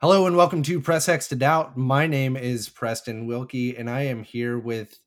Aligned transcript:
Hello 0.00 0.26
and 0.26 0.34
welcome 0.36 0.62
to 0.62 0.80
Press 0.80 1.08
X 1.08 1.28
to 1.28 1.36
Doubt. 1.36 1.76
My 1.76 2.06
name 2.06 2.36
is 2.36 2.68
Preston 2.70 3.26
Wilkie, 3.26 3.76
and 3.76 3.90
I 3.90 4.02
am 4.02 4.22
here 4.22 4.58
with. 4.58 4.98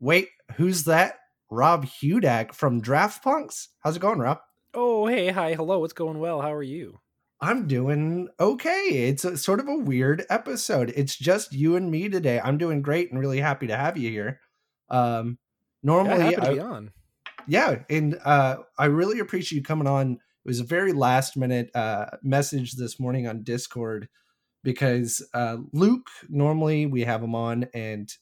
Wait, 0.00 0.30
who's 0.56 0.84
that? 0.84 1.20
Rob 1.48 1.84
Hudak 1.86 2.52
from 2.52 2.80
Draft 2.80 3.22
Punks. 3.22 3.68
How's 3.80 3.96
it 3.96 4.00
going, 4.00 4.18
Rob? 4.18 4.40
Oh, 4.74 5.06
hey, 5.06 5.28
hi, 5.28 5.54
hello. 5.54 5.84
It's 5.84 5.92
going 5.92 6.18
well. 6.18 6.40
How 6.40 6.52
are 6.52 6.62
you? 6.62 6.98
I'm 7.40 7.68
doing 7.68 8.28
okay. 8.40 9.08
It's 9.08 9.24
a, 9.24 9.36
sort 9.36 9.60
of 9.60 9.68
a 9.68 9.76
weird 9.76 10.24
episode. 10.30 10.92
It's 10.96 11.16
just 11.16 11.52
you 11.52 11.76
and 11.76 11.90
me 11.90 12.08
today. 12.08 12.40
I'm 12.40 12.58
doing 12.58 12.82
great 12.82 13.10
and 13.10 13.20
really 13.20 13.40
happy 13.40 13.68
to 13.68 13.76
have 13.76 13.96
you 13.96 14.10
here. 14.10 14.40
Um, 14.88 15.38
normally, 15.82 16.18
yeah, 16.18 16.24
happy 16.24 16.36
to 16.36 16.50
I- 16.50 16.54
be 16.54 16.60
on. 16.60 16.90
yeah 17.48 17.76
and 17.90 18.16
uh 18.24 18.56
i 18.78 18.84
really 18.84 19.18
appreciate 19.18 19.56
you 19.58 19.64
coming 19.64 19.88
on 19.88 20.12
it 20.12 20.18
was 20.48 20.60
a 20.60 20.64
very 20.64 20.92
last 20.92 21.36
minute 21.36 21.74
uh 21.74 22.06
message 22.22 22.74
this 22.74 23.00
morning 23.00 23.26
on 23.26 23.42
discord 23.42 24.08
because 24.62 25.26
uh 25.34 25.58
luke 25.72 26.08
normally 26.28 26.86
we 26.86 27.02
have 27.02 27.22
him 27.22 27.34
on 27.34 27.64
and 27.74 28.16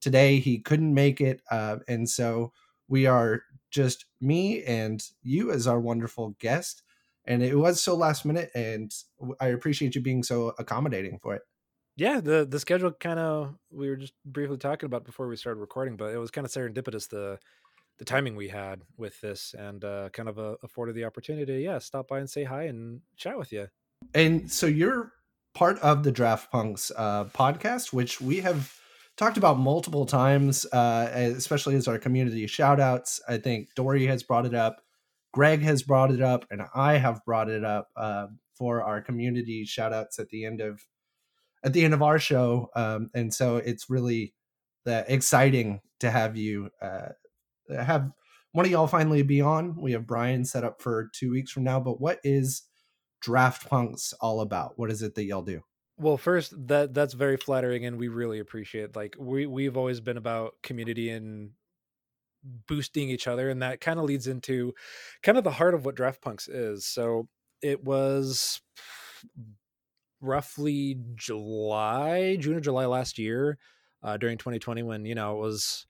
today 0.00 0.38
he 0.38 0.58
couldn't 0.58 0.92
make 0.94 1.20
it 1.20 1.40
uh 1.50 1.78
and 1.88 2.08
so 2.08 2.52
we 2.88 3.06
are 3.06 3.42
just 3.70 4.06
me 4.20 4.62
and 4.64 5.02
you 5.22 5.50
as 5.50 5.66
our 5.66 5.80
wonderful 5.80 6.30
guest 6.38 6.82
and 7.24 7.42
it 7.42 7.56
was 7.56 7.82
so 7.82 7.94
last 7.94 8.24
minute 8.24 8.50
and 8.54 8.92
i 9.40 9.46
appreciate 9.48 9.94
you 9.94 10.00
being 10.00 10.22
so 10.22 10.54
accommodating 10.58 11.18
for 11.18 11.34
it 11.34 11.42
Yeah, 11.96 12.20
the 12.20 12.44
the 12.44 12.58
schedule 12.58 12.92
kind 12.92 13.18
of 13.20 13.56
we 13.70 13.88
were 13.88 13.96
just 13.96 14.14
briefly 14.24 14.56
talking 14.58 14.86
about 14.86 15.04
before 15.04 15.28
we 15.28 15.36
started 15.36 15.60
recording, 15.60 15.96
but 15.96 16.12
it 16.12 16.18
was 16.18 16.30
kind 16.30 16.44
of 16.44 16.52
serendipitous 16.52 17.08
the 17.08 17.38
the 17.98 18.04
timing 18.04 18.36
we 18.36 18.48
had 18.48 18.82
with 18.96 19.20
this, 19.20 19.54
and 19.54 19.84
uh, 19.84 20.10
kind 20.10 20.28
of 20.28 20.38
uh, 20.38 20.56
afforded 20.62 20.94
the 20.96 21.04
opportunity. 21.04 21.46
to 21.58 21.62
Yeah, 21.62 21.78
stop 21.78 22.08
by 22.08 22.20
and 22.20 22.30
say 22.30 22.44
hi 22.44 22.64
and 22.64 23.02
chat 23.16 23.38
with 23.38 23.52
you. 23.52 23.68
and 24.12 24.50
so 24.50 24.66
you're 24.66 25.12
part 25.54 25.78
of 25.80 26.02
the 26.02 26.12
draft 26.12 26.50
punks 26.50 26.90
uh, 26.96 27.24
podcast 27.26 27.92
which 27.92 28.20
we 28.20 28.40
have 28.40 28.78
talked 29.16 29.36
about 29.36 29.58
multiple 29.58 30.06
times 30.06 30.66
uh, 30.72 31.10
especially 31.14 31.76
as 31.76 31.88
our 31.88 31.98
community 31.98 32.46
shout 32.46 32.80
outs 32.80 33.20
i 33.28 33.36
think 33.36 33.68
dory 33.74 34.06
has 34.06 34.22
brought 34.22 34.46
it 34.46 34.54
up 34.54 34.82
greg 35.32 35.62
has 35.62 35.82
brought 35.82 36.10
it 36.10 36.20
up 36.20 36.44
and 36.50 36.62
i 36.74 36.96
have 36.96 37.24
brought 37.24 37.48
it 37.48 37.64
up 37.64 37.88
uh, 37.96 38.26
for 38.56 38.82
our 38.82 39.00
community 39.00 39.64
shout 39.64 39.92
outs 39.92 40.18
at 40.18 40.28
the 40.28 40.44
end 40.44 40.60
of 40.60 40.80
at 41.64 41.72
the 41.72 41.84
end 41.84 41.94
of 41.94 42.02
our 42.02 42.18
show. 42.18 42.68
Um, 42.76 43.10
and 43.14 43.32
so 43.32 43.56
it's 43.56 43.88
really 43.88 44.34
uh, 44.86 45.02
exciting 45.08 45.80
to 46.00 46.10
have 46.10 46.36
you 46.36 46.70
uh, 46.80 47.08
have 47.74 48.10
one 48.52 48.66
of 48.66 48.70
y'all 48.70 48.86
finally 48.86 49.22
be 49.22 49.40
on. 49.40 49.80
We 49.80 49.92
have 49.92 50.06
brian 50.06 50.44
set 50.44 50.62
up 50.62 50.80
for 50.80 51.10
two 51.14 51.30
weeks 51.30 51.50
from 51.50 51.64
now 51.64 51.80
but 51.80 52.00
what 52.00 52.18
is 52.22 52.62
draft 53.24 53.68
punks 53.68 54.12
all 54.20 54.40
about 54.40 54.78
what 54.78 54.90
is 54.90 55.02
it 55.02 55.14
that 55.14 55.24
y'all 55.24 55.42
do 55.42 55.62
Well, 55.96 56.16
first 56.16 56.52
that 56.68 56.92
that's 56.92 57.14
very 57.14 57.36
flattering, 57.36 57.86
and 57.86 57.98
we 57.98 58.08
really 58.08 58.40
appreciate. 58.40 58.96
Like 58.96 59.16
we 59.18 59.46
we've 59.46 59.76
always 59.76 60.00
been 60.00 60.16
about 60.16 60.54
community 60.62 61.08
and 61.08 61.52
boosting 62.66 63.08
each 63.08 63.28
other, 63.28 63.48
and 63.48 63.62
that 63.62 63.80
kind 63.80 63.98
of 63.98 64.04
leads 64.04 64.26
into 64.26 64.74
kind 65.22 65.38
of 65.38 65.44
the 65.44 65.52
heart 65.52 65.74
of 65.74 65.84
what 65.84 65.94
Draft 65.94 66.20
Punks 66.20 66.48
is. 66.48 66.84
So 66.84 67.28
it 67.62 67.84
was 67.84 68.60
roughly 70.20 70.98
July, 71.14 72.36
June 72.36 72.56
or 72.56 72.60
July 72.60 72.86
last 72.86 73.18
year, 73.18 73.58
uh, 74.02 74.16
during 74.16 74.36
2020, 74.38 74.82
when 74.82 75.04
you 75.04 75.14
know 75.14 75.36
it 75.36 75.40
was 75.40 75.86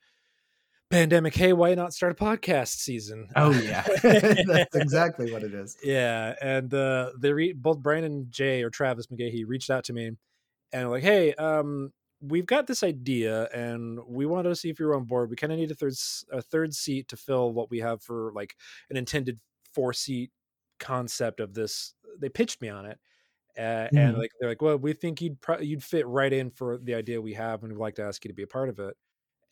pandemic. 0.94 1.34
Hey, 1.34 1.52
why 1.52 1.74
not 1.74 1.92
start 1.92 2.12
a 2.12 2.14
podcast 2.24 2.76
season? 2.76 3.28
oh 3.36 3.50
yeah 3.52 3.84
that's 4.02 4.76
exactly 4.76 5.32
what 5.32 5.42
it 5.42 5.52
is 5.54 5.76
Yeah, 5.82 6.34
and 6.40 6.72
uh, 6.72 7.10
they 7.18 7.32
re- 7.32 7.52
both 7.52 7.80
Brian 7.80 8.04
and 8.04 8.30
Jay 8.30 8.62
or 8.62 8.70
Travis 8.70 9.08
McGahee 9.08 9.44
reached 9.46 9.70
out 9.70 9.84
to 9.84 9.92
me 9.92 10.12
and 10.72 10.90
like, 10.90 11.02
"Hey, 11.02 11.34
um, 11.34 11.92
we've 12.20 12.46
got 12.46 12.66
this 12.66 12.82
idea, 12.82 13.48
and 13.54 13.98
we 14.06 14.26
wanted 14.26 14.48
to 14.50 14.56
see 14.56 14.70
if 14.70 14.78
you're 14.78 14.94
on 14.94 15.04
board. 15.04 15.30
We 15.30 15.36
kind 15.36 15.52
of 15.52 15.58
need 15.58 15.70
a 15.70 15.74
third 15.74 15.94
a 16.30 16.42
third 16.42 16.74
seat 16.74 17.08
to 17.08 17.16
fill 17.16 17.52
what 17.52 17.70
we 17.70 17.80
have 17.80 18.02
for 18.02 18.32
like 18.34 18.56
an 18.90 18.96
intended 18.96 19.40
four 19.72 19.92
seat 19.92 20.30
concept 20.78 21.40
of 21.40 21.54
this." 21.54 21.94
They 22.18 22.28
pitched 22.28 22.62
me 22.62 22.68
on 22.68 22.86
it, 22.86 22.98
uh, 23.58 23.88
and 23.96 24.14
Mhm. 24.14 24.18
like 24.18 24.30
they're 24.40 24.48
like, 24.50 24.62
"Well, 24.62 24.78
we 24.78 24.92
think 24.92 25.20
you'd 25.20 25.40
pro- 25.40 25.60
you'd 25.60 25.82
fit 25.82 26.06
right 26.06 26.32
in 26.32 26.50
for 26.50 26.78
the 26.78 26.94
idea 26.94 27.20
we 27.20 27.34
have, 27.34 27.62
and 27.64 27.72
we'd 27.72 27.80
like 27.80 27.96
to 27.96 28.04
ask 28.04 28.24
you 28.24 28.28
to 28.28 28.34
be 28.34 28.44
a 28.44 28.46
part 28.46 28.68
of 28.68 28.78
it." 28.78 28.96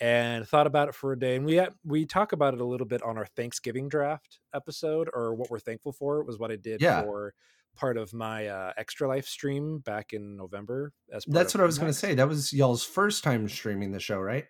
And 0.03 0.47
thought 0.49 0.67
about 0.67 0.89
it 0.89 0.95
for 0.95 1.13
a 1.13 1.19
day 1.19 1.37
and 1.37 1.47
we 1.47 1.61
we 1.85 2.05
talk 2.05 2.33
about 2.33 2.53
it 2.55 2.61
a 2.61 2.65
little 2.65 2.87
bit 2.87 3.01
on 3.03 3.17
our 3.17 3.27
thanksgiving 3.27 3.89
draft 3.89 4.41
episode 4.55 5.09
or 5.15 5.35
what 5.35 5.49
we're 5.51 5.59
thankful 5.61 5.93
for 5.93 6.19
it 6.21 6.27
was 6.27 6.39
what 6.39 6.51
i 6.51 6.57
did 6.57 6.81
Yeah. 6.83 7.03
for 7.03 7.33
part 7.77 7.97
of 7.97 8.13
my 8.13 8.49
uh, 8.49 8.73
extra 8.77 9.09
life 9.09 9.27
stream 9.27 9.79
back 9.79 10.13
in 10.13 10.37
november 10.37 10.93
as 11.13 11.25
part 11.25 11.35
that's 11.35 11.55
what 11.55 11.61
i 11.63 11.65
was 11.65 11.79
going 11.79 11.91
to 11.93 11.97
say 11.99 12.15
that 12.15 12.29
was 12.29 12.53
y'all's 12.53 12.85
first 12.85 13.23
time 13.25 13.49
streaming 13.49 13.93
the 13.93 14.01
show 14.01 14.19
right 14.19 14.45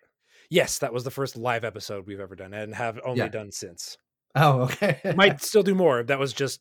yes 0.49 0.79
that 0.79 0.91
was 0.91 1.03
the 1.03 1.11
first 1.11 1.37
live 1.37 1.63
episode 1.63 2.05
we've 2.07 2.19
ever 2.19 2.35
done 2.35 2.53
and 2.53 2.73
have 2.75 2.99
only 3.05 3.19
Yeah. 3.19 3.27
done 3.29 3.51
since 3.51 3.97
oh 4.35 4.61
okay 4.63 4.99
might 5.15 5.41
still 5.41 5.63
do 5.63 5.75
more 5.75 6.01
that 6.03 6.17
was 6.19 6.33
just 6.33 6.59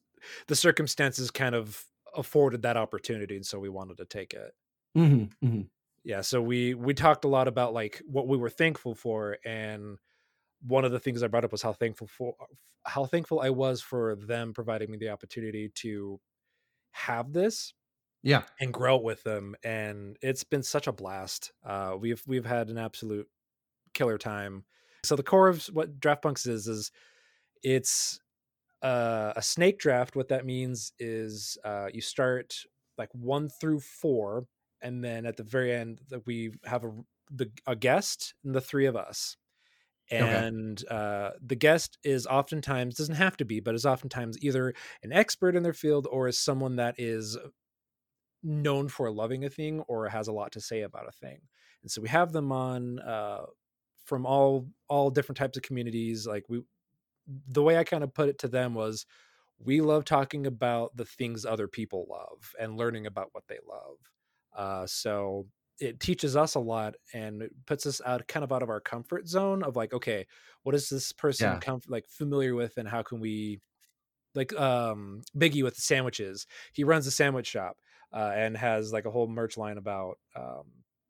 the 0.48 0.54
circumstances 0.54 1.30
kind 1.30 1.54
of 1.54 1.82
afforded 2.14 2.60
that 2.62 2.76
opportunity 2.76 3.36
and 3.36 3.47
so 3.47 3.59
we 3.59 3.70
wanted 3.70 3.97
to 3.97 4.04
take 4.04 4.34
it 4.34 4.53
Mhm, 4.97 5.30
mhm. 5.42 5.69
Yeah 6.05 6.21
so 6.21 6.41
we 6.41 6.75
we 6.75 6.95
talked 6.95 7.25
a 7.25 7.29
lot 7.29 7.49
about 7.49 7.73
like 7.73 8.03
what 8.07 8.29
we 8.29 8.37
were 8.37 8.51
thankful 8.51 8.95
for 8.95 9.39
and 9.45 9.99
one 10.67 10.85
of 10.85 10.93
the 10.93 11.01
things 11.01 11.23
i 11.23 11.27
brought 11.27 11.45
up 11.45 11.53
was 11.53 11.63
how 11.63 11.73
thankful 11.73 12.07
for 12.07 12.35
how 12.85 13.05
thankful 13.05 13.41
i 13.41 13.51
was 13.51 13.81
for 13.81 14.17
them 14.17 14.53
providing 14.53 14.91
me 14.91 14.99
the 14.99 15.09
opportunity 15.09 15.71
to 15.75 16.21
have 16.93 17.33
this 17.33 17.75
yeah. 18.23 18.43
and 18.61 18.73
grow 18.73 18.97
it 18.97 19.03
with 19.03 19.23
them 19.25 19.55
and 19.65 20.17
it's 20.23 20.45
been 20.45 20.63
such 20.63 20.87
a 20.87 20.93
blast. 20.93 21.53
Uh 21.65 21.97
we've 21.99 22.23
we've 22.27 22.47
had 22.47 22.69
an 22.69 22.79
absolute 22.79 23.29
killer 23.95 24.19
time. 24.19 24.65
So 25.05 25.17
the 25.17 25.23
core 25.23 25.49
of 25.49 25.65
what 25.67 25.99
draft 25.99 26.23
punks 26.23 26.47
is 26.47 26.69
is 26.69 26.93
it's 27.63 28.21
uh, 28.83 29.33
a 29.37 29.43
snake 29.43 29.79
draft. 29.79 30.17
What 30.17 30.29
that 30.29 30.47
means 30.47 30.93
is 30.99 31.59
uh 31.65 31.89
you 31.93 32.01
start 32.01 32.55
like 32.97 33.11
one 33.13 33.49
through 33.49 33.81
four 33.81 34.47
and 34.82 35.03
then 35.04 35.26
at 35.26 35.37
the 35.37 35.43
very 35.43 35.72
end 35.72 36.00
that 36.10 36.26
we 36.26 36.53
have 36.65 36.84
a 36.84 36.91
the 37.31 37.50
a 37.66 37.76
guest 37.76 38.34
and 38.44 38.54
the 38.54 38.60
three 38.60 38.87
of 38.87 38.97
us. 38.97 39.37
And 40.10 40.87
uh, 40.91 41.31
the 41.41 41.54
guest 41.54 41.97
is 42.04 42.26
oftentimes 42.26 42.97
doesn't 42.97 43.15
have 43.15 43.37
to 43.38 43.47
be 43.47 43.60
but 43.60 43.75
is 43.75 43.87
oftentimes 43.87 44.37
either 44.42 44.75
an 45.03 45.12
expert 45.12 45.56
in 45.56 45.62
their 45.62 45.72
field 45.72 46.06
or 46.10 46.28
is 46.28 46.38
someone 46.38 46.76
that 46.76 46.97
is 46.98 47.38
known 48.42 48.88
for 48.88 49.10
loving 49.10 49.44
a 49.44 49.48
thing 49.48 49.81
or 49.88 50.09
has 50.09 50.28
a 50.28 50.32
lot 50.32 50.53
to 50.53 50.60
say 50.60 50.82
about 50.82 51.09
a 51.09 51.12
thing. 51.12 51.41
And 51.82 51.91
so 51.91 52.03
we 52.03 52.09
have 52.09 52.32
them 52.32 52.53
on 52.53 52.98
uh, 52.98 53.47
from 54.04 54.26
all 54.26 54.66
all 54.88 55.10
different 55.10 55.38
types 55.38 55.56
of 55.56 55.62
communities. 55.62 56.26
Like 56.26 56.44
we 56.48 56.62
the 57.48 57.62
way 57.62 57.76
i 57.78 57.84
kind 57.84 58.03
of 58.03 58.15
put 58.15 58.28
it 58.28 58.38
to 58.38 58.48
them 58.48 58.75
was 58.75 59.06
we 59.59 59.81
love 59.81 60.04
talking 60.04 60.47
about 60.47 60.97
the 60.97 61.04
things 61.04 61.44
other 61.44 61.69
people 61.69 62.06
love 62.10 62.53
and 62.59 62.76
learning 62.76 63.06
about 63.06 63.28
what 63.32 63.44
they 63.48 63.59
love 63.69 63.97
uh, 64.57 64.87
so 64.87 65.47
it 65.81 65.99
teaches 66.01 66.37
us 66.37 66.55
a 66.55 66.61
lot 66.61 66.95
and 67.13 67.43
it 67.43 67.51
puts 67.67 67.87
us 67.87 68.01
out 68.07 68.27
kind 68.29 68.45
of 68.45 68.53
out 68.53 68.63
of 68.63 68.69
our 68.71 68.81
comfort 68.81 69.27
zone 69.27 69.63
of 69.65 69.75
like 69.75 69.93
okay 69.93 70.27
what 70.63 70.75
is 70.75 70.89
this 70.89 71.13
person 71.13 71.49
Yeah. 71.51 71.59
com- 71.61 71.81
like 71.89 72.07
familiar 72.09 72.55
with 72.55 72.77
and 72.77 72.89
how 72.89 73.03
can 73.03 73.19
we 73.21 73.61
like 74.35 74.53
um 74.59 75.23
biggie 75.37 75.63
with 75.63 75.75
the 75.75 75.81
sandwiches. 75.83 76.47
He 76.73 76.85
runs 76.85 77.07
a 77.07 77.11
sandwich 77.11 77.47
shop 77.47 77.77
uh, 78.13 78.33
and 78.35 78.57
has 78.57 78.93
like 78.93 79.07
a 79.07 79.11
whole 79.11 79.27
merch 79.27 79.57
line 79.57 79.79
about 79.79 80.19
um 80.37 80.65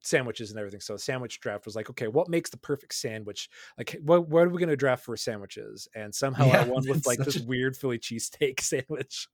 sandwiches 0.04 0.50
and 0.50 0.58
everything. 0.58 0.80
So 0.80 0.96
sandwich 0.96 1.38
draft 1.40 1.64
was 1.66 1.76
like 1.76 1.90
okay 1.90 2.08
what 2.08 2.28
makes 2.28 2.50
the 2.50 2.56
perfect 2.56 2.94
sandwich? 2.94 3.48
Like 3.78 3.96
what, 4.02 4.28
what 4.28 4.44
are 4.44 4.48
we 4.48 4.58
going 4.58 4.68
to 4.70 4.76
draft 4.76 5.04
for 5.04 5.16
sandwiches? 5.16 5.86
And 5.94 6.14
somehow 6.14 6.46
Yeah, 6.46 6.60
i 6.62 6.64
won 6.68 6.88
with 6.88 7.06
like 7.06 7.18
this 7.18 7.36
a- 7.36 7.44
weird 7.44 7.76
philly 7.76 7.98
cheesesteak 7.98 8.60
sandwich 8.72 9.28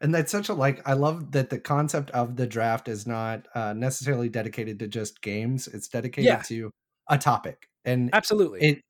and 0.00 0.14
that's 0.14 0.30
such 0.32 0.48
a 0.48 0.54
like 0.54 0.86
i 0.88 0.92
love 0.92 1.32
that 1.32 1.50
the 1.50 1.58
concept 1.58 2.10
of 2.12 2.36
the 2.36 2.46
draft 2.46 2.88
is 2.88 3.06
not 3.06 3.46
uh, 3.54 3.72
necessarily 3.72 4.28
dedicated 4.28 4.78
to 4.78 4.88
just 4.88 5.20
games. 5.22 5.68
It's 5.68 5.88
dedicated 5.88 6.24
Yeah. 6.26 6.42
to 6.42 6.70
a 7.08 7.18
topic. 7.18 7.68
And 7.84 8.10
absolutely. 8.12 8.60
it 8.60 8.80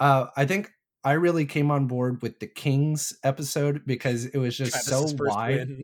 uh 0.00 0.26
i 0.36 0.44
think 0.46 0.70
i 1.04 1.12
really 1.12 1.44
came 1.46 1.70
on 1.70 1.86
board 1.86 2.22
with 2.22 2.38
the 2.40 2.46
kings 2.46 3.12
episode 3.24 3.82
because 3.86 4.26
it 4.26 4.38
was 4.38 4.56
just 4.56 4.72
Travis's 4.72 5.10
so 5.10 5.16
wide. 5.24 5.56
win. 5.68 5.82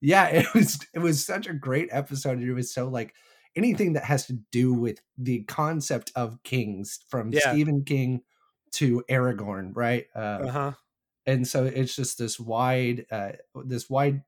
yeah 0.00 0.26
it 0.40 0.52
was 0.54 0.78
it 0.94 0.98
was 1.00 1.24
such 1.24 1.46
a 1.46 1.54
great 1.54 1.88
episode. 1.92 2.40
It 2.40 2.52
was 2.54 2.72
so 2.74 2.88
like 2.88 3.14
anything 3.56 3.94
that 3.94 4.04
has 4.04 4.26
to 4.26 4.34
do 4.52 4.72
with 4.74 5.00
the 5.16 5.44
concept 5.44 6.12
of 6.16 6.42
kings 6.44 7.00
from 7.08 7.32
Yeah. 7.32 7.52
stephen 7.52 7.84
king 7.84 8.22
to 8.72 9.02
aragorn 9.10 9.72
right? 9.74 10.06
Uh, 10.14 10.18
uh-huh 10.48 10.72
and 11.26 11.46
so 11.48 11.64
it's 11.64 11.96
just 11.96 12.18
this 12.18 12.38
wide 12.40 13.06
uh 13.10 13.32
this 13.64 13.90
wide 13.90 14.24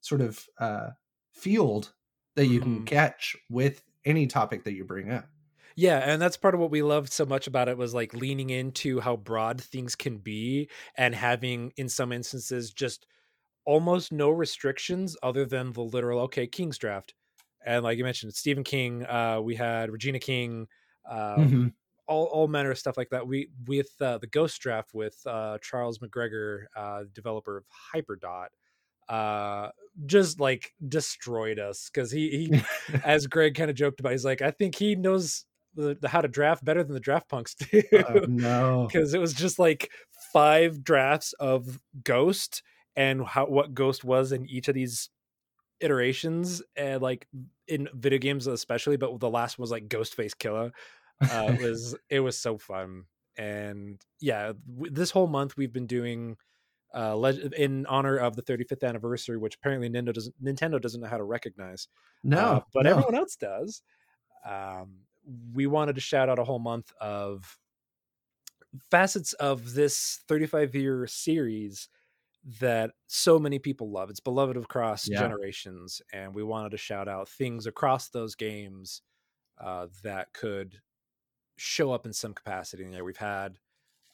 sort 0.00 0.20
of 0.20 0.48
uh 0.58 0.90
field 1.34 1.94
that 2.36 2.46
you 2.46 2.60
can 2.60 2.80
Mhm. 2.80 2.84
catch 2.84 3.36
with 3.50 3.84
any 4.04 4.26
topic 4.26 4.64
that 4.64 4.74
you 4.74 4.84
bring 4.84 5.10
up 5.12 5.28
Yeah, 5.76 5.98
and 5.98 6.20
that's 6.20 6.36
part 6.36 6.54
of 6.54 6.60
what 6.60 6.70
we 6.70 6.82
loved 6.82 7.12
so 7.12 7.24
much 7.24 7.46
about 7.46 7.68
it 7.68 7.78
was 7.78 7.94
like 7.94 8.12
leaning 8.14 8.50
into 8.50 9.00
how 9.00 9.16
broad 9.16 9.60
things 9.60 9.94
can 9.96 10.18
be 10.18 10.68
and 10.96 11.14
having 11.14 11.72
in 11.76 11.88
some 11.88 12.12
instances 12.12 12.72
just 12.72 13.06
almost 13.66 14.12
no 14.12 14.30
restrictions 14.30 15.16
other 15.22 15.46
than 15.46 15.72
the 15.72 15.82
literal 15.82 16.20
okay 16.22 16.46
King's 16.48 16.78
draft, 16.78 17.14
and 17.66 17.84
like 17.84 17.98
you 17.98 18.04
mentioned, 18.04 18.34
Stephen 18.34 18.64
King. 18.64 19.06
Uh, 19.06 19.40
we 19.42 19.56
had 19.56 19.90
Regina 19.92 20.20
King. 20.20 20.68
Uh, 21.08 21.38
Mm-hmm. 21.38 21.68
All 22.12 22.24
all 22.26 22.48
manner 22.48 22.70
of 22.70 22.78
stuff 22.78 22.96
like 22.96 23.10
that. 23.10 23.26
We 23.26 23.48
with 23.66 23.90
uh, 24.00 24.18
the 24.18 24.26
Ghost 24.26 24.60
Draft 24.60 24.92
with 24.92 25.16
uh, 25.26 25.58
Charles 25.62 25.98
McGregor, 25.98 26.64
uh, 26.76 27.04
developer 27.14 27.56
of 27.56 27.64
Hyperdot, 27.94 28.48
uh, 29.08 29.70
just 30.06 30.40
like 30.40 30.74
destroyed 30.86 31.58
us 31.58 31.90
because 31.92 32.10
he 32.10 32.50
he, 32.50 32.62
as 33.04 33.26
Greg 33.26 33.54
kind 33.54 33.70
of 33.70 33.76
joked 33.76 34.00
about, 34.00 34.12
he's 34.12 34.24
like, 34.24 34.42
I 34.42 34.50
think 34.50 34.74
he 34.74 34.94
knows 34.94 35.46
the, 35.74 35.96
the 36.00 36.08
how 36.08 36.20
to 36.20 36.28
draft 36.28 36.64
better 36.64 36.84
than 36.84 36.94
the 36.94 37.00
draft 37.00 37.28
punks 37.28 37.54
do 37.54 37.82
Oh, 37.92 38.26
no. 38.28 38.86
because 38.92 39.14
it 39.14 39.20
was 39.20 39.32
just 39.32 39.58
like 39.58 39.90
five 40.32 40.84
drafts 40.84 41.32
of 41.34 41.80
Ghost 42.04 42.62
and 42.94 43.24
how 43.24 43.46
what 43.46 43.74
Ghost 43.74 44.04
was 44.04 44.32
in 44.32 44.46
each 44.48 44.68
of 44.68 44.74
these 44.74 45.08
iterations 45.80 46.62
and 46.76 47.02
like 47.02 47.26
in 47.66 47.88
video 47.94 48.18
games 48.18 48.46
especially 48.46 48.96
but 48.96 49.18
the 49.18 49.30
last 49.30 49.58
one 49.58 49.62
was 49.62 49.70
like 49.70 49.88
Ghostface 49.88 50.32
Killah 50.36 50.70
uh, 51.30 51.46
it 51.52 51.60
was 51.62 51.96
it 52.10 52.20
was 52.20 52.38
so 52.38 52.58
fun 52.58 53.04
and 53.36 54.00
yeah 54.20 54.52
w- 54.74 54.92
this 54.92 55.10
whole 55.10 55.26
month 55.26 55.56
we've 55.56 55.72
been 55.72 55.86
doing 55.86 56.36
uh 56.94 57.16
leg- 57.16 57.52
in 57.56 57.86
honor 57.86 58.16
of 58.18 58.36
the 58.36 58.42
35th 58.42 58.86
anniversary 58.86 59.38
which 59.38 59.54
apparently 59.56 59.88
Nintendo 59.88 60.12
doesn't 60.12 60.44
Nintendo 60.44 60.80
doesn't 60.80 61.00
know 61.00 61.08
how 61.08 61.16
to 61.16 61.24
recognize 61.24 61.88
No. 62.24 62.38
uh, 62.38 62.60
but 62.74 62.82
no. 62.84 62.90
everyone 62.90 63.14
else 63.14 63.36
does. 63.36 63.82
Um, 64.46 64.96
we 65.54 65.66
wanted 65.66 65.94
to 65.94 66.00
shout 66.00 66.28
out 66.28 66.38
a 66.38 66.44
whole 66.44 66.58
month 66.58 66.92
of 67.00 67.56
facets 68.90 69.32
of 69.34 69.74
this 69.74 70.20
35 70.28 70.74
year 70.74 71.06
series 71.06 71.88
that 72.60 72.90
so 73.06 73.38
many 73.38 73.58
people 73.58 73.90
love. 73.90 74.10
It's 74.10 74.18
beloved 74.20 74.56
across 74.56 75.08
Yeah. 75.08 75.20
generations, 75.20 76.02
and 76.12 76.34
we 76.34 76.42
wanted 76.42 76.70
to 76.70 76.76
shout 76.76 77.06
out 77.08 77.28
things 77.28 77.66
across 77.66 78.08
those 78.08 78.34
games 78.34 79.02
uh, 79.60 79.86
that 80.02 80.32
could 80.32 80.80
show 81.56 81.92
up 81.92 82.06
in 82.06 82.12
some 82.12 82.34
capacity 82.34 82.84
there. 82.88 83.04
We've 83.04 83.16
had 83.16 83.58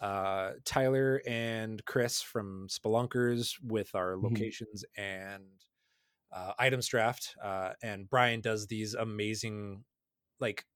uh, 0.01 0.55
Tyler 0.65 1.23
and 1.27 1.85
Chris 1.87 2.23
from 2.23 2.69
Spelunkers 2.69 3.55
with 3.63 3.95
our 3.95 4.15
Mhm. 4.21 4.23
locations 4.23 4.85
and 4.97 5.65
uh, 6.33 6.55
items 6.59 6.89
draft, 6.89 7.37
uh, 7.43 7.75
and 7.83 8.09
Brian 8.11 8.41
does 8.43 8.67
these 8.69 8.95
amazing 8.95 9.85
like 10.41 10.67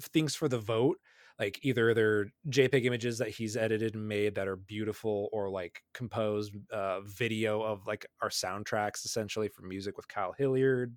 things 0.00 0.34
for 0.34 0.48
the 0.48 0.58
vote. 0.58 0.98
Like 1.38 1.58
either 1.62 1.94
they're 1.94 2.26
JPEG 2.48 2.84
images 2.84 3.18
that 3.18 3.30
he's 3.30 3.56
edited 3.56 3.94
and 3.94 4.06
made 4.06 4.34
that 4.34 4.48
are 4.48 4.56
beautiful, 4.56 5.28
or 5.32 5.50
like 5.50 5.82
composed 5.94 6.54
uh, 6.70 7.00
video 7.02 7.62
of 7.62 7.86
like 7.86 8.06
our 8.20 8.28
soundtracks 8.28 9.04
essentially 9.04 9.48
for 9.48 9.62
music 9.62 9.96
with 9.96 10.08
Kyle 10.08 10.32
Hilliard. 10.32 10.96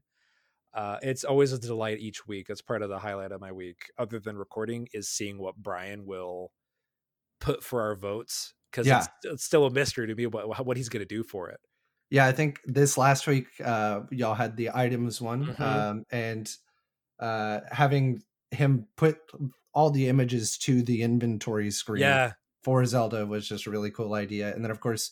Uh, 0.75 0.97
it's 1.01 1.23
always 1.23 1.53
a 1.53 1.57
delight 1.59 1.99
each 1.99 2.27
week. 2.27 2.47
That's 2.47 2.61
part 2.61 2.81
of 2.81 2.89
the 2.89 2.99
highlight 2.99 3.31
of 3.31 3.39
my 3.39 3.51
week, 3.53 3.89
other 3.97 4.19
than 4.19 4.37
recording, 4.37 4.87
is 4.93 5.07
seeing 5.09 5.37
what 5.39 5.55
Brian 5.55 6.05
will 6.05 6.51
put 7.39 7.63
for 7.63 7.81
our 7.81 7.95
votes 7.95 8.53
because 8.71 8.85
Yeah. 8.87 8.99
it's, 8.99 9.07
it's 9.23 9.43
still 9.45 9.65
a 9.65 9.71
mystery 9.71 10.07
to 10.07 10.15
me 10.15 10.25
what 10.27 10.65
what 10.65 10.77
he's 10.77 10.89
going 10.89 11.01
to 11.01 11.05
do 11.05 11.23
for 11.23 11.49
it. 11.49 11.59
Yeah, 12.09 12.25
I 12.27 12.31
think 12.33 12.59
this 12.65 12.97
last 12.97 13.25
week 13.27 13.47
uh 13.63 14.01
y'all 14.11 14.35
had 14.35 14.57
the 14.57 14.69
items 14.73 15.21
one 15.21 15.45
Mhm. 15.47 15.59
um 15.61 16.03
and 16.11 16.51
uh 17.19 17.61
having 17.71 18.21
him 18.51 18.87
put 18.97 19.17
all 19.73 19.91
the 19.91 20.07
images 20.07 20.57
to 20.59 20.81
the 20.81 21.01
inventory 21.03 21.71
screen 21.71 22.01
Yeah, 22.01 22.33
for 22.63 22.85
Zelda 22.85 23.25
was 23.25 23.47
just 23.47 23.65
a 23.65 23.69
really 23.71 23.91
cool 23.91 24.13
idea. 24.13 24.53
And 24.53 24.63
then 24.63 24.71
of 24.71 24.79
course, 24.79 25.11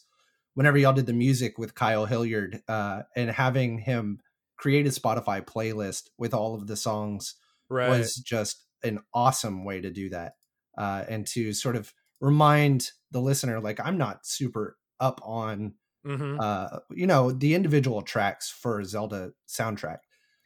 whenever 0.54 0.78
y'all 0.78 0.94
did 0.94 1.06
the 1.06 1.14
music 1.14 1.58
with 1.58 1.76
Kyle 1.76 2.06
Hilliard 2.06 2.62
uh 2.68 3.04
and 3.16 3.30
having 3.32 3.80
him 3.80 4.20
create 4.64 4.88
a 4.88 4.90
Spotify 5.02 5.40
playlist 5.46 6.04
with 6.18 6.34
all 6.34 6.56
of 6.56 6.68
the 6.68 6.78
songs 6.78 7.36
right. 7.70 7.90
was 7.90 8.16
just 8.16 8.64
an 8.84 9.00
awesome 9.14 9.66
way 9.66 9.82
to 9.82 9.92
do 9.92 10.10
that. 10.10 10.34
Uh 10.78 11.04
and 11.14 11.28
to 11.36 11.52
sort 11.54 11.76
of 11.76 11.94
remind 12.22 12.90
the 13.12 13.20
listener 13.22 13.60
like 13.60 13.80
I'm 13.88 13.98
not 13.98 14.26
super 14.26 14.78
up 15.00 15.20
on 15.24 15.74
Mhm. 16.06 16.38
uh 16.48 16.80
you 16.92 17.08
know 17.08 17.32
the 17.32 17.54
individual 17.56 18.02
tracks 18.02 18.50
for 18.50 18.84
zelda 18.84 19.32
soundtrack 19.48 20.00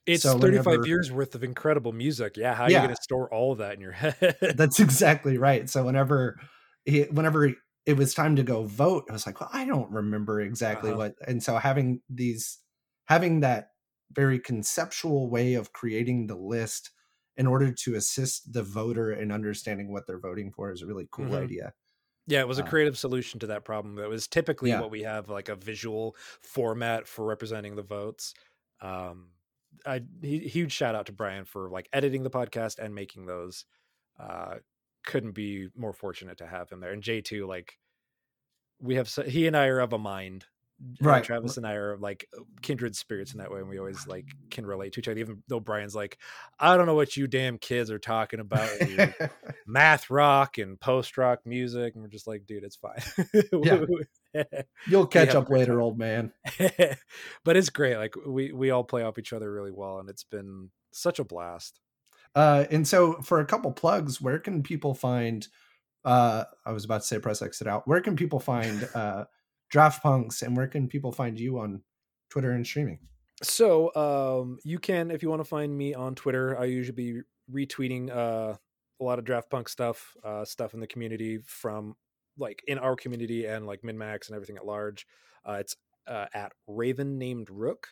It's 0.05 0.23
so 0.23 0.37
35 0.39 0.65
whenever- 0.65 0.87
years 0.87 1.11
worth 1.11 1.33
of 1.35 1.43
incredible 1.43 1.93
music. 1.93 2.37
Yeah, 2.37 2.53
how 2.55 2.63
are 2.65 2.69
you 2.71 2.77
going 2.77 2.89
to 2.95 3.01
store 3.09 3.27
all 3.33 3.51
of 3.53 3.57
that 3.59 3.73
in 3.73 3.81
your 3.81 3.91
head? 4.01 4.37
that's 4.55 4.79
exactly 4.79 5.37
right 5.37 5.67
so 5.69 5.83
whenever 5.85 6.39
he, 6.85 7.03
whenever 7.17 7.53
it 7.87 7.97
was 7.97 8.13
time 8.13 8.35
to 8.35 8.43
go 8.43 8.63
vote 8.65 9.03
i 9.09 9.13
was 9.13 9.25
like 9.25 9.39
well 9.41 9.49
i 9.53 9.65
don't 9.65 9.91
remember 9.91 10.39
exactly 10.41 10.91
Uh-huh. 10.91 10.99
what 10.99 11.15
and 11.27 11.41
so 11.41 11.57
having 11.57 12.01
these 12.09 12.59
having 13.05 13.39
that 13.41 13.69
very 14.12 14.39
conceptual 14.39 15.30
way 15.30 15.54
of 15.56 15.74
creating 15.74 16.27
the 16.27 16.36
list 16.38 16.92
in 17.38 17.48
order 17.48 17.71
to 17.71 17.95
assist 17.95 18.54
the 18.54 18.63
voter 18.63 19.12
in 19.12 19.31
understanding 19.31 19.92
what 19.92 20.07
they're 20.07 20.19
voting 20.19 20.51
for 20.51 20.71
is 20.71 20.81
a 20.81 20.88
really 20.88 21.07
cool 21.12 21.31
Mhm. 21.31 21.36
idea 21.36 21.74
yeah, 22.27 22.42
it 22.42 22.48
was 22.48 22.59
a 22.59 22.63
Uh, 22.63 22.65
creative 22.65 22.98
solution 22.98 23.39
to 23.42 23.48
that 23.48 23.65
problem. 23.65 23.95
That 23.95 24.09
was 24.09 24.27
typically 24.27 24.74
Yeah. 24.74 24.80
what 24.80 24.92
we 24.92 25.04
have, 25.04 25.30
like 25.30 25.50
a 25.50 25.56
visual 25.56 26.15
format 26.44 27.07
for 27.07 27.25
representing 27.25 27.75
the 27.75 27.83
votes. 27.83 28.33
Um, 28.81 29.33
I 29.86 30.01
huge 30.21 30.71
shout 30.74 30.95
out 30.95 31.07
to 31.07 31.13
Brian 31.13 31.45
for 31.45 31.69
like 31.71 31.89
editing 31.94 32.24
the 32.24 32.30
podcast 32.31 32.80
and 32.80 32.95
making 32.95 33.25
those. 33.27 33.65
Uh, 34.19 34.60
couldn't 35.06 35.33
be 35.33 35.69
more 35.75 35.94
fortunate 35.94 36.38
to 36.39 36.48
have 36.48 36.69
him 36.71 36.81
there. 36.81 36.92
And 36.94 37.03
Jay 37.03 37.21
too, 37.21 37.48
like 37.48 37.80
we 38.80 38.95
have 38.95 39.10
so, 39.10 39.24
he 39.24 39.48
and 39.48 39.56
I 39.57 39.68
are 39.68 39.80
of 39.80 39.94
a 39.94 39.98
mind. 39.98 40.45
Uh, 40.79 41.07
Right. 41.07 41.24
Travis 41.24 41.57
and 41.57 41.65
I 41.65 41.74
are 41.74 41.97
like 41.97 42.29
kindred 42.62 42.95
spirits 42.95 43.31
in 43.31 43.39
that 43.39 43.51
way, 43.51 43.59
and 43.59 43.69
we 43.69 43.79
always 43.79 44.06
like 44.07 44.25
can 44.51 44.65
relate 44.65 44.94
to 44.94 45.00
each 45.00 45.07
other. 45.07 45.19
Even 45.19 45.41
though 45.47 45.59
Brian's 45.59 45.95
like, 45.95 46.18
I 46.59 46.77
don't 46.77 46.85
know 46.85 46.95
what 46.95 47.18
you 47.18 47.27
damn 47.27 47.57
kids 47.57 47.89
are 47.89 48.00
talking 48.00 48.39
about. 48.39 48.69
math 49.68 50.09
rock 50.09 50.57
and 50.57 50.79
post 50.79 51.18
rock 51.18 51.39
music, 51.45 51.95
and 51.95 52.03
we're 52.03 52.09
just 52.09 52.27
like, 52.27 52.45
dude, 52.45 52.63
it's 52.63 52.75
fine. 52.75 53.01
you'll 54.88 55.07
catch 55.07 55.35
up 55.35 55.50
later 55.50 55.74
time. 55.74 55.81
old 55.81 55.97
man 55.97 56.31
but 57.44 57.57
it's 57.57 57.69
great. 57.69 57.97
Like 57.97 58.15
we 58.25 58.51
we 58.51 58.69
all 58.69 58.83
play 58.83 59.03
off 59.03 59.18
each 59.18 59.33
other 59.33 59.51
really 59.51 59.71
well, 59.71 60.00
and 60.00 60.09
it's 60.09 60.24
been 60.24 60.69
such 60.91 61.19
a 61.19 61.24
blast. 61.24 61.79
Uh, 62.35 62.65
and 62.69 62.88
so 62.88 63.13
for 63.21 63.39
a 63.39 63.45
couple 63.45 63.71
plugs, 63.71 64.22
where 64.22 64.39
can 64.39 64.62
people 64.63 64.93
find? 64.93 65.48
Uh, 66.05 66.43
I 66.65 66.72
was 66.72 66.86
about 66.86 67.01
to 67.01 67.07
say 67.07 67.19
press 67.19 67.41
exit 67.41 67.67
out. 67.67 67.88
Where 67.88 68.01
can 68.01 68.15
people 68.15 68.39
find 68.39 68.88
uh, 68.93 69.25
Draft 69.69 70.01
Punks, 70.03 70.41
and 70.41 70.55
where 70.55 70.67
can 70.67 70.88
people 70.88 71.12
find 71.12 71.39
you 71.39 71.59
on 71.59 71.83
Twitter 72.29 72.51
and 72.51 72.65
streaming? 72.65 73.00
So 73.43 73.93
um, 73.95 74.57
you 74.63 74.79
can, 74.79 75.12
if 75.12 75.21
you 75.21 75.29
want 75.29 75.41
to 75.41 75.45
find 75.45 75.75
me 75.77 75.93
on 75.93 76.15
Twitter, 76.15 76.57
I 76.57 76.65
usually 76.65 76.95
be 76.95 77.21
retweeting 77.51 78.09
uh, 78.09 78.57
a 79.00 79.03
lot 79.03 79.19
of 79.19 79.25
draft 79.25 79.50
punk 79.50 79.69
stuff, 79.69 80.15
uh, 80.24 80.43
stuff 80.43 80.74
in 80.74 80.79
the 80.79 80.88
community 80.88 81.38
from 81.45 81.95
like 82.38 82.63
in 82.67 82.77
our 82.79 82.95
community 82.95 83.45
and 83.45 83.65
like 83.67 83.81
MinMax 83.81 84.27
and 84.27 84.36
everything 84.36 84.57
at 84.57 84.65
large. 84.65 85.05
Uh, 85.47 85.57
it's 85.59 85.75
uh, 86.07 86.25
at 86.33 86.53
Raven 86.67 87.17
named 87.17 87.50
Rook 87.50 87.89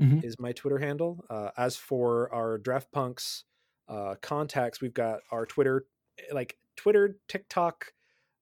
Mhm. 0.00 0.22
is 0.24 0.38
my 0.38 0.52
Twitter 0.52 0.78
handle. 0.78 1.24
Uh, 1.28 1.50
as 1.56 1.76
for 1.76 2.32
our 2.32 2.56
draft 2.58 2.92
punks 2.92 3.44
uh, 3.88 4.14
contacts, 4.22 4.80
we've 4.80 4.94
got 4.94 5.20
our 5.32 5.44
Twitter, 5.46 5.86
eh, 6.18 6.32
like 6.32 6.56
Twitter, 6.76 7.18
TikTok, 7.28 7.92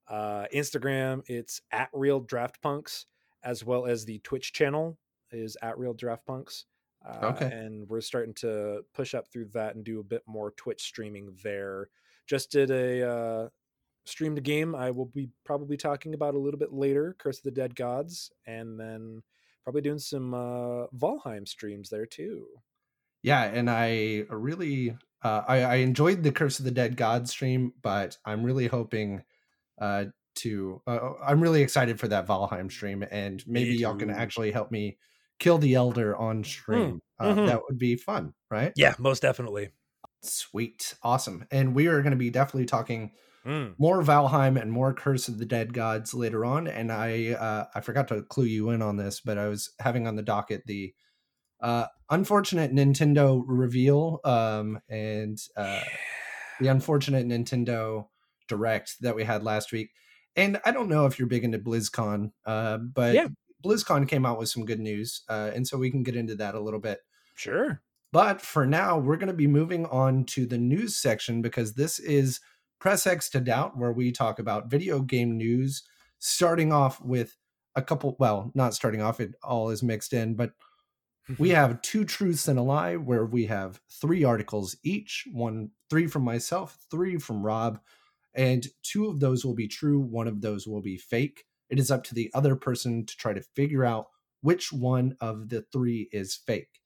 uh, 0.09 0.45
Instagram. 0.53 1.21
It's 1.27 1.61
at 1.71 1.89
Real 1.93 2.19
Draft 2.19 2.61
Punks, 2.61 3.05
as 3.43 3.63
well 3.63 3.85
as 3.85 4.05
the 4.05 4.19
Twitch 4.19 4.53
channel 4.53 4.97
is 5.31 5.57
at 5.61 5.77
Real 5.77 5.93
Draft 5.93 6.25
Punks. 6.25 6.65
Uh, 7.05 7.27
Okay. 7.35 7.45
and 7.51 7.87
we're 7.87 8.01
starting 8.01 8.33
to 8.33 8.81
push 8.93 9.13
up 9.13 9.27
through 9.31 9.45
that 9.53 9.75
and 9.75 9.85
do 9.85 9.99
a 9.99 10.03
bit 10.03 10.23
more 10.25 10.51
Twitch 10.51 10.81
streaming 10.81 11.35
there. 11.43 11.89
Just 12.25 12.51
did 12.51 12.71
a 12.71 13.07
uh, 13.09 13.49
streamed 14.05 14.43
game 14.43 14.75
I 14.75 14.91
will 14.91 15.05
be 15.05 15.29
probably 15.45 15.77
talking 15.77 16.13
about 16.13 16.33
a 16.33 16.39
little 16.39 16.59
bit 16.59 16.73
later, 16.73 17.15
Curse 17.19 17.37
of 17.37 17.43
the 17.43 17.51
Dead 17.51 17.75
Gods, 17.75 18.31
and 18.45 18.79
then 18.79 19.21
probably 19.63 19.81
doing 19.81 19.99
some 19.99 20.33
uh, 20.33 20.87
Valheim 20.97 21.47
streams 21.47 21.89
there 21.89 22.05
too. 22.05 22.47
Yeah, 23.23 23.43
and 23.43 23.69
I 23.69 24.25
really 24.29 24.97
uh, 25.23 25.43
I, 25.47 25.61
I 25.61 25.75
enjoyed 25.75 26.23
the 26.23 26.31
Curse 26.31 26.59
of 26.59 26.65
the 26.65 26.71
Dead 26.71 26.97
God 26.97 27.29
stream, 27.29 27.73
but 27.81 28.17
I'm 28.25 28.43
really 28.43 28.67
hoping 28.67 29.23
uh, 29.79 30.05
to. 30.35 30.81
Uh, 30.87 31.13
I'm 31.25 31.41
really 31.41 31.61
excited 31.61 31.99
for 31.99 32.07
that 32.09 32.27
Valheim 32.27 32.71
stream, 32.71 33.03
and 33.09 33.43
maybe 33.47 33.75
y'all 33.75 33.95
can 33.95 34.09
actually 34.09 34.51
help 34.51 34.71
me 34.71 34.97
kill 35.39 35.57
the 35.57 35.75
Elder 35.75 36.15
on 36.15 36.43
stream. 36.43 37.01
Uh, 37.19 37.33
mhm. 37.33 37.47
That 37.47 37.61
would 37.67 37.77
be 37.77 37.95
fun, 37.95 38.33
right? 38.51 38.71
Yeah, 38.75 38.95
most 38.99 39.21
definitely. 39.21 39.69
Sweet, 40.21 40.95
awesome, 41.03 41.45
and 41.51 41.75
we 41.75 41.87
are 41.87 42.01
going 42.01 42.11
to 42.11 42.17
be 42.17 42.29
definitely 42.29 42.65
talking 42.65 43.11
Mm. 43.45 43.75
more 43.77 44.01
Valheim 44.03 44.61
and 44.61 44.69
more 44.69 44.93
Curse 44.93 45.29
of 45.29 45.37
the 45.37 45.45
Dead 45.45 45.73
Gods 45.73 46.13
later 46.13 46.43
on. 46.43 46.67
And 46.67 46.91
I 46.91 47.29
uh, 47.31 47.65
I 47.73 47.79
forgot 47.79 48.09
to 48.09 48.21
clue 48.23 48.43
you 48.43 48.71
in 48.71 48.81
on 48.81 48.97
this, 48.97 49.21
but 49.21 49.37
I 49.37 49.47
was 49.47 49.71
having 49.79 50.05
on 50.05 50.17
the 50.17 50.21
docket 50.21 50.63
the 50.65 50.93
uh, 51.61 51.85
unfortunate 52.09 52.73
Nintendo 52.73 53.41
reveal 53.47 54.19
um, 54.25 54.79
and 54.89 55.37
uh, 55.55 55.79
the 56.59 56.67
unfortunate 56.67 57.25
Nintendo 57.25 58.07
Direct 58.47 59.01
that 59.01 59.15
we 59.15 59.23
had 59.23 59.43
last 59.43 59.71
week. 59.71 59.91
And 60.35 60.59
I 60.65 60.71
don't 60.71 60.89
know 60.89 61.05
if 61.05 61.17
you're 61.17 61.27
big 61.27 61.43
into 61.43 61.57
BlizzCon, 61.59 62.31
uh, 62.45 62.77
but 62.77 63.15
Yeah. 63.15 63.27
BlizzCon 63.65 64.07
came 64.07 64.25
out 64.25 64.37
with 64.37 64.49
some 64.49 64.65
good 64.65 64.79
news, 64.79 65.23
uh, 65.29 65.51
and 65.53 65.67
so 65.67 65.77
we 65.77 65.89
can 65.89 66.03
get 66.03 66.15
into 66.15 66.35
that 66.35 66.53
a 66.55 66.59
little 66.59 66.79
bit. 66.79 66.99
Sure. 67.35 67.81
But 68.13 68.39
for 68.39 68.65
now, 68.65 68.97
we're 68.99 69.17
going 69.17 69.27
to 69.27 69.33
be 69.33 69.47
moving 69.47 69.85
on 69.87 70.25
to 70.25 70.45
the 70.45 70.57
news 70.57 70.95
section 70.95 71.41
because 71.41 71.73
this 71.73 71.99
is 71.99 72.39
Press 72.79 73.07
X 73.07 73.29
to 73.31 73.39
Doubt, 73.39 73.77
where 73.77 73.91
we 73.91 74.11
talk 74.11 74.37
about 74.39 74.69
video 74.69 75.01
game 75.01 75.37
news, 75.37 75.83
starting 76.19 76.71
off 76.71 77.01
with 77.01 77.35
a 77.75 77.81
couple, 77.81 78.15
well, 78.19 78.51
not 78.53 78.73
starting 78.75 79.01
off, 79.01 79.19
it 79.19 79.31
all 79.43 79.69
is 79.69 79.81
mixed 79.83 80.13
in, 80.13 80.35
but 80.35 80.51
we 81.37 81.49
have 81.49 81.81
two 81.81 82.05
truths 82.05 82.47
and 82.47 82.59
a 82.59 82.61
lie 82.61 82.95
where 82.95 83.25
we 83.25 83.47
have 83.47 83.81
three 83.89 84.23
articles 84.23 84.77
each 84.83 85.25
one 85.31 85.71
three 85.89 86.07
from 86.07 86.23
myself 86.23 86.77
three 86.89 87.17
from 87.17 87.43
rob 87.45 87.79
and 88.37 88.67
two 88.83 89.07
of 89.07 89.19
those 89.19 89.43
will 89.43 89.55
be 89.55 89.67
true 89.67 89.99
one 89.99 90.27
of 90.27 90.41
those 90.41 90.67
will 90.67 90.81
be 90.81 90.97
fake 90.97 91.43
it 91.69 91.79
is 91.79 91.91
up 91.91 92.03
to 92.03 92.13
the 92.13 92.31
other 92.33 92.55
person 92.55 93.05
to 93.05 93.17
try 93.17 93.33
to 93.33 93.41
figure 93.41 93.83
out 93.83 94.07
which 94.41 94.71
one 94.71 95.17
of 95.19 95.49
the 95.49 95.65
three 95.73 96.07
is 96.11 96.35
fake 96.35 96.79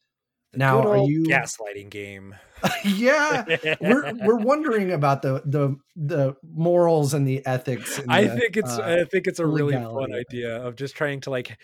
now 0.54 0.82
Good 0.82 0.90
are 0.90 1.06
you 1.08 1.24
gaslighting 1.24 1.90
game? 1.90 2.36
yeah 2.86 3.46
we're 3.80 4.14
we're 4.24 4.36
wondering 4.36 4.92
about 4.92 5.22
the 5.22 5.42
the 5.46 5.78
the 5.96 6.36
morals 6.44 7.14
and 7.14 7.26
the 7.28 7.44
ethics 7.46 7.98
and 7.98 8.12
I 8.12 8.28
the, 8.28 8.38
think 8.38 8.58
it's 8.58 8.78
uh, 8.78 9.00
I 9.02 9.10
think 9.10 9.28
it's 9.28 9.40
a 9.40 9.46
really 9.46 9.74
fun 9.74 9.86
legality 9.86 10.14
of 10.14 10.20
it. 10.20 10.28
idea 10.30 10.64
of 10.64 10.76
just 10.76 10.96
trying 10.96 11.22
to 11.22 11.30
like 11.30 11.58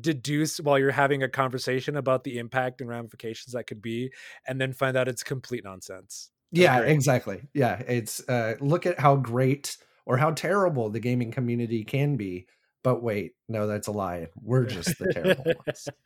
deduce 0.00 0.58
while 0.58 0.78
you're 0.78 0.92
having 0.92 1.22
a 1.22 1.28
conversation 1.28 1.96
about 1.96 2.22
the 2.22 2.38
impact 2.38 2.80
and 2.80 2.88
ramifications 2.90 3.54
that 3.54 3.66
could 3.66 3.82
be, 3.82 4.12
and 4.46 4.60
then 4.60 4.72
find 4.72 4.96
out 4.96 5.08
it's 5.08 5.24
complete 5.24 5.64
nonsense. 5.64 6.30
Yeah 6.54 6.80
exactly. 6.80 7.42
Yeah 7.54 7.80
it's 7.88 8.26
uh 8.28 8.54
look 8.60 8.86
at 8.86 8.98
how 8.98 9.16
great 9.16 9.76
or 10.06 10.16
how 10.16 10.30
terrible 10.32 10.90
the 10.90 11.00
gaming 11.00 11.30
community 11.32 11.84
can 11.84 12.16
be 12.16 12.46
but 12.84 13.02
wait 13.02 13.32
no 13.48 13.66
that's 13.66 13.88
a 13.88 13.92
lie. 13.92 14.28
We're 14.42 14.66
just 14.66 14.98
the 14.98 15.08
terrible 15.08 15.54
ones. 15.66 15.92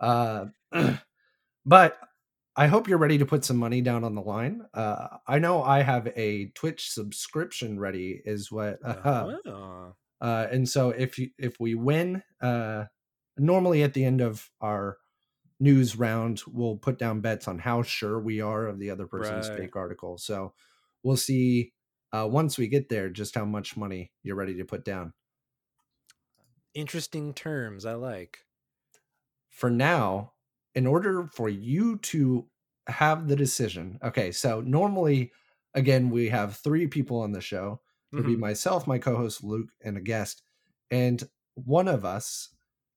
Uh 0.00 0.46
but 1.66 1.98
i 2.56 2.66
hope 2.66 2.88
you're 2.88 2.98
ready 2.98 3.18
to 3.18 3.26
put 3.26 3.44
some 3.44 3.56
money 3.56 3.80
down 3.80 4.04
on 4.04 4.14
the 4.14 4.22
line. 4.22 4.62
Uh 4.74 5.08
i 5.26 5.38
know 5.38 5.62
i 5.62 5.82
have 5.82 6.08
a 6.16 6.48
twitch 6.54 6.90
subscription 6.90 7.78
ready 7.80 8.20
is 8.24 8.52
what 8.52 8.78
uh, 8.84 9.26
Oh. 9.46 9.94
uh 10.20 10.46
and 10.52 10.68
so 10.68 10.90
if 10.90 11.18
you 11.18 11.30
if 11.38 11.60
we 11.60 11.74
win 11.74 12.22
uh 12.42 12.84
normally 13.38 13.82
at 13.82 13.94
the 13.94 14.04
end 14.04 14.20
of 14.20 14.50
our 14.60 14.98
news 15.60 15.96
round 15.96 16.42
we'll 16.46 16.76
put 16.76 16.98
down 16.98 17.20
bets 17.20 17.48
on 17.48 17.58
how 17.58 17.82
sure 17.82 18.20
we 18.20 18.40
are 18.40 18.66
of 18.66 18.78
the 18.78 18.90
other 18.90 19.06
person's 19.06 19.48
Right. 19.48 19.56
fake 19.56 19.76
article 19.76 20.18
so 20.18 20.54
we'll 21.02 21.16
see 21.16 21.72
uh 22.12 22.28
once 22.30 22.58
we 22.58 22.68
get 22.68 22.88
there 22.88 23.10
just 23.10 23.34
how 23.34 23.44
much 23.44 23.76
money 23.76 24.12
you're 24.22 24.36
ready 24.36 24.54
to 24.56 24.64
put 24.64 24.84
down 24.84 25.12
Interesting 26.72 27.34
terms. 27.34 27.84
I 27.84 27.92
like. 27.92 28.46
for 29.50 29.70
now 29.70 30.32
in 30.74 30.86
order 30.86 31.26
for 31.26 31.48
you 31.48 31.98
to 31.98 32.48
have 32.88 33.28
the 33.28 33.36
decision 33.36 33.98
okay 34.02 34.30
so 34.32 34.60
normally 34.60 35.32
again 35.74 36.10
we 36.10 36.28
have 36.28 36.56
three 36.56 36.86
people 36.86 37.20
on 37.20 37.32
the 37.32 37.40
show 37.40 37.80
It'll 38.16 38.26
be 38.26 38.34
Mhm. 38.34 38.40
myself, 38.40 38.88
my 38.88 38.98
co-host 38.98 39.44
Luke, 39.44 39.68
and 39.80 39.96
a 39.96 40.00
guest. 40.00 40.42
And 40.90 41.22
one 41.54 41.86
of 41.86 42.04
us, 42.04 42.48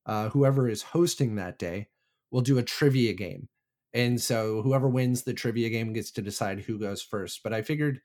uh, 0.07 0.29
whoever 0.29 0.67
is 0.67 0.81
hosting 0.81 1.35
that 1.35 1.59
day, 1.59 1.90
will 2.31 2.41
do 2.41 2.57
a 2.57 2.63
trivia 2.63 3.13
game. 3.13 3.47
And 3.93 4.19
so 4.21 4.61
whoever 4.61 4.87
wins 4.87 5.23
the 5.23 5.33
trivia 5.33 5.69
game 5.69 5.91
gets 5.93 6.11
to 6.11 6.21
decide 6.21 6.61
who 6.61 6.79
goes 6.79 7.01
first. 7.01 7.41
But 7.43 7.53
I 7.53 7.61
figured 7.61 7.99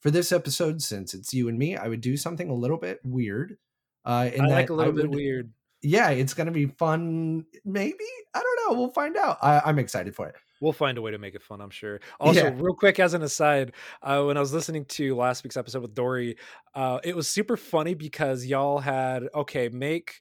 for 0.00 0.10
this 0.10 0.32
episode, 0.32 0.82
since 0.82 1.14
it's 1.14 1.32
you 1.32 1.48
and 1.48 1.58
me, 1.58 1.76
I 1.76 1.88
would 1.88 2.00
do 2.02 2.16
something 2.16 2.50
a 2.50 2.54
little 2.54 2.76
bit 2.78 3.00
weird. 3.04 3.56
Uh, 4.04 4.30
in 4.32 4.42
I 4.42 4.48
that 4.48 4.54
like 4.54 4.70
a 4.70 4.74
little 4.74 4.92
bit 4.92 5.08
would- 5.08 5.16
weird. 5.16 5.52
Yeah, 5.82 6.10
it's 6.10 6.34
gonna 6.34 6.50
be 6.50 6.66
fun. 6.66 7.46
Maybe 7.64 8.04
I 8.34 8.42
don't 8.42 8.72
know. 8.74 8.78
We'll 8.78 8.92
find 8.92 9.16
out. 9.16 9.38
I, 9.40 9.62
I'm 9.64 9.78
excited 9.78 10.14
for 10.14 10.28
it. 10.28 10.34
We'll 10.60 10.74
find 10.74 10.98
a 10.98 11.02
way 11.02 11.10
to 11.12 11.16
make 11.18 11.34
it 11.34 11.42
fun, 11.42 11.62
I'm 11.62 11.70
sure. 11.70 12.00
Also, 12.20 12.44
Yeah. 12.44 12.52
real 12.54 12.74
quick 12.74 13.00
as 13.00 13.14
an 13.14 13.22
aside, 13.22 13.72
uh, 14.02 14.22
when 14.24 14.36
I 14.36 14.40
was 14.40 14.52
listening 14.52 14.84
to 14.84 15.16
last 15.16 15.42
week's 15.42 15.56
episode 15.56 15.80
with 15.80 15.94
Dory, 15.94 16.36
uh, 16.74 16.98
it 17.02 17.16
was 17.16 17.28
super 17.30 17.56
funny 17.56 17.94
because 17.94 18.44
y'all 18.44 18.78
had 18.80 19.26
okay, 19.34 19.70
make 19.70 20.20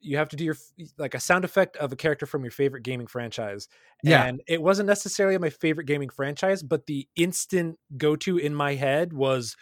you 0.00 0.16
have 0.18 0.28
to 0.30 0.36
do 0.36 0.44
your 0.44 0.56
like 0.98 1.14
a 1.14 1.20
sound 1.20 1.44
effect 1.44 1.76
of 1.78 1.92
a 1.92 1.96
character 1.96 2.26
from 2.26 2.44
your 2.44 2.50
favorite 2.50 2.82
gaming 2.82 3.06
franchise. 3.06 3.68
Yeah. 4.02 4.24
And 4.24 4.42
it 4.46 4.62
wasn't 4.62 4.86
necessarily 4.86 5.36
my 5.38 5.50
favorite 5.50 5.86
gaming 5.86 6.10
franchise, 6.10 6.62
but 6.62 6.86
the 6.86 7.08
instant 7.16 7.78
go 7.96 8.14
to 8.16 8.38
in 8.38 8.54
my 8.54 8.74
head 8.74 9.12
was 9.12 9.56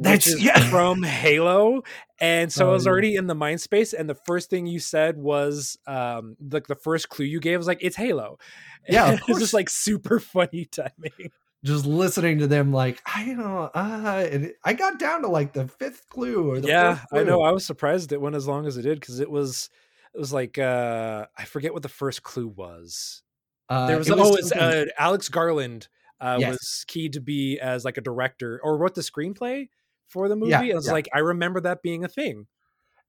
That's- 0.00 0.40
yeah. 0.40 0.58
from 0.70 1.02
Halo. 1.02 1.82
And 2.20 2.52
so 2.52 2.66
I 2.66 2.68
Oh, 2.70 2.72
was 2.72 2.86
already 2.86 3.14
in 3.16 3.26
the 3.26 3.34
mind 3.34 3.60
space, 3.60 3.92
and 3.92 4.08
the 4.08 4.14
first 4.26 4.50
thing 4.50 4.66
you 4.66 4.78
said 4.80 5.16
was 5.18 5.76
um 5.86 6.36
like 6.50 6.66
the 6.66 6.74
first 6.74 7.08
clue 7.08 7.26
you 7.26 7.40
gave 7.40 7.58
was 7.58 7.66
like 7.66 7.78
it's 7.80 7.96
Halo. 7.96 8.38
Yeah, 8.88 9.12
it 9.12 9.20
was 9.28 9.38
just 9.38 9.52
like 9.54 9.68
super 9.68 10.18
funny 10.34 10.64
timing. 10.70 11.30
Just 11.64 11.86
listening 11.86 12.38
to 12.38 12.46
them, 12.46 12.72
like 12.72 13.02
I 13.04 13.24
don't 13.24 13.38
know, 13.38 13.70
uh, 13.74 14.28
and 14.30 14.52
I 14.64 14.74
got 14.74 14.98
down 15.00 15.22
to 15.22 15.28
like 15.28 15.52
the 15.52 15.66
fifth 15.66 16.08
clue 16.08 16.48
or 16.50 16.60
the 16.60 16.68
yeah, 16.68 17.00
I 17.12 17.24
know. 17.24 17.42
I 17.42 17.50
was 17.50 17.66
surprised 17.66 18.12
it 18.12 18.20
went 18.20 18.36
as 18.36 18.46
long 18.46 18.64
as 18.66 18.76
it 18.76 18.82
did 18.82 19.00
because 19.00 19.18
it 19.18 19.28
was 19.28 19.68
it 20.14 20.18
was 20.18 20.32
like 20.32 20.56
uh 20.56 21.26
I 21.36 21.44
forget 21.46 21.72
what 21.72 21.82
the 21.82 21.88
first 21.88 22.22
clue 22.22 22.46
was. 22.46 23.22
Uh, 23.68 23.86
There 23.88 23.98
was, 23.98 24.08
it 24.08 24.14
oh, 24.16 24.34
it's 24.36 24.52
uh, 24.52 24.86
Alex 24.98 25.28
Garland 25.28 25.88
uh, 26.20 26.36
Yes. 26.40 26.50
was 26.50 26.84
key 26.86 27.08
to 27.10 27.20
be 27.20 27.58
as 27.58 27.84
like 27.84 27.96
a 27.96 28.02
director 28.02 28.60
or 28.62 28.78
wrote 28.78 28.94
the 28.94 29.00
screenplay 29.00 29.68
for 30.06 30.28
the 30.28 30.36
movie. 30.36 30.52
Yeah, 30.52 30.60
I 30.60 30.74
was 30.74 30.86
yeah. 30.86 30.92
like, 30.92 31.08
I 31.12 31.18
remember 31.18 31.60
that 31.60 31.82
being 31.82 32.04
a 32.04 32.08
thing. 32.08 32.46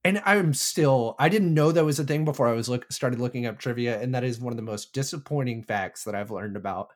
and 0.04 0.22
I'm 0.26 0.54
still 0.54 1.16
I 1.20 1.30
didn't 1.30 1.54
know 1.54 1.72
that 1.72 1.86
was 1.86 2.00
a 2.00 2.04
thing 2.04 2.26
before 2.26 2.48
I 2.48 2.54
was 2.54 2.70
look 2.70 2.92
started 2.92 3.20
looking 3.20 3.46
up 3.46 3.60
trivia, 3.60 4.02
and 4.02 4.16
that 4.16 4.24
is 4.24 4.40
one 4.40 4.54
of 4.54 4.58
the 4.58 4.64
most 4.64 4.94
disappointing 4.94 5.64
facts 5.64 6.04
that 6.06 6.16
I've 6.16 6.32
learned 6.32 6.56
about, 6.58 6.90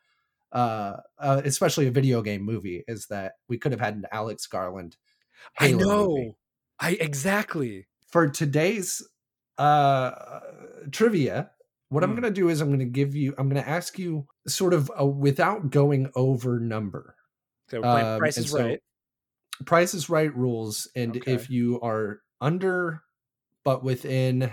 uh, 0.54 0.98
uh 1.20 1.42
especially 1.46 1.88
a 1.88 1.92
video 1.92 2.22
game 2.22 2.44
movie, 2.44 2.84
is 2.88 3.08
that 3.08 3.34
we 3.50 3.58
could 3.58 3.72
have 3.74 3.82
had 3.82 3.96
an 3.96 4.06
Alex 4.12 4.48
Garland. 4.48 4.98
I 5.60 5.72
know. 5.72 6.08
movie. 6.16 6.36
I 6.80 6.92
exactly. 6.94 7.88
For 8.08 8.30
today's 8.30 9.02
uh 9.58 10.40
trivia, 10.92 11.52
what 11.90 12.04
I'm 12.04 12.12
Hmm. 12.12 12.16
gonna 12.16 12.32
do 12.32 12.50
is 12.50 12.62
I'm 12.62 12.72
gonna 12.72 12.86
give 12.86 13.16
you 13.16 13.34
I'm 13.38 13.50
gonna 13.50 13.62
ask 13.62 14.00
you 14.00 14.28
sort 14.48 14.74
of 14.74 14.92
a 14.96 15.06
without 15.06 15.70
going 15.72 16.12
over 16.16 16.60
number. 16.60 17.16
So 17.70 17.84
Um, 17.84 18.18
Price 18.18 18.38
is 18.38 18.52
so 18.52 18.58
right. 18.58 18.80
Price 19.66 19.94
is 19.94 20.10
right 20.10 20.36
rules, 20.36 20.88
and 20.96 21.16
Okay. 21.16 21.34
if 21.34 21.50
you 21.50 21.80
are 21.82 22.22
under, 22.42 23.04
but 23.64 23.84
within, 23.84 24.52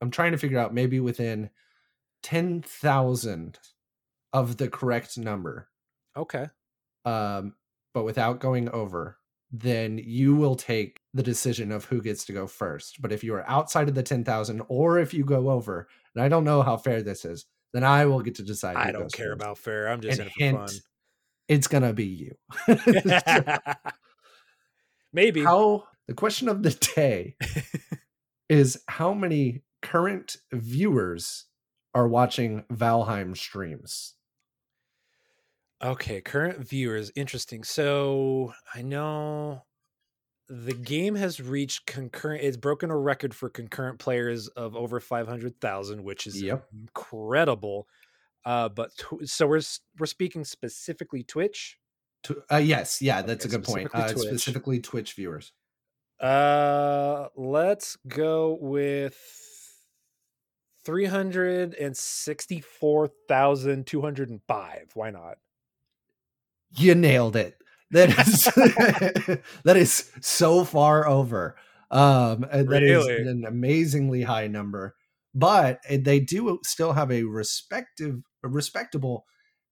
I'm 0.00 0.10
trying 0.10 0.32
to 0.32 0.38
figure 0.38 0.58
out 0.58 0.74
maybe 0.74 1.00
within 1.00 1.50
ten 2.22 2.62
thousand 2.62 3.58
of 4.36 4.56
the 4.56 4.68
correct 4.68 5.16
number, 5.18 5.68
Okay. 6.16 6.48
um, 7.04 7.54
but 7.94 8.04
without 8.04 8.40
going 8.40 8.68
over, 8.70 9.16
then 9.50 9.98
you 9.98 10.34
will 10.36 10.56
take 10.56 11.00
the 11.14 11.22
decision 11.22 11.72
of 11.72 11.84
who 11.86 12.02
gets 12.02 12.24
to 12.26 12.32
go 12.32 12.46
first. 12.46 13.00
But 13.00 13.12
if 13.12 13.22
you 13.24 13.34
are 13.34 13.48
outside 13.48 13.88
of 13.88 13.94
the 13.94 14.02
ten 14.02 14.24
thousand, 14.24 14.62
or 14.68 14.98
if 14.98 15.14
you 15.14 15.24
go 15.24 15.50
over, 15.50 15.88
and 16.14 16.22
I 16.22 16.28
don't 16.28 16.44
know 16.44 16.62
how 16.62 16.76
fair 16.76 17.00
this 17.02 17.24
is, 17.24 17.46
then 17.72 17.84
I 17.84 18.06
will 18.06 18.20
get 18.20 18.34
to 18.36 18.42
decide. 18.42 18.76
I 18.76 18.92
don't 18.92 19.12
care 19.12 19.28
first. 19.30 19.40
about 19.42 19.58
fair. 19.58 19.88
I'm 19.88 20.00
just 20.00 20.18
And 20.20 20.30
in 20.38 20.46
it 20.48 20.56
for 20.56 20.58
hint, 20.60 20.80
It's 21.48 21.68
gonna 21.68 21.92
be 21.92 22.06
you. 22.06 22.34
Maybe. 25.12 25.42
how 25.42 25.84
the 26.08 26.14
question 26.14 26.48
of 26.48 26.62
the 26.62 26.70
day 26.94 27.36
is 28.48 28.82
how 28.88 29.14
many 29.14 29.62
current 29.82 30.36
viewers 30.52 31.46
are 31.94 32.08
watching 32.08 32.64
Valheim 32.72 33.36
streams? 33.36 34.14
Okay, 35.82 36.20
current 36.22 36.66
viewers, 36.66 37.12
interesting. 37.16 37.62
So 37.62 38.54
I 38.74 38.80
know 38.82 39.62
the 40.48 40.72
game 40.74 41.14
has 41.16 41.40
reached 41.40 41.86
concurrent. 41.86 42.42
It's 42.44 42.56
broken 42.56 42.90
a 42.90 42.96
record 42.98 43.34
for 43.34 43.50
concurrent 43.50 43.98
players 43.98 44.48
of 44.48 44.74
over 44.76 45.00
five 45.00 45.28
hundred 45.28 45.60
thousand, 45.60 46.02
which 46.04 46.26
is 46.26 46.40
Yep. 46.42 46.66
incredible. 46.72 47.88
Uh, 48.44 48.68
but 48.70 48.92
tw- 48.96 49.28
so 49.28 49.46
we're 49.46 49.62
we're 49.98 50.06
speaking 50.06 50.44
specifically 50.44 51.22
Twitch. 51.24 51.78
To, 52.24 52.42
uh, 52.50 52.56
yes, 52.58 53.02
yeah, 53.02 53.22
that's 53.22 53.44
Okay, 53.46 53.54
a 53.54 53.58
good 53.58 53.64
point. 53.66 53.90
specifically 53.90 54.02
Uh, 54.02 54.12
Twitch. 54.12 54.28
specifically 54.28 54.80
Twitch 54.80 55.14
viewers. 55.14 55.52
Uh, 56.20 57.28
let's 57.36 57.96
go 58.08 58.54
with 58.60 59.18
three 60.84 61.04
hundred 61.06 61.74
and 61.74 61.96
sixty-four 61.96 63.08
thousand 63.28 63.86
two 63.86 64.00
hundred 64.00 64.30
and 64.30 64.42
five. 64.48 64.90
Why 64.94 65.10
not? 65.10 65.38
You 66.70 66.94
nailed 66.94 67.36
it. 67.36 67.56
That 67.92 68.10
is 68.26 68.44
that 69.64 69.76
is 69.76 70.10
so 70.20 70.64
far 70.64 71.06
over. 71.06 71.56
Um, 71.90 72.44
and 72.50 72.68
that 72.68 72.82
is 72.82 73.06
Really? 73.06 73.28
an 73.28 73.44
amazingly 73.46 74.22
high 74.22 74.48
number, 74.48 74.96
but 75.34 75.78
uh, 75.88 75.98
they 76.00 76.18
do 76.18 76.58
still 76.64 76.92
have 76.94 77.12
a 77.12 77.22
respective, 77.22 78.22
a 78.42 78.48
respectable 78.48 79.24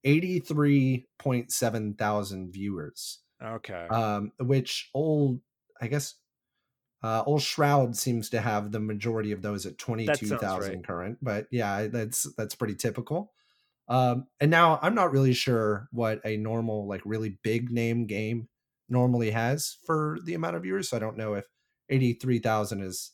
eighty-three 0.04 1.08
point 1.18 1.50
seven 1.50 1.94
thousand 1.94 2.52
viewers. 2.52 3.18
Okay. 3.42 3.86
um, 3.90 4.30
which 4.38 4.88
old, 4.94 5.40
I 5.80 5.88
guess, 5.88 6.14
Uh, 7.02 7.22
Old 7.26 7.42
Shroud 7.42 7.96
seems 7.96 8.30
to 8.30 8.40
have 8.40 8.70
the 8.72 8.80
majority 8.80 9.32
of 9.32 9.42
those 9.42 9.66
at 9.66 9.76
twenty 9.76 10.06
two 10.06 10.38
thousand 10.38 10.74
right. 10.76 10.84
current, 10.86 11.18
but 11.20 11.48
yeah, 11.50 11.88
that's 11.88 12.32
that's 12.36 12.54
pretty 12.54 12.76
typical. 12.76 13.32
Um, 13.88 14.26
and 14.40 14.50
now 14.50 14.78
I'm 14.82 14.94
not 14.94 15.12
really 15.12 15.34
sure 15.34 15.88
what 15.92 16.20
a 16.24 16.36
normal, 16.36 16.86
like 16.86 17.02
really 17.04 17.38
big 17.42 17.70
name 17.70 18.06
game 18.06 18.48
normally 18.88 19.30
has 19.30 19.78
for 19.84 20.18
the 20.24 20.34
amount 20.34 20.56
of 20.56 20.62
viewers. 20.62 20.88
So 20.88 20.96
I 20.96 21.00
don't 21.00 21.16
know 21.16 21.34
if 21.34 21.46
83,000 21.90 22.82
is 22.82 23.12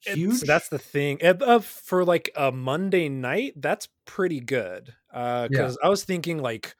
huge. 0.00 0.32
It's, 0.32 0.42
that's 0.42 0.68
the 0.68 0.78
thing. 0.78 1.18
Uh, 1.22 1.34
uh, 1.40 1.58
for 1.60 2.04
like 2.04 2.30
a 2.36 2.50
Monday 2.52 3.08
night, 3.08 3.54
that's 3.56 3.88
pretty 4.06 4.40
good. 4.40 4.94
Uh, 5.12 5.48
because 5.48 5.78
I 5.82 5.88
was 5.88 6.04
thinking 6.04 6.38
like 6.38 6.74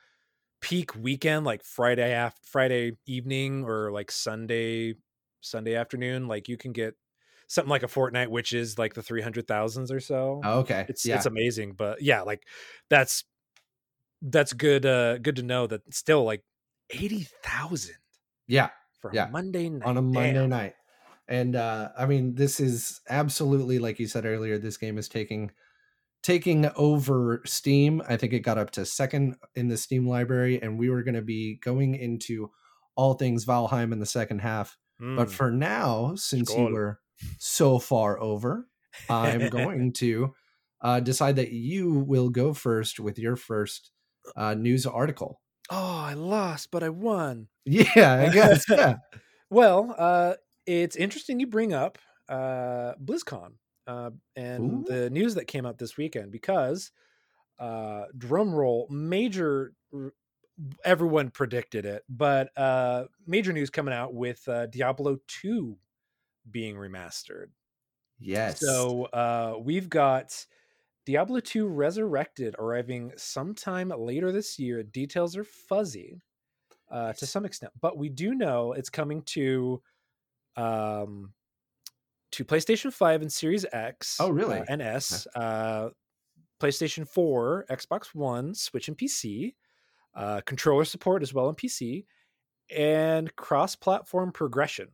peak 0.61 0.95
weekend, 0.97 1.47
like 1.47 1.65
Friday 1.65 2.13
after 2.13 2.41
Friday 2.45 2.93
evening 3.07 3.65
or 3.65 3.93
like 3.93 4.11
Sunday 4.11 4.95
Sunday 5.41 5.75
afternoon, 5.75 6.29
like 6.29 6.49
you 6.49 6.57
can 6.57 6.73
get 6.73 6.95
something 7.51 7.69
like 7.69 7.83
a 7.83 7.89
Fortnite, 7.89 8.29
which 8.29 8.53
is 8.53 8.79
like 8.79 8.95
the 8.95 9.03
three 9.03 9.21
hundred 9.21 9.49
thousands 9.49 9.91
or 9.91 9.99
so. 9.99 10.41
Oh, 10.45 10.61
okay, 10.61 10.87
it's 10.89 11.05
yeah. 11.05 11.17
it's 11.17 11.27
amazing, 11.27 11.73
but 11.73 12.01
yeah, 12.01 12.23
like 12.23 12.47
that's 12.89 13.25
that's 14.23 14.53
good. 14.53 14.87
Uh, 14.87 15.19
good 15.19 15.37
to 15.37 15.43
know 15.43 15.67
that 15.67 15.93
still 15.93 16.25
like 16.25 16.45
eighty 16.91 17.27
thousand. 17.43 17.97
Yeah, 18.47 18.71
for 19.01 19.11
yeah. 19.13 19.29
Monday 19.31 19.69
night 19.69 19.87
on 19.87 19.97
a 19.97 20.03
Monday 20.03 20.35
Damn. 20.35 20.49
night. 20.49 20.75
And 21.29 21.55
uh, 21.55 21.91
I 21.99 22.07
mean, 22.07 22.35
this 22.35 22.61
is 22.61 23.01
absolutely 23.09 23.79
like 23.79 23.99
you 23.99 24.07
said 24.07 24.25
earlier. 24.25 24.57
This 24.57 24.77
game 24.77 24.97
is 24.97 25.09
taking 25.09 25.51
taking 26.23 26.71
over 26.77 27.43
Steam. 27.45 28.01
I 28.09 28.17
think 28.17 28.33
it 28.33 28.41
got 28.41 28.59
up 28.59 28.71
to 28.73 28.87
second 28.87 29.37
in 29.57 29.69
the 29.69 29.77
Steam 29.77 30.09
library, 30.09 30.63
and 30.63 30.79
we 30.79 30.89
were 30.89 31.03
going 31.03 31.15
to 31.15 31.23
be 31.23 31.57
going 31.57 31.97
into 31.97 32.51
all 32.95 33.15
things 33.15 33.45
Valheim 33.45 33.93
in 33.93 33.99
the 33.99 34.07
second 34.07 34.41
half. 34.41 34.77
Mm. 35.01 35.17
But 35.17 35.31
for 35.31 35.51
now, 35.51 36.15
since 36.17 36.55
you 36.55 36.65
were 36.65 37.01
so 37.39 37.79
far 37.79 38.21
over, 38.21 38.69
I'm 39.09 39.49
going 39.49 39.93
to 39.95 40.35
uh, 40.83 41.01
decide 41.01 41.37
that 41.37 41.53
you 41.53 41.91
will 41.91 42.31
go 42.31 42.55
first 42.55 43.01
with 43.01 43.19
your 43.19 43.37
first 43.37 43.91
uh, 44.37 44.55
news 44.55 44.87
article. 44.87 45.41
Oh, 45.71 45.99
I 45.99 46.15
lost, 46.15 46.71
but 46.71 46.83
I 46.83 46.89
won. 46.89 47.49
Yeah, 47.65 48.15
I 48.15 48.29
guess. 48.29 48.65
Yeah. 48.69 48.97
well, 49.51 49.95
uh, 49.97 50.35
it's 50.67 50.97
interesting 50.97 51.39
you 51.41 51.47
bring 51.47 51.73
up 51.73 51.99
uh, 52.29 52.95
BlizzCon 53.03 53.53
uh, 53.87 54.11
and 54.37 54.89
Ooh. 54.89 54.93
the 54.93 55.11
news 55.11 55.35
that 55.35 55.47
came 55.47 55.67
out 55.67 55.79
this 55.79 55.97
weekend 55.97 56.33
because 56.33 56.91
uh, 57.59 58.05
drum 58.17 58.55
roll, 58.55 58.89
major. 58.91 59.73
Everyone 60.85 61.31
predicted 61.31 61.87
it, 61.87 62.03
but 62.07 62.51
uh, 62.55 63.05
major 63.27 63.51
news 63.51 63.71
coming 63.71 63.95
out 63.95 64.13
with 64.13 64.47
uh, 64.47 64.67
Diablo 64.67 65.17
two 65.27 65.79
being 66.51 66.77
remastered. 66.77 67.47
Yes. 68.19 68.61
So 68.61 69.05
uh, 69.07 69.55
we've 69.61 69.89
got 69.89 70.45
Diablo 71.07 71.41
2 71.41 71.67
Resurrected 71.67 72.55
arriving 72.59 73.13
sometime 73.17 73.93
later 73.97 74.33
this 74.33 74.59
year. 74.59 74.83
Details 74.83 75.37
are 75.37 75.45
fuzzy 75.45 76.21
uh, 76.91 77.13
to 77.15 77.27
some 77.27 77.45
extent, 77.45 77.73
but 77.81 77.97
we 77.97 78.09
do 78.09 78.35
know 78.35 78.73
it's 78.73 78.91
coming 78.91 79.23
to 79.23 79.81
um, 80.57 81.33
to 82.33 82.45
PlayStation 82.45 82.93
5 82.93 83.23
and 83.23 83.33
Series 83.33 83.65
X. 83.73 84.19
Oh, 84.21 84.31
really? 84.31 84.59
Uh, 84.59 84.65
and 84.69 84.83
S. 84.83 85.27
Uh, 85.35 85.89
PlayStation 86.61 87.09
4, 87.09 87.67
Xbox 87.71 88.15
One, 88.15 88.55
Switch, 88.55 88.89
and 88.89 88.97
PC. 88.97 89.55
Uh, 90.15 90.41
controller 90.45 90.85
support 90.85 91.23
as 91.23 91.33
well 91.33 91.47
on 91.47 91.55
PC, 91.55 92.05
and 92.77 93.35
cross-platform 93.37 94.33
progression. 94.33 94.89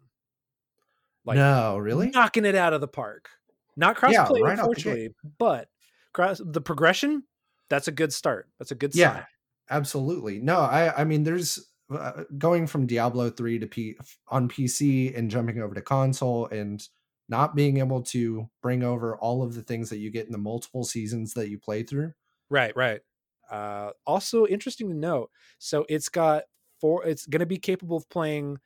Like, 1.26 1.36
no, 1.36 1.76
really, 1.76 2.10
knocking 2.10 2.44
it 2.44 2.54
out 2.54 2.72
of 2.72 2.80
the 2.80 2.88
park. 2.88 3.28
Not 3.76 3.96
crossplay, 3.96 4.38
yeah, 4.38 4.44
right 4.44 4.58
unfortunately, 4.58 5.10
but 5.38 5.68
cross 6.12 6.40
the 6.42 6.60
progression. 6.60 7.24
That's 7.68 7.88
a 7.88 7.92
good 7.92 8.12
start. 8.12 8.48
That's 8.58 8.70
a 8.70 8.76
good 8.76 8.94
yeah, 8.94 9.14
sign. 9.14 9.24
absolutely. 9.70 10.38
No, 10.38 10.60
I, 10.60 11.00
I 11.00 11.04
mean, 11.04 11.24
there's 11.24 11.68
uh, 11.90 12.24
going 12.38 12.66
from 12.66 12.86
Diablo 12.86 13.28
3 13.28 13.58
to 13.58 13.66
P 13.66 13.96
on 14.28 14.48
PC 14.48 15.16
and 15.16 15.30
jumping 15.30 15.60
over 15.60 15.74
to 15.74 15.82
console 15.82 16.46
and 16.46 16.86
not 17.28 17.56
being 17.56 17.78
able 17.78 18.02
to 18.02 18.48
bring 18.62 18.82
over 18.82 19.16
all 19.16 19.42
of 19.42 19.54
the 19.54 19.62
things 19.62 19.90
that 19.90 19.98
you 19.98 20.10
get 20.10 20.26
in 20.26 20.32
the 20.32 20.38
multiple 20.38 20.84
seasons 20.84 21.34
that 21.34 21.48
you 21.48 21.58
play 21.58 21.82
through. 21.82 22.12
Right, 22.48 22.74
right. 22.76 23.00
Uh, 23.50 23.90
also 24.06 24.46
interesting 24.46 24.88
to 24.88 24.94
note. 24.94 25.30
So 25.58 25.84
it's 25.88 26.08
got 26.08 26.44
four. 26.80 27.04
It's 27.04 27.26
going 27.26 27.40
to 27.40 27.46
be 27.46 27.58
capable 27.58 27.96
of 27.96 28.08
playing 28.08 28.58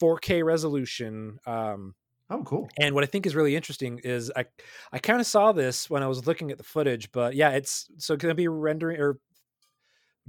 4K 0.00 0.44
resolution. 0.44 1.38
Um, 1.46 1.94
oh, 2.30 2.42
cool. 2.42 2.68
And 2.78 2.94
what 2.94 3.04
I 3.04 3.06
think 3.06 3.26
is 3.26 3.34
really 3.34 3.56
interesting 3.56 4.00
is 4.04 4.30
I 4.34 4.46
I 4.92 4.98
kind 4.98 5.20
of 5.20 5.26
saw 5.26 5.52
this 5.52 5.88
when 5.88 6.02
I 6.02 6.06
was 6.06 6.26
looking 6.26 6.50
at 6.50 6.58
the 6.58 6.64
footage, 6.64 7.10
but 7.12 7.34
yeah, 7.34 7.50
it's 7.50 7.88
so 7.98 8.16
going 8.16 8.30
to 8.30 8.34
be 8.34 8.48
rendering 8.48 9.00
or 9.00 9.18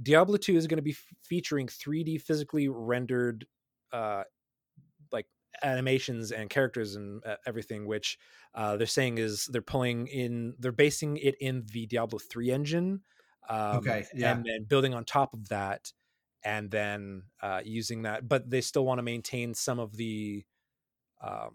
Diablo 0.02 0.36
2 0.36 0.56
is 0.56 0.66
going 0.66 0.78
to 0.78 0.82
be 0.82 0.92
f- 0.92 1.14
featuring 1.22 1.66
3D 1.66 2.20
physically 2.22 2.68
rendered 2.68 3.46
uh 3.92 4.22
like 5.12 5.26
animations 5.62 6.30
and 6.30 6.48
characters 6.48 6.94
and 6.94 7.24
uh, 7.26 7.36
everything 7.46 7.86
which 7.86 8.18
uh 8.54 8.76
they're 8.76 8.86
saying 8.86 9.18
is 9.18 9.46
they're 9.46 9.60
pulling 9.60 10.06
in 10.06 10.54
they're 10.58 10.72
basing 10.72 11.16
it 11.16 11.34
in 11.40 11.64
the 11.72 11.86
Diablo 11.86 12.18
3 12.18 12.50
engine 12.50 13.00
um 13.48 13.78
okay 13.78 14.06
yeah 14.14 14.32
and 14.32 14.44
then 14.44 14.64
building 14.68 14.94
on 14.94 15.04
top 15.04 15.34
of 15.34 15.48
that 15.48 15.92
and 16.44 16.70
then 16.70 17.24
uh 17.42 17.60
using 17.64 18.02
that 18.02 18.28
but 18.28 18.48
they 18.48 18.60
still 18.60 18.84
want 18.86 18.98
to 18.98 19.02
maintain 19.02 19.54
some 19.54 19.80
of 19.80 19.96
the 19.96 20.44
um 21.20 21.50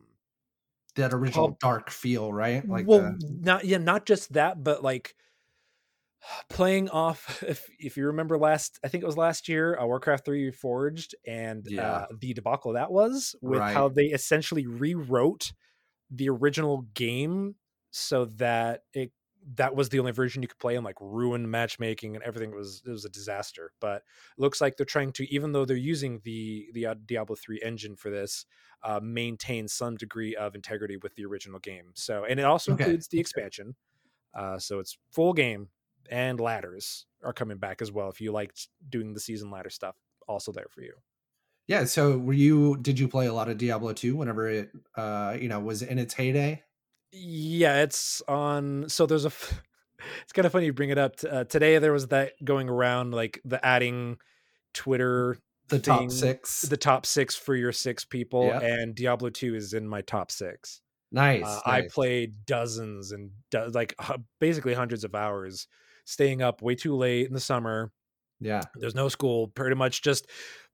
that 0.95 1.13
original 1.13 1.47
well, 1.47 1.58
dark 1.60 1.89
feel 1.89 2.31
right 2.31 2.67
like 2.67 2.88
well 2.88 2.99
the... 2.99 3.38
not 3.41 3.65
yeah 3.65 3.77
not 3.77 4.05
just 4.05 4.34
that 4.34 4.63
but 4.63 4.84
like 4.84 5.15
playing 6.49 6.89
off 6.89 7.43
if 7.47 7.69
if 7.79 7.97
you 7.97 8.08
remember 8.08 8.38
last 8.38 8.79
i 8.84 8.88
think 8.88 9.03
it 9.03 9.08
was 9.08 9.17
last 9.17 9.47
year 9.47 9.77
uh, 9.79 9.86
warcraft 9.86 10.25
3 10.25 10.51
reforged 10.51 11.13
and 11.25 11.65
yeah. 11.67 11.91
uh, 11.91 12.05
the 12.19 12.34
debacle 12.34 12.73
that 12.73 12.91
was 12.91 13.36
with 13.41 13.60
right. 13.60 13.73
how 13.73 13.89
they 13.89 14.05
essentially 14.05 14.65
rewrote 14.65 15.51
the 16.10 16.29
original 16.29 16.86
game 16.93 17.55
so 17.91 18.25
that 18.25 18.81
it 18.93 19.12
that 19.53 19.75
was 19.75 19.89
the 19.89 19.99
only 19.99 20.12
version 20.12 20.41
you 20.41 20.47
could 20.47 20.58
play 20.58 20.75
and 20.75 20.84
like 20.84 20.95
ruin 20.99 21.49
matchmaking 21.49 22.15
and 22.15 22.23
everything 22.23 22.51
it 22.51 22.55
was 22.55 22.81
it 22.86 22.89
was 22.89 23.05
a 23.05 23.10
disaster 23.10 23.71
but 23.79 24.03
looks 24.38 24.60
like 24.60 24.75
they're 24.75 24.86
trying 24.86 25.12
to 25.12 25.31
even 25.31 25.51
though 25.51 25.65
they're 25.65 25.77
using 25.77 26.19
the 26.23 26.67
the 26.73 26.86
uh, 26.86 26.95
diablo 27.05 27.36
3 27.36 27.62
engine 27.63 27.95
for 27.95 28.10
this 28.10 28.45
uh, 28.84 28.99
maintain 29.01 29.67
some 29.67 29.95
degree 29.95 30.36
of 30.36 30.55
integrity 30.55 30.97
with 30.97 31.15
the 31.15 31.25
original 31.25 31.60
game 31.60 31.91
so 31.93 32.25
and 32.25 32.39
it 32.39 32.43
also 32.43 32.73
okay. 32.73 32.84
includes 32.84 33.08
the 33.08 33.19
expansion 33.19 33.75
uh, 34.34 34.58
so 34.58 34.79
it's 34.79 34.97
full 35.12 35.34
game 35.34 35.69
and 36.10 36.39
ladders 36.39 37.05
are 37.23 37.34
coming 37.34 37.58
back 37.58 37.81
as 37.81 37.91
well. 37.91 38.10
If 38.10 38.21
you 38.21 38.31
liked 38.31 38.67
doing 38.89 39.13
the 39.13 39.19
season 39.19 39.49
ladder 39.49 39.69
stuff, 39.69 39.95
also 40.27 40.51
there 40.51 40.67
for 40.69 40.81
you. 40.81 40.93
Yeah. 41.67 41.86
So 41.86 42.17
were 42.17 42.34
you? 42.34 42.77
Did 42.77 42.99
you 42.99 43.08
play 43.08 43.25
a 43.25 43.34
lot 43.34 43.49
of 43.49 43.58
Diablo 43.58 43.93
two 43.93 44.15
whenever 44.15 44.49
it, 44.49 44.69
uh, 44.95 45.36
you 45.39 45.47
know, 45.47 45.60
was 45.60 45.81
in 45.81 45.97
its 45.97 46.13
heyday? 46.13 46.63
Yeah, 47.15 47.82
it's 47.82 48.21
on. 48.28 48.89
So 48.89 49.06
there's 49.06 49.25
a. 49.25 49.32
It's 50.21 50.34
kind 50.34 50.45
of 50.45 50.51
funny 50.51 50.67
you 50.67 50.73
bring 50.73 50.91
it 50.91 50.99
up. 50.99 51.15
Uh, 51.28 51.45
today 51.45 51.80
there 51.80 51.91
was 51.91 52.10
that 52.10 52.34
going 52.43 52.69
around 52.69 53.12
like 53.12 53.41
the 53.43 53.65
adding 53.65 54.17
Twitter 54.75 55.39
the 55.69 55.80
thing, 55.80 56.10
top 56.10 56.12
six 56.12 56.62
the 56.62 56.78
top 56.78 57.08
six 57.08 57.36
for 57.36 57.56
your 57.56 57.71
six 57.71 58.06
people 58.06 58.51
and 58.51 58.93
diablo 58.93 59.32
2 59.32 59.56
is 59.56 59.73
in 59.73 59.88
my 59.88 60.01
top 60.01 60.30
six 60.30 60.82
nice, 61.12 61.43
uh, 61.43 61.47
nice. 61.47 61.62
i 61.65 61.88
played 61.88 62.45
dozens 62.45 63.12
and 63.12 63.32
do- 63.49 63.67
like 63.73 63.95
basically 64.39 64.75
hundreds 64.75 65.04
of 65.04 65.15
hours 65.15 65.67
staying 66.06 66.41
up 66.41 66.62
way 66.62 66.75
too 66.75 66.95
late 66.95 67.28
in 67.28 67.34
the 67.34 67.39
summer. 67.39 67.91
Yeah. 68.39 68.62
There's 68.75 68.95
no 68.95 69.10
school, 69.10 69.47
pretty 69.49 69.75
much 69.75 70.01
just 70.01 70.28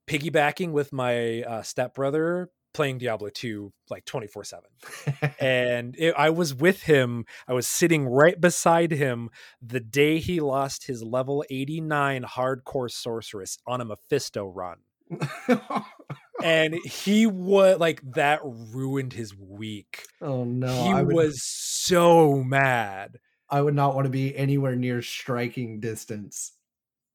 piggybacking 0.07 0.71
with 0.71 0.93
my 0.93 1.41
uh, 1.41 1.61
stepbrother 1.63 2.49
playing 2.73 2.99
Diablo 2.99 3.29
2 3.29 3.71
like 3.89 4.05
24 4.05 4.43
7. 4.43 4.63
and 5.39 5.95
it, 5.97 6.13
I 6.17 6.29
was 6.29 6.53
with 6.53 6.83
him. 6.83 7.25
I 7.47 7.53
was 7.53 7.67
sitting 7.67 8.07
right 8.07 8.39
beside 8.39 8.91
him 8.91 9.29
the 9.61 9.79
day 9.79 10.19
he 10.19 10.39
lost 10.39 10.87
his 10.87 11.03
level 11.03 11.43
89 11.49 12.23
hardcore 12.23 12.91
sorceress 12.91 13.57
on 13.67 13.81
a 13.81 13.85
Mephisto 13.85 14.45
run. 14.47 14.77
and 16.43 16.75
he 16.85 17.27
was 17.27 17.79
like 17.79 18.01
that 18.13 18.39
ruined 18.43 19.13
his 19.13 19.35
week. 19.35 20.05
Oh 20.21 20.43
no. 20.43 20.83
He 20.83 20.93
would... 20.93 21.13
was 21.13 21.43
so 21.43 22.43
mad. 22.43 23.19
I 23.49 23.61
would 23.61 23.75
not 23.75 23.95
want 23.95 24.05
to 24.05 24.11
be 24.11 24.35
anywhere 24.35 24.75
near 24.75 25.01
striking 25.01 25.81
distance. 25.81 26.53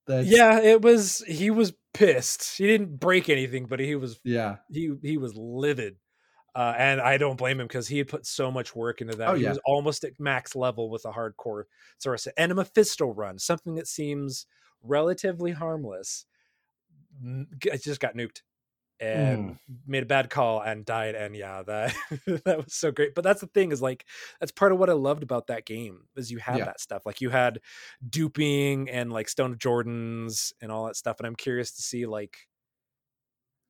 That's... 0.07 0.29
Yeah, 0.29 0.61
it 0.61 0.83
was. 0.83 1.25
He 1.27 1.51
was 1.51 1.73
pissed. 1.97 2.57
He 2.57 2.67
didn't 2.67 2.99
break 2.99 3.29
anything, 3.29 3.67
but 3.67 3.81
he 3.81 3.95
was. 3.95 4.21
Yeah, 4.25 4.57
he 4.71 4.95
he 5.03 5.19
was 5.19 5.35
livid, 5.35 5.97
uh, 6.55 6.75
and 6.77 7.01
I 7.01 7.19
don't 7.19 7.37
blame 7.37 7.61
him 7.61 7.67
because 7.67 7.89
he 7.89 7.99
had 7.99 8.09
put 8.09 8.27
so 8.27 8.51
much 8.51 8.75
work 8.75 9.01
into 9.01 9.17
that. 9.17 9.29
Oh, 9.29 9.35
he 9.35 9.45
yeah. 9.45 9.51
was 9.51 9.61
almost 9.65 10.05
at 10.05 10.19
max 10.19 10.55
level 10.55 10.91
with 10.91 11.05
a 11.05 11.11
hardcore 11.11 11.65
Source 11.99 12.29
and 12.37 12.53
a 12.53 12.55
Mephisto 12.55 13.13
run, 13.13 13.39
something 13.39 13.75
that 13.75 13.89
seems 13.89 14.47
relatively 14.83 15.53
harmless. 15.53 16.27
It 17.23 17.83
just 17.83 18.01
got 18.01 18.15
nuked. 18.15 18.43
And 19.01 19.53
Mm. 19.53 19.59
made 19.87 20.03
a 20.03 20.07
bad 20.07 20.31
call 20.31 20.61
and 20.63 20.85
died 20.85 21.15
and 21.15 21.37
yeah 21.37 21.63
that 21.63 21.95
that 22.45 22.57
was 22.65 22.75
so 22.75 22.91
great 22.91 23.15
but 23.15 23.23
that's 23.25 23.41
the 23.41 23.47
thing 23.49 23.73
is 23.73 23.83
like 23.83 24.07
that's 24.41 24.53
part 24.53 24.73
of 24.73 24.79
what 24.79 24.89
i 24.91 24.95
loved 24.95 25.23
about 25.23 25.49
that 25.49 25.67
game 25.67 26.09
is 26.17 26.31
you 26.31 26.39
had 26.39 26.65
Yeah. 26.65 26.67
that 26.67 26.81
stuff 26.81 27.05
like 27.05 27.21
you 27.21 27.31
had 27.31 27.61
duping 28.09 28.89
and 28.91 29.13
like 29.13 29.29
stone 29.29 29.53
of 29.53 29.59
jordans 29.59 30.53
and 30.61 30.73
all 30.73 30.87
that 30.87 30.97
stuff 30.97 31.17
and 31.21 31.27
i'm 31.27 31.37
curious 31.37 31.73
to 31.73 31.83
see 31.83 32.07
like 32.07 32.39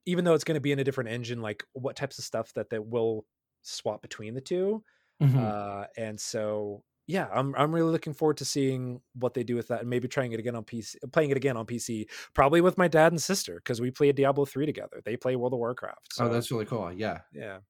even 0.06 0.24
though 0.24 0.34
it's 0.34 0.44
going 0.44 0.54
to 0.54 0.60
be 0.60 0.72
in 0.72 0.78
a 0.78 0.84
different 0.84 1.10
engine 1.10 1.40
like 1.42 1.64
what 1.72 1.96
types 1.96 2.18
of 2.18 2.24
stuff 2.24 2.52
that 2.54 2.70
they 2.70 2.78
will 2.78 3.26
swap 3.62 4.02
between 4.02 4.34
the 4.34 4.40
2 4.40 4.82
Mhm. 5.20 5.56
uh 5.56 5.86
and 5.96 6.20
so 6.20 6.84
yeah 7.06 7.28
i'm 7.32 7.54
i'm 7.56 7.74
really 7.74 7.90
looking 7.90 8.12
forward 8.12 8.36
to 8.36 8.44
seeing 8.44 9.00
what 9.14 9.34
they 9.34 9.44
do 9.44 9.54
with 9.54 9.68
that 9.68 9.80
and 9.80 9.90
maybe 9.90 10.08
trying 10.08 10.32
it 10.32 10.40
again 10.40 10.56
on 10.56 10.64
pc 10.64 10.96
playing 11.12 11.30
it 11.30 11.36
again 11.36 11.56
on 11.56 11.66
pc 11.66 12.08
probably 12.34 12.60
with 12.60 12.76
my 12.78 12.88
dad 12.88 13.12
and 13.12 13.22
sister 13.22 13.56
because 13.56 13.80
we 13.80 13.90
played 13.90 14.16
diablo 14.16 14.44
3 14.44 14.66
together 14.66 15.00
they 15.04 15.16
play 15.16 15.36
world 15.36 15.52
of 15.52 15.58
warcraft 15.58 16.12
so 16.12 16.24
oh, 16.24 16.28
that's 16.28 16.50
really 16.50 16.66
cool. 16.66 16.92
Yeah. 16.92 17.20
yeah 17.32 17.60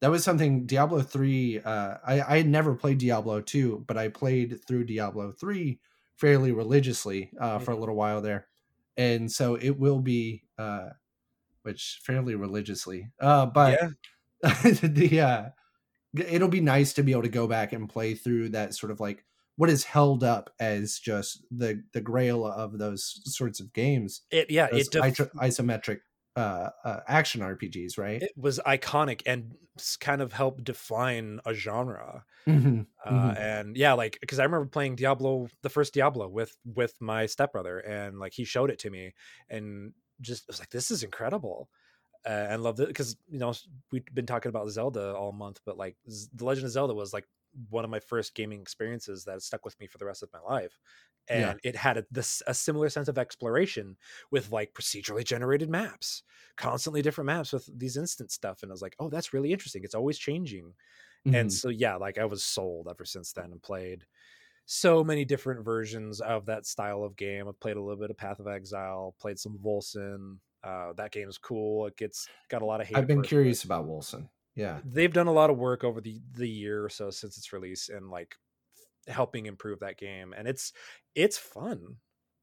that 0.00 0.10
was 0.10 0.24
something 0.24 0.66
Diablo 0.66 1.02
3 1.02 1.60
uh 1.60 1.98
I 2.04 2.20
I 2.20 2.36
had 2.38 2.48
never 2.48 2.74
played 2.74 2.98
Diablo 2.98 3.40
2 3.40 3.84
but 3.86 3.96
I 3.96 4.08
played 4.08 4.60
through 4.66 4.84
Diablo 4.84 5.32
3 5.32 5.80
fairly 6.16 6.52
religiously 6.52 7.32
uh 7.40 7.58
for 7.58 7.72
a 7.72 7.76
Mhm. 7.76 7.80
little 7.80 7.96
while 7.96 8.20
there 8.20 8.48
and 8.96 9.30
so 9.30 9.54
it 9.56 9.78
will 9.78 10.00
be 10.00 10.44
uh 10.58 10.90
which 11.62 12.00
fairly 12.04 12.34
religiously 12.34 13.10
uh 13.20 13.46
but 13.46 13.82
the 14.42 15.20
uh 15.20 15.50
it'll 16.14 16.48
be 16.48 16.60
nice 16.60 16.92
to 16.94 17.02
be 17.02 17.12
able 17.12 17.22
to 17.22 17.28
go 17.28 17.46
back 17.46 17.72
and 17.72 17.88
play 17.88 18.14
through 18.14 18.50
that 18.50 18.74
sort 18.74 18.90
of 18.90 19.00
like 19.00 19.24
what 19.56 19.70
is 19.70 19.84
held 19.84 20.22
up 20.22 20.50
as 20.60 20.98
just 20.98 21.44
the 21.50 21.82
the 21.92 22.00
grail 22.00 22.46
of 22.46 22.78
those 22.78 23.20
sorts 23.24 23.60
of 23.60 23.72
games. 23.72 24.22
It 24.30 24.50
yeah 24.50 24.68
it 24.70 24.90
def- 24.90 25.02
iso- 25.02 25.34
isometric 25.34 26.00
uh, 26.36 26.70
uh 26.84 27.00
action 27.08 27.40
rpgs 27.40 27.98
right? 27.98 28.22
It 28.22 28.32
was 28.36 28.60
iconic 28.66 29.22
and 29.26 29.54
kind 30.00 30.20
of 30.22 30.32
helped 30.32 30.64
define 30.64 31.40
a 31.44 31.54
genre. 31.54 32.24
Mhm, 32.46 32.86
uh, 33.04 33.10
mhm. 33.10 33.38
and 33.38 33.76
yeah 33.76 33.92
like 33.94 34.18
because 34.20 34.38
i 34.38 34.44
remember 34.44 34.66
playing 34.66 34.94
diablo 34.94 35.48
the 35.62 35.68
first 35.68 35.92
diablo 35.94 36.28
with 36.28 36.56
with 36.64 36.94
my 37.00 37.26
stepbrother 37.26 37.80
and 37.80 38.20
like 38.20 38.32
he 38.32 38.44
showed 38.44 38.70
it 38.70 38.78
to 38.78 38.90
me 38.90 39.12
and 39.50 39.92
just 40.20 40.44
it 40.44 40.48
was 40.48 40.60
like 40.60 40.70
this 40.70 40.92
is 40.92 41.02
incredible 41.02 41.68
uh, 42.26 42.46
and 42.50 42.62
loved 42.62 42.80
it 42.80 42.88
because 42.88 43.16
you 43.28 43.38
know 43.38 43.52
we've 43.92 44.04
been 44.14 44.26
talking 44.26 44.48
about 44.50 44.68
zelda 44.68 45.14
all 45.14 45.32
month 45.32 45.60
but 45.64 45.76
like 45.76 45.96
Z- 46.10 46.30
the 46.34 46.44
legend 46.44 46.66
of 46.66 46.72
zelda 46.72 46.94
was 46.94 47.12
like 47.12 47.26
one 47.70 47.84
of 47.84 47.90
my 47.90 48.00
first 48.00 48.34
gaming 48.34 48.60
experiences 48.60 49.24
that 49.24 49.42
stuck 49.42 49.64
with 49.64 49.78
me 49.80 49.86
for 49.86 49.98
the 49.98 50.04
rest 50.04 50.22
of 50.22 50.30
my 50.32 50.40
life 50.40 50.78
and 51.28 51.54
Yeah. 51.54 51.56
it 51.64 51.74
had 51.74 51.96
a, 51.98 52.04
this 52.10 52.42
a 52.46 52.54
similar 52.54 52.88
sense 52.88 53.08
of 53.08 53.18
exploration 53.18 53.96
with 54.30 54.50
like 54.50 54.74
procedurally 54.74 55.24
generated 55.24 55.70
maps 55.70 56.22
constantly 56.56 57.02
different 57.02 57.26
maps 57.26 57.52
with 57.52 57.68
these 57.78 57.96
instant 57.96 58.30
stuff 58.30 58.62
and 58.62 58.70
i 58.70 58.74
was 58.74 58.82
like 58.82 58.96
oh 58.98 59.08
that's 59.08 59.32
really 59.32 59.52
interesting 59.52 59.84
it's 59.84 59.94
always 59.94 60.18
changing 60.18 60.74
and 61.32 61.50
Mhm. 61.50 61.52
so 61.52 61.68
yeah 61.68 61.96
like 61.96 62.18
i 62.18 62.24
was 62.24 62.44
sold 62.44 62.88
ever 62.88 63.04
since 63.04 63.32
then 63.32 63.52
and 63.52 63.62
played 63.62 64.06
so 64.66 65.04
many 65.04 65.24
different 65.24 65.64
versions 65.64 66.20
of 66.20 66.46
that 66.46 66.66
style 66.66 67.02
of 67.04 67.16
game 67.16 67.48
i've 67.48 67.60
played 67.60 67.76
a 67.76 67.82
little 67.82 68.00
bit 68.00 68.10
of 68.10 68.16
path 68.16 68.40
of 68.40 68.46
exile 68.48 69.14
played 69.20 69.38
some 69.38 69.58
Wolcen 69.58 70.38
uh, 70.64 70.92
that 70.94 71.12
game's 71.12 71.38
cool 71.38 71.86
it 71.86 71.96
gets 71.96 72.28
got 72.48 72.62
a 72.62 72.64
lot 72.64 72.80
of 72.80 72.86
hate 72.86 72.96
I've 72.96 73.06
been 73.06 73.22
curious 73.22 73.64
about 73.64 73.86
Wolcen. 73.86 74.28
Yeah. 74.54 74.80
they've 74.84 75.12
done 75.12 75.26
a 75.26 75.32
lot 75.32 75.50
of 75.50 75.58
work 75.58 75.84
over 75.84 76.00
the 76.00 76.20
the 76.32 76.48
year 76.48 76.84
or 76.84 76.88
so 76.88 77.10
since 77.10 77.36
its 77.38 77.52
release 77.52 77.88
and 77.88 78.10
like 78.10 78.36
helping 79.06 79.46
improve 79.46 79.80
that 79.80 79.98
game 79.98 80.34
and 80.36 80.48
it's 80.48 80.72
it's 81.14 81.38
fun 81.38 81.96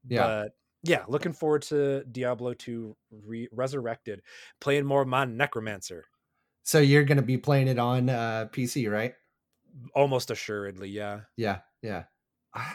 Yeah. 0.06 0.26
but 0.26 0.52
yeah 0.82 1.04
looking 1.08 1.32
forward 1.32 1.62
to 1.62 2.04
diablo 2.04 2.54
2 2.54 2.96
re- 3.10 3.48
resurrected 3.52 4.22
playing 4.60 4.86
more 4.86 5.02
of 5.02 5.08
my 5.08 5.24
necromancer 5.24 6.04
So 6.62 6.78
you're 6.78 7.04
going 7.04 7.16
to 7.16 7.22
be 7.22 7.36
playing 7.36 7.68
it 7.68 7.78
on 7.78 8.08
uh, 8.08 8.48
PC, 8.52 8.90
right? 8.90 9.14
almost 9.94 10.30
assuredly 10.30 10.88
yeah 10.88 11.22
Yeah. 11.36 11.60
Yeah. 11.82 12.04
I, 12.54 12.74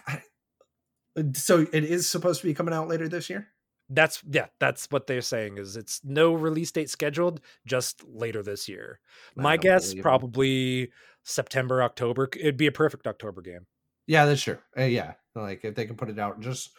I, 1.17 1.23
so 1.33 1.65
it 1.71 1.83
is 1.83 2.07
supposed 2.09 2.41
to 2.41 2.47
be 2.47 2.53
coming 2.53 2.73
out 2.73 2.87
later 2.89 3.07
this 3.07 3.29
year. 3.29 3.47
That's 3.89 4.23
yeah 4.29 4.47
that's 4.59 4.87
what 4.91 5.07
they're 5.07 5.21
saying 5.21 5.57
is 5.57 5.75
it's 5.75 6.01
no 6.03 6.33
release 6.33 6.71
date 6.71 6.89
scheduled 6.89 7.41
just 7.65 8.03
later 8.07 8.43
this 8.43 8.69
year 8.69 8.99
I 9.37 9.41
my 9.41 9.57
guess 9.57 9.93
probably 9.93 10.91
september 11.23 11.81
october 11.83 12.29
it'd 12.37 12.57
be 12.57 12.67
a 12.67 12.71
perfect 12.71 13.07
october 13.07 13.41
game 13.41 13.65
Yeah, 14.07 14.25
that's 14.25 14.41
true. 14.41 14.57
Uh, 14.75 14.83
yeah, 14.83 15.13
like 15.35 15.63
if 15.63 15.75
they 15.75 15.85
can 15.85 15.95
put 15.95 16.09
it 16.09 16.17
out 16.17 16.39
just 16.39 16.71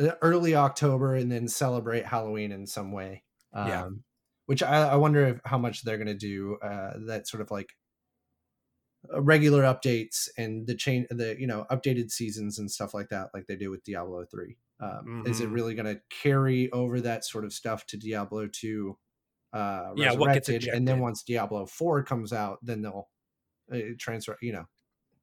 uh, 0.00 0.12
early 0.22 0.54
October 0.54 1.16
and 1.16 1.30
then 1.30 1.46
celebrate 1.46 2.06
Halloween 2.06 2.50
in 2.50 2.66
some 2.66 2.92
way. 2.92 3.24
Um, 3.52 3.68
Yeah. 3.68 3.88
Which 4.46 4.62
I, 4.62 4.88
I 4.88 4.96
wonder 4.96 5.26
if 5.26 5.40
how 5.44 5.58
much 5.58 5.82
they're 5.82 5.98
going 5.98 6.08
to 6.08 6.14
do 6.14 6.56
uh, 6.62 6.94
that 7.06 7.28
sort 7.28 7.42
of 7.42 7.50
like 7.50 7.68
regular 9.18 9.62
updates 9.62 10.28
and 10.38 10.66
the 10.66 10.74
chain 10.74 11.06
the 11.10 11.36
you 11.38 11.46
know 11.46 11.66
updated 11.70 12.10
seasons 12.10 12.58
and 12.58 12.70
stuff 12.70 12.94
like 12.94 13.08
that 13.08 13.30
like 13.34 13.46
they 13.46 13.56
do 13.56 13.70
with 13.70 13.82
diablo 13.84 14.24
3 14.24 14.56
um, 14.80 15.10
is 15.24 15.40
it 15.40 15.48
Mhm. 15.48 15.52
really 15.52 15.74
going 15.74 15.92
to 15.94 16.00
carry 16.10 16.70
over 16.72 17.00
that 17.00 17.24
sort 17.24 17.44
of 17.44 17.52
stuff 17.52 17.86
to 17.86 17.96
diablo 17.96 18.46
2 18.46 18.98
uh 19.52 19.92
Yeah, 19.94 20.12
what 20.12 20.32
gets 20.32 20.48
Resurrected? 20.48 20.68
and 20.72 20.86
then 20.88 21.00
once 21.00 21.22
diablo 21.24 21.66
4 21.66 22.04
comes 22.04 22.32
out 22.32 22.58
then 22.62 22.82
they'll 22.82 23.10
uh, 23.72 23.78
transfer 23.98 24.38
you 24.42 24.52
know. 24.52 24.66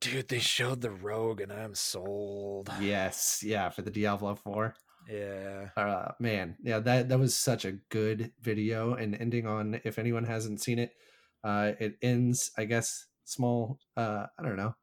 Dude 0.01 0.29
they 0.29 0.39
showed 0.39 0.81
the 0.81 0.91
rogue 0.91 1.41
and 1.41 1.51
i'm 1.51 1.75
sold. 1.75 2.69
Yes. 2.79 3.41
Yeah 3.43 3.69
for 3.69 3.81
the 3.81 3.91
diablo 3.91 4.35
4 4.35 4.75
yeah. 5.09 5.69
Uh 5.75 6.11
man. 6.19 6.57
Yeah 6.61 6.79
that 6.79 7.09
that 7.09 7.19
was 7.19 7.37
such 7.37 7.65
a 7.65 7.73
good 7.89 8.33
video 8.41 8.93
and 8.93 9.15
ending 9.15 9.47
on 9.47 9.81
if 9.83 9.97
anyone 9.99 10.25
hasn't 10.25 10.61
seen 10.61 10.79
it 10.79 10.93
uh 11.43 11.73
it 11.79 11.97
ends 12.01 12.51
i 12.57 12.65
guess 12.65 13.07
small 13.29 13.79
uh 13.97 14.25
i 14.37 14.43
don't 14.43 14.55
know 14.57 14.73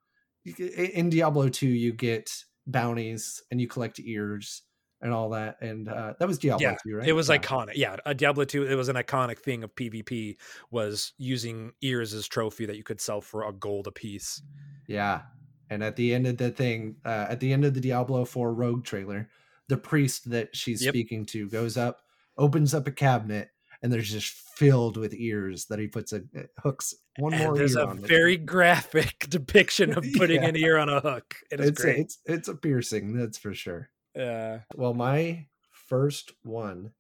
in 0.59 1.11
diablo 1.11 1.49
2 1.49 1.67
you 1.67 1.93
get 1.93 2.31
bounties 2.67 3.43
and 3.51 3.61
you 3.61 3.67
collect 3.69 3.99
ears 4.01 4.63
and 5.03 5.13
all 5.13 5.31
that 5.31 5.57
and 5.61 5.89
uh 5.89 6.15
that 6.19 6.27
was 6.29 6.39
diablo 6.39 6.69
Yeah, 6.71 6.77
2 6.87 6.97
right 6.97 7.09
it 7.09 7.13
was 7.13 7.29
yeah. 7.29 7.37
iconic 7.39 7.73
yeah 7.75 7.97
a 8.07 8.15
diablo 8.15 8.45
2 8.45 8.67
it 8.67 8.75
was 8.75 8.89
an 8.89 8.97
iconic 8.97 9.39
thing 9.39 9.63
of 9.65 9.75
pvp 9.75 10.37
was 10.71 11.13
using 11.19 11.73
ears 11.83 12.15
as 12.15 12.27
trophy 12.27 12.67
that 12.67 12.77
you 12.77 12.83
could 12.85 13.01
sell 13.01 13.21
for 13.21 13.45
a 13.47 13.53
gold 13.53 13.87
a 13.87 13.93
piece 13.93 14.43
yeah 14.87 15.23
and 15.69 15.83
at 15.83 15.97
the 15.97 16.15
end 16.15 16.27
of 16.27 16.37
the 16.39 16.51
thing 16.51 16.97
uh 17.05 17.27
at 17.29 17.41
the 17.41 17.53
end 17.53 17.65
of 17.65 17.75
the 17.75 17.81
diablo 17.81 18.25
4 18.25 18.55
rogue 18.55 18.85
trailer 18.85 19.29
the 19.69 19.77
priest 19.77 20.31
that 20.31 20.55
she's 20.57 20.83
Yep. 20.85 20.93
speaking 20.93 21.27
to 21.27 21.49
goes 21.49 21.77
up 21.77 22.03
opens 22.39 22.73
up 22.75 22.87
a 22.87 22.93
cabinet 22.93 23.51
and 23.83 23.93
there's 23.93 24.11
just 24.11 24.33
filled 24.33 24.97
with 24.97 25.13
ears 25.15 25.67
that 25.67 25.79
he 25.79 25.87
puts 25.87 26.13
a 26.13 26.23
hooks 26.63 26.95
one 27.19 27.35
and 27.35 27.43
more 27.43 27.55
there's 27.57 27.77
ear 27.77 27.83
a 27.91 27.95
very 27.95 28.37
graphic 28.37 29.27
depiction 29.29 29.97
of 29.97 30.05
putting 30.17 30.43
Yeah. 30.43 30.49
an 30.49 30.57
ear 30.57 30.79
on 30.79 30.89
a 30.89 31.01
hook. 31.01 31.37
It 31.51 31.61
is 31.61 31.69
it's 31.71 31.81
great. 31.83 31.99
it's 31.99 32.19
it's 32.25 32.49
a 32.49 32.55
piercing 32.55 33.15
that's 33.17 33.39
for 33.39 33.55
sure. 33.55 33.91
Yeah. 34.15 34.61
Well 34.75 34.95
my 34.95 35.47
first 35.71 36.33
one 36.43 36.93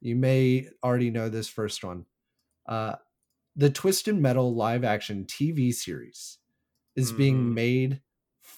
you 0.00 0.14
may 0.16 0.68
already 0.84 1.10
know 1.10 1.28
this 1.28 1.48
first 1.48 1.82
one 1.84 2.04
uh 2.66 2.96
the 3.56 3.70
twisted 3.70 4.16
metal 4.16 4.54
live 4.54 4.84
action 4.84 5.24
tv 5.24 5.72
series 5.72 6.38
is 6.94 7.10
being 7.12 7.36
Mhm. 7.50 7.54
made 7.54 8.00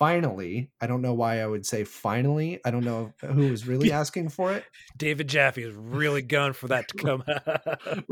finally 0.00 0.72
i 0.80 0.86
don't 0.86 1.02
know 1.02 1.12
why 1.12 1.40
i 1.42 1.46
would 1.46 1.64
say 1.66 1.84
finally 1.84 2.58
i 2.64 2.70
don't 2.70 2.84
know 2.86 3.12
who 3.20 3.50
was 3.50 3.66
really 3.68 3.92
asking 3.92 4.30
for 4.30 4.50
it 4.52 4.64
david 4.96 5.28
jaffe 5.28 5.62
is 5.62 5.74
really 5.74 6.22
going 6.22 6.54
for 6.54 6.68
that 6.68 6.88
to 6.88 6.96
come 7.04 7.22
out. 7.28 8.04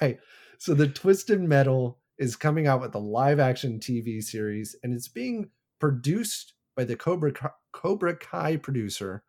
right 0.00 0.18
so 0.58 0.74
the 0.74 0.88
twisted 0.88 1.40
metal 1.40 2.00
is 2.18 2.34
coming 2.34 2.66
out 2.66 2.80
with 2.80 2.92
a 2.96 2.98
live 2.98 3.38
action 3.38 3.78
tv 3.78 4.20
series 4.20 4.74
and 4.82 4.92
it's 4.92 5.06
being 5.06 5.48
produced 5.78 6.54
by 6.76 6.82
the 6.82 6.96
cobra 6.96 7.30
Kai- 7.32 7.50
cobra 7.72 8.16
kai 8.16 8.56
producer 8.56 9.22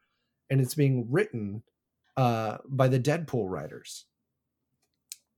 and 0.50 0.60
it's 0.60 0.74
being 0.74 1.06
written 1.12 1.62
uh 2.18 2.58
by 2.68 2.88
the 2.88 3.00
deadpool 3.00 3.48
writers 3.48 4.06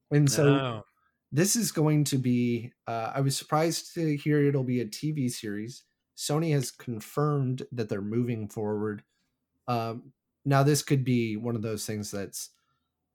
and 0.09 0.31
so 0.31 0.45
No. 0.45 0.83
this 1.33 1.57
is 1.57 1.73
going 1.73 2.05
to 2.05 2.17
be 2.17 2.71
uh, 2.87 3.11
i 3.13 3.19
was 3.19 3.35
surprised 3.35 3.93
to 3.95 4.15
hear 4.15 4.41
it'll 4.41 4.63
be 4.63 4.79
a 4.79 4.85
tv 4.85 5.29
series 5.29 5.83
sony 6.17 6.51
has 6.51 6.71
confirmed 6.71 7.63
that 7.71 7.89
they're 7.89 8.01
moving 8.01 8.47
forward 8.47 9.03
um, 9.67 10.11
now 10.45 10.63
this 10.63 10.81
could 10.83 11.03
be 11.03 11.37
one 11.37 11.55
of 11.55 11.61
those 11.61 11.85
things 11.85 12.11
that's 12.11 12.49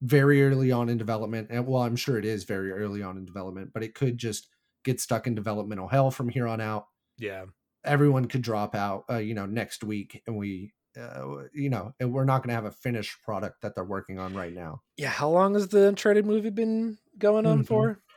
very 0.03 0.43
early 0.45 0.71
on 0.71 0.89
in 0.89 0.99
development 0.99 1.49
and 1.51 1.67
well 1.67 1.83
i'm 1.83 1.97
sure 1.97 2.19
it 2.19 2.25
is 2.25 2.45
very 2.45 2.71
early 2.73 3.03
on 3.03 3.17
in 3.17 3.25
development 3.25 3.71
but 3.73 3.83
it 3.83 3.95
could 3.95 4.19
just 4.19 4.49
get 4.85 5.01
stuck 5.01 5.27
in 5.27 5.35
developmental 5.35 5.89
hell 5.89 6.13
from 6.13 6.29
here 6.29 6.47
on 6.47 6.61
out. 6.61 6.87
Yeah. 7.19 7.47
Everyone 7.85 8.27
could 8.27 8.43
drop 8.43 8.75
out 8.77 9.05
uh, 9.11 9.17
you 9.17 9.35
know 9.35 9.45
next 9.45 9.83
week 9.83 10.23
and 10.27 10.37
we 10.37 10.73
uh, 10.97 11.43
you 11.53 11.69
know 11.69 11.93
and 11.99 12.13
we're 12.13 12.25
not 12.25 12.39
going 12.43 12.51
to 12.51 12.55
have 12.55 12.67
a 12.67 12.71
finished 12.71 13.21
product 13.25 13.63
that 13.63 13.75
they're 13.75 13.85
working 13.85 14.19
on 14.21 14.33
right 14.33 14.53
now. 14.55 14.83
Yeah 14.97 15.09
how 15.11 15.29
long 15.29 15.55
has 15.55 15.69
the 15.69 15.89
uncharted 15.89 16.25
movie 16.25 16.51
been 16.51 16.99
going 17.19 17.47
on 17.47 17.65
Mhm. 17.65 17.67
for? 17.67 18.01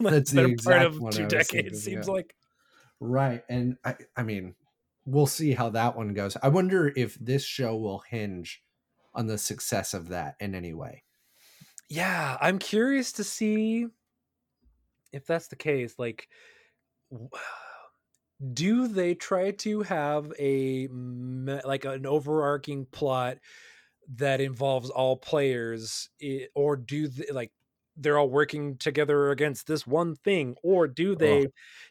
That's 0.00 0.30
the 0.30 0.54
part 0.64 0.82
of 0.82 1.00
two 1.10 1.26
decades 1.26 1.50
thinking, 1.50 1.74
seems 1.74 2.06
yeah. 2.06 2.12
like 2.12 2.34
Right. 3.00 3.42
And 3.48 3.76
I, 3.84 3.96
I 4.16 4.22
mean, 4.22 4.54
we'll 5.04 5.26
see 5.26 5.52
how 5.52 5.70
that 5.70 5.96
one 5.96 6.14
goes. 6.14 6.36
I 6.42 6.48
wonder 6.48 6.92
if 6.96 7.14
this 7.16 7.44
show 7.44 7.76
will 7.76 8.00
hinge 8.08 8.62
on 9.14 9.26
the 9.26 9.38
success 9.38 9.94
of 9.94 10.08
that 10.08 10.36
in 10.40 10.54
any 10.54 10.74
way. 10.74 11.04
yeah, 11.88 12.36
I'm 12.40 12.58
curious 12.58 13.12
to 13.12 13.24
see 13.24 13.86
if 15.12 15.26
that's 15.26 15.48
the 15.48 15.56
case. 15.56 15.98
Like, 15.98 16.28
do 18.52 18.88
they 18.88 19.14
try 19.14 19.52
to 19.52 19.82
have 19.82 20.32
a 20.38 20.88
like 20.88 21.84
an 21.84 22.06
overarching 22.06 22.86
plot 22.86 23.38
that 24.16 24.40
involves 24.40 24.90
all 24.90 25.16
players, 25.16 26.10
eh, 26.22 26.46
or 26.54 26.76
do 26.76 27.08
they 27.08 27.30
like 27.32 27.52
they're 27.96 28.18
all 28.18 28.28
working 28.28 28.76
together 28.76 29.30
against 29.30 29.66
this 29.66 29.86
one 29.86 30.16
thing, 30.16 30.56
or 30.62 30.86
do 30.88 31.12
Oh, 31.12 31.14
they 31.14 31.46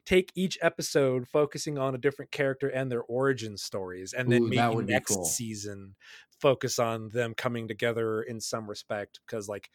take 0.05 0.31
each 0.35 0.57
episode 0.61 1.27
focusing 1.27 1.77
on 1.77 1.95
a 1.95 1.97
different 1.97 2.31
character 2.31 2.67
and 2.67 2.91
their 2.91 3.03
origin 3.03 3.57
stories, 3.57 4.13
and 4.13 4.31
then 4.31 4.43
ooh, 4.43 4.47
maybe 4.47 4.83
next 4.83 5.15
cool. 5.15 5.25
season 5.25 5.95
focus 6.43 6.77
on 6.77 7.09
them 7.09 7.33
coming 7.33 7.67
together 7.69 8.21
in 8.21 8.41
some 8.41 8.69
respect? 8.69 9.21
Because 9.25 9.47
like, 9.47 9.69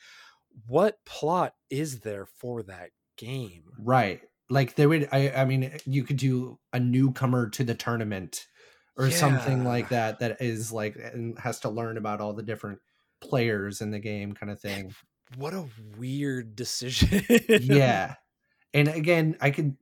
what 0.67 0.99
plot 1.07 1.55
is 1.71 2.01
there 2.01 2.27
for 2.27 2.63
that 2.65 2.91
game? 3.17 3.65
Right. 3.79 4.21
Like 4.51 4.75
they 4.75 4.87
would 4.87 5.09
I 5.13 5.31
I 5.31 5.45
mean 5.45 5.65
eh, 5.65 5.79
you 5.85 6.05
could 6.05 6.17
do 6.17 6.59
a 6.73 6.81
newcomer 6.81 7.49
to 7.51 7.65
the 7.65 7.75
tournament 7.75 8.47
or 8.97 9.11
something 9.11 9.65
like 9.65 9.91
that 9.91 10.19
that 10.19 10.41
is 10.41 10.73
like 10.73 10.97
and 10.97 11.39
has 11.39 11.61
to 11.61 11.69
learn 11.69 11.97
about 11.97 12.21
all 12.21 12.33
the 12.33 12.43
different 12.43 12.81
players 13.21 13.81
in 13.81 13.91
the 13.91 13.99
game 13.99 14.33
kind 14.33 14.51
of 14.51 14.61
thing. 14.61 14.95
What 15.37 15.55
a 15.55 15.65
weird 15.97 16.57
decision. 16.57 17.23
Yeah. 17.49 18.15
And 18.75 18.89
again, 18.89 19.37
I 19.41 19.51
can 19.51 19.79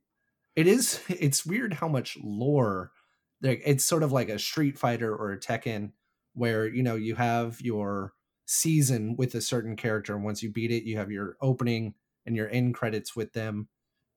it 0.56 0.66
is 0.66 1.00
it's 1.08 1.46
weird 1.46 1.74
how 1.74 1.88
much 1.88 2.16
lore 2.22 2.90
there 3.40 3.58
it's 3.64 3.84
sort 3.84 4.02
of 4.02 4.12
like 4.12 4.28
a 4.28 4.38
Street 4.38 4.78
Fighter 4.78 5.14
or 5.14 5.32
a 5.32 5.38
Tekken 5.38 5.92
where 6.34 6.66
you 6.66 6.82
know 6.82 6.96
you 6.96 7.14
have 7.14 7.60
your 7.60 8.14
season 8.46 9.16
with 9.16 9.34
a 9.34 9.40
certain 9.40 9.76
character 9.76 10.14
and 10.14 10.24
once 10.24 10.42
you 10.42 10.50
beat 10.50 10.70
it 10.70 10.84
you 10.84 10.96
have 10.96 11.10
your 11.10 11.36
opening 11.40 11.94
and 12.24 12.36
your 12.36 12.48
end 12.50 12.74
credits 12.74 13.16
with 13.16 13.32
them 13.32 13.68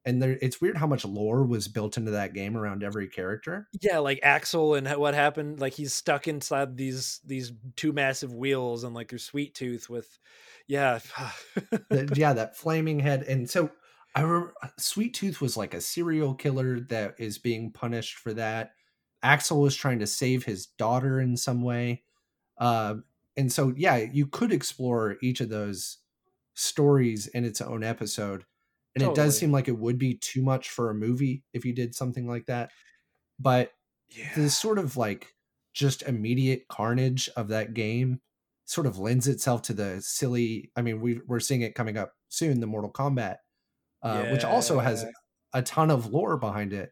and 0.05 0.21
there 0.21 0.37
it's 0.41 0.61
weird 0.61 0.77
how 0.77 0.87
much 0.87 1.03
lore 1.03 1.45
was 1.45 1.67
built 1.67 1.97
into 1.97 2.11
that 2.11 2.33
game 2.33 2.55
around 2.55 2.83
every 2.83 3.07
character 3.07 3.67
yeah, 3.81 3.99
like 3.99 4.19
Axel 4.23 4.75
and 4.75 4.87
what 4.87 5.13
happened. 5.13 5.59
Like 5.59 5.73
he's 5.73 5.93
stuck 5.93 6.27
inside 6.27 6.77
these 6.77 7.19
these 7.25 7.51
two 7.75 7.91
massive 7.91 8.33
wheels, 8.33 8.83
and 8.83 8.95
like 8.95 9.11
your 9.11 9.19
sweet 9.19 9.53
tooth 9.53 9.89
with, 9.89 10.17
yeah, 10.69 10.99
The- 11.89 12.13
yeah 12.15 12.33
that 12.33 12.55
flaming 12.55 12.99
head 12.99 13.23
and 13.23 13.49
so 13.49 13.71
i 14.15 14.21
remember 14.21 14.53
sweet 14.77 15.13
tooth 15.13 15.41
was 15.41 15.57
like 15.57 15.73
a 15.73 15.81
serial 15.81 16.33
killer 16.33 16.79
that 16.89 17.15
is 17.17 17.37
being 17.37 17.71
punished 17.71 18.15
for 18.15 18.33
that 18.35 18.71
axel 19.21 19.59
was 19.59 19.75
trying 19.75 19.99
to 19.99 20.07
save 20.07 20.45
his 20.45 20.67
daughter 20.67 21.19
in 21.19 21.35
some 21.35 21.61
way 21.61 22.03
uh, 22.59 22.95
and 23.35 23.51
so 23.51 23.73
yeah 23.75 23.97
you 23.97 24.25
could 24.25 24.51
explore 24.51 25.17
each 25.21 25.41
of 25.41 25.49
those 25.49 25.97
stories 26.53 27.27
in 27.27 27.43
its 27.43 27.61
own 27.61 27.83
episode 27.83 28.45
and 28.95 29.03
it 29.03 29.15
does 29.15 29.37
seem 29.37 29.51
like 29.51 29.67
it 29.67 29.77
would 29.77 29.97
be 29.97 30.13
too 30.15 30.41
much 30.41 30.69
for 30.69 30.89
a 30.89 30.95
movie 30.95 31.43
if 31.53 31.63
you 31.63 31.73
did 31.73 31.95
something 31.95 32.27
like 32.27 32.45
that 32.47 32.69
but 33.39 33.71
yeah. 34.09 34.33
the 34.35 34.49
sort 34.49 34.77
of 34.77 34.97
like 34.97 35.33
just 35.73 36.01
immediate 36.03 36.67
carnage 36.67 37.29
of 37.37 37.49
that 37.49 37.73
game 37.73 38.19
sort 38.69 38.87
of 38.87 38.99
lends 38.99 39.27
itself 39.27 39.61
to 39.61 39.73
the 39.73 40.01
silly 40.01 40.71
i 40.75 40.81
mean 40.81 41.01
we, 41.01 41.19
we're 41.27 41.39
seeing 41.39 41.61
it 41.61 41.75
coming 41.75 41.97
up 41.97 42.13
soon 42.29 42.59
the 42.59 42.67
mortal 42.67 42.91
kombat 42.91 43.37
uh, 44.03 44.23
which 44.27 44.43
also 44.45 44.79
has 44.79 45.05
a 45.53 45.61
ton 45.61 45.91
of 45.91 46.07
lore 46.13 46.37
behind 46.37 46.71
it 46.71 46.91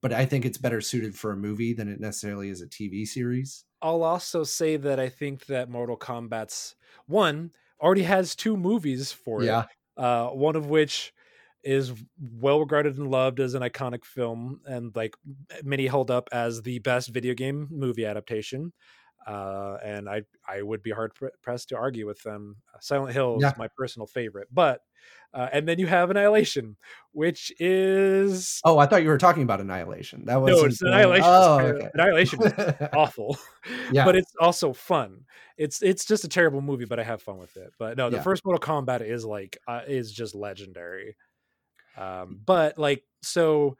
but 0.00 0.12
i 0.12 0.24
think 0.24 0.44
it's 0.44 0.58
better 0.58 0.80
suited 0.80 1.14
for 1.14 1.32
a 1.32 1.36
movie 1.36 1.72
than 1.72 1.88
it 1.88 2.00
necessarily 2.00 2.48
is 2.48 2.62
a 2.62 2.66
tv 2.66 3.06
series. 3.06 3.64
I'll 3.82 4.02
also 4.02 4.42
say 4.44 4.76
that 4.78 4.98
I 4.98 5.08
think 5.08 5.46
that 5.46 5.68
Mortal 5.68 5.98
Kombat's 5.98 6.74
one 7.06 7.50
already 7.80 8.02
has 8.02 8.34
two 8.34 8.56
movies 8.56 9.12
for 9.12 9.42
it. 9.42 9.46
yeah. 9.46 9.64
uh, 9.96 10.28
one 10.28 10.56
of 10.56 10.66
which 10.66 11.12
is 11.62 11.92
well 12.18 12.60
regarded 12.60 12.96
and 12.96 13.10
loved 13.10 13.40
as 13.40 13.54
an 13.54 13.62
iconic 13.62 14.04
film 14.04 14.60
and 14.66 14.94
like 14.94 15.14
many 15.62 15.86
held 15.86 16.10
up 16.10 16.28
as 16.32 16.62
the 16.62 16.78
best 16.80 17.08
video 17.08 17.34
game 17.34 17.68
movie 17.70 18.06
adaptation 18.06 18.72
uh, 19.26 19.78
and 19.82 20.08
I 20.08 20.22
I 20.46 20.62
would 20.62 20.82
be 20.82 20.90
hard 20.90 21.12
pressed 21.42 21.70
to 21.70 21.76
argue 21.76 22.06
with 22.06 22.22
them. 22.22 22.56
Silent 22.80 23.12
Hill 23.12 23.38
is 23.38 23.42
Yeah. 23.42 23.52
my 23.58 23.68
personal 23.76 24.06
favorite, 24.06 24.48
but 24.52 24.80
uh, 25.34 25.48
and 25.52 25.68
then 25.68 25.78
you 25.78 25.86
have 25.86 26.10
Annihilation, 26.10 26.76
which 27.12 27.52
is 27.60 28.60
oh 28.64 28.78
i 28.78 28.86
thought 28.86 29.02
you 29.02 29.08
were 29.08 29.18
talking 29.18 29.42
about 29.42 29.60
annihilation 29.60 30.24
that 30.24 30.40
was 30.40 30.50
no, 30.56 30.64
it's 30.64 30.80
Annihilation. 30.82 31.24
oh, 31.28 31.58
okay. 31.60 31.90
Annihilation 31.94 32.42
is 32.42 32.74
awful, 32.94 33.38
Yeah. 33.92 34.04
but 34.04 34.16
it's 34.16 34.32
also 34.40 34.72
fun. 34.72 35.24
It's 35.58 35.82
it's 35.82 36.04
just 36.04 36.24
a 36.24 36.28
terrible 36.28 36.60
movie, 36.62 36.84
but 36.86 36.98
I 37.00 37.04
have 37.04 37.22
fun 37.22 37.38
with 37.38 37.56
it. 37.56 37.72
But 37.78 37.96
no, 37.96 38.10
the 38.10 38.16
Yeah. 38.16 38.22
first 38.22 38.44
Mortal 38.44 38.60
Kombat 38.64 39.00
is 39.02 39.24
like 39.24 39.58
uh, 39.66 39.82
is 39.86 40.12
just 40.12 40.34
legendary. 40.34 41.16
Um, 41.96 42.40
but 42.44 42.78
like 42.78 43.04
so. 43.22 43.76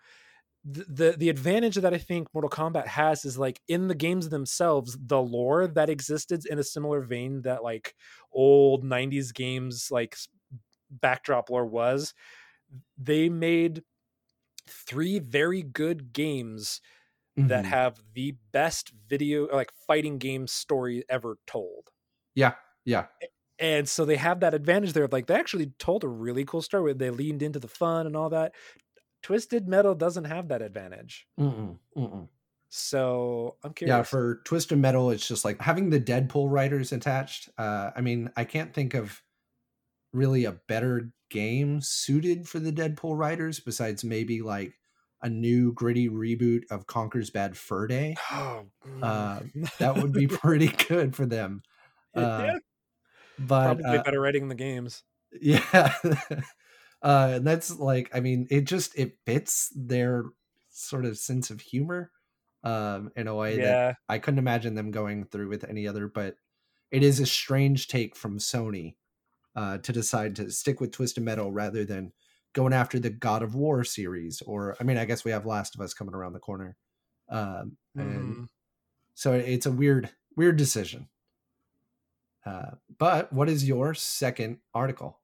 The, 0.68 1.14
the 1.16 1.29
advantage 1.29 1.76
that 1.76 1.94
I 1.94 1.98
think 1.98 2.26
Mortal 2.35 2.50
Kombat 2.50 2.88
has 2.88 3.24
is 3.24 3.38
like 3.38 3.61
in 3.68 3.87
the 3.87 3.94
games 3.94 4.31
themselves, 4.31 4.98
the 5.00 5.22
lore 5.22 5.68
that 5.68 5.88
existed 5.88 6.44
in 6.46 6.59
a 6.59 6.64
similar 6.64 7.02
vein 7.02 7.42
that 7.42 7.62
like 7.62 7.94
old 8.33 8.83
'90s 8.83 9.31
games 9.31 9.90
like 9.92 10.16
backdrop 10.90 11.50
lore 11.50 11.66
was. 11.66 12.14
They 12.98 13.29
made 13.29 13.85
three 14.68 15.18
very 15.20 15.62
good 15.62 16.12
games 16.12 16.81
that 17.37 17.64
Mhm. 17.64 17.66
have 17.66 18.02
the 18.14 18.33
best 18.52 18.90
video 19.09 19.46
like 19.48 19.72
fighting 19.72 20.18
game 20.18 20.46
story 20.46 21.05
ever 21.09 21.38
told 21.46 21.90
yeah 22.35 22.55
yeah 22.85 23.09
and 23.59 23.88
so 23.88 24.05
they 24.05 24.16
have 24.16 24.40
that 24.40 24.55
advantage 24.55 24.92
there 24.92 25.05
of 25.05 25.12
like 25.12 25.26
they 25.26 25.35
actually 25.35 25.66
told 25.79 26.05
a 26.05 26.09
really 26.09 26.44
cool 26.44 26.61
story 26.62 26.92
they 26.92 27.11
leaned 27.11 27.42
into 27.42 27.59
the 27.59 27.68
fun 27.68 28.07
and 28.07 28.16
all 28.16 28.29
that 28.29 28.55
twisted 29.27 29.67
metal 29.67 29.93
doesn't 29.95 30.27
have 30.27 30.47
that 30.49 30.62
advantage 30.62 31.27
Mm-mm, 31.39 31.79
mm-mm. 31.97 32.29
so 32.69 33.57
i'm 33.65 33.75
curious 33.75 33.97
Yeah, 33.97 34.03
for 34.05 34.41
Twisted 34.45 34.79
Metal, 34.79 35.11
it's 35.11 35.27
just 35.27 35.45
like 35.45 35.61
having 35.61 35.91
the 35.91 36.01
Deadpool 36.01 36.49
writers 36.49 36.93
attached. 36.93 37.49
Uh, 37.59 37.91
I 37.97 38.01
mean, 38.03 38.31
I 38.37 38.45
can't 38.45 38.73
think 38.73 38.95
of 38.95 39.21
really 40.12 40.45
a 40.45 40.53
better 40.53 41.11
game 41.29 41.81
suited 41.83 42.49
for 42.49 42.61
the 42.61 42.73
Deadpool 42.73 43.19
writers 43.19 43.59
besides 43.59 44.05
maybe 44.05 44.43
like 44.43 44.75
a 45.23 45.29
new 45.29 45.73
gritty 45.73 46.09
reboot 46.09 46.62
of 46.71 46.87
Conker's 46.87 47.31
Bad 47.31 47.57
Fur 47.57 47.89
Day. 47.89 48.15
oh, 48.31 48.67
Uh, 49.03 49.41
mm. 49.41 49.71
That 49.79 49.97
would 49.97 50.12
be 50.12 50.29
pretty 50.29 50.69
good 50.69 51.17
for 51.17 51.27
them. 51.27 51.62
Uh, 52.15 52.45
yeah, 52.47 52.59
But 53.41 53.65
probably 53.65 53.99
uh, 53.99 54.03
better 54.05 54.21
writing 54.21 54.47
the 54.49 54.55
games 54.55 55.03
yeah, 55.43 55.93
uh, 57.03 57.33
and 57.37 57.47
that's 57.47 57.79
like, 57.79 58.11
I 58.15 58.21
mean, 58.21 58.47
it 58.51 58.63
just 58.63 58.99
it 58.99 59.19
fits 59.27 59.73
their 59.77 60.25
sort 60.71 61.05
of 61.05 61.19
sense 61.19 61.51
of 61.51 61.61
humor 61.61 62.11
um, 62.65 63.11
in 63.17 63.29
a 63.29 63.35
way 63.35 63.59
that 63.59 63.81
I 64.09 64.19
couldn't 64.19 64.39
imagine 64.39 64.75
them 64.75 64.91
going 64.91 65.25
through 65.27 65.49
with 65.49 65.65
any 65.65 65.87
other, 65.89 66.09
but 66.09 66.37
it 66.91 67.03
is 67.03 67.21
a 67.21 67.27
strange 67.27 67.89
take 67.89 68.17
from 68.17 68.39
Sony 68.39 68.97
uh, 69.57 69.79
to 69.79 69.93
decide 69.93 70.37
to 70.37 70.51
stick 70.51 70.81
with 70.81 70.93
Twisted 70.93 71.25
Metal 71.25 71.53
rather 71.53 71.85
than 71.85 72.13
going 72.53 72.73
after 72.73 72.99
the 72.99 73.11
God 73.11 73.43
of 73.43 73.55
War 73.55 73.85
series. 73.85 74.43
Or, 74.43 74.77
I 74.81 74.85
mean, 74.85 74.99
I 74.99 75.05
guess 75.05 75.25
we 75.25 75.33
have 75.33 75.47
Last 75.47 75.75
of 75.75 75.81
Us 75.81 75.95
coming 75.95 76.15
around 76.15 76.35
the 76.35 76.41
corner, 76.41 76.77
um, 77.29 77.77
and 77.97 78.39
Mhm. 78.39 78.49
so 79.15 79.33
it's 79.35 79.67
a 79.67 79.73
weird, 79.73 80.11
weird 80.37 80.57
decision. 80.57 81.09
Uh, 82.45 82.73
but 82.99 83.33
what 83.33 83.49
is 83.49 83.67
your 83.67 83.93
second 83.95 84.61
article? 84.73 85.21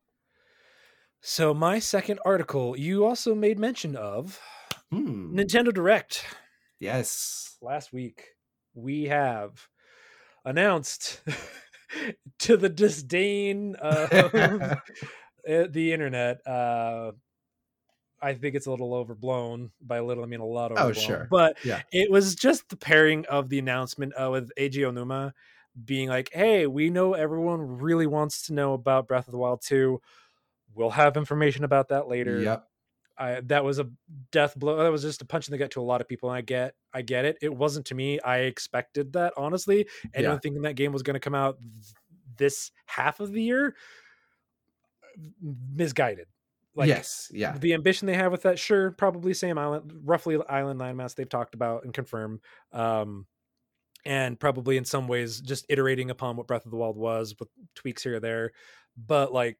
So 1.22 1.54
my 1.54 1.78
second 1.78 2.20
article 2.24 2.76
you 2.78 3.06
also 3.06 3.34
made 3.34 3.58
mention 3.58 3.96
of 3.96 4.40
Hmm. 4.90 5.34
nintendo 5.34 5.72
direct 5.72 6.26
Yes. 6.80 7.58
last 7.60 7.92
week 7.92 8.34
we 8.74 9.04
have 9.04 9.68
announced 10.44 11.22
to 12.40 12.56
the 12.56 12.68
disdain 12.68 13.76
of 13.76 14.10
the 15.44 15.92
internet 15.92 16.46
uh 16.46 17.12
i 18.20 18.34
think 18.34 18.54
it's 18.54 18.66
a 18.66 18.70
little 18.70 18.94
overblown 18.94 19.70
by 19.80 19.98
a 19.98 20.04
little 20.04 20.22
i 20.22 20.26
mean 20.26 20.40
a 20.40 20.44
lot 20.44 20.72
overblown. 20.72 20.88
Oh, 20.88 20.92
sure. 20.92 21.28
but 21.30 21.56
Yeah. 21.62 21.82
it 21.90 22.10
was 22.10 22.34
just 22.34 22.68
the 22.68 22.76
pairing 22.76 23.26
of 23.26 23.48
the 23.48 23.58
announcement 23.58 24.12
uh, 24.20 24.30
with 24.30 24.50
Eiji 24.58 24.82
Aonuma 24.86 25.32
being 25.84 26.08
like 26.08 26.30
hey 26.32 26.66
we 26.66 26.90
know 26.90 27.14
everyone 27.14 27.60
really 27.78 28.06
wants 28.06 28.46
to 28.46 28.52
know 28.52 28.74
about 28.74 29.08
breath 29.08 29.26
of 29.28 29.32
the 29.32 29.38
wild 29.38 29.62
2 29.62 30.00
we'll 30.74 30.90
have 30.90 31.16
information 31.16 31.64
about 31.64 31.88
that 31.88 32.08
later 32.08 32.40
Yep. 32.40 32.68
I 33.18 33.40
that 33.42 33.62
was 33.62 33.78
a 33.78 33.90
death 34.30 34.54
blow. 34.58 34.82
That 34.82 34.90
was 34.90 35.02
just 35.02 35.20
a 35.20 35.26
punch 35.26 35.46
in 35.46 35.52
the 35.52 35.58
gut 35.58 35.70
to 35.72 35.80
a 35.80 35.82
lot 35.82 36.00
of 36.00 36.08
people. 36.08 36.30
And 36.30 36.38
I 36.38 36.40
get, 36.40 36.74
I 36.94 37.02
get 37.02 37.26
it. 37.26 37.36
It 37.42 37.54
wasn't 37.54 37.86
to 37.86 37.94
me. 37.94 38.18
I 38.20 38.38
expected 38.38 39.12
that 39.12 39.34
honestly. 39.36 39.86
Anyone 40.14 40.36
Yeah. 40.36 40.40
thinking 40.40 40.62
that 40.62 40.76
game 40.76 40.92
was 40.92 41.02
going 41.02 41.14
to 41.14 41.20
come 41.20 41.34
out 41.34 41.58
this 42.38 42.70
half 42.86 43.20
of 43.20 43.32
the 43.32 43.42
year, 43.42 43.76
misguided. 45.40 46.26
Like 46.74 46.88
yes. 46.88 47.30
Yeah. 47.32 47.56
the 47.58 47.74
ambition 47.74 48.06
they 48.06 48.14
have 48.14 48.32
with 48.32 48.42
that, 48.42 48.58
sure, 48.58 48.92
probably 48.92 49.34
same 49.34 49.58
island, 49.58 49.92
roughly 50.04 50.38
island 50.48 50.80
landmass 50.80 51.14
they've 51.14 51.28
talked 51.28 51.54
about 51.54 51.84
and 51.84 51.92
confirmed. 51.92 52.40
Um, 52.72 53.26
and 54.06 54.40
probably 54.40 54.78
in 54.78 54.84
some 54.84 55.06
ways 55.06 55.40
just 55.40 55.66
iterating 55.68 56.10
upon 56.10 56.36
what 56.36 56.46
Breath 56.46 56.64
of 56.64 56.70
the 56.70 56.76
Wild 56.78 56.96
was 56.96 57.34
with 57.38 57.48
tweaks 57.74 58.02
here 58.02 58.16
or 58.16 58.20
there. 58.20 58.52
But 58.96 59.32
like 59.34 59.58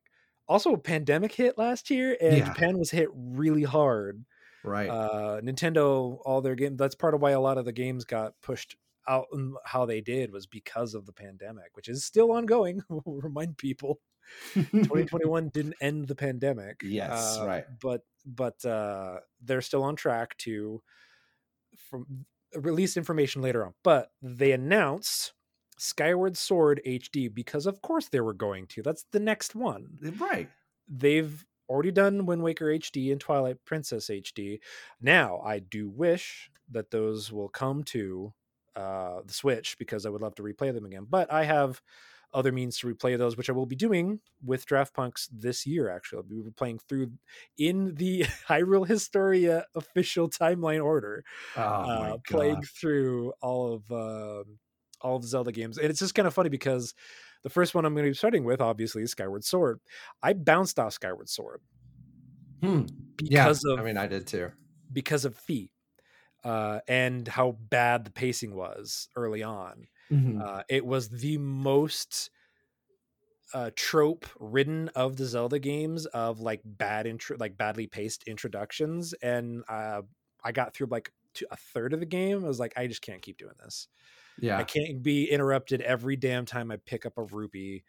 also 0.52 0.72
a 0.74 0.78
pandemic 0.78 1.32
hit 1.32 1.56
last 1.58 1.90
year 1.90 2.16
and 2.20 2.36
Yeah. 2.38 2.44
Japan 2.46 2.78
was 2.78 2.90
hit 2.90 3.08
really 3.14 3.62
hard. 3.64 4.24
Right. 4.64 4.88
Uh 4.88 5.40
Nintendo 5.40 6.18
all 6.24 6.40
their 6.40 6.54
games 6.54 6.76
that's 6.78 6.94
part 6.94 7.14
of 7.14 7.20
why 7.20 7.30
a 7.32 7.40
lot 7.40 7.58
of 7.58 7.64
the 7.64 7.72
games 7.72 8.04
got 8.04 8.34
pushed 8.42 8.76
out 9.08 9.26
and 9.32 9.56
how 9.64 9.84
they 9.86 10.00
did 10.00 10.30
was 10.32 10.46
because 10.46 10.94
of 10.94 11.06
the 11.06 11.12
pandemic, 11.12 11.70
which 11.74 11.88
is 11.88 12.04
still 12.04 12.30
ongoing. 12.32 12.82
We'll 12.88 13.20
remind 13.20 13.56
people 13.58 14.00
2021 14.54 15.48
didn't 15.48 15.74
end 15.80 16.06
the 16.06 16.14
pandemic. 16.14 16.80
Yes, 16.84 17.38
Uh, 17.38 17.46
right. 17.46 17.64
But 17.80 18.02
but 18.24 18.64
uh 18.64 19.18
they're 19.42 19.62
still 19.62 19.82
on 19.82 19.96
track 19.96 20.36
to 20.38 20.80
from 21.90 22.26
release 22.54 22.96
information 22.96 23.42
later 23.42 23.64
on. 23.66 23.74
But 23.82 24.12
they 24.22 24.52
announced 24.52 25.32
Skyward 25.82 26.36
Sword 26.36 26.80
HD 26.86 27.32
because 27.32 27.66
of 27.66 27.82
course 27.82 28.08
they 28.08 28.20
were 28.20 28.34
going 28.34 28.68
to. 28.68 28.82
That's 28.82 29.04
the 29.10 29.18
next 29.18 29.56
one. 29.56 29.98
right. 30.20 30.48
They've 30.88 31.44
already 31.68 31.90
done 31.90 32.24
Wind 32.24 32.42
Waker 32.42 32.66
HD 32.66 33.10
and 33.10 33.20
Twilight 33.20 33.56
Princess 33.64 34.06
HD. 34.06 34.60
Now, 35.00 35.40
I 35.44 35.58
do 35.58 35.88
wish 35.88 36.50
that 36.70 36.92
those 36.92 37.32
will 37.32 37.48
come 37.48 37.82
to 37.84 38.32
uh, 38.76 39.22
the 39.26 39.34
Switch 39.34 39.76
because 39.76 40.06
I 40.06 40.10
would 40.10 40.22
love 40.22 40.36
to 40.36 40.42
replay 40.44 40.72
them 40.72 40.84
again. 40.84 41.06
But 41.10 41.32
I 41.32 41.44
have 41.44 41.82
other 42.32 42.52
means 42.52 42.78
to 42.78 42.86
replay 42.86 43.18
those, 43.18 43.36
which 43.36 43.50
I 43.50 43.52
will 43.52 43.66
be 43.66 43.74
doing 43.74 44.20
with 44.44 44.64
Draft 44.66 44.94
Punks 44.94 45.28
this 45.32 45.66
year. 45.66 45.90
Actually, 45.90 46.22
we 46.30 46.36
will 46.36 46.44
be 46.44 46.50
playing 46.52 46.78
through 46.78 47.10
in 47.58 47.96
the 47.96 48.22
Hyrule 48.48 48.86
Historia 48.86 49.66
official 49.74 50.30
timeline 50.30 50.82
order 50.82 51.24
Oh 51.56 51.60
uh, 51.60 52.16
playing 52.24 52.62
through 52.62 53.32
all 53.42 53.74
of 53.74 53.90
um 53.90 54.58
all 55.02 55.16
of 55.16 55.22
the 55.22 55.28
Zelda 55.28 55.52
games, 55.52 55.78
and 55.78 55.88
it's 55.90 55.98
just 56.00 56.14
kind 56.14 56.26
of 56.28 56.34
funny 56.34 56.48
because 56.48 56.94
the 57.42 57.50
first 57.50 57.74
one 57.74 57.84
I'm 57.84 57.94
going 57.94 58.04
to 58.06 58.10
be 58.10 58.14
starting 58.16 58.44
with, 58.44 58.60
obviously, 58.60 59.02
is 59.02 59.10
Skyward 59.12 59.44
Sword. 59.44 59.80
I 60.22 60.32
bounced 60.32 60.78
off 60.78 60.92
Skyward 60.94 61.28
Sword 61.28 61.60
Hmm. 62.60 62.82
Yeah. 63.20 63.44
because 63.44 63.64
of 63.64 63.78
I 63.78 63.82
mean, 63.82 63.96
I 63.96 64.06
did 64.06 64.26
too. 64.26 64.52
because 64.92 65.24
of 65.24 65.36
Fi 65.36 65.70
uh, 66.44 66.80
and 66.88 67.26
how 67.28 67.52
bad 67.70 68.04
the 68.04 68.10
pacing 68.12 68.54
was 68.54 69.08
early 69.16 69.42
on. 69.42 69.86
Mhm. 70.10 70.40
Uh, 70.40 70.62
it 70.68 70.84
was 70.86 71.08
the 71.08 71.38
most 71.38 72.30
uh, 73.54 73.70
trope 73.76 74.26
ridden 74.40 74.88
of 74.90 75.16
the 75.16 75.26
Zelda 75.26 75.58
games 75.58 76.06
of 76.06 76.40
like 76.40 76.60
bad 76.64 77.06
intro, 77.06 77.36
like 77.38 77.56
badly 77.56 77.86
paced 77.86 78.22
introductions, 78.24 79.12
and 79.22 79.62
uh, 79.68 80.02
I 80.42 80.52
got 80.52 80.74
through 80.74 80.86
like 80.88 81.12
to 81.34 81.46
a 81.50 81.56
third 81.56 81.92
of 81.92 82.00
the 82.00 82.06
game. 82.06 82.44
I 82.44 82.48
was 82.48 82.60
like, 82.60 82.72
I 82.76 82.86
just 82.86 83.02
can't 83.02 83.20
keep 83.22 83.36
doing 83.38 83.54
this. 83.62 83.88
I 84.58 84.64
can't 84.64 85.02
be 85.02 85.30
interrupted 85.30 85.80
every 85.82 86.16
damn 86.16 86.44
time 86.46 86.70
I 86.70 86.76
pick 86.76 87.06
up 87.06 87.18
a 87.18 87.24
rupee. 87.24 87.84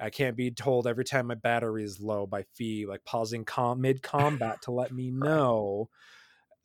I 0.00 0.10
can't 0.10 0.36
be 0.36 0.50
told 0.50 0.86
every 0.86 1.04
time 1.04 1.26
my 1.26 1.34
battery 1.34 1.84
is 1.84 2.00
low 2.00 2.26
by 2.26 2.44
Fi, 2.54 2.86
like 2.88 3.04
pausing 3.04 3.44
com- 3.44 3.80
mid 3.80 4.02
combat 4.02 4.62
to 4.62 4.70
let 4.70 4.92
me 4.92 5.10
know. 5.14 5.88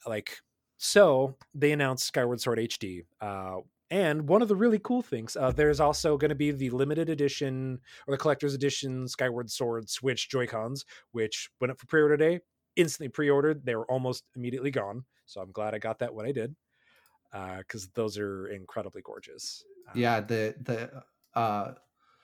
Like, 0.05 0.37
so 0.77 1.35
they 1.53 1.71
announced 1.71 2.05
Skyward 2.05 2.39
Sword 2.39 2.59
HD. 2.59 3.05
Uh, 3.19 3.57
and 3.89 4.27
one 4.27 4.41
of 4.41 4.47
the 4.47 4.55
really 4.55 4.79
cool 4.79 5.01
things, 5.01 5.35
uh, 5.37 5.51
there's 5.51 5.79
also 5.79 6.17
going 6.17 6.29
to 6.29 6.35
be 6.35 6.51
the 6.51 6.69
limited 6.71 7.09
edition 7.09 7.79
or 8.05 8.11
the 8.11 8.17
collector's 8.17 8.53
edition 8.53 9.07
Skyward 9.07 9.49
Sword 9.49 9.89
Switch 9.89 10.29
Joy 10.29 10.45
Cons, 10.45 10.85
which 11.11 11.49
went 11.61 11.71
up 11.71 11.79
for 11.79 11.87
pre 11.87 12.01
order 12.01 12.17
today. 12.17 12.39
Instantly 12.75 13.09
pre 13.09 13.29
ordered. 13.29 13.65
They 13.65 13.75
were 13.75 13.89
almost 13.89 14.23
immediately 14.35 14.71
gone. 14.71 15.05
So 15.25 15.41
I'm 15.41 15.51
glad 15.51 15.73
I 15.73 15.79
got 15.79 15.99
that 15.99 16.13
when 16.13 16.25
I 16.25 16.31
did 16.31 16.55
because 17.31 17.87
those 17.89 18.17
are 18.17 18.47
incredibly 18.47 19.01
gorgeous. 19.01 19.63
Uh, 19.87 19.91
Yeah. 19.95 20.21
The 20.21 20.55
the 20.61 21.03
uh, 21.39 21.73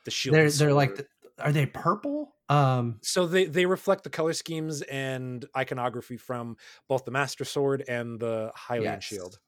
the 0.05 0.11
shield. 0.11 0.35
they're 0.35 0.49
they're 0.49 0.73
like, 0.73 0.95
the, 0.95 1.07
are 1.39 1.51
they 1.51 1.65
purple? 1.65 2.35
Um. 2.49 2.99
so 3.01 3.25
they 3.25 3.45
they 3.45 3.65
reflect 3.65 4.03
the 4.03 4.09
color 4.09 4.33
schemes 4.33 4.81
and 4.83 5.45
iconography 5.57 6.17
from 6.17 6.57
both 6.89 7.05
the 7.05 7.11
Master 7.11 7.45
Sword 7.45 7.83
and 7.87 8.19
the 8.19 8.51
Hylian 8.57 8.83
yes. 8.83 9.03
Shield. 9.03 9.39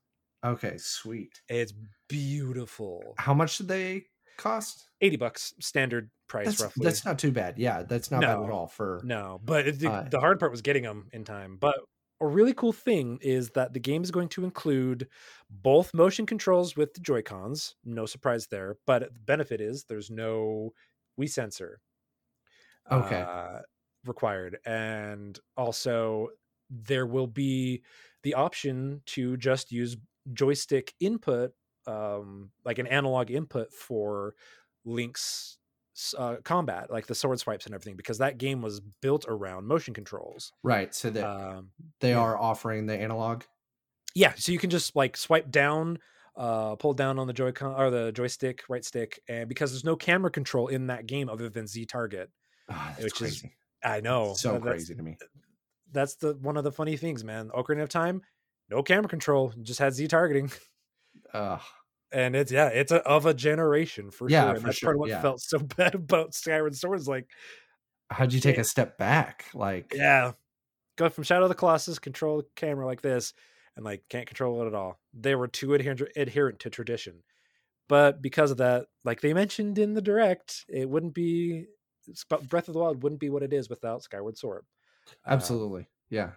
Okay. 0.43 0.77
Sweet. 0.77 1.41
It's 1.49 1.73
beautiful. 2.07 3.15
How 3.17 3.33
much 3.33 3.57
did 3.57 3.67
they 3.67 4.05
cost? 4.37 4.89
Eighty 5.01 5.17
bucks 5.17 5.53
standard 5.59 6.09
price 6.27 6.45
That's 6.47 6.61
roughly. 6.61 6.83
that's 6.85 7.05
not 7.05 7.19
too 7.19 7.31
bad. 7.31 7.57
Yeah, 7.57 7.83
that's 7.83 8.09
not 8.11 8.21
bad 8.21 8.41
at 8.41 8.49
all 8.49 8.67
for. 8.67 9.01
No, 9.03 9.39
but 9.43 9.67
it, 9.67 9.79
the, 9.79 9.89
Uh, 9.91 10.07
the 10.09 10.19
hard 10.19 10.39
part 10.39 10.51
was 10.51 10.61
getting 10.61 10.83
them 10.83 11.09
in 11.11 11.23
time. 11.25 11.57
But 11.59 11.77
a 12.21 12.28
really 12.28 12.54
cool 12.54 12.73
thing 12.73 13.19
is 13.21 13.49
that 13.51 13.73
the 13.73 13.80
game 13.80 14.04
is 14.04 14.12
going 14.12 14.30
to 14.30 14.43
include 14.45 15.10
both 15.49 15.93
motion 15.93 16.25
controls 16.25 16.75
with 16.75 16.93
the 16.93 17.01
Joy 17.01 17.21
Cons. 17.21 17.75
No 17.84 18.06
surprise 18.06 18.47
there. 18.47 18.78
But 18.86 19.13
the 19.13 19.19
benefit 19.19 19.62
is 19.62 19.86
there's 19.86 20.10
no 20.10 20.71
Wii 21.19 21.30
sensor 21.30 21.82
Okay. 22.91 23.28
uh, 23.28 23.60
required, 24.06 24.60
and 24.65 25.39
also 25.58 26.30
there 26.69 27.06
will 27.06 27.28
be 27.28 27.84
the 28.23 28.34
option 28.34 29.01
to 29.06 29.38
just 29.38 29.71
use 29.71 29.97
joystick 30.34 30.93
input, 30.99 31.54
um, 31.88 32.51
like 32.63 32.80
an 32.80 32.88
analog 32.88 33.32
input 33.32 33.71
for 33.73 34.36
Link's 34.84 35.58
uh, 36.17 36.36
combat, 36.43 36.91
like 36.91 37.08
the 37.08 37.15
sword 37.15 37.39
swipes 37.39 37.65
and 37.65 37.73
everything, 37.75 37.95
because 37.95 38.17
that 38.17 38.38
game 38.38 38.62
was 38.62 38.81
built 39.01 39.25
around 39.27 39.65
motion 39.67 39.93
controls. 39.93 40.51
right. 40.63 40.93
So 40.93 41.10
that 41.12 41.23
Um, 41.25 41.71
they 42.01 42.10
yeah. 42.12 42.19
are 42.19 42.38
offering 42.38 42.86
the 42.86 42.95
analog. 42.95 43.43
yeah, 44.13 44.34
so 44.36 44.51
you 44.51 44.60
can 44.60 44.69
just 44.69 44.95
like 44.95 45.15
swipe 45.17 45.49
down, 45.51 45.99
uh, 46.36 46.75
pull 46.75 46.93
down 46.93 47.17
on 47.19 47.27
the 47.27 47.34
Joy-Con 47.34 47.75
or 47.79 47.89
the 47.89 48.12
joystick, 48.12 48.63
right 48.69 48.84
stick, 48.84 49.21
and 49.29 49.47
because 49.47 49.71
there's 49.71 49.84
no 49.86 49.95
camera 49.95 50.29
control 50.31 50.67
in 50.67 50.88
that 50.88 51.05
game 51.08 51.29
other 51.29 51.49
than 51.49 51.65
Z 51.67 51.86
target. 51.86 52.29
Ah, 52.69 52.93
that's 52.99 53.03
Which 53.19 53.21
is. 53.21 53.43
I 53.84 54.01
know, 54.01 54.34
so 54.34 54.53
that- 54.53 54.62
crazy 54.62 54.95
to 54.95 55.03
me. 55.03 55.17
that's 55.91 56.15
the 56.15 56.34
one 56.41 56.58
of 56.58 56.63
the 56.63 56.71
funny 56.71 56.97
things, 56.97 57.23
man. 57.23 57.49
Ocarina 57.49 57.84
of 57.84 57.89
Time, 57.89 58.21
no 58.69 58.81
camera 58.84 59.08
control, 59.08 59.53
just 59.62 59.79
had 59.79 59.93
Z 59.93 60.08
targeting, 60.08 60.51
Ugh. 61.34 61.62
And 62.11 62.35
it's 62.35 62.51
yeah, 62.51 62.67
it's 62.67 62.91
a, 62.91 63.01
of 63.03 63.25
a 63.25 63.33
generation 63.33 64.11
for 64.11 64.29
Yeah, 64.29 64.43
sure. 64.43 64.49
And 64.51 64.59
for 64.61 64.65
that's 64.67 64.77
sure, 64.77 64.87
part 64.87 64.95
of 64.95 64.99
what 65.01 65.09
yeah. 65.09 65.21
felt 65.21 65.41
so 65.41 65.59
bad 65.77 65.95
about 65.95 66.33
Skyward 66.33 66.75
Sword 66.75 66.99
is 66.99 67.07
like, 67.07 67.27
How'd 68.09 68.33
you 68.33 68.39
take 68.39 68.55
Yeah. 68.55 68.61
a 68.61 68.65
step 68.65 68.97
back? 68.97 69.45
Like, 69.53 69.93
yeah, 69.95 70.33
go 70.97 71.09
from 71.09 71.23
Shadow 71.23 71.43
of 71.43 71.49
the 71.49 71.55
Colossus, 71.55 71.99
control 71.99 72.37
the 72.37 72.45
camera 72.55 72.85
like 72.85 73.01
this, 73.01 73.33
and 73.75 73.83
like 73.83 74.03
can't 74.09 74.27
control 74.27 74.61
it 74.63 74.67
at 74.67 74.75
all. 74.75 74.99
They 75.13 75.35
were 75.35 75.47
too 75.47 75.73
adherent 75.73 76.03
adherent 76.15 76.59
to 76.59 76.69
tradition, 76.69 77.23
but 77.89 78.21
because 78.21 78.51
of 78.51 78.57
that, 78.57 78.85
like 79.03 79.21
they 79.21 79.33
mentioned 79.33 79.77
in 79.79 79.93
the 79.93 80.01
direct, 80.01 80.65
it 80.69 80.89
wouldn't 80.89 81.13
be 81.15 81.65
Breath 82.49 82.67
of 82.67 82.73
the 82.75 82.79
Wild 82.79 83.01
wouldn't 83.01 83.19
be 83.19 83.31
what 83.31 83.41
it 83.41 83.51
is 83.51 83.67
without 83.69 84.03
Skyward 84.03 84.37
Sword. 84.37 84.63
Uh, 85.07 85.31
absolutely. 85.31 85.87
Yeah. 86.11 86.31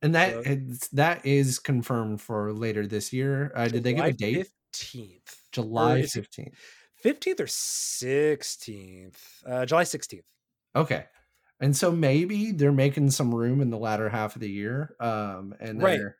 And 0.00 0.14
that 0.14 0.44
so- 0.44 0.88
that 0.92 1.24
is 1.26 1.58
confirmed 1.58 2.20
for 2.22 2.52
later 2.54 2.86
this 2.86 3.12
year. 3.12 3.52
Uh, 3.54 3.68
did 3.68 3.84
they 3.84 3.92
give 3.94 4.04
a 4.04 4.12
date? 4.12 4.48
Fifteenth, 4.78 5.48
July 5.52 6.02
15th. 6.02 6.58
fifteenth 6.96 7.40
or 7.40 7.46
sixteenth? 7.46 9.42
Uh, 9.46 9.66
July 9.66 9.84
sixteenth. 9.84 10.24
Okay. 10.74 11.06
And 11.60 11.76
so 11.76 11.92
maybe 11.92 12.52
they're 12.52 12.72
making 12.72 13.10
some 13.10 13.34
room 13.34 13.60
in 13.60 13.70
the 13.70 13.78
latter 13.78 14.08
half 14.08 14.34
of 14.34 14.40
the 14.40 14.50
year. 14.50 14.96
Um, 15.00 15.54
and 15.60 15.80
Right. 15.80 15.98
they're, 15.98 16.18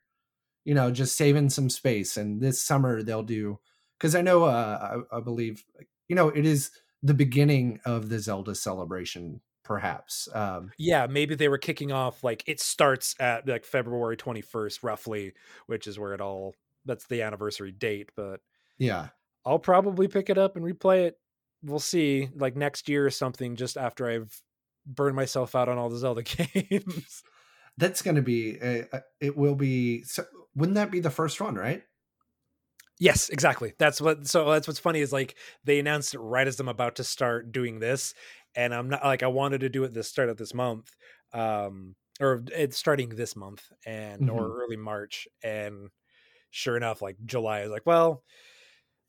you 0.65 0.75
know, 0.75 0.91
just 0.91 1.17
saving 1.17 1.51
some 1.51 1.71
space. 1.71 2.17
And 2.17 2.41
this 2.41 2.63
summer 2.63 3.03
they'll 3.03 3.23
do, 3.25 3.61
because 3.99 4.15
I 4.15 4.23
know, 4.23 4.45
uh, 4.45 5.03
I, 5.13 5.19
I 5.19 5.21
believe, 5.21 5.65
you 6.09 6.17
know, 6.17 6.29
it 6.29 6.47
is 6.47 6.71
the 7.03 7.15
beginning 7.15 7.81
of 7.85 8.09
the 8.09 8.19
Zelda 8.21 8.55
celebration, 8.55 9.43
perhaps. 9.65 10.29
Um, 10.35 10.73
Yeah, 10.79 11.07
maybe 11.07 11.35
they 11.35 11.49
were 11.49 11.59
kicking 11.59 11.93
off 11.93 12.25
like 12.25 12.43
it 12.47 12.61
starts 12.61 13.15
at 13.21 13.47
like 13.49 13.65
February 13.65 14.17
twenty 14.17 14.41
first, 14.41 14.83
roughly, 14.83 15.35
which 15.67 15.87
is 15.87 15.99
where 15.99 16.15
it 16.15 16.21
all. 16.21 16.55
That's 16.85 17.07
the 17.07 17.23
anniversary 17.23 17.73
date, 17.73 18.11
but 18.17 18.41
yeah. 18.79 19.11
I'll 19.45 19.59
probably 19.59 20.09
pick 20.09 20.31
it 20.31 20.39
up 20.39 20.57
and 20.57 20.65
replay 20.65 21.07
it. 21.07 21.21
We'll 21.63 21.79
see, 21.79 22.29
like 22.35 22.57
next 22.57 22.89
year 22.89 23.07
or 23.07 23.11
something, 23.11 23.57
just 23.57 23.77
after 23.77 24.07
I've 24.09 24.43
burned 24.87 25.17
myself 25.17 25.55
out 25.55 25.69
on 25.69 25.79
all 25.79 25.89
the 25.89 25.97
Zelda 25.99 26.23
games. 26.23 27.23
That's 27.77 28.03
going 28.03 28.15
to 28.17 28.23
be, 28.23 28.61
uh, 28.61 28.85
uh, 28.93 29.01
it 29.21 29.37
will 29.37 29.57
be, 29.57 30.03
so, 30.05 30.25
wouldn't 30.55 30.77
that 30.77 30.91
be 30.93 31.01
the 31.01 31.11
first 31.11 31.41
one, 31.41 31.57
right? 31.57 31.85
Yes, 32.99 33.29
exactly. 33.29 33.75
That's 33.79 34.01
what. 34.01 34.27
So 34.27 34.51
that's 34.53 34.69
what's 34.69 34.79
funny 34.79 35.01
is 35.01 35.13
like 35.13 35.37
they 35.65 35.79
announced 35.81 36.15
it 36.15 36.21
right 36.21 36.47
as 36.47 36.61
I'm 36.61 36.69
about 36.69 36.97
to 36.97 37.05
start 37.05 37.51
doing 37.51 37.81
this, 37.81 38.15
and 38.55 38.73
I'm 38.75 38.89
not 38.89 39.03
like 39.05 39.23
I 39.23 39.27
wanted 39.27 39.61
to 39.63 39.69
do 39.69 39.83
it 39.85 39.93
this 39.95 40.09
start 40.09 40.29
of 40.29 40.37
this 40.37 40.55
month, 40.55 40.95
um, 41.33 41.97
or 42.21 42.45
it's 42.53 42.77
starting 42.77 43.09
this 43.11 43.35
month 43.35 43.73
and 43.85 44.31
or 44.31 44.47
Mhm. 44.47 44.55
early 44.63 44.77
March, 44.77 45.27
and 45.43 45.91
sure 46.55 46.77
enough, 46.77 47.03
like 47.03 47.17
July 47.25 47.63
is 47.63 47.71
like, 47.71 47.85
well, 47.85 48.23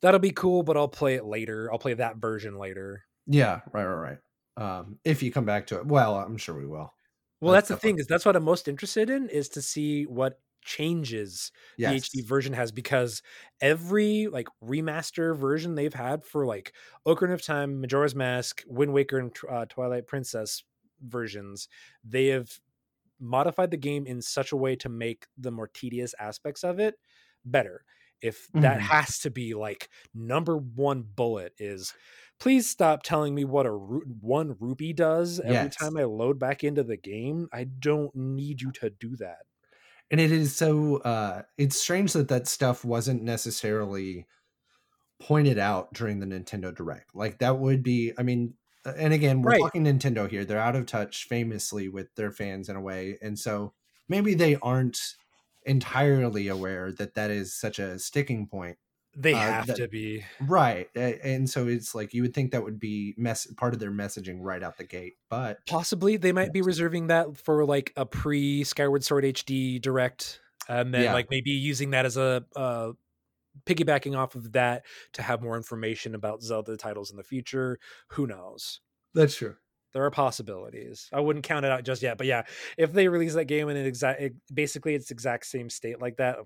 that'll 0.01 0.19
be 0.19 0.31
cool, 0.31 0.63
but 0.63 0.75
I'll 0.75 0.87
play 0.87 1.15
it 1.15 1.25
later. 1.25 1.71
I'll 1.71 1.79
play 1.79 1.93
that 1.93 2.17
version 2.17 2.57
later. 2.57 3.03
Yeah. 3.27 3.61
Right. 3.71 3.85
Right. 3.85 4.17
Right. 4.57 4.77
Um, 4.79 4.99
if 5.03 5.21
you 5.21 5.31
come 5.31 5.45
back 5.45 5.67
to 5.67 5.77
it, 5.77 5.85
well, 5.85 6.15
I'm 6.15 6.37
sure 6.37 6.57
we 6.57 6.65
will. 6.65 6.93
Well, 7.41 7.53
That's 7.53 7.67
that's 7.67 7.81
the 7.81 7.87
thing 7.87 7.99
is 7.99 8.07
that's 8.07 8.25
what 8.25 8.35
I'm 8.35 8.43
most 8.43 8.67
interested 8.67 9.09
in 9.09 9.29
is 9.29 9.49
to 9.49 9.61
see 9.61 10.05
what 10.05 10.39
changes 10.63 11.51
yes. 11.77 12.09
the 12.09 12.21
HD 12.21 12.25
version 12.25 12.53
has 12.53 12.71
because 12.71 13.21
every 13.61 14.27
like 14.27 14.47
remaster 14.63 15.37
version 15.37 15.75
they've 15.75 15.93
had 15.93 16.25
for 16.25 16.45
like 16.45 16.73
Ocarina 17.05 17.33
of 17.33 17.43
Time, 17.43 17.81
Majora's 17.81 18.15
Mask, 18.15 18.63
Wind 18.65 18.93
Waker, 18.93 19.19
and 19.19 19.35
uh, 19.49 19.65
Twilight 19.65 20.07
Princess 20.07 20.63
versions, 21.01 21.67
they 22.03 22.27
have 22.27 22.49
modified 23.19 23.69
the 23.69 23.77
game 23.77 24.07
in 24.07 24.21
such 24.21 24.51
a 24.53 24.57
way 24.57 24.75
to 24.77 24.89
make 24.89 25.27
the 25.37 25.51
more 25.51 25.67
tedious 25.67 26.15
aspects 26.19 26.63
of 26.63 26.79
it 26.79 26.95
better. 27.45 27.83
If 28.21 28.49
that 28.53 28.79
Mhm. 28.79 28.81
has 28.81 29.19
to 29.19 29.29
be 29.31 29.53
like 29.53 29.89
number 30.13 30.57
one 30.57 31.03
bullet 31.03 31.53
is 31.59 31.93
please 32.39 32.69
stop 32.69 33.03
telling 33.03 33.33
me 33.35 33.45
what 33.45 33.65
a 33.65 33.71
ru- 33.71 34.05
one 34.21 34.57
rupee 34.59 34.93
does 34.93 35.39
every 35.39 35.69
Yes. 35.69 35.75
time 35.77 35.95
I 35.97 36.03
load 36.03 36.37
back 36.39 36.63
into 36.63 36.83
the 36.83 36.97
game. 36.97 37.47
I 37.53 37.63
don't 37.65 38.13
need 38.15 38.61
you 38.61 38.71
to 38.73 38.89
do 38.89 39.15
that. 39.17 39.45
and 40.11 40.21
it 40.21 40.31
is 40.31 40.55
so 40.55 40.97
uh 40.97 41.43
it's 41.57 41.77
strange 41.81 42.13
that 42.13 42.27
that 42.29 42.47
stuff 42.47 42.85
wasn't 42.85 43.23
necessarily 43.23 44.27
pointed 45.21 45.57
out 45.57 45.93
during 45.93 46.19
the 46.19 46.25
nintendo 46.25 46.73
direct 46.75 47.15
like 47.15 47.39
that 47.39 47.57
would 47.59 47.81
be 47.83 48.13
i 48.17 48.23
mean 48.23 48.53
uh, 48.85 48.93
and 48.97 49.13
again 49.13 49.41
we're 49.41 49.51
Right. 49.51 49.61
talking 49.61 49.83
nintendo 49.85 50.29
here 50.29 50.45
they're 50.45 50.59
out 50.59 50.75
of 50.75 50.85
touch 50.85 51.25
famously 51.27 51.87
with 51.89 52.13
their 52.15 52.31
fans 52.31 52.69
in 52.69 52.75
a 52.75 52.81
way 52.81 53.17
and 53.21 53.39
so 53.39 53.73
maybe 54.09 54.33
they 54.35 54.57
aren't 54.57 54.99
entirely 55.65 56.47
aware 56.47 56.91
that 56.93 57.15
that 57.15 57.31
is 57.31 57.53
such 57.53 57.79
a 57.79 57.97
sticking 57.99 58.47
point 58.47 58.77
They 59.17 59.33
Uh, 59.33 59.37
have 59.37 59.67
that- 59.67 59.77
to 59.77 59.87
be. 59.87 60.25
right 60.41 60.89
and 60.95 61.49
so 61.49 61.67
it's 61.67 61.95
like 61.95 62.13
you 62.13 62.21
would 62.21 62.33
think 62.33 62.51
that 62.51 62.63
would 62.63 62.79
be 62.79 63.13
mess 63.17 63.47
part 63.55 63.73
of 63.73 63.79
their 63.79 63.91
messaging 63.91 64.39
right 64.41 64.61
out 64.61 64.77
the 64.77 64.83
gate 64.83 65.13
but 65.29 65.59
Possibly 65.67 66.17
they 66.17 66.31
might 66.33 66.51
be 66.51 66.61
reserving 66.61 67.07
that 67.07 67.37
for 67.37 67.65
like 67.65 67.93
a 67.95 68.05
pre 68.05 68.63
Skyward 68.65 69.03
Sword 69.05 69.23
HD 69.23 69.79
direct, 69.79 70.41
and 70.67 70.93
then 70.93 71.03
Yeah. 71.03 71.13
like 71.13 71.29
maybe 71.29 71.51
using 71.51 71.91
that 71.91 72.05
as 72.05 72.17
a 72.17 72.45
uh, 72.57 72.91
piggybacking 73.65 74.17
off 74.17 74.35
of 74.35 74.51
that 74.51 74.85
to 75.13 75.21
have 75.21 75.41
more 75.41 75.55
information 75.55 76.13
about 76.13 76.41
Zelda 76.41 76.75
titles 76.75 77.09
in 77.11 77.15
the 77.17 77.23
future. 77.23 77.79
Who 78.09 78.27
knows? 78.27 78.81
that's 79.13 79.35
true 79.37 79.55
There 79.95 80.05
are 80.05 80.11
possibilities. 80.11 81.09
I 81.11 81.21
wouldn't 81.21 81.43
count 81.43 81.65
it 81.65 81.71
out 81.71 81.83
just 81.83 82.03
yet, 82.03 82.19
but 82.19 82.27
yeah, 82.27 82.43
if 82.77 82.93
they 82.93 83.07
release 83.07 83.33
that 83.33 83.45
game 83.45 83.69
in 83.69 83.77
an 83.77 83.87
exact, 83.87 84.21
it, 84.21 84.35
basically 84.53 84.93
its 84.93 85.09
exact 85.09 85.47
same 85.47 85.71
state 85.71 85.99
like 85.99 86.17
that, 86.17 86.37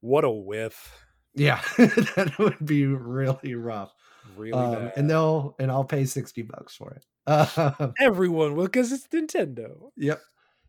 what 0.00 0.24
a 0.24 0.30
whiff! 0.30 0.98
yeah 1.34 1.62
that 1.78 2.34
would 2.38 2.66
be 2.66 2.84
really 2.84 3.54
rough 3.54 3.94
Really 4.36 4.52
um, 4.52 4.92
and 4.96 5.08
they'll 5.08 5.56
and 5.58 5.70
i'll 5.70 5.82
pay 5.82 6.04
60 6.04 6.42
bucks 6.42 6.76
for 6.76 6.90
it 6.90 7.06
uh, 7.26 7.92
Everyone 8.00 8.56
will 8.56 8.64
because 8.64 8.92
it's 8.92 9.06
Nintendo. 9.08 9.90
Yep. 9.96 10.20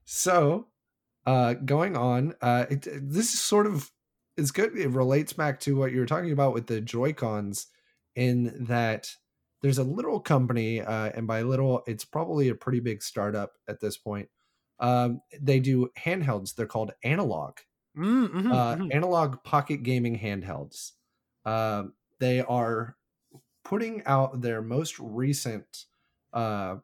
So, 0.05 0.67
uh, 1.25 1.53
going 1.53 1.95
on, 1.95 2.35
uh, 2.41 2.65
it, 2.69 2.87
this 2.91 3.33
is 3.33 3.39
sort 3.39 3.67
of 3.67 3.89
it's 4.37 4.51
good. 4.51 4.77
It 4.77 4.89
relates 4.89 5.33
back 5.33 5.59
to 5.61 5.75
what 5.75 5.91
you 5.91 5.99
were 5.99 6.05
talking 6.05 6.31
about 6.31 6.53
with 6.53 6.67
the 6.67 6.81
Joy 6.81 7.13
Cons, 7.13 7.67
in 8.15 8.65
that 8.65 9.15
there's 9.63 9.79
a 9.79 9.85
little 9.85 10.21
company, 10.21 10.81
uh, 10.81 11.11
and 11.15 11.27
by 11.27 11.43
little, 11.43 11.83
it's 11.87 12.05
probably 12.05 12.49
a 12.49 12.55
pretty 12.55 12.81
big 12.81 13.03
startup 13.03 13.55
at 13.69 13.81
this 13.81 13.97
point. 13.97 14.29
Um, 14.79 15.21
they 15.41 15.61
do 15.61 15.89
handhelds. 15.97 16.55
They're 16.55 16.67
called 16.67 16.93
Analogue, 17.03 17.61
Mm, 17.95 18.25
mhm, 18.33 18.51
uh, 18.51 18.77
mhm. 18.77 18.91
Analogue 18.91 19.43
Pocket 19.43 19.83
Gaming 19.83 20.17
handhelds. 20.19 20.93
Um, 21.45 21.95
they 22.19 22.41
are 22.41 22.97
putting 23.63 24.03
out 24.05 24.41
their 24.41 24.61
most 24.61 24.99
recent 24.99 25.85
uh, 26.33 26.77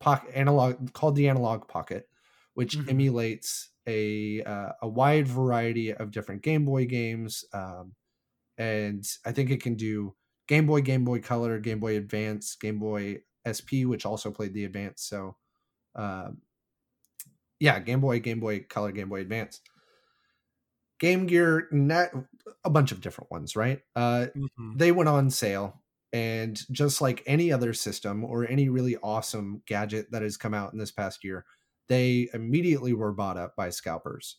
pocket 0.00 0.30
analog 0.36 0.92
called 0.94 1.16
the 1.16 1.28
Analogue 1.28 1.68
Pocket, 1.68 2.08
which 2.54 2.78
Mhm. 2.78 2.88
emulates 2.88 3.70
a 3.86 4.42
uh, 4.44 4.72
a 4.82 4.88
wide 4.88 5.28
variety 5.28 5.94
of 5.94 6.10
different 6.12 6.42
Game 6.42 6.64
Boy 6.64 6.86
games, 6.86 7.44
um, 7.52 7.94
and 8.58 9.06
I 9.24 9.32
think 9.32 9.50
it 9.50 9.62
can 9.62 9.74
do 9.76 10.16
Game 10.48 10.66
Boy, 10.66 10.80
Game 10.82 11.04
Boy 11.04 11.20
Color, 11.20 11.58
Game 11.60 11.80
Boy 11.80 11.96
Advance, 11.96 12.56
Game 12.56 12.78
Boy 12.78 13.22
SP, 13.46 13.84
which 13.86 14.06
also 14.06 14.30
played 14.30 14.54
the 14.54 14.64
Advance. 14.64 15.02
So, 15.02 15.36
um, 15.96 16.42
yeah, 17.58 17.78
Game 17.80 18.00
Boy, 18.00 18.20
Game 18.20 18.40
Boy 18.40 18.60
Color, 18.60 18.92
Game 18.92 19.08
Boy 19.08 19.20
Advance. 19.20 19.60
Game 20.98 21.26
Gear, 21.26 21.68
net, 21.72 22.12
a 22.64 22.70
bunch 22.70 22.90
of 22.90 23.00
different 23.00 23.30
ones, 23.30 23.54
right? 23.54 23.82
Uh, 23.94 24.28
Mhm. 24.34 24.78
they 24.78 24.92
went 24.92 25.08
on 25.08 25.30
sale 25.30 25.82
and 26.12 26.62
just 26.72 27.00
like 27.00 27.22
any 27.26 27.52
other 27.52 27.74
system 27.74 28.24
or 28.24 28.46
any 28.48 28.68
really 28.68 28.96
awesome 29.02 29.62
gadget 29.66 30.10
that 30.12 30.22
has 30.22 30.36
come 30.36 30.54
out 30.54 30.72
in 30.72 30.78
this 30.78 30.92
past 30.92 31.24
year 31.24 31.44
they 31.88 32.28
immediately 32.32 32.92
were 32.92 33.12
bought 33.12 33.36
up 33.36 33.56
by 33.56 33.70
scalpers 33.70 34.38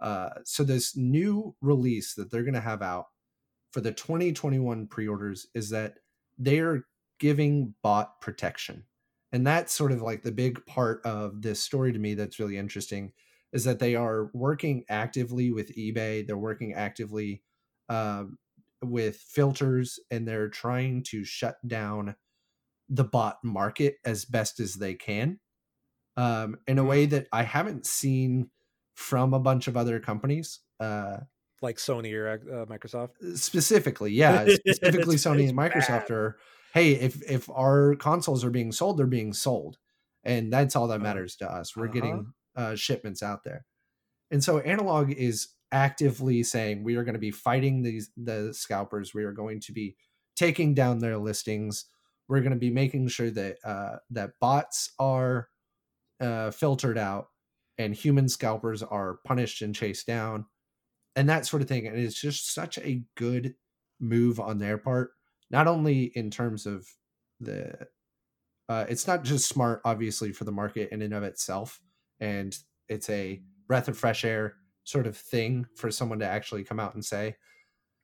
uh, 0.00 0.30
so 0.44 0.64
this 0.64 0.96
new 0.96 1.54
release 1.60 2.14
that 2.14 2.30
they're 2.30 2.42
going 2.42 2.54
to 2.54 2.60
have 2.60 2.82
out 2.82 3.08
for 3.72 3.80
the 3.80 3.92
2021 3.92 4.86
pre-orders 4.86 5.48
is 5.54 5.70
that 5.70 5.94
they're 6.38 6.84
giving 7.18 7.74
bot 7.82 8.20
protection 8.20 8.84
and 9.32 9.46
that's 9.46 9.72
sort 9.72 9.92
of 9.92 10.02
like 10.02 10.22
the 10.22 10.32
big 10.32 10.64
part 10.66 11.00
of 11.04 11.42
this 11.42 11.60
story 11.60 11.92
to 11.92 11.98
me 11.98 12.14
that's 12.14 12.38
really 12.38 12.56
interesting 12.56 13.12
is 13.52 13.64
that 13.64 13.78
they 13.78 13.94
are 13.94 14.30
working 14.32 14.84
actively 14.88 15.52
with 15.52 15.74
ebay 15.76 16.26
they're 16.26 16.36
working 16.36 16.74
actively 16.74 17.42
um, 17.88 18.38
with 18.82 19.16
filters 19.16 19.98
and 20.10 20.26
they're 20.26 20.48
trying 20.48 21.02
to 21.02 21.24
shut 21.24 21.56
down 21.66 22.16
the 22.88 23.04
bot 23.04 23.38
market 23.44 23.96
as 24.04 24.24
best 24.24 24.60
as 24.60 24.74
they 24.74 24.94
can 24.94 25.38
um, 26.16 26.56
in 26.66 26.78
a 26.78 26.84
way 26.84 27.06
that 27.06 27.26
I 27.32 27.42
haven't 27.42 27.86
seen 27.86 28.50
from 28.94 29.34
a 29.34 29.40
bunch 29.40 29.68
of 29.68 29.76
other 29.76 29.98
companies. 30.00 30.60
Uh, 30.78 31.18
like 31.62 31.76
Sony 31.76 32.12
or 32.14 32.28
uh, 32.28 32.66
Microsoft. 32.66 33.10
specifically, 33.36 34.12
yeah, 34.12 34.46
specifically 34.46 35.16
Sony 35.16 35.48
and 35.48 35.56
Microsoft 35.56 36.08
bad. 36.08 36.10
are, 36.10 36.36
hey, 36.74 36.92
if 36.92 37.22
if 37.30 37.48
our 37.50 37.94
consoles 37.96 38.44
are 38.44 38.50
being 38.50 38.72
sold, 38.72 38.98
they're 38.98 39.06
being 39.06 39.32
sold, 39.32 39.78
and 40.24 40.52
that's 40.52 40.76
all 40.76 40.88
that 40.88 41.00
Uh, 41.00 41.04
matters 41.04 41.36
to 41.36 41.50
us. 41.50 41.76
We're 41.76 41.84
uh-huh. 41.84 41.92
getting 41.94 42.32
uh, 42.56 42.74
shipments 42.74 43.22
out 43.22 43.44
there, 43.44 43.64
and 44.30 44.42
so 44.42 44.58
Analogue 44.60 45.12
is 45.12 45.48
actively 45.70 46.42
saying 46.42 46.84
we 46.84 46.96
are 46.96 47.04
going 47.04 47.14
to 47.14 47.20
be 47.20 47.30
fighting 47.30 47.82
these 47.82 48.10
the 48.16 48.52
scalpers. 48.52 49.14
We 49.14 49.24
are 49.24 49.32
going 49.32 49.60
to 49.60 49.72
be 49.72 49.96
taking 50.36 50.74
down 50.74 50.98
their 50.98 51.18
listings. 51.18 51.86
We're 52.28 52.40
going 52.40 52.52
to 52.52 52.58
be 52.58 52.70
making 52.70 53.08
sure 53.08 53.30
that 53.30 53.56
uh, 53.64 53.96
that 54.10 54.32
bots 54.40 54.92
are 54.98 55.48
uh, 56.20 56.50
filtered 56.50 56.98
out 56.98 57.28
and 57.78 57.94
human 57.94 58.28
scalpers 58.28 58.82
are 58.82 59.18
punished 59.24 59.62
and 59.62 59.74
chased 59.74 60.06
down 60.06 60.46
and 61.16 61.28
that 61.28 61.46
sort 61.46 61.62
of 61.62 61.68
thing 61.68 61.86
and 61.86 61.96
it's 61.98 62.20
just 62.20 62.52
such 62.54 62.78
a 62.78 63.02
good 63.16 63.54
move 64.00 64.40
on 64.40 64.58
their 64.58 64.78
part 64.78 65.10
not 65.50 65.66
only 65.66 66.04
in 66.14 66.30
terms 66.30 66.66
of 66.66 66.86
the 67.40 67.86
uh, 68.68 68.86
it's 68.88 69.06
not 69.06 69.22
just 69.24 69.48
smart 69.48 69.80
obviously 69.84 70.32
for 70.32 70.44
the 70.44 70.52
market 70.52 70.88
in 70.92 71.02
and 71.02 71.12
of 71.14 71.22
itself 71.22 71.80
and 72.20 72.56
it's 72.88 73.10
a 73.10 73.42
breath 73.66 73.88
of 73.88 73.98
fresh 73.98 74.24
air 74.24 74.54
sort 74.84 75.06
of 75.06 75.16
thing 75.16 75.66
for 75.76 75.90
someone 75.90 76.18
to 76.18 76.26
actually 76.26 76.64
come 76.64 76.80
out 76.80 76.94
and 76.94 77.04
say 77.04 77.36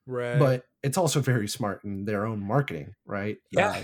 Right. 0.07 0.39
but 0.39 0.65
it's 0.83 0.97
also 0.97 1.21
very 1.21 1.49
smart 1.49 1.85
in 1.85 2.05
their 2.05 2.27
own 2.27 2.41
marketing 2.41 2.95
right 3.07 3.37
yeah, 3.53 3.71
Uh, 3.71 3.83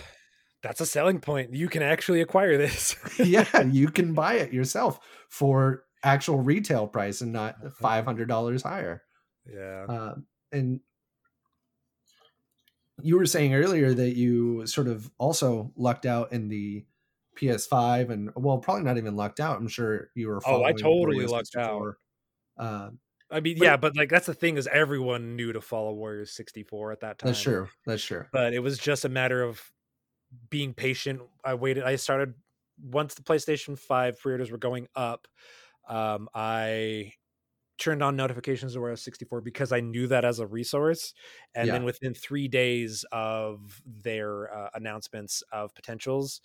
that's 0.63 0.81
a 0.81 0.87
selling 0.87 1.21
point. 1.21 1.53
You 1.53 1.69
can 1.69 1.83
actually 1.83 2.23
acquire 2.23 2.57
this. 2.57 2.97
yeah, 3.19 3.61
you 3.65 3.89
can 3.89 4.15
buy 4.15 4.37
it 4.37 4.51
yourself 4.51 4.99
for 5.29 5.85
actual 6.03 6.39
retail 6.41 6.87
price 6.87 7.21
and 7.21 7.35
not 7.35 7.57
Uh-huh. 7.61 7.71
five 7.79 8.07
hundred 8.07 8.29
dollars 8.29 8.63
higher. 8.63 9.03
Yeah. 9.53 9.85
Um, 9.89 10.27
and 10.53 10.81
you 13.03 13.17
were 13.19 13.27
saying 13.27 13.55
earlier 13.55 13.93
that 13.93 14.17
you 14.17 14.67
sort 14.67 14.89
of 14.89 15.11
also 15.19 15.73
lucked 15.77 16.07
out 16.07 16.33
in 16.33 16.49
the 16.49 16.85
PS5, 17.37 18.11
and 18.11 18.31
well, 18.37 18.59
probably 18.59 18.85
not 18.85 18.97
even 18.97 19.17
lucked 19.17 19.41
out. 19.41 19.57
I'm 19.59 19.69
sure 19.69 20.11
you 20.15 20.29
were. 20.29 20.41
Oh, 20.47 20.63
I 20.63 20.73
totally 20.73 21.17
Warriors 21.17 21.31
lucked 21.33 21.57
out. 21.57 21.97
64. 21.97 21.99
Um, 22.59 22.99
I 23.31 23.41
mean, 23.41 23.59
but 23.59 23.65
yeah, 23.65 23.75
it- 23.75 23.81
but 23.81 23.97
like 23.97 24.09
that's 24.09 24.27
the 24.27 24.35
thing 24.35 24.57
is 24.57 24.69
everyone 24.69 25.35
knew 25.35 25.53
to 25.53 25.61
follow 25.61 25.95
Wario64 25.97 26.93
at 26.93 27.01
that 27.01 27.19
time. 27.19 27.29
that's 27.31 27.41
true. 27.43 27.69
That's 27.85 28.05
true. 28.05 28.27
But 28.33 28.55
it 28.55 28.61
was 28.61 28.79
just 28.79 29.05
a 29.05 29.09
matter 29.09 29.43
of 29.43 29.61
being 30.51 30.73
patient. 30.73 31.21
I 31.45 31.55
waited. 31.55 31.83
I 31.83 31.97
started 31.97 32.35
once 32.81 33.15
the 33.15 33.23
PlayStation 33.23 33.77
5 33.79 34.19
pre-orders 34.21 34.51
were 34.53 34.59
going 34.59 34.87
up. 34.95 35.27
Um, 35.89 36.29
I 36.35 37.13
turned 37.79 38.03
on 38.03 38.17
notifications 38.17 38.77
of 38.77 38.83
Wario64 38.83 39.41
because 39.41 39.73
I 39.73 39.81
knew 39.81 40.07
that 40.09 40.25
as 40.25 40.39
a 40.39 40.47
resource. 40.47 41.15
And 41.55 41.73
Yeah. 41.73 41.75
then 41.75 41.85
within 41.85 42.15
three 42.15 42.49
days 42.49 43.05
of 43.13 43.83
their 43.87 44.53
uh, 44.55 44.71
announcements 44.75 45.43
of 45.53 45.75
potentials, 45.75 46.41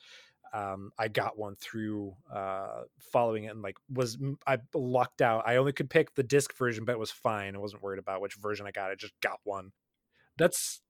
um, 0.53 0.91
I 0.97 1.07
got 1.09 1.37
one 1.37 1.55
through 1.55 2.15
uh, 2.31 2.83
following 2.99 3.43
it 3.45 3.49
and 3.49 3.61
like 3.61 3.77
was 3.89 4.17
I 4.47 4.59
lucked 4.73 5.21
out. 5.21 5.47
I 5.47 5.57
only 5.57 5.73
could 5.73 5.89
pick 5.89 6.15
the 6.15 6.23
disc 6.23 6.55
version, 6.57 6.85
but 6.85 6.93
it 6.93 6.99
was 6.99 7.11
fine. 7.11 7.55
I 7.55 7.59
wasn't 7.59 7.83
worried 7.83 7.99
about 7.99 8.21
which 8.21 8.35
version 8.35 8.65
I 8.67 8.71
got. 8.71 8.91
I 8.91 8.95
just 8.95 9.13
got 9.21 9.39
one. 9.43 9.71
That's 10.37 10.81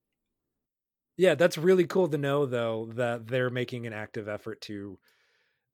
yeah, 1.17 1.35
that's 1.35 1.57
really 1.57 1.85
cool 1.85 2.07
to 2.09 2.17
know 2.17 2.45
though 2.45 2.87
that 2.93 3.27
they're 3.27 3.49
making 3.49 3.85
an 3.85 3.93
active 3.93 4.27
effort 4.27 4.61
to 4.61 4.99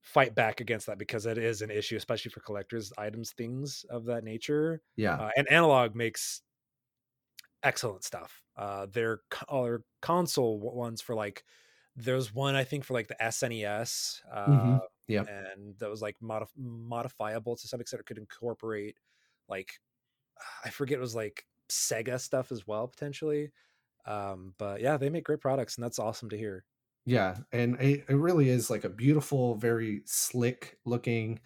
fight 0.06 0.36
back 0.36 0.62
against 0.62 0.86
that 0.86 1.00
because 1.00 1.26
it 1.26 1.38
is 1.38 1.62
an 1.62 1.72
issue, 1.72 1.98
especially 1.98 2.30
for 2.30 2.40
collectors 2.40 2.94
items, 2.98 3.32
things 3.32 3.84
of 3.90 4.06
that 4.06 4.24
nature. 4.24 4.82
Yeah. 4.96 5.16
Uh, 5.16 5.30
and 5.36 5.52
analog 5.52 5.96
makes 5.96 6.42
excellent 7.64 8.04
stuff. 8.04 8.44
Uh, 8.56 8.86
their 8.92 9.22
co- 9.32 9.80
console 10.02 10.60
ones 10.60 11.02
for 11.02 11.16
like 11.16 11.44
there's 11.96 12.34
one 12.34 12.56
I 12.56 12.64
think 12.64 12.84
for 12.84 12.94
like 12.94 13.08
the 13.08 13.18
SNES, 13.20 14.22
uh, 14.32 14.46
mm-hmm. 14.48 14.78
yeah, 15.08 15.24
and 15.28 15.78
that 15.80 15.90
was 15.90 16.02
like 16.02 16.18
modif- 16.22 16.56
modifiable 16.58 17.56
to 17.56 17.68
some 17.68 17.82
extent. 17.82 18.02
It 18.02 18.06
could 18.06 18.18
incorporate 18.18 18.98
like 19.50 19.74
I 20.64 20.70
forget 20.70 20.98
it 20.98 21.02
was 21.02 21.16
like 21.16 21.46
Sega 21.70 22.20
stuff 22.20 22.52
as 22.52 22.68
well 22.68 22.88
potentially. 22.88 23.52
Um, 24.06 24.54
but 24.60 24.82
yeah, 24.82 24.98
they 24.98 25.10
make 25.10 25.24
great 25.24 25.42
products, 25.42 25.76
and 25.76 25.84
that's 25.84 26.00
awesome 26.00 26.30
to 26.30 26.38
hear. 26.38 26.64
Yeah, 27.06 27.38
and 27.52 27.80
it, 27.80 28.06
it 28.10 28.16
really 28.16 28.50
is 28.50 28.70
like 28.70 28.84
a 28.84 28.90
beautiful, 28.90 29.56
very 29.56 30.02
slick 30.06 30.80
looking 30.86 31.40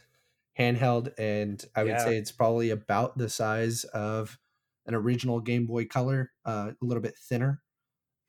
handheld, 0.58 1.14
and 1.18 1.64
I 1.76 1.84
would 1.84 1.90
yeah. 1.90 2.04
say 2.04 2.18
it's 2.18 2.32
probably 2.32 2.70
about 2.70 3.18
the 3.18 3.30
size 3.30 3.84
of 3.86 4.38
an 4.86 4.96
original 4.96 5.40
Game 5.42 5.66
Boy 5.66 5.86
Color, 5.86 6.32
uh, 6.46 6.72
a 6.82 6.86
little 6.86 7.04
bit 7.04 7.18
thinner. 7.18 7.62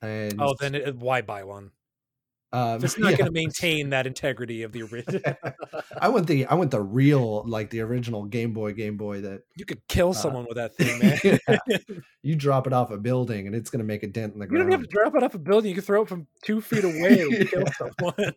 And 0.01 0.41
oh, 0.41 0.55
then 0.59 0.75
it, 0.75 0.97
why 0.97 1.21
buy 1.21 1.43
one? 1.43 1.71
Um, 2.53 2.83
it's 2.83 2.97
not 2.97 3.11
yeah. 3.11 3.17
going 3.17 3.27
to 3.27 3.39
maintain 3.39 3.89
that 3.91 4.05
integrity 4.05 4.63
of 4.63 4.71
the 4.71 4.83
original. 4.83 5.21
I 6.01 6.09
want 6.09 6.27
the 6.27 6.45
I 6.45 6.55
want 6.55 6.71
the 6.71 6.81
real 6.81 7.43
like 7.45 7.69
the 7.69 7.81
original 7.81 8.25
Game 8.25 8.53
Boy 8.53 8.73
Game 8.73 8.97
Boy 8.97 9.21
that 9.21 9.43
you 9.55 9.65
could 9.65 9.85
kill 9.87 10.09
uh, 10.09 10.13
someone 10.13 10.43
uh, 10.43 10.47
with 10.49 10.57
that 10.57 10.75
thing, 10.75 10.99
man. 11.47 11.59
yeah. 11.67 11.77
You 12.23 12.35
drop 12.35 12.67
it 12.67 12.73
off 12.73 12.91
a 12.91 12.97
building 12.97 13.47
and 13.47 13.55
it's 13.55 13.69
going 13.69 13.79
to 13.79 13.85
make 13.85 14.03
a 14.03 14.07
dent 14.07 14.33
in 14.33 14.39
the 14.39 14.45
you 14.45 14.49
ground. 14.49 14.65
You 14.65 14.71
don't 14.71 14.79
have 14.81 14.89
to 14.89 14.93
drop 14.95 15.15
it 15.15 15.23
off 15.23 15.33
a 15.33 15.39
building. 15.39 15.69
You 15.69 15.75
can 15.75 15.83
throw 15.83 16.01
it 16.03 16.09
from 16.09 16.27
two 16.43 16.61
feet 16.61 16.83
away 16.83 17.21
and 17.21 17.49
kill 17.49 17.65
someone. 17.77 18.35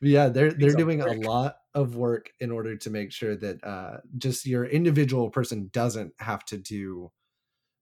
Yeah, 0.00 0.28
they're 0.28 0.52
they're 0.52 0.74
doing 0.74 1.00
a 1.00 1.12
lot 1.12 1.56
of 1.74 1.96
work 1.96 2.30
in 2.40 2.50
order 2.50 2.76
to 2.76 2.90
make 2.90 3.12
sure 3.12 3.36
that 3.36 3.64
uh, 3.64 3.98
just 4.16 4.46
your 4.46 4.64
individual 4.64 5.30
person 5.30 5.70
doesn't 5.72 6.14
have 6.18 6.44
to 6.46 6.56
do 6.56 7.10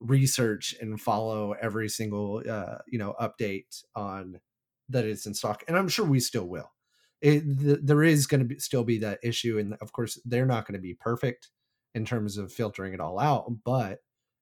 research 0.00 0.74
and 0.80 1.00
follow 1.00 1.52
every 1.52 1.88
single 1.88 2.42
uh, 2.48 2.78
you 2.86 2.98
know 2.98 3.14
update 3.20 3.82
on 3.94 4.40
that 4.88 5.04
it's 5.04 5.26
in 5.26 5.34
stock 5.34 5.64
and 5.68 5.76
i'm 5.76 5.88
sure 5.88 6.06
we 6.06 6.20
still 6.20 6.46
will. 6.46 6.70
It, 7.22 7.42
th- 7.58 7.78
there 7.82 8.02
is 8.02 8.26
going 8.26 8.46
to 8.46 8.60
still 8.60 8.84
be 8.84 8.98
that 8.98 9.20
issue 9.22 9.58
and 9.58 9.74
of 9.80 9.92
course 9.92 10.20
they're 10.26 10.46
not 10.46 10.66
going 10.66 10.74
to 10.74 10.82
be 10.82 10.94
perfect 10.94 11.48
in 11.94 12.04
terms 12.04 12.36
of 12.36 12.52
filtering 12.52 12.92
it 12.92 13.00
all 13.00 13.18
out 13.18 13.46
but 13.64 14.00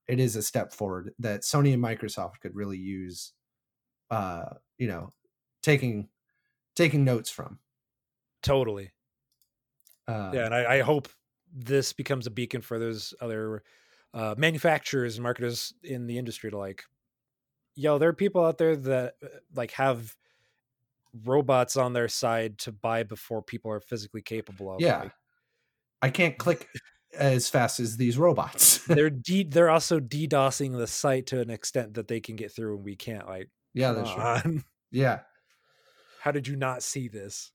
it 0.09 0.19
is 0.19 0.35
a 0.37 0.43
step 0.43 0.73
forward 0.73 1.13
that 1.21 1.43
sony 1.43 1.73
and 1.73 1.83
microsoft 1.83 2.41
could 2.41 2.55
really 2.55 2.77
use 2.77 3.33
uh 4.11 4.47
you 4.77 4.89
know 4.89 5.11
taking 5.63 6.09
taking 6.77 7.05
notes 7.05 7.31
from. 7.31 7.59
Totally. 8.43 8.93
Uh, 10.07 10.31
yeah 10.35 10.45
and 10.45 10.55
I, 10.55 10.77
I 10.77 10.81
hope 10.83 11.09
this 11.53 11.93
becomes 11.93 12.27
a 12.27 12.31
beacon 12.31 12.61
for 12.61 12.79
those 12.79 13.15
other 13.21 13.63
uh, 14.13 14.35
manufacturers 14.37 15.17
and 15.17 15.23
marketers 15.23 15.73
in 15.83 16.07
the 16.07 16.19
industry 16.19 16.51
to 16.51 16.59
like 16.59 16.85
yo 17.75 17.97
there 17.97 18.11
are 18.11 18.15
people 18.15 18.45
out 18.45 18.59
there 18.59 18.77
that 18.77 19.15
uh, 19.25 19.29
like 19.55 19.71
have 19.73 20.15
robots 21.25 21.77
on 21.77 21.93
their 21.93 22.09
side 22.09 22.59
to 22.59 22.73
buy 22.73 23.03
before 23.03 23.43
people 23.43 23.71
are 23.71 23.81
physically 23.81 24.23
capable 24.23 24.75
of. 24.75 24.81
Yeah. 24.81 25.03
Like, 25.03 25.13
I 26.03 26.11
can't 26.11 26.37
click 26.37 26.69
as 27.17 27.49
fast 27.49 27.81
as 27.81 27.97
these 27.97 28.19
robots. 28.19 28.79
they're 28.87 29.11
de- 29.11 29.45
they're 29.45 29.71
also 29.71 30.01
DDoSing 30.01 30.77
the 30.77 30.87
site 30.87 31.27
to 31.27 31.41
an 31.41 31.51
extent 31.51 31.95
that 31.95 32.09
they 32.09 32.21
can 32.21 32.37
get 32.37 32.55
through 32.55 32.77
and 32.77 32.85
we 32.85 32.97
can't. 32.97 33.27
Like, 33.27 33.49
yeah, 33.73 33.93
that's 33.93 34.43
true. 34.43 34.63
Yeah. 34.91 35.21
How 36.21 36.31
did 36.31 36.47
you 36.47 36.55
not 36.55 36.85
see 36.85 37.09
this? 37.09 37.51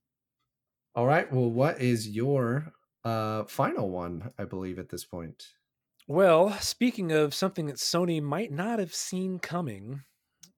All 0.94 1.06
right. 1.06 1.32
Well, 1.32 1.50
what 1.50 1.80
is 1.80 2.08
your 2.08 2.72
uh 3.02 3.44
final 3.44 3.88
one, 3.88 4.32
I 4.38 4.44
believe, 4.44 4.78
at 4.78 4.90
this 4.90 5.06
point? 5.06 5.46
Well, 6.06 6.50
speaking 6.60 7.12
of 7.12 7.34
something 7.34 7.66
that 7.66 7.76
Sony 7.76 8.20
might 8.20 8.52
not 8.52 8.78
have 8.78 8.92
seen 8.92 9.38
coming, 9.38 10.02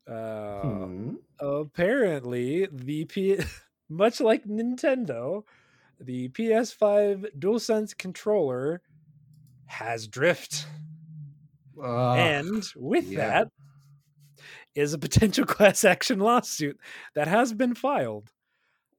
uh, 0.09 0.61
hmm. 0.61 1.14
Apparently, 1.38 2.68
the 2.70 3.05
P, 3.05 3.38
much 3.88 4.20
like 4.20 4.44
Nintendo, 4.44 5.44
the 6.00 6.28
PS5 6.30 7.38
DualSense 7.38 7.96
controller 7.96 8.82
has 9.66 10.07
drift, 10.07 10.66
uh, 11.82 12.12
and 12.12 12.64
with 12.76 13.11
yeah. 13.11 13.28
that 13.28 13.48
is 14.74 14.92
a 14.92 14.98
potential 14.98 15.44
class 15.46 15.84
action 15.84 16.18
lawsuit 16.18 16.78
that 17.14 17.28
has 17.28 17.53
been 17.53 17.74
filed. 17.74 18.32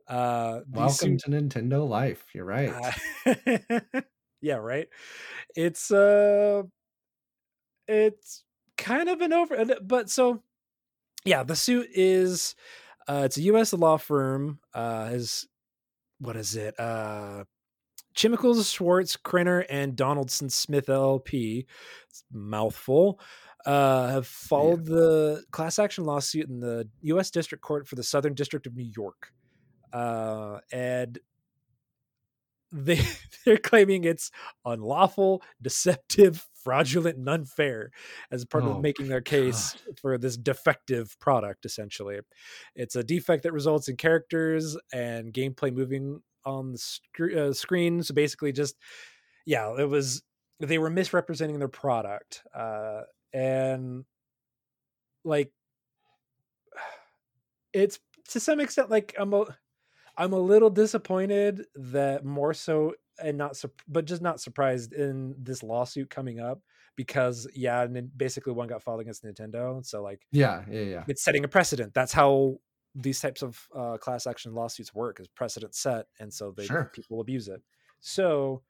Uh, 0.07 0.61
Welcome 0.69 1.19
suit, 1.19 1.21
to 1.21 1.31
Nintendo 1.31 1.87
life. 1.87 2.25
You're 2.33 2.45
right. 2.45 2.93
Uh, 3.25 4.01
yeah, 4.41 4.55
right. 4.55 4.87
It's 5.55 5.91
uh, 5.91 6.63
it's 7.87 8.43
kind 8.77 9.09
of 9.09 9.21
an 9.21 9.33
over, 9.33 9.65
but 9.81 10.09
so 10.09 10.41
yeah, 11.25 11.43
the 11.43 11.55
suit 11.55 11.87
is 11.93 12.55
uh, 13.07 13.23
it's 13.25 13.37
a 13.37 13.41
U.S. 13.43 13.73
law 13.73 13.97
firm. 13.97 14.59
Uh, 14.73 15.09
is 15.11 15.47
what 16.19 16.35
is 16.35 16.55
it? 16.55 16.79
Uh, 16.79 17.43
Chimicles, 18.13 18.69
Schwartz, 18.69 19.17
Kriner, 19.17 19.65
and 19.69 19.95
Donaldson 19.95 20.49
Smith 20.49 20.87
LLP. 20.87 21.65
mouthful. 22.31 23.19
Uh, 23.65 24.09
have 24.09 24.27
followed 24.27 24.87
yeah. 24.87 24.95
the 24.95 25.43
class 25.51 25.79
action 25.79 26.03
lawsuit 26.03 26.49
in 26.49 26.59
the 26.59 26.87
U.S. 27.03 27.31
District 27.31 27.63
Court 27.63 27.87
for 27.87 27.95
the 27.95 28.03
Southern 28.03 28.33
District 28.33 28.67
of 28.67 28.75
New 28.75 28.91
York, 28.95 29.31
uh, 29.93 30.59
and 30.71 31.17
they 32.73 32.99
they're 33.45 33.57
claiming 33.57 34.03
it's 34.03 34.31
unlawful, 34.65 35.43
deceptive, 35.61 36.45
fraudulent, 36.63 37.17
and 37.17 37.29
unfair 37.29 37.91
as 38.31 38.43
part 38.43 38.63
oh, 38.63 38.71
of 38.71 38.81
making 38.81 39.07
their 39.07 39.21
case 39.21 39.75
God. 39.85 39.99
for 39.99 40.17
this 40.17 40.35
defective 40.35 41.17
product. 41.19 41.65
Essentially, 41.65 42.19
it's 42.75 42.95
a 42.95 43.03
defect 43.03 43.43
that 43.43 43.53
results 43.53 43.87
in 43.87 43.95
characters 43.95 44.75
and 44.91 45.31
gameplay 45.31 45.73
moving 45.73 46.21
on 46.45 46.71
the 46.73 46.77
sc- 46.77 47.35
uh, 47.37 47.53
screen. 47.53 48.01
So 48.03 48.13
basically, 48.13 48.51
just 48.51 48.75
yeah, 49.45 49.73
it 49.77 49.87
was 49.87 50.23
they 50.59 50.79
were 50.79 50.89
misrepresenting 50.89 51.59
their 51.59 51.67
product, 51.67 52.41
uh, 52.55 53.01
and 53.31 54.03
like 55.23 55.51
it's 57.73 57.99
to 58.29 58.39
some 58.39 58.59
extent 58.59 58.89
like 58.89 59.13
I'm 59.17 59.33
a 59.33 59.45
I'm 60.17 60.33
a 60.33 60.39
little 60.39 60.69
disappointed 60.69 61.65
that 61.75 62.23
more 62.23 62.53
so 62.53 62.93
and 63.21 63.37
not 63.37 63.61
but 63.87 64.05
just 64.05 64.21
not 64.21 64.39
surprised 64.39 64.93
in 64.93 65.35
this 65.37 65.63
lawsuit 65.63 66.09
coming 66.09 66.39
up 66.39 66.61
because 66.95 67.47
yeah 67.53 67.81
and 67.83 68.17
basically 68.17 68.53
one 68.53 68.67
got 68.67 68.83
filed 68.83 69.01
against 69.01 69.23
nintendo 69.23 69.83
so 69.85 70.01
like 70.01 70.21
yeah 70.31 70.63
yeah 70.69 70.81
yeah. 70.81 71.03
it's 71.07 71.23
setting 71.23 71.43
a 71.43 71.47
precedent. 71.47 71.93
That's 71.93 72.13
how 72.13 72.57
these 72.95 73.19
types 73.19 73.41
of 73.41 73.59
uh, 73.75 73.97
class 73.97 74.27
action 74.27 74.53
lawsuits 74.53 74.93
work 74.93 75.19
is 75.19 75.27
precedent 75.27 75.73
set 75.73 76.05
and 76.19 76.31
so 76.31 76.53
they 76.55 76.65
sure. 76.65 76.91
people 76.93 77.21
abuse 77.21 77.47
it. 77.47 77.61
So 77.99 78.61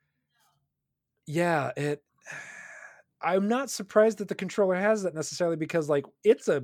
yeah 1.26 1.70
it 1.76 2.02
i'm 3.22 3.48
not 3.48 3.70
surprised 3.70 4.18
that 4.18 4.28
the 4.28 4.34
controller 4.34 4.74
has 4.74 5.02
that 5.04 5.14
necessarily 5.14 5.56
because 5.56 5.88
like 5.88 6.04
it's 6.24 6.46
a 6.48 6.62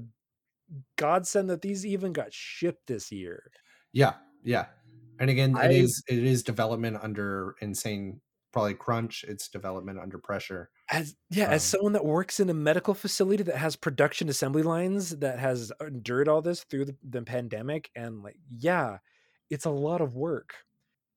godsend 0.96 1.48
that 1.48 1.62
these 1.62 1.86
even 1.86 2.12
got 2.12 2.32
shipped 2.32 2.86
this 2.86 3.10
year. 3.10 3.50
Yeah 3.92 4.14
yeah 4.42 4.66
and 5.18 5.30
again 5.30 5.56
I, 5.56 5.66
it 5.66 5.72
is 5.72 6.02
it 6.08 6.18
is 6.18 6.42
development 6.42 6.98
under 7.02 7.54
insane 7.60 8.20
probably 8.52 8.74
crunch 8.74 9.24
it's 9.28 9.48
development 9.48 9.98
under 9.98 10.18
pressure 10.18 10.70
as 10.90 11.14
yeah 11.30 11.46
um, 11.46 11.52
as 11.52 11.62
someone 11.62 11.92
that 11.92 12.04
works 12.04 12.40
in 12.40 12.50
a 12.50 12.54
medical 12.54 12.94
facility 12.94 13.42
that 13.44 13.56
has 13.56 13.76
production 13.76 14.28
assembly 14.28 14.62
lines 14.62 15.10
that 15.18 15.38
has 15.38 15.70
endured 15.80 16.28
all 16.28 16.42
this 16.42 16.64
through 16.64 16.84
the, 16.86 16.96
the 17.08 17.22
pandemic 17.22 17.90
and 17.94 18.22
like 18.22 18.36
yeah 18.56 18.98
it's 19.50 19.66
a 19.66 19.70
lot 19.70 20.00
of 20.00 20.14
work 20.16 20.54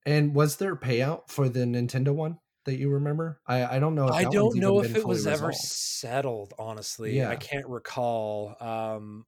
and 0.06 0.34
was 0.34 0.56
there 0.56 0.76
payout 0.76 1.28
for 1.28 1.48
the 1.48 1.60
nintendo 1.60 2.14
one 2.14 2.38
that 2.66 2.76
you 2.76 2.88
remember 2.90 3.40
i 3.46 3.76
i 3.76 3.78
don't 3.78 3.94
know 3.94 4.08
i 4.08 4.24
don't 4.24 4.56
know 4.56 4.80
if 4.80 4.94
it 4.94 5.04
was 5.04 5.26
resolved. 5.26 5.42
ever 5.42 5.52
settled 5.52 6.54
honestly 6.58 7.16
yeah. 7.16 7.28
i 7.30 7.36
can't 7.36 7.66
recall 7.66 8.54
um 8.60 9.26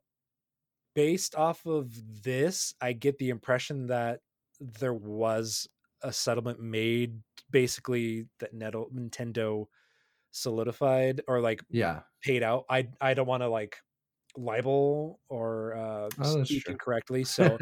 based 0.96 1.36
off 1.36 1.64
of 1.66 1.92
this 2.24 2.74
i 2.80 2.92
get 2.92 3.16
the 3.18 3.28
impression 3.28 3.86
that 3.86 4.20
there 4.60 4.94
was 4.94 5.68
a 6.02 6.12
settlement 6.12 6.60
made 6.60 7.20
basically 7.50 8.26
that 8.38 8.54
Nintendo 8.54 9.66
solidified 10.30 11.22
or 11.26 11.40
like 11.40 11.62
yeah 11.70 12.00
paid 12.22 12.42
out. 12.42 12.64
I 12.68 12.88
I 13.00 13.14
don't 13.14 13.26
want 13.26 13.42
to 13.42 13.48
like 13.48 13.76
libel 14.36 15.18
or 15.30 15.74
uh, 15.74 16.08
oh, 16.20 16.44
speak 16.44 16.68
incorrectly. 16.68 17.24
So 17.24 17.58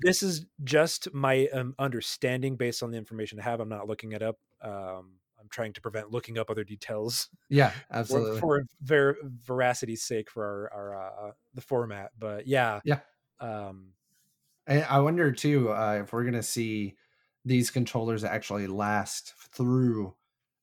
this 0.00 0.22
is 0.22 0.46
just 0.64 1.12
my 1.14 1.48
um, 1.52 1.74
understanding 1.78 2.56
based 2.56 2.82
on 2.82 2.90
the 2.90 2.98
information 2.98 3.40
I 3.40 3.44
have. 3.44 3.60
I'm 3.60 3.68
not 3.68 3.88
looking 3.88 4.12
it 4.12 4.22
up. 4.22 4.36
Um, 4.62 5.14
I'm 5.48 5.50
trying 5.50 5.72
to 5.72 5.80
prevent 5.80 6.10
looking 6.10 6.36
up 6.38 6.50
other 6.50 6.64
details. 6.64 7.28
Yeah, 7.50 7.72
absolutely. 7.90 8.40
For, 8.40 8.60
for 8.60 8.66
ver- 8.82 9.16
veracity's 9.24 10.02
sake, 10.02 10.30
for 10.30 10.70
our, 10.74 10.92
our 10.92 11.28
uh, 11.28 11.32
the 11.54 11.62
format. 11.62 12.10
But 12.18 12.46
yeah, 12.46 12.80
yeah. 12.84 13.00
Um, 13.40 13.92
I 14.66 15.00
wonder 15.00 15.32
too 15.32 15.72
uh, 15.72 16.00
if 16.02 16.12
we're 16.12 16.24
gonna 16.24 16.42
see 16.42 16.96
these 17.46 17.70
controllers 17.70 18.22
actually 18.22 18.66
last 18.66 19.32
through 19.54 20.14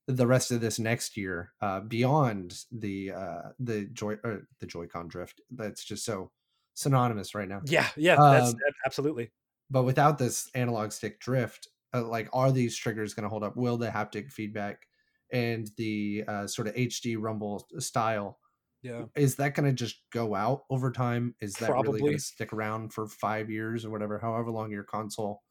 the 0.06 0.28
rest 0.28 0.52
of 0.52 0.60
this 0.60 0.78
next 0.78 1.16
year 1.16 1.52
uh, 1.60 1.80
beyond 1.80 2.64
the 2.70 3.10
uh, 3.10 3.42
the 3.58 3.86
joy 3.86 4.16
or 4.22 4.46
the 4.60 4.66
Joy-Con 4.66 5.08
drift. 5.08 5.40
That's 5.50 5.82
just 5.82 6.04
so 6.04 6.30
synonymous 6.74 7.34
right 7.34 7.48
now. 7.48 7.62
Yeah, 7.64 7.88
yeah, 7.96 8.14
that's 8.14 8.52
Um, 8.52 8.60
absolutely. 8.84 9.32
But 9.68 9.82
without 9.82 10.18
this 10.18 10.48
analog 10.54 10.92
stick 10.92 11.18
drift, 11.18 11.66
uh, 11.94 12.04
like 12.06 12.28
are 12.32 12.52
these 12.52 12.76
triggers 12.76 13.14
going 13.14 13.24
to 13.24 13.28
hold 13.28 13.44
up? 13.44 13.56
Will 13.56 13.76
the 13.76 13.88
haptic 13.90 14.32
feedback 14.32 14.86
and 15.32 15.68
the 15.76 16.24
uh, 16.28 16.46
sort 16.46 16.68
of 16.68 16.74
HD 16.76 17.16
rumble 17.16 17.66
style 17.78 18.38
Yeah. 18.82 19.06
is 19.16 19.36
that 19.36 19.54
going 19.54 19.66
to 19.68 19.72
just 19.74 20.04
go 20.10 20.34
out 20.34 20.64
over 20.70 20.92
time? 20.92 21.34
Is 21.40 21.58
that 21.58 21.76
really 21.78 22.02
going 22.02 22.16
to 22.16 22.22
stick 22.22 22.52
around 22.52 22.92
for 22.92 23.08
five 23.08 23.50
years 23.50 23.84
or 23.84 23.90
whatever, 23.90 24.18
however 24.18 24.50
long 24.50 24.70
your 24.70 24.84
console 24.84 25.42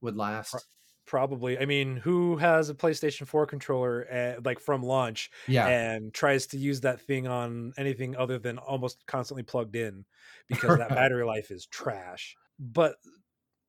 would 0.00 0.16
last? 0.16 0.66
Probably. 1.04 1.58
I 1.58 1.66
mean, 1.66 1.96
who 1.96 2.36
has 2.36 2.70
a 2.70 2.74
PlayStation 2.74 3.26
4 3.26 3.44
controller 3.46 4.06
uh, 4.10 4.40
like 4.44 4.60
from 4.60 4.82
launch 4.84 5.30
Yeah, 5.46 5.74
and 5.74 6.14
tries 6.14 6.46
to 6.48 6.58
use 6.58 6.80
that 6.82 7.00
thing 7.00 7.26
on 7.26 7.72
anything 7.76 8.16
other 8.16 8.38
than 8.38 8.56
almost 8.56 9.04
constantly 9.06 9.42
plugged 9.42 9.74
in 9.74 10.06
because 10.46 10.76
that 10.76 10.94
battery 10.94 11.24
life 11.24 11.50
is 11.50 11.66
trash. 11.66 12.38
But 12.58 12.96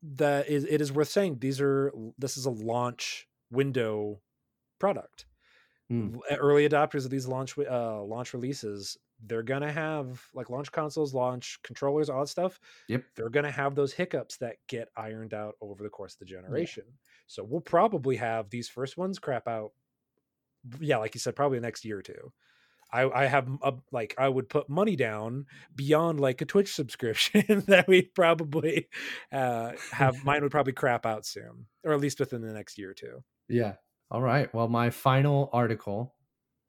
that 0.03 0.49
is 0.49 0.65
it 0.65 0.81
is 0.81 0.91
worth 0.91 1.07
saying 1.07 1.37
these 1.39 1.61
are 1.61 1.91
this 2.17 2.37
is 2.37 2.45
a 2.45 2.51
launch 2.51 3.27
window 3.51 4.19
product. 4.79 5.25
Mm. 5.91 6.19
Early 6.37 6.67
adopters 6.67 7.05
of 7.05 7.11
these 7.11 7.27
launch 7.27 7.57
uh, 7.57 8.03
launch 8.03 8.33
releases, 8.33 8.97
they're 9.25 9.43
gonna 9.43 9.71
have 9.71 10.21
like 10.33 10.49
launch 10.49 10.71
consoles, 10.71 11.13
launch 11.13 11.59
controllers, 11.63 12.09
all 12.09 12.21
that 12.21 12.27
stuff. 12.27 12.59
Yep. 12.89 13.03
They're 13.15 13.29
gonna 13.29 13.51
have 13.51 13.75
those 13.75 13.93
hiccups 13.93 14.37
that 14.37 14.57
get 14.67 14.89
ironed 14.97 15.33
out 15.33 15.55
over 15.61 15.83
the 15.83 15.89
course 15.89 16.13
of 16.13 16.19
the 16.19 16.25
generation. 16.25 16.83
So 17.27 17.43
we'll 17.43 17.61
probably 17.61 18.17
have 18.17 18.49
these 18.49 18.67
first 18.67 18.97
ones 18.97 19.19
crap 19.19 19.47
out. 19.47 19.71
Yeah, 20.79 20.97
like 20.97 21.13
you 21.13 21.19
said, 21.19 21.35
probably 21.35 21.59
the 21.59 21.65
next 21.67 21.85
year 21.85 21.99
or 21.99 22.01
two. 22.01 22.31
I, 22.93 23.23
I 23.23 23.25
have 23.25 23.49
a, 23.61 23.73
like 23.91 24.13
I 24.17 24.29
would 24.29 24.47
put 24.47 24.69
money 24.69 24.95
down 24.95 25.47
beyond 25.75 26.19
like 26.19 26.41
a 26.41 26.45
Twitch 26.45 26.73
subscription 26.75 27.63
that 27.67 27.87
we'd 27.87 28.13
probably 28.13 28.87
uh, 29.31 29.71
have. 29.91 30.23
Mine 30.23 30.43
would 30.43 30.51
probably 30.51 30.73
crap 30.73 31.05
out 31.05 31.25
soon, 31.25 31.65
or 31.83 31.93
at 31.93 31.99
least 31.99 32.19
within 32.19 32.41
the 32.41 32.53
next 32.53 32.77
year 32.77 32.91
or 32.91 32.93
two. 32.93 33.23
Yeah. 33.49 33.73
All 34.11 34.21
right. 34.21 34.53
Well, 34.53 34.67
my 34.67 34.91
final 34.91 35.49
article 35.51 36.13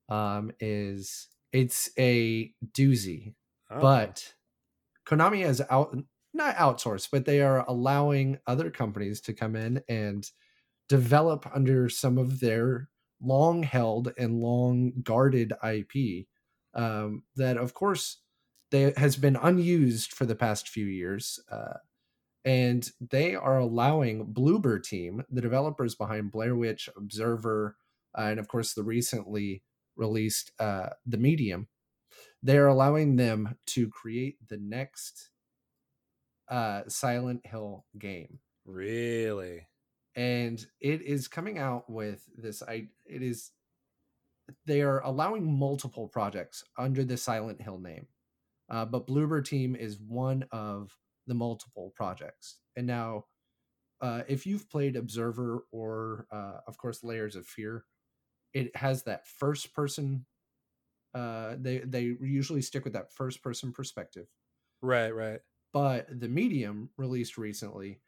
um, 0.09 0.51
is 0.61 1.29
it's 1.53 1.91
a 1.99 2.53
doozy, 2.73 3.35
Oh, 3.71 3.81
but 3.81 4.35
Konami 5.07 5.45
has 5.45 5.61
out 5.71 5.97
not 6.33 6.57
outsourced, 6.57 7.09
but 7.13 7.27
they 7.27 7.41
are 7.41 7.65
allowing 7.69 8.39
other 8.47 8.71
companies 8.71 9.21
to 9.23 9.33
come 9.33 9.55
in 9.55 9.83
and 9.89 10.29
develop 10.89 11.47
under 11.55 11.89
some 11.89 12.19
of 12.19 12.41
their 12.41 12.89
long 13.21 13.63
held 13.63 14.13
and 14.19 14.41
long 14.41 14.93
guarded 15.03 15.53
IP 15.63 16.27
um, 16.75 17.23
that, 17.37 17.57
of 17.57 17.75
course, 17.75 18.19
they 18.71 18.93
has 18.97 19.17
been 19.17 19.37
unused 19.37 20.13
for 20.13 20.27
the 20.27 20.35
past 20.35 20.69
few 20.69 20.87
years. 20.87 21.39
Uh, 21.51 21.79
and 22.45 22.91
they 23.01 23.35
are 23.35 23.59
allowing 23.59 24.27
Bloober 24.27 24.83
Team, 24.83 25.25
the 25.31 25.41
developers 25.41 25.95
behind 25.95 26.33
Blair 26.33 26.55
Witch, 26.55 26.89
Observer, 26.97 27.77
uh, 28.17 28.23
and 28.23 28.39
of 28.39 28.49
course 28.49 28.75
the 28.75 28.83
recently 28.83 29.63
released 29.97 30.53
uh, 30.59 30.91
The 31.07 31.17
Medium, 31.17 31.69
they 32.43 32.59
are 32.59 32.67
allowing 32.67 33.17
them 33.17 33.57
to 33.69 33.89
create 33.89 34.37
the 34.49 34.59
next 34.59 35.31
uh, 36.49 36.83
Silent 36.89 37.47
Hill 37.47 37.87
game, 37.99 38.41
really? 38.67 39.67
And 40.17 40.65
it 40.81 41.03
is 41.03 41.29
coming 41.29 41.59
out 41.59 41.89
with 41.91 42.29
this. 42.37 42.63
I 42.63 42.89
it 43.07 43.23
is 43.23 43.53
they 44.67 44.83
are 44.83 45.01
allowing 45.01 45.59
multiple 45.59 46.09
projects 46.09 46.65
under 46.79 47.05
the 47.05 47.17
Silent 47.17 47.61
Hill 47.63 47.79
name, 47.79 48.07
uh, 48.71 48.85
but 48.85 49.07
Bloober 49.07 49.45
Team 49.45 49.77
is 49.77 49.99
one 50.01 50.45
of 50.53 50.97
the 51.27 51.35
multiple 51.35 51.93
projects. 51.97 52.59
And 52.77 52.87
now, 52.87 53.27
uh, 54.01 54.23
if 54.29 54.47
you've 54.47 54.71
played 54.71 54.97
Observer 54.97 55.65
or, 55.73 56.27
uh, 56.33 56.61
of 56.69 56.79
course, 56.79 57.05
Layers 57.05 57.37
of 57.37 57.47
Fear, 57.47 57.85
it 58.55 58.75
has 58.77 59.05
that 59.05 59.27
first 59.27 59.75
person. 59.75 60.27
Uh, 61.15 61.57
they 61.59 61.79
they 61.81 62.17
usually 62.21 62.63
stick 62.63 62.85
with 62.85 62.95
that 62.95 63.13
first 63.13 63.43
person 63.43 63.73
perspective, 63.73 64.29
Right, 64.83 65.11
right. 65.11 65.41
but 65.73 66.07
the 66.21 66.29
medium 66.29 66.91
released 66.97 67.37
recently 67.39 68.01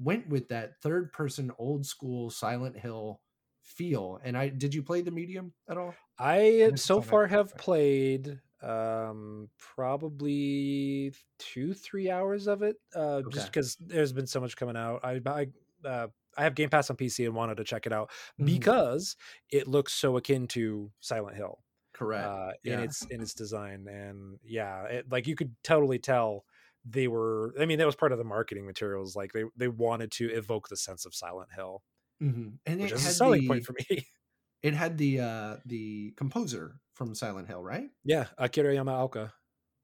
went 0.00 0.28
with 0.28 0.48
that 0.48 0.80
third 0.82 1.12
person 1.12 1.52
old 1.58 1.86
school 1.86 2.30
Silent 2.30 2.76
Hill 2.78 3.20
feel. 3.62 4.18
And 4.24 4.36
I 4.36 4.48
did 4.48 4.74
you 4.74 4.82
play 4.82 5.02
the 5.02 5.10
medium 5.10 5.52
at 5.68 5.76
all? 5.78 5.94
I 6.18 6.38
it's 6.38 6.82
so 6.82 7.00
far 7.00 7.26
have 7.26 7.54
played 7.56 8.40
um 8.62 9.48
probably 9.58 11.14
two 11.38 11.72
three 11.72 12.10
hours 12.10 12.46
of 12.46 12.62
it 12.62 12.76
uh 12.94 13.22
just 13.30 13.46
because 13.46 13.76
there's 13.80 14.12
been 14.12 14.26
so 14.26 14.38
much 14.38 14.54
coming 14.54 14.76
out 14.76 15.00
i 15.02 15.18
i 15.24 15.46
uh 15.88 16.06
i 16.36 16.42
have 16.42 16.54
game 16.54 16.68
pass 16.68 16.90
on 16.90 16.96
pc 16.96 17.24
and 17.24 17.34
wanted 17.34 17.56
to 17.56 17.64
check 17.64 17.86
it 17.86 17.92
out 17.92 18.10
Mhm. 18.38 18.44
because 18.44 19.16
it 19.50 19.66
looks 19.66 19.94
so 19.94 20.18
akin 20.18 20.46
to 20.48 20.92
silent 21.00 21.36
hill 21.36 21.64
Correct. 21.94 22.26
uh 22.26 22.52
in 22.64 22.80
its 22.80 23.06
in 23.06 23.22
its 23.22 23.32
design 23.32 23.86
and 23.88 24.38
yeah 24.44 24.84
it, 24.84 25.10
like 25.10 25.26
you 25.26 25.34
could 25.36 25.54
totally 25.64 25.98
tell 25.98 26.44
they 26.84 27.08
were 27.08 27.54
i 27.60 27.66
mean 27.66 27.78
that 27.78 27.86
was 27.86 27.96
part 27.96 28.12
of 28.12 28.18
the 28.18 28.24
marketing 28.24 28.66
materials 28.66 29.16
like 29.16 29.32
they 29.32 29.44
they 29.56 29.68
wanted 29.68 30.10
to 30.10 30.30
evoke 30.30 30.68
the 30.68 30.76
sense 30.76 31.04
of 31.06 31.14
silent 31.14 31.50
hill 31.54 31.82
Mhm. 32.22 32.58
And 32.66 32.80
which 32.80 32.92
it 32.92 32.92
is 32.92 33.06
a 33.06 33.14
selling 33.14 33.40
the, 33.40 33.48
point 33.48 33.64
for 33.64 33.74
me 33.90 34.06
it 34.62 34.74
had 34.74 34.98
the 34.98 35.20
uh 35.20 35.56
the 35.66 36.12
composer 36.16 36.80
from 36.94 37.14
Silent 37.14 37.48
Hill, 37.48 37.62
right? 37.64 37.90
yeah 38.04 38.26
akira 38.38 38.74
yamaoka 38.74 39.32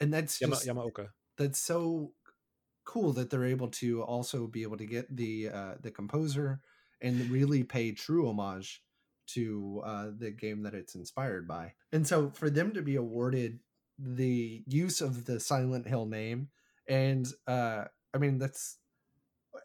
And 0.00 0.12
that's 0.12 0.38
Yama, 0.40 0.56
just 0.56 0.66
yamaoka 0.66 1.12
that's 1.38 1.58
so 1.60 2.12
cool 2.84 3.12
that 3.14 3.30
they're 3.30 3.44
able 3.46 3.68
to 3.68 4.02
also 4.02 4.46
be 4.46 4.62
able 4.62 4.76
to 4.78 4.86
get 4.86 5.14
the 5.16 5.48
uh 5.50 5.74
the 5.80 5.90
composer 5.90 6.60
and 7.02 7.30
really 7.30 7.64
pay 7.64 7.92
true 7.92 8.28
homage 8.28 8.82
to 9.28 9.82
uh 9.84 10.10
the 10.16 10.30
game 10.30 10.62
that 10.62 10.74
it's 10.74 10.94
inspired 10.94 11.48
by. 11.48 11.74
And 11.92 12.06
so 12.06 12.30
for 12.30 12.50
them 12.50 12.72
to 12.74 12.82
be 12.82 12.96
awarded 12.96 13.60
the 13.98 14.64
use 14.66 15.00
of 15.00 15.24
the 15.26 15.40
Silent 15.40 15.88
Hill 15.88 16.06
name 16.06 16.50
and 16.88 17.26
uh 17.46 17.84
I 18.14 18.18
mean 18.18 18.38
that's 18.38 18.78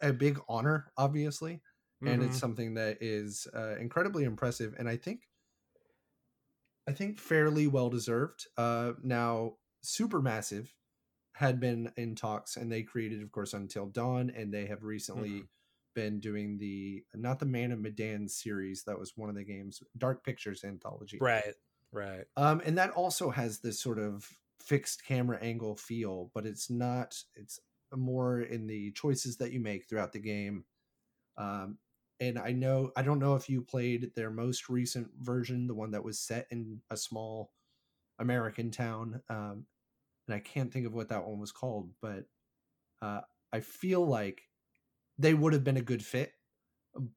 a 0.01 0.13
big 0.13 0.39
honor 0.49 0.91
obviously 0.97 1.61
and 2.05 2.23
Mhm. 2.23 2.23
it's 2.23 2.39
something 2.39 2.75
that 2.75 2.97
is 3.01 3.47
uh, 3.53 3.75
incredibly 3.79 4.23
impressive 4.23 4.75
and 4.79 4.89
i 4.89 4.97
think 4.97 5.29
i 6.87 6.91
think 6.91 7.19
fairly 7.19 7.67
well 7.67 7.89
deserved. 7.89 8.47
Uh, 8.57 8.93
now 9.03 9.57
supermassive 9.83 10.73
had 11.35 11.59
been 11.59 11.91
in 11.97 12.15
talks 12.15 12.57
and 12.57 12.71
they 12.71 12.83
created 12.83 13.21
of 13.23 13.31
course 13.31 13.53
until 13.53 13.87
dawn 13.87 14.29
and 14.31 14.53
they 14.53 14.67
have 14.67 14.83
recently 14.83 15.49
been 15.95 16.19
doing 16.19 16.57
the 16.57 17.05
not 17.15 17.39
the 17.39 17.45
man 17.45 17.71
of 17.71 17.79
medan 17.79 18.27
series 18.29 18.83
that 18.85 18.99
was 18.99 19.17
one 19.17 19.29
of 19.29 19.35
the 19.35 19.43
games 19.45 19.83
dark 19.97 20.23
pictures 20.25 20.63
anthology. 20.63 21.25
Right 21.25 21.55
right. 21.91 22.25
Um, 22.37 22.61
and 22.65 22.77
that 22.77 22.91
also 22.91 23.29
has 23.31 23.59
this 23.59 23.79
sort 23.79 23.99
of 23.99 24.39
fixed 24.61 25.05
camera 25.05 25.39
angle 25.41 25.75
feel, 25.75 26.31
but 26.33 26.45
it's 26.45 26.69
not. 26.69 27.15
It's 27.35 27.59
more 27.95 28.41
in 28.41 28.67
the 28.67 28.91
choices 28.91 29.37
that 29.37 29.51
you 29.51 29.59
make 29.59 29.87
throughout 29.87 30.13
the 30.13 30.19
game. 30.19 30.65
Um, 31.37 31.77
and 32.19 32.37
I 32.37 32.51
know 32.51 32.91
I 32.95 33.01
don't 33.01 33.19
know 33.19 33.35
if 33.35 33.49
you 33.49 33.61
played 33.61 34.11
their 34.15 34.29
most 34.29 34.69
recent 34.69 35.09
version, 35.19 35.67
the 35.67 35.73
one 35.73 35.91
that 35.91 36.03
was 36.03 36.19
set 36.19 36.47
in 36.51 36.79
a 36.89 36.97
small 36.97 37.51
American 38.19 38.71
town. 38.71 39.21
Um, 39.29 39.65
and 40.27 40.35
I 40.35 40.39
can't 40.39 40.71
think 40.71 40.85
of 40.85 40.93
what 40.93 41.09
that 41.09 41.25
one 41.25 41.39
was 41.39 41.51
called, 41.51 41.89
but 42.01 42.25
uh, 43.01 43.21
I 43.51 43.59
feel 43.59 44.05
like 44.05 44.43
they 45.17 45.33
would 45.33 45.53
have 45.53 45.63
been 45.63 45.77
a 45.77 45.81
good 45.81 46.05
fit. 46.05 46.33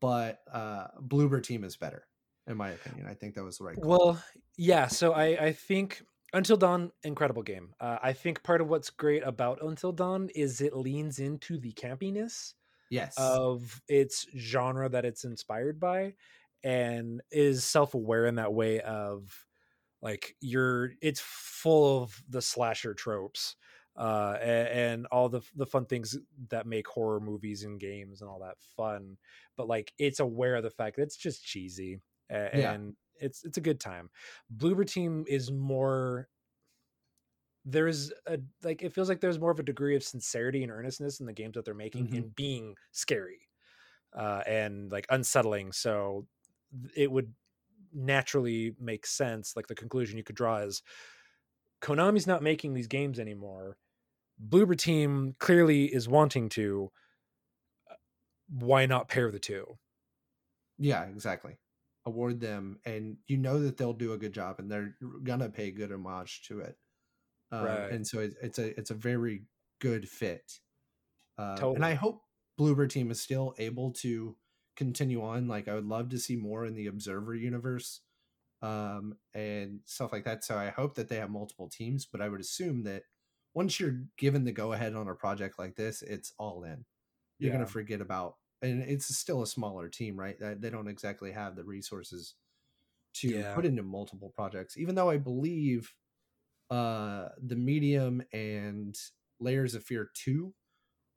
But 0.01 0.41
uh, 0.51 0.87
Bloober 1.01 1.43
Team 1.43 1.65
is 1.65 1.77
better, 1.77 2.07
in 2.47 2.57
my 2.57 2.71
opinion. 2.71 3.07
I 3.09 3.15
think 3.15 3.35
that 3.35 3.45
was 3.45 3.59
the 3.59 3.65
right 3.65 3.77
call. 3.77 3.91
Well, 3.91 4.23
yeah. 4.57 4.87
So 4.87 5.13
I 5.13 5.25
I 5.47 5.53
think 5.53 6.03
Until 6.35 6.57
Dawn, 6.57 6.91
incredible 7.05 7.45
game. 7.45 7.75
Uh, 7.81 7.99
I 8.03 8.13
think 8.13 8.43
part 8.43 8.61
of 8.61 8.69
what's 8.69 8.91
great 8.91 9.23
about 9.25 9.63
Until 9.63 9.93
Dawn 9.93 10.29
is 10.35 10.61
it 10.61 10.77
leans 10.77 11.21
into 11.21 11.59
the 11.59 11.73
campiness 11.73 12.55
yes. 12.91 13.15
of 13.17 13.81
its 13.89 14.27
genre 14.37 14.89
that 14.89 15.05
it's 15.05 15.23
inspired 15.23 15.79
by, 15.79 16.15
and 16.65 17.23
is 17.31 17.65
self 17.65 17.95
aware 17.95 18.27
in 18.27 18.35
that 18.35 18.53
way 18.53 18.81
of 18.81 19.47
like 20.03 20.35
you're. 20.41 20.91
It's 21.01 21.21
full 21.21 22.03
of 22.03 22.21
the 22.29 22.43
slasher 22.43 22.95
tropes. 22.95 23.55
Uh, 23.97 24.37
a- 24.41 24.75
and, 24.75 25.07
all 25.13 25.29
the 25.29 25.41
the 25.55 25.67
fun 25.67 25.87
things 25.87 26.19
that 26.49 26.67
make 26.67 26.89
horror 26.89 27.21
movies 27.21 27.63
and 27.63 27.79
games 27.79 28.23
and 28.23 28.29
all 28.29 28.41
that 28.41 28.57
fun, 28.77 29.17
but 29.57 29.69
like 29.69 29.93
it's 29.99 30.19
aware 30.19 30.57
of 30.57 30.65
the 30.65 30.71
fact 30.71 30.97
that 30.97 31.03
it's 31.03 31.17
just 31.17 31.45
cheesy 31.45 32.01
a- 32.31 32.51
Yeah. 32.53 32.73
and 32.75 32.97
it's 33.21 33.45
it's 33.45 33.59
a 33.59 33.61
good 33.63 33.81
time. 33.81 34.11
Bloober 34.55 34.87
Team 34.87 35.25
is 35.29 35.51
more 35.53 36.29
there's 37.65 38.13
a 38.27 38.39
like 38.63 38.83
it 38.83 38.93
feels 38.93 39.09
like 39.09 39.21
there's 39.21 39.39
more 39.39 39.51
of 39.51 39.59
a 39.59 39.63
degree 39.63 39.97
of 39.97 40.03
sincerity 40.05 40.63
and 40.63 40.71
earnestness 40.71 41.21
in 41.21 41.27
the 41.27 41.33
games 41.33 41.55
that 41.55 41.65
they're 41.65 41.75
making 41.75 42.09
Mhm. 42.09 42.15
in 42.15 42.29
being 42.31 42.77
scary. 42.93 43.41
uh, 44.15 44.43
and 44.47 44.93
like 44.93 45.07
unsettling. 45.11 45.73
So 45.73 46.29
it 46.97 47.13
would 47.13 47.35
naturally 47.93 48.75
make 48.81 49.07
sense. 49.07 49.57
Like 49.57 49.69
the 49.69 49.75
conclusion 49.77 50.19
you 50.19 50.25
could 50.25 50.37
draw 50.37 50.59
is 50.59 50.83
Konami's 51.81 52.27
not 52.27 52.43
making 52.43 52.75
these 52.75 52.87
games 52.87 53.19
anymore. 53.19 53.77
Bloober 54.43 54.77
Team 54.79 55.35
clearly 55.39 55.87
is 55.95 56.09
wanting 56.09 56.49
to. 56.51 56.93
Uh, 57.91 57.95
why 58.49 58.87
not 58.87 59.09
pair 59.09 59.31
the 59.31 59.41
two? 59.41 59.79
Yeah, 60.79 61.05
exactly. 61.07 61.57
Award 62.07 62.41
them, 62.41 62.79
and 62.85 63.17
you 63.27 63.39
know 63.39 63.61
that 63.61 63.77
they'll 63.77 63.93
do 63.93 64.13
a 64.13 64.19
good 64.19 64.35
job, 64.35 64.57
and 64.59 64.71
they're 64.71 64.95
gonna 65.23 65.49
pay 65.49 65.71
good 65.71 65.91
homage 65.91 66.43
to 66.49 66.61
it. 66.61 66.77
Um, 67.51 67.65
right. 67.65 67.91
And 67.91 68.07
so 68.07 68.21
it's, 68.21 68.37
it's 68.43 68.59
a 68.59 68.79
it's 68.79 68.91
a 68.91 68.95
very 68.95 69.45
good 69.81 70.09
fit. 70.09 70.61
Uh, 71.39 71.57
totally. 71.57 71.77
And 71.77 71.85
I 71.85 71.95
hope 71.95 72.23
Bloober 72.59 72.89
Team 72.89 73.11
is 73.11 73.21
still 73.21 73.55
able 73.59 73.93
to 73.93 74.37
continue 74.77 75.23
on. 75.23 75.49
Like 75.49 75.69
I 75.69 75.75
would 75.75 75.87
love 75.87 76.11
to 76.11 76.19
see 76.19 76.37
more 76.37 76.67
in 76.67 76.75
the 76.75 76.87
Observer 76.87 77.35
universe 77.35 78.01
um, 78.63 79.17
and 79.35 79.81
stuff 79.85 80.13
like 80.13 80.25
that. 80.25 80.45
So 80.45 80.57
I 80.57 80.71
hope 80.71 80.95
that 80.95 81.09
they 81.09 81.17
have 81.17 81.31
multiple 81.31 81.69
teams, 81.69 82.07
but 82.07 82.21
I 82.21 82.29
would 82.29 82.41
assume 82.41 82.85
that 82.85 83.03
once 83.55 83.79
you're 83.79 84.03
given 84.17 84.45
the 84.45 84.53
go 84.53 84.73
ahead 84.73 84.95
on 84.95 85.09
a 85.09 85.15
project 85.15 85.59
like 85.59 85.77
this, 85.77 86.03
it's 86.03 86.33
all 86.39 86.65
in. 86.65 86.85
You're 87.39 87.53
yeah. 87.53 87.61
to 87.61 87.67
forget 87.67 88.01
about, 88.01 88.37
and 88.65 88.83
it's 88.83 89.15
still 89.17 89.43
a 89.43 89.47
smaller 89.47 89.89
team, 89.89 90.19
right? 90.19 90.37
They 90.39 90.71
don't 90.71 90.89
exactly 90.89 91.33
have 91.33 91.57
the 91.57 91.65
resources 91.65 92.35
to 93.15 93.29
yeah. 93.29 93.55
put 93.55 93.65
into 93.65 93.83
multiple 93.83 94.33
projects, 94.35 94.77
even 94.77 94.95
though 94.95 95.11
I 95.11 95.19
believe 95.19 95.93
uh, 96.71 97.29
the 97.43 97.57
medium 97.57 98.23
and 98.33 98.97
layers 99.41 99.75
of 99.75 99.85
fear 99.85 100.11
2 100.15 100.53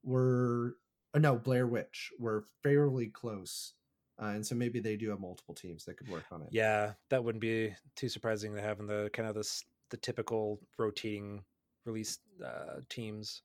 were 0.04 0.76
uh, 1.14 1.20
no 1.20 1.36
blair 1.36 1.68
witch 1.68 2.12
were 2.20 2.45
fairly 2.64 3.08
close 3.08 3.74
uh, 4.22 4.28
and 4.28 4.45
so 4.45 4.56
maybe 4.56 4.80
they 4.80 4.95
do 4.98 5.10
have 5.10 5.20
multiple 5.20 5.56
teams 5.56 5.86
that 5.86 5.98
could 5.98 6.10
work 6.10 6.26
on 6.32 6.41
it 6.41 6.50
yeah 6.52 6.93
that 7.10 7.24
wouldn't 7.24 7.41
be 7.41 7.74
too 7.95 8.10
surprising 8.10 8.54
to 8.56 8.62
have 8.62 8.80
in 8.80 8.88
the 8.88 9.10
kind 9.14 9.28
of 9.28 9.36
this 9.36 9.64
the 9.89 9.98
typical 9.98 10.60
rotating 10.78 11.41
release 11.86 12.20
uh, 12.45 12.82
teams 12.89 13.43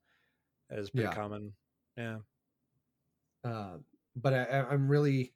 that 0.68 0.78
is 0.78 0.90
pretty 0.90 1.08
yeah. 1.08 1.14
common 1.14 1.52
yeah 1.96 2.16
uh, 3.44 3.76
but 4.16 4.32
I, 4.34 4.66
i'm 4.70 4.88
really 4.88 5.34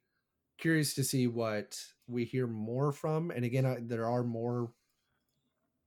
curious 0.57 0.93
to 0.95 1.03
see 1.03 1.27
what 1.27 1.79
we 2.07 2.25
hear 2.25 2.47
more 2.47 2.91
from 2.91 3.31
and 3.31 3.45
again 3.45 3.65
I, 3.65 3.77
there 3.79 4.07
are 4.07 4.23
more 4.23 4.71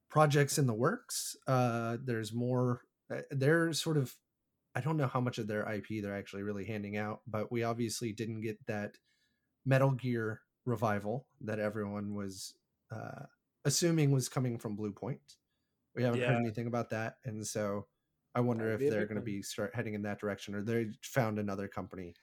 projects 0.09 0.57
in 0.57 0.67
the 0.67 0.73
works 0.73 1.35
uh 1.47 1.97
there's 2.03 2.33
more 2.33 2.81
uh, 3.13 3.21
they're 3.31 3.73
sort 3.73 3.97
of 3.97 4.15
I 4.75 4.81
don't 4.81 4.97
know 4.97 5.07
how 5.07 5.19
much 5.19 5.37
of 5.37 5.47
their 5.47 5.69
IP 5.69 6.01
they're 6.01 6.15
actually 6.15 6.43
really 6.43 6.65
handing 6.65 6.97
out, 6.97 7.21
but 7.27 7.51
we 7.51 7.63
obviously 7.63 8.13
didn't 8.13 8.41
get 8.41 8.65
that 8.67 8.97
Metal 9.65 9.91
Gear 9.91 10.41
revival 10.65 11.25
that 11.41 11.59
everyone 11.59 12.15
was 12.15 12.53
uh, 12.91 13.25
assuming 13.65 14.11
was 14.11 14.29
coming 14.29 14.57
from 14.57 14.77
Bluepoint. 14.77 15.19
We 15.95 16.03
haven't 16.03 16.21
yeah. 16.21 16.27
heard 16.27 16.41
anything 16.41 16.67
about 16.67 16.89
that, 16.91 17.15
and 17.25 17.45
so 17.45 17.87
I 18.33 18.39
wonder 18.39 18.71
if 18.71 18.79
they're 18.79 19.05
going 19.05 19.19
to 19.19 19.21
be 19.21 19.41
start 19.41 19.75
heading 19.75 19.93
in 19.93 20.03
that 20.03 20.19
direction, 20.19 20.55
or 20.55 20.61
they 20.61 20.87
found 21.01 21.37
another 21.37 21.67
company. 21.67 22.15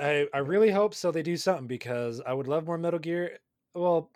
I 0.00 0.28
I 0.32 0.38
really 0.38 0.70
hope 0.70 0.94
so. 0.94 1.10
They 1.10 1.22
do 1.22 1.36
something 1.36 1.66
because 1.66 2.20
I 2.20 2.32
would 2.32 2.48
love 2.48 2.66
more 2.66 2.78
Metal 2.78 2.98
Gear. 2.98 3.38
Well, 3.74 4.10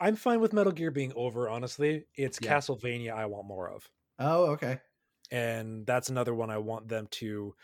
I'm 0.00 0.16
fine 0.16 0.40
with 0.40 0.52
Metal 0.52 0.72
Gear 0.72 0.90
being 0.90 1.12
over. 1.14 1.48
Honestly, 1.48 2.06
it's 2.14 2.38
yeah. 2.40 2.54
Castlevania 2.56 3.12
I 3.12 3.26
want 3.26 3.46
more 3.46 3.70
of. 3.70 3.88
Oh, 4.18 4.46
okay 4.52 4.80
and 5.32 5.86
that's 5.86 6.10
another 6.10 6.34
one 6.34 6.50
I 6.50 6.58
want 6.58 6.88
them 6.88 7.08
to. 7.12 7.54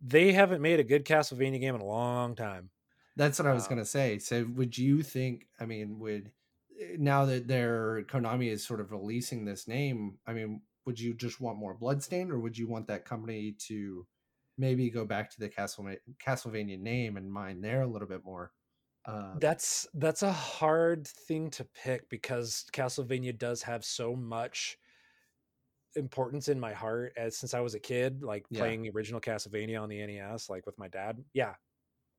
They 0.00 0.32
haven't 0.32 0.62
made 0.62 0.80
a 0.80 0.84
good 0.84 1.04
Castlevania 1.04 1.60
game 1.60 1.74
in 1.74 1.80
a 1.80 1.86
long 1.86 2.36
time. 2.36 2.70
That's 3.16 3.38
what 3.38 3.48
I 3.48 3.52
was 3.52 3.66
gonna 3.66 3.84
say. 3.84 4.18
So, 4.18 4.44
would 4.54 4.78
you 4.78 5.02
think? 5.02 5.48
I 5.58 5.66
mean, 5.66 5.98
would 5.98 6.30
eh, 6.80 6.96
now 6.96 7.26
that 7.26 7.48
their 7.48 8.04
Konami 8.04 8.48
is 8.50 8.64
sort 8.64 8.80
of 8.80 8.92
releasing 8.92 9.44
this 9.44 9.68
name, 9.68 10.18
I 10.26 10.32
mean, 10.32 10.62
would 10.86 10.98
you 10.98 11.12
just 11.12 11.40
want 11.40 11.58
more 11.58 11.74
Bloodstain, 11.74 12.30
or 12.30 12.38
would 12.38 12.56
you 12.56 12.68
want 12.68 12.86
that 12.86 13.04
company 13.04 13.52
to 13.66 14.06
maybe 14.60 14.90
go 14.90 15.04
back 15.04 15.30
to 15.30 15.40
the 15.40 15.48
Castlevania, 15.48 15.98
Castlevania 16.24 16.78
name 16.78 17.16
and 17.16 17.32
mine 17.32 17.60
there 17.60 17.82
a 17.82 17.86
little 17.86 18.06
bit 18.06 18.24
more? 18.24 18.52
Uh, 19.06 19.32
that's 19.40 19.88
that's 19.94 20.22
a 20.22 20.32
hard 20.32 21.06
thing 21.06 21.50
to 21.50 21.64
pick 21.64 22.08
because 22.10 22.66
Castlevania 22.72 23.36
does 23.36 23.62
have 23.62 23.82
so 23.84 24.14
much 24.14 24.76
importance 25.96 26.48
in 26.48 26.60
my 26.60 26.72
heart 26.72 27.14
as 27.16 27.36
since 27.36 27.54
I 27.54 27.60
was 27.60 27.74
a 27.74 27.80
kid, 27.80 28.22
like 28.22 28.44
yeah. 28.50 28.60
playing 28.60 28.82
the 28.82 28.90
original 28.90 29.20
Castlevania 29.20 29.80
on 29.80 29.88
the 29.88 30.06
NES, 30.06 30.50
like 30.50 30.66
with 30.66 30.78
my 30.78 30.88
dad. 30.88 31.16
Yeah, 31.32 31.54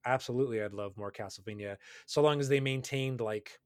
absolutely, 0.05 0.61
I'd 0.61 0.73
love 0.73 0.97
more 0.97 1.11
Castlevania 1.11 1.77
so 2.07 2.21
long 2.21 2.39
as 2.39 2.49
they 2.49 2.59
maintained 2.59 3.21
like. 3.21 3.59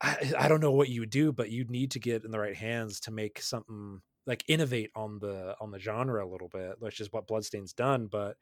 I, 0.00 0.32
I 0.38 0.48
don't 0.48 0.60
know 0.60 0.70
what 0.70 0.88
you 0.88 1.00
would 1.00 1.10
do, 1.10 1.32
but 1.32 1.50
you'd 1.50 1.72
need 1.72 1.90
to 1.90 1.98
get 1.98 2.24
in 2.24 2.30
the 2.30 2.38
right 2.38 2.54
hands 2.54 3.00
to 3.00 3.10
make 3.10 3.42
something 3.42 4.00
like 4.28 4.44
innovate 4.46 4.90
on 4.94 5.18
the 5.18 5.56
on 5.58 5.70
the 5.70 5.78
genre 5.80 6.24
a 6.24 6.28
little 6.28 6.48
bit, 6.48 6.76
which 6.78 7.00
is 7.00 7.10
what 7.12 7.26
Bloodstain's 7.26 7.72
done. 7.72 8.06
But 8.06 8.36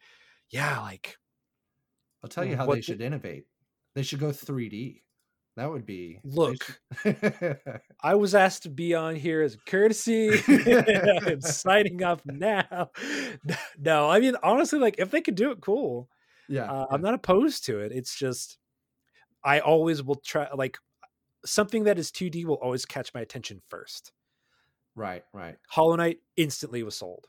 yeah, 0.50 0.80
like 0.80 1.16
I'll 2.22 2.28
tell 2.28 2.44
you 2.44 2.56
how 2.56 2.66
they 2.66 2.82
should 2.82 3.00
innovate. 3.00 3.46
They 3.94 4.02
should 4.02 4.18
go 4.18 4.28
3D. 4.28 5.02
That 5.56 5.70
would 5.70 5.86
be 5.86 6.20
look. 6.24 6.80
I 8.02 8.14
was 8.16 8.34
asked 8.34 8.64
to 8.64 8.68
be 8.68 8.94
on 8.94 9.14
here 9.16 9.40
as 9.40 9.54
a 9.54 9.58
courtesy. 9.58 10.32
I'm 10.48 11.40
signing 11.40 12.02
off 12.02 12.20
now. 12.26 12.90
No, 13.78 14.10
I 14.10 14.18
mean 14.18 14.36
honestly, 14.42 14.78
like 14.78 14.96
if 14.98 15.10
they 15.10 15.22
could 15.22 15.36
do 15.36 15.52
it, 15.52 15.62
cool. 15.62 16.10
Yeah, 16.48 16.70
uh, 16.70 16.80
yeah, 16.80 16.84
I'm 16.90 17.00
not 17.00 17.14
opposed 17.14 17.64
to 17.66 17.78
it. 17.78 17.92
It's 17.92 18.14
just 18.18 18.58
I 19.42 19.60
always 19.60 20.02
will 20.02 20.16
try 20.16 20.48
like 20.52 20.76
something 21.46 21.84
that 21.84 21.98
is 21.98 22.10
2D 22.10 22.44
will 22.44 22.56
always 22.56 22.84
catch 22.84 23.14
my 23.14 23.20
attention 23.20 23.62
first. 23.68 24.12
Right, 24.96 25.22
right. 25.32 25.56
Hollow 25.68 25.94
Knight 25.94 26.18
instantly 26.36 26.82
was 26.82 26.96
sold. 26.96 27.26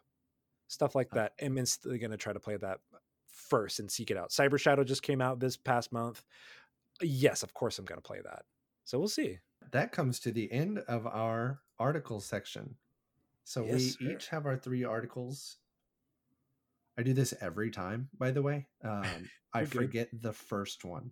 Stuff 0.67 0.95
like 0.95 1.11
that. 1.11 1.33
I'm 1.41 1.57
instantly 1.57 1.99
going 1.99 2.11
to 2.11 2.17
try 2.17 2.33
to 2.33 2.39
play 2.39 2.57
that 2.57 2.79
first 3.27 3.79
and 3.79 3.91
seek 3.91 4.09
it 4.09 4.17
out. 4.17 4.31
Cyber 4.31 4.59
Shadow 4.59 4.83
just 4.83 5.03
came 5.03 5.21
out 5.21 5.39
this 5.39 5.55
past 5.55 5.91
month 5.91 6.23
yes, 7.01 7.43
of 7.43 7.53
course 7.53 7.79
I'm 7.79 7.85
going 7.85 8.01
to 8.01 8.07
play 8.07 8.19
that. 8.23 8.43
So 8.85 8.99
we'll 8.99 9.07
see. 9.07 9.39
That 9.71 9.91
comes 9.91 10.19
to 10.21 10.31
the 10.31 10.51
end 10.51 10.79
of 10.87 11.05
our 11.05 11.59
article 11.79 12.19
section. 12.19 12.75
So 13.43 13.65
yes, 13.65 13.73
we 13.73 13.79
sir. 13.79 14.11
each 14.11 14.27
have 14.29 14.45
our 14.45 14.57
three 14.57 14.83
articles. 14.83 15.57
I 16.97 17.03
do 17.03 17.13
this 17.13 17.33
every 17.41 17.69
time, 17.69 18.09
by 18.17 18.31
the 18.31 18.41
way. 18.41 18.65
Um, 18.83 19.03
I 19.53 19.65
forget 19.65 20.09
the 20.13 20.33
first 20.33 20.83
one. 20.83 21.11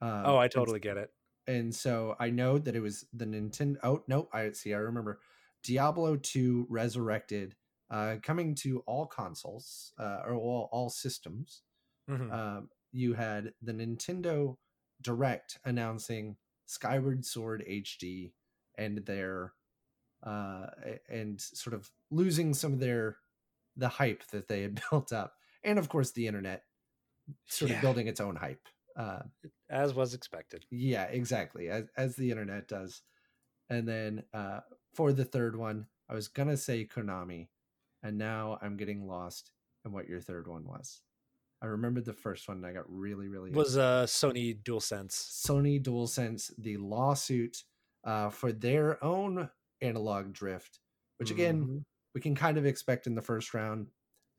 Um, 0.00 0.22
oh, 0.24 0.38
I 0.38 0.48
totally 0.48 0.80
get 0.80 0.96
it. 0.96 1.10
And 1.46 1.74
so 1.74 2.16
I 2.18 2.30
know 2.30 2.58
that 2.58 2.74
it 2.74 2.80
was 2.80 3.06
the 3.12 3.26
Nintendo. 3.26 3.76
Oh 3.82 4.02
no, 4.08 4.28
I 4.32 4.50
see. 4.52 4.72
I 4.72 4.78
remember 4.78 5.20
Diablo 5.64 6.16
2 6.16 6.66
Resurrected, 6.68 7.54
uh, 7.90 8.16
coming 8.22 8.54
to 8.56 8.80
all 8.86 9.06
consoles 9.06 9.92
uh, 9.98 10.20
or 10.26 10.34
all, 10.34 10.68
all 10.70 10.90
systems. 10.90 11.62
Mm-hmm. 12.08 12.32
Um, 12.32 12.68
you 12.92 13.14
had 13.14 13.52
the 13.62 13.72
Nintendo 13.72 14.56
direct 15.02 15.58
announcing 15.64 16.36
Skyward 16.66 17.24
Sword 17.24 17.64
HD 17.68 18.32
and 18.78 18.98
their 19.06 19.52
uh 20.24 20.66
and 21.08 21.40
sort 21.40 21.74
of 21.74 21.90
losing 22.10 22.54
some 22.54 22.72
of 22.72 22.80
their 22.80 23.18
the 23.76 23.88
hype 23.88 24.26
that 24.28 24.48
they 24.48 24.62
had 24.62 24.80
built 24.90 25.12
up 25.12 25.34
and 25.62 25.78
of 25.78 25.88
course 25.88 26.12
the 26.12 26.26
internet 26.26 26.62
sort 27.46 27.70
yeah. 27.70 27.76
of 27.76 27.82
building 27.82 28.06
its 28.06 28.20
own 28.20 28.36
hype 28.36 28.66
uh 28.96 29.20
as 29.70 29.92
was 29.92 30.14
expected 30.14 30.64
yeah 30.70 31.04
exactly 31.04 31.68
as, 31.68 31.84
as 31.96 32.16
the 32.16 32.30
internet 32.30 32.66
does 32.68 33.02
and 33.68 33.86
then 33.86 34.22
uh 34.32 34.60
for 34.94 35.12
the 35.12 35.24
third 35.24 35.56
one 35.56 35.86
i 36.08 36.14
was 36.14 36.28
gonna 36.28 36.56
say 36.56 36.86
konami 36.86 37.48
and 38.02 38.18
now 38.18 38.58
i'm 38.62 38.76
getting 38.76 39.06
lost 39.06 39.50
in 39.84 39.92
what 39.92 40.08
your 40.08 40.20
third 40.20 40.48
one 40.48 40.64
was 40.64 41.02
I 41.62 41.68
remembered 41.68 42.04
the 42.04 42.12
first 42.12 42.46
one 42.46 42.58
and 42.58 42.66
I 42.66 42.74
got 42.74 42.84
really, 42.88 43.26
really 43.26 43.50
was 43.50 43.78
uh 43.78 44.04
Sony 44.06 44.62
DualSense. 44.62 45.12
Sony 45.12 45.82
DualSense, 45.82 46.50
the 46.58 46.76
lawsuit 46.76 47.62
uh, 48.04 48.28
for 48.28 48.52
their 48.52 49.02
own 49.02 49.48
analog 49.80 50.32
drift, 50.32 50.80
which 51.16 51.30
again 51.30 51.62
mm-hmm. 51.62 51.78
we 52.14 52.20
can 52.20 52.34
kind 52.34 52.58
of 52.58 52.66
expect 52.66 53.06
in 53.06 53.14
the 53.14 53.22
first 53.22 53.54
round, 53.54 53.88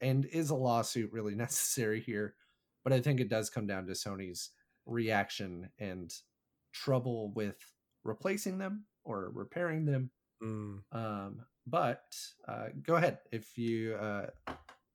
and 0.02 0.26
is 0.26 0.52
a 0.52 0.56
lawsuit 0.56 1.12
really 1.12 1.36
necessary 1.36 2.00
here? 2.00 2.36
But 2.84 2.94
I 2.94 3.02
think 3.02 3.20
it 3.20 3.30
does 3.30 3.50
come 3.50 3.66
down 3.66 3.88
to 3.88 3.94
Sony's 3.94 4.52
reaction 4.86 5.70
and 5.80 6.14
trouble 6.74 7.32
with 7.34 7.58
replacing 8.04 8.60
them 8.60 8.86
or 9.04 9.32
repairing 9.34 9.86
them. 9.86 10.12
Mm. 10.44 10.80
Um, 10.92 11.42
but 11.68 12.16
uh, 12.48 12.68
go 12.84 12.96
ahead 12.96 13.20
if 13.32 13.58
you 13.58 13.96
uh, 13.96 14.28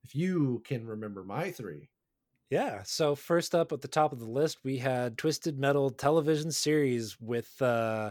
if 0.04 0.14
you 0.14 0.62
can 0.64 0.86
remember 0.86 1.24
my 1.24 1.50
three. 1.50 1.90
Yeah. 2.50 2.82
So 2.84 3.14
first 3.14 3.54
up 3.54 3.72
at 3.72 3.80
the 3.80 3.88
top 3.88 4.12
of 4.12 4.18
the 4.18 4.28
list, 4.28 4.58
we 4.64 4.78
had 4.78 5.16
Twisted 5.16 5.58
Metal 5.58 5.90
television 5.90 6.50
series 6.50 7.20
with 7.20 7.60
uh 7.62 8.10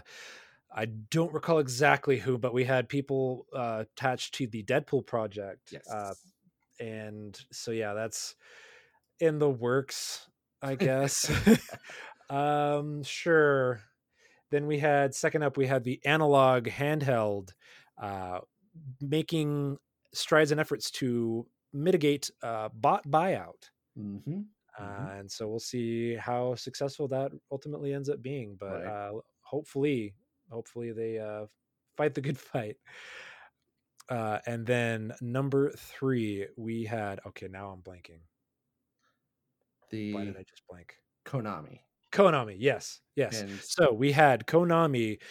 I 0.72 0.86
don't 0.86 1.34
recall 1.34 1.58
exactly 1.60 2.20
who, 2.20 2.38
but 2.38 2.54
we 2.54 2.64
had 2.64 2.88
people 2.88 3.46
uh 3.54 3.84
attached 3.98 4.36
to 4.36 4.48
the 4.48 4.64
Deadpool 4.64 5.06
project. 5.06 5.72
Yes. 5.72 5.88
Uh 5.90 6.14
and 6.80 7.40
so 7.52 7.72
yeah, 7.72 7.94
that's 7.94 8.36
in 9.20 9.40
the 9.40 9.50
works, 9.50 10.28
I 10.62 10.76
guess. 10.76 11.30
um, 12.30 13.04
sure. 13.04 13.82
Then 14.52 14.66
we 14.68 14.80
had 14.80 15.14
second 15.16 15.44
up, 15.44 15.58
we 15.58 15.68
had 15.68 15.84
the 15.84 16.00
analog 16.06 16.66
handheld, 16.68 17.52
uh, 18.02 18.40
making 19.02 19.78
strides 20.14 20.52
and 20.52 20.60
efforts 20.60 20.90
to 20.92 21.48
mitigate 21.74 22.30
uh, 22.42 22.70
bot 22.70 23.06
buyout. 23.08 23.70
Mm-hmm. 23.98 24.42
Uh, 24.78 24.82
Mhm. 24.82 25.20
and 25.20 25.32
so 25.32 25.48
we'll 25.48 25.60
see 25.60 26.16
how 26.16 26.56
successful 26.56 27.08
that 27.10 27.32
ultimately 27.52 27.94
ends 27.94 28.10
up 28.10 28.22
being. 28.22 28.56
But 28.56 28.84
Right. 28.84 28.88
uh, 28.88 29.22
hopefully, 29.42 30.16
hopefully 30.50 30.92
they 30.94 31.20
uh, 31.20 31.48
fight 31.98 32.14
the 32.16 32.22
good 32.22 32.38
fight. 32.54 32.78
Uh, 34.08 34.40
and 34.48 34.66
then 34.66 35.14
number 35.22 35.72
three, 35.74 36.48
we 36.58 36.86
had 36.86 37.20
okay. 37.28 37.48
Now 37.48 37.70
I'm 37.72 37.82
blanking. 37.84 38.22
The 39.92 40.14
Why 40.14 40.26
did 40.26 40.38
I 40.38 40.44
just 40.44 40.66
blank? 40.68 40.96
Konami. 41.26 41.82
Konami, 42.12 42.56
yes, 42.60 43.02
yes. 43.16 43.44
And 43.44 43.62
So 43.62 43.94
we 43.94 44.12
had 44.12 44.46
Konami 44.48 45.22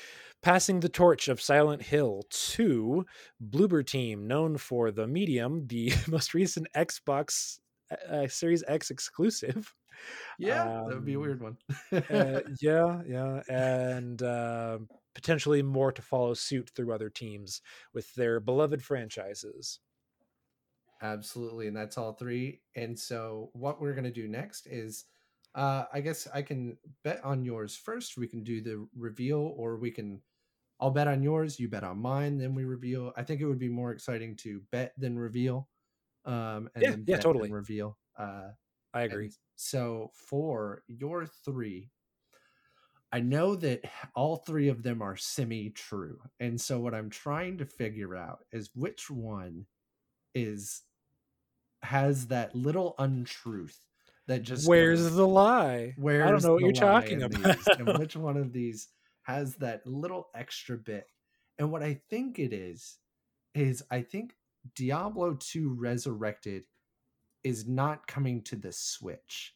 passing 0.42 0.80
the 0.80 0.88
torch 0.88 1.28
of 1.28 1.40
Silent 1.40 1.82
Hill 1.82 2.22
to 2.30 3.04
Bloober 3.42 3.84
Team, 3.84 4.26
known 4.26 4.56
for 4.58 4.90
the 4.90 5.06
Medium, 5.06 5.66
the 5.66 5.92
most 6.08 6.34
recent 6.34 6.68
Xbox 6.76 7.58
uh, 8.08 8.28
Series 8.28 8.62
X 8.68 8.90
exclusive. 8.90 9.74
yeah, 10.38 10.68
that 10.86 10.94
would 10.94 11.04
be 11.04 11.14
a 11.14 11.20
Um, 11.20 11.20
weird 11.20 11.42
one. 11.42 11.58
Uh, 12.10 12.40
yeah, 12.60 13.02
yeah, 13.06 13.42
and 13.48 14.22
uh, 14.22 14.78
potentially 15.14 15.62
more 15.62 15.92
to 15.92 16.02
follow 16.02 16.34
suit 16.34 16.70
through 16.70 16.92
other 16.92 17.10
teams 17.10 17.62
with 17.92 18.14
their 18.14 18.40
beloved 18.40 18.82
franchises. 18.84 19.80
Absolutely, 21.00 21.68
and 21.68 21.76
that's 21.76 21.96
all 21.96 22.12
three. 22.14 22.62
And 22.74 22.98
so, 22.98 23.50
what 23.52 23.80
we're 23.80 23.94
gonna 23.94 24.10
do 24.10 24.26
next 24.28 24.66
is, 24.66 25.04
uh, 25.58 25.86
I 25.92 26.00
guess 26.02 26.28
I 26.28 26.42
can 26.42 26.78
bet 27.04 27.24
on 27.24 27.44
yours 27.44 27.76
first. 27.76 28.18
We 28.18 28.28
can 28.28 28.44
do 28.44 28.62
the 28.62 28.88
reveal, 28.96 29.40
or 29.56 29.78
we 29.78 29.90
can. 29.92 30.22
I'll 30.80 30.90
bet 30.92 31.08
on 31.08 31.22
yours. 31.22 31.60
You 31.60 31.68
bet 31.68 31.84
on 31.84 31.98
mine. 32.00 32.38
Then 32.38 32.54
we 32.54 32.64
reveal. 32.64 33.12
I 33.16 33.24
think 33.24 33.40
it 33.40 33.46
would 33.46 33.58
be 33.60 33.68
more 33.70 33.92
exciting 33.92 34.36
to 34.38 34.62
bet 34.72 34.94
than 34.98 35.18
reveal. 35.18 35.70
Um, 36.24 36.70
and 36.74 36.88
Yeah, 36.88 36.90
then 36.90 37.06
yeah, 37.06 37.18
totally. 37.18 37.50
reveal. 37.50 37.98
Uh, 38.16 38.50
I 38.92 39.02
agree. 39.02 39.32
so 39.56 40.10
for 40.14 40.84
your 40.88 41.26
three, 41.26 41.92
I 43.10 43.20
know 43.20 43.54
that 43.56 43.84
all 44.14 44.36
three 44.36 44.68
of 44.68 44.82
them 44.82 45.00
are 45.02 45.16
semi 45.16 45.70
true. 45.70 46.20
And 46.40 46.60
so 46.60 46.78
what 46.80 46.94
I'm 46.94 47.10
trying 47.10 47.58
to 47.58 47.66
figure 47.66 48.14
out 48.16 48.44
is 48.52 48.74
which 48.74 49.10
one 49.10 49.66
is 50.34 50.84
has 51.82 52.28
that 52.28 52.54
little 52.54 52.94
untruth 52.98 53.87
that 54.28 54.42
just 54.42 54.68
Where's 54.68 55.02
goes, 55.02 55.16
the 55.16 55.26
lie? 55.26 55.94
where's 55.96 56.26
I 56.26 56.30
don't 56.30 56.42
know 56.44 56.52
what 56.52 56.62
you're 56.62 56.72
talking 56.72 57.22
about. 57.22 57.78
and 57.80 57.98
which 57.98 58.14
one 58.14 58.36
of 58.36 58.52
these 58.52 58.88
has 59.22 59.56
that 59.56 59.86
little 59.86 60.28
extra 60.34 60.76
bit? 60.76 61.06
And 61.58 61.72
what 61.72 61.82
I 61.82 62.00
think 62.08 62.38
it 62.38 62.52
is 62.52 62.98
is 63.54 63.82
I 63.90 64.02
think 64.02 64.34
Diablo 64.76 65.34
2 65.40 65.74
Resurrected 65.74 66.64
is 67.42 67.66
not 67.66 68.06
coming 68.06 68.42
to 68.42 68.56
the 68.56 68.70
Switch 68.70 69.54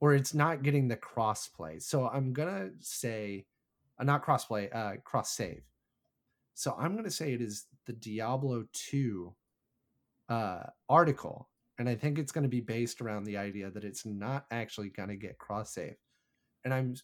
or 0.00 0.14
it's 0.14 0.34
not 0.34 0.62
getting 0.62 0.88
the 0.88 0.96
crossplay. 0.96 1.82
So 1.82 2.08
I'm 2.08 2.32
going 2.32 2.48
to 2.48 2.70
say 2.80 3.46
uh, 3.98 4.04
not 4.04 4.24
crossplay, 4.24 4.74
uh 4.74 4.96
cross 5.04 5.30
save. 5.30 5.62
So 6.54 6.76
I'm 6.78 6.92
going 6.92 7.04
to 7.04 7.10
say 7.10 7.32
it 7.32 7.42
is 7.42 7.66
the 7.86 7.92
Diablo 7.92 8.66
2 8.72 9.34
uh 10.28 10.62
article 10.88 11.48
and 11.78 11.88
I 11.88 11.94
think 11.94 12.18
it's 12.18 12.32
going 12.32 12.42
to 12.44 12.48
be 12.48 12.60
based 12.60 13.00
around 13.00 13.24
the 13.24 13.36
idea 13.36 13.70
that 13.70 13.84
it's 13.84 14.04
not 14.06 14.46
actually 14.50 14.88
going 14.90 15.08
to 15.10 15.16
get 15.16 15.38
cross 15.38 15.74
save. 15.74 15.96
And 16.64 16.72
I'm 16.74 16.94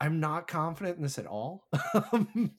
I'm 0.00 0.20
not 0.20 0.46
confident 0.48 0.96
in 0.96 1.02
this 1.02 1.18
at 1.18 1.26
all. 1.26 1.66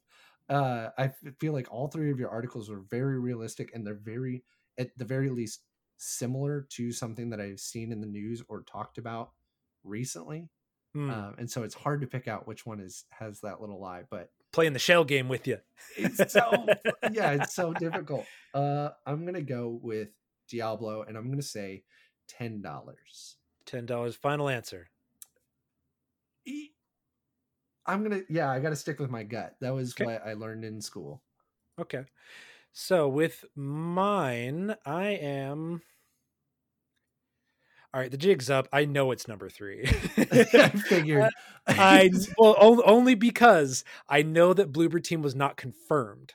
Uh, 0.49 0.91
I 0.97 1.11
feel 1.41 1.51
like 1.51 1.67
all 1.69 1.89
three 1.89 2.09
of 2.09 2.19
your 2.19 2.29
articles 2.29 2.69
are 2.69 2.79
very 2.89 3.19
realistic 3.19 3.71
and 3.73 3.85
they're 3.85 3.99
very, 4.01 4.45
at 4.77 4.97
the 4.97 5.03
very 5.03 5.29
least, 5.29 5.59
similar 5.97 6.65
to 6.69 6.93
something 6.93 7.29
that 7.31 7.41
I've 7.41 7.59
seen 7.59 7.91
in 7.91 7.99
the 7.99 8.07
news 8.07 8.41
or 8.47 8.63
talked 8.63 8.97
about 8.97 9.31
recently. 9.83 10.47
Hmm, 10.93 11.09
Um, 11.09 11.35
and 11.37 11.51
so 11.51 11.63
it's 11.63 11.75
hard 11.75 11.99
to 11.99 12.07
pick 12.07 12.29
out 12.29 12.47
which 12.47 12.65
one 12.65 12.79
is 12.79 13.03
has 13.09 13.41
that 13.41 13.59
little 13.59 13.81
lie, 13.81 14.03
but 14.09 14.29
Playing 14.53 14.71
the 14.71 14.79
shell 14.79 15.03
game 15.03 15.27
with 15.27 15.45
you. 15.47 15.57
it's 15.97 16.31
so 16.31 16.49
yeah, 17.11 17.31
it's 17.33 17.53
so 17.53 17.73
difficult. 17.73 18.25
Uh, 18.53 18.91
I'm 19.05 19.25
gonna 19.25 19.41
go 19.41 19.77
with 19.83 20.07
Diablo, 20.49 21.03
and 21.03 21.17
I'm 21.17 21.29
gonna 21.29 21.41
say 21.41 21.83
ten 22.27 22.61
dollars. 22.61 23.37
Ten 23.65 23.85
dollars. 23.85 24.15
Final 24.15 24.49
answer. 24.49 24.89
I'm 27.85 28.03
gonna 28.03 28.21
yeah, 28.29 28.49
I 28.49 28.59
got 28.59 28.69
to 28.71 28.75
stick 28.75 28.99
with 28.99 29.09
my 29.09 29.23
gut. 29.23 29.55
That 29.61 29.73
was 29.73 29.93
Okay. 29.93 30.05
what 30.05 30.25
I 30.25 30.33
learned 30.33 30.65
in 30.65 30.81
school. 30.81 31.21
Okay. 31.79 32.03
So 32.73 33.07
with 33.07 33.45
mine, 33.55 34.75
I 34.85 35.07
am. 35.09 35.81
All 37.93 38.01
right, 38.01 38.11
the 38.11 38.17
jig's 38.17 38.49
up. 38.49 38.67
I 38.73 38.83
know 38.85 39.11
it's 39.11 39.27
number 39.27 39.49
three. 39.49 39.85
I 40.17 40.69
figured. 40.87 41.29
I 41.67 42.11
well 42.37 42.81
only 42.85 43.15
because 43.15 43.83
I 44.09 44.21
know 44.21 44.53
that 44.53 44.71
Bloober 44.73 45.01
Team 45.03 45.21
was 45.21 45.33
not 45.35 45.55
confirmed, 45.57 46.33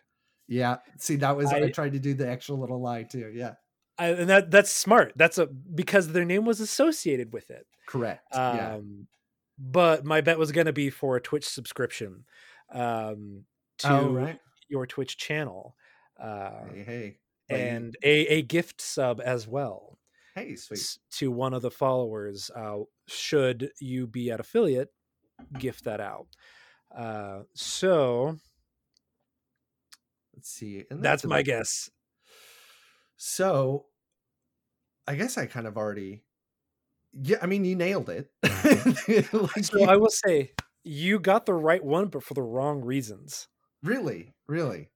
yeah. 0.48 0.78
See, 0.98 1.16
that 1.16 1.36
was 1.36 1.52
I, 1.52 1.58
I- 1.64 1.70
tried 1.70 1.92
to 1.92 1.98
do 2.00 2.14
the 2.14 2.28
extra 2.28 2.54
little 2.54 2.80
lie 2.80 3.02
too. 3.04 3.30
Yeah, 3.34 3.54
I, 3.98 4.08
and 4.08 4.28
that 4.30 4.50
that's 4.50 4.72
smart. 4.72 5.12
That's 5.16 5.38
a 5.38 5.46
because 5.46 6.08
their 6.12 6.24
name 6.24 6.44
was 6.44 6.60
associated 6.60 7.32
with 7.32 7.50
it. 7.50 7.66
correct. 7.86 8.34
Um, 8.34 8.56
yeah, 8.56 8.78
But 9.58 10.04
my 10.04 10.20
bet 10.22 10.38
was 10.38 10.50
going 10.52 10.66
to 10.66 10.72
be 10.72 10.90
for 10.90 11.16
a 11.16 11.20
Twitch 11.20 11.46
subscription 11.48 12.24
um, 12.72 13.44
to 13.78 13.90
oh 13.90 14.08
right. 14.12 14.40
your 14.68 14.86
Twitch 14.86 15.16
channel 15.18 15.76
uh, 16.20 16.64
Hey, 16.74 16.84
hey, 16.84 17.18
and 17.48 17.96
a, 18.02 18.26
a 18.28 18.42
gift 18.42 18.80
sub 18.80 19.20
as 19.22 19.46
well. 19.46 19.98
hey, 20.34 20.56
sweet. 20.56 20.98
to 21.18 21.30
one 21.30 21.52
of 21.52 21.60
the 21.62 21.70
followers 21.70 22.50
uh, 22.56 22.78
should 23.08 23.70
you 23.80 24.06
be 24.06 24.30
at 24.30 24.40
affiliate 24.40 24.88
gift 25.58 25.84
that 25.84 26.00
out 26.00 26.26
uh, 26.96 27.42
so 27.54 28.36
Let's 30.34 30.48
see. 30.50 30.84
That's 30.90 31.24
a- 31.24 31.28
my 31.28 31.42
guess 31.42 31.90
So, 33.16 33.86
I 35.06 35.14
guess 35.16 35.36
I 35.38 35.46
kind 35.46 35.66
of 35.66 35.76
already. 35.76 36.22
Yeah, 37.12 37.38
I 37.42 37.46
mean, 37.46 37.64
you 37.64 37.76
nailed 37.76 38.08
it. 38.10 38.30
Like, 39.32 39.64
so 39.64 39.78
you- 39.78 39.86
i 39.88 39.96
will 39.96 40.10
say 40.10 40.52
you 40.84 41.18
got 41.20 41.46
the 41.46 41.54
right 41.54 41.84
one 41.84 42.08
but 42.08 42.22
for 42.24 42.34
the 42.34 42.42
wrong 42.42 42.80
reasons 42.82 43.48
really, 43.82 44.34
really. 44.48 44.90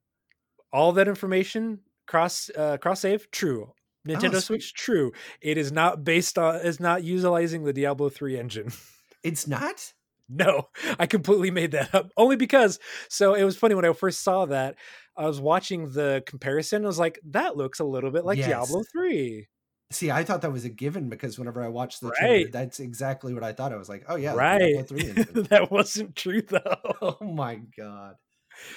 all 0.72 0.92
that 0.92 1.08
information 1.08 1.80
cross 2.06 2.50
uh, 2.56 2.76
cross 2.78 3.00
save 3.00 3.30
true 3.30 3.72
nintendo 4.08 4.42
sweet. 4.42 4.42
switch 4.42 4.74
true 4.74 5.12
it 5.40 5.58
is 5.58 5.72
not 5.72 6.04
based 6.04 6.38
on 6.38 6.56
is 6.56 6.80
not 6.80 7.04
utilizing 7.04 7.64
the 7.64 7.72
diablo 7.72 8.08
3 8.08 8.38
engine 8.38 8.70
It's 9.24 9.46
not. 9.48 9.92
No, 10.28 10.68
I 11.00 11.06
completely 11.06 11.50
made 11.50 11.72
that 11.72 11.92
up. 11.94 12.10
Only 12.16 12.36
because 12.36 12.78
so 13.08 13.34
it 13.34 13.42
was 13.44 13.56
funny 13.56 13.74
when 13.74 13.84
I 13.84 13.92
first 13.92 14.22
saw 14.22 14.46
that. 14.46 14.76
I 15.16 15.26
was 15.26 15.40
watching 15.40 15.90
the 15.90 16.22
comparison. 16.26 16.84
I 16.84 16.88
was 16.88 16.98
like, 16.98 17.18
that 17.30 17.56
looks 17.56 17.78
a 17.80 17.84
little 17.84 18.10
bit 18.10 18.24
like 18.24 18.38
Yes. 18.38 18.48
Diablo 18.48 18.82
3. 18.92 19.46
See, 19.92 20.10
I 20.10 20.24
thought 20.24 20.42
that 20.42 20.52
was 20.52 20.64
a 20.64 20.68
given 20.68 21.08
because 21.08 21.38
whenever 21.38 21.62
I 21.62 21.68
watched 21.68 22.00
the 22.00 22.08
Right. 22.08 22.16
trailer, 22.18 22.50
that's 22.50 22.80
exactly 22.80 23.32
what 23.32 23.44
I 23.44 23.52
thought. 23.52 23.72
I 23.72 23.76
was 23.76 23.88
like, 23.88 24.04
oh 24.08 24.16
yeah, 24.16 24.34
right. 24.34 24.58
Diablo 24.58 24.82
3 24.82 25.02
that 25.50 25.70
wasn't 25.70 26.16
true 26.16 26.42
though. 26.42 26.76
oh 27.00 27.18
my 27.24 27.60
god. 27.76 28.16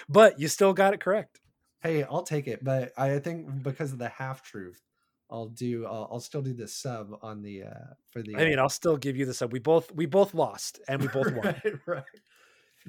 But 0.08 0.40
you 0.40 0.48
still 0.48 0.74
got 0.74 0.94
it 0.94 1.00
correct. 1.02 1.40
Hey, 1.82 2.04
I'll 2.04 2.24
take 2.24 2.48
it, 2.48 2.64
but 2.64 2.92
I 2.98 3.20
think 3.20 3.64
because 3.64 3.92
of 3.94 3.98
the 4.00 4.10
half 4.10 4.44
truth, 4.44 4.82
I'll 5.32 5.48
do. 5.48 5.86
I'll, 5.86 6.10
I'll 6.12 6.20
still 6.20 6.42
do 6.42 6.54
the 6.54 6.68
sub 6.68 7.18
on 7.22 7.42
the 7.42 7.64
uh 7.64 7.94
for 8.12 8.22
the. 8.22 8.36
I 8.36 8.46
mean, 8.46 8.60
uh, 8.60 8.64
I'll 8.64 8.70
still 8.70 8.98
give 8.98 9.16
you 9.16 9.26
the 9.26 9.34
sub. 9.34 9.54
We 9.54 9.60
both 9.60 9.92
we 9.94 10.06
both 10.06 10.34
lost 10.34 10.80
and 10.88 11.02
we 11.02 11.08
both 11.08 11.32
won. 11.34 11.56
right. 11.86 12.04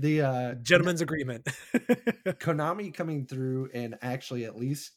The 0.01 0.23
uh 0.23 0.55
Gentleman's 0.63 1.01
agreement. 1.01 1.47
Konami 2.27 2.93
coming 2.93 3.27
through 3.27 3.71
and 3.75 3.97
actually 4.03 4.45
at 4.45 4.57
least 4.57 4.93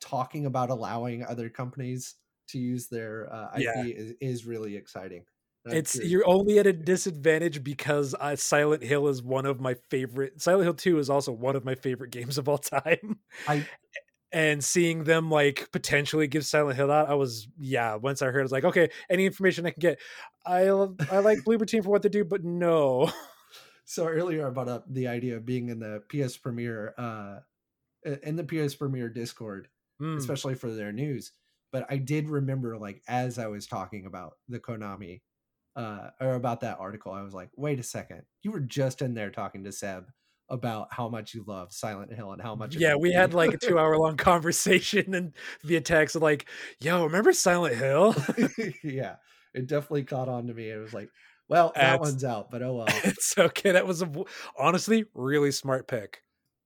talking 0.00 0.46
about 0.46 0.70
allowing 0.70 1.24
other 1.24 1.48
companies 1.48 2.14
to 2.48 2.58
use 2.58 2.88
their 2.88 3.32
uh, 3.32 3.48
IP 3.56 3.62
Yeah. 3.62 3.84
is, 3.84 4.14
is 4.20 4.44
really 4.46 4.76
exciting. 4.76 5.24
I'm 5.66 5.72
it's 5.76 5.92
curious- 5.92 6.10
you're 6.10 6.28
only 6.28 6.58
at 6.58 6.66
a 6.66 6.72
disadvantage 6.72 7.62
because 7.64 8.14
uh, 8.18 8.36
Silent 8.36 8.82
Hill 8.82 9.08
is 9.08 9.22
one 9.22 9.46
of 9.46 9.60
my 9.60 9.74
favorite. 9.90 10.40
Silent 10.42 10.64
Hill 10.64 10.74
2 10.74 10.98
is 10.98 11.08
also 11.08 11.32
one 11.32 11.56
of 11.56 11.64
my 11.64 11.74
favorite 11.76 12.10
games 12.10 12.36
of 12.36 12.48
all 12.48 12.58
time. 12.58 13.18
I- 13.48 13.66
and 14.32 14.62
seeing 14.64 15.04
them 15.04 15.30
like 15.30 15.68
potentially 15.72 16.26
give 16.26 16.44
Silent 16.44 16.76
Hill 16.76 16.90
out, 16.90 17.08
I 17.08 17.14
was 17.14 17.46
yeah. 17.58 17.94
Once 17.96 18.22
I 18.22 18.26
heard, 18.26 18.40
I 18.40 18.42
was 18.42 18.52
like, 18.52 18.64
okay, 18.64 18.88
any 19.10 19.26
information 19.26 19.66
I 19.66 19.70
can 19.70 19.80
get. 19.80 20.00
I 20.44 20.62
I 20.62 21.18
like 21.18 21.38
Bloober 21.46 21.66
Team 21.66 21.82
for 21.82 21.90
what 21.90 22.02
they 22.02 22.08
do, 22.08 22.24
but 22.24 22.42
no. 22.44 23.10
so 23.84 24.06
earlier 24.06 24.46
I 24.46 24.50
brought 24.50 24.68
up 24.68 24.84
the 24.92 25.08
idea 25.08 25.36
of 25.36 25.46
being 25.46 25.68
in 25.68 25.78
the 25.80 26.02
PS 26.08 26.36
Premiere 26.36 26.94
uh 26.98 27.40
in 28.22 28.36
the 28.36 28.44
PS 28.44 28.74
Premiere 28.74 29.08
Discord, 29.08 29.68
Mm, 30.00 30.18
especially 30.18 30.54
for 30.54 30.70
their 30.72 30.92
news. 30.92 31.32
but 31.72 31.86
I 31.90 31.96
did 31.98 32.28
remember 32.28 32.76
like 32.78 33.02
as 33.08 33.38
I 33.38 33.46
was 33.46 33.66
talking 33.66 34.06
about 34.06 34.34
the 34.48 34.60
Konami 34.60 35.22
uh 35.76 36.10
or 36.20 36.34
about 36.34 36.60
that 36.60 36.78
article, 36.80 37.12
I 37.12 37.22
was 37.22 37.34
like, 37.34 37.50
wait 37.56 37.78
a 37.78 37.82
second, 37.84 38.22
you 38.42 38.50
were 38.52 38.60
just 38.60 39.02
in 39.02 39.14
there 39.14 39.30
talking 39.30 39.64
to 39.64 39.72
Seb 39.72 40.06
about 40.48 40.92
how 40.92 41.08
much 41.08 41.34
you 41.34 41.44
love 41.46 41.72
Silent 41.72 42.12
Hill 42.12 42.32
and 42.32 42.42
how 42.42 42.54
much. 42.54 42.76
Yeah, 42.76 42.96
we 42.96 43.12
had 43.12 43.34
like 43.34 43.54
a 43.54 43.58
two 43.58 43.78
hour 43.78 43.96
long 43.98 44.16
conversation 44.18 45.14
and 45.14 45.32
via 45.62 45.80
text 45.80 46.16
like, 46.16 46.48
"Yo, 46.80 47.04
remember 47.04 47.32
Silent 47.32 47.76
Hill?" 47.76 48.14
yeah, 48.84 49.16
it 49.54 49.66
definitely 49.66 50.04
caught 50.04 50.28
on 50.28 50.46
to 50.48 50.54
me. 50.54 50.70
It 50.70 50.78
was 50.78 50.92
like, 50.94 51.10
well, 51.48 51.72
that 51.74 52.00
one's 52.00 52.24
out, 52.24 52.50
but 52.50 52.62
oh 52.62 52.76
well. 52.76 52.86
It's 53.04 53.36
okay. 53.36 53.72
That 53.72 53.86
was 53.86 54.02
a, 54.02 54.10
honestly 54.58 55.04
really 55.14 55.52
smart 55.52 55.88
pick. 55.88 56.22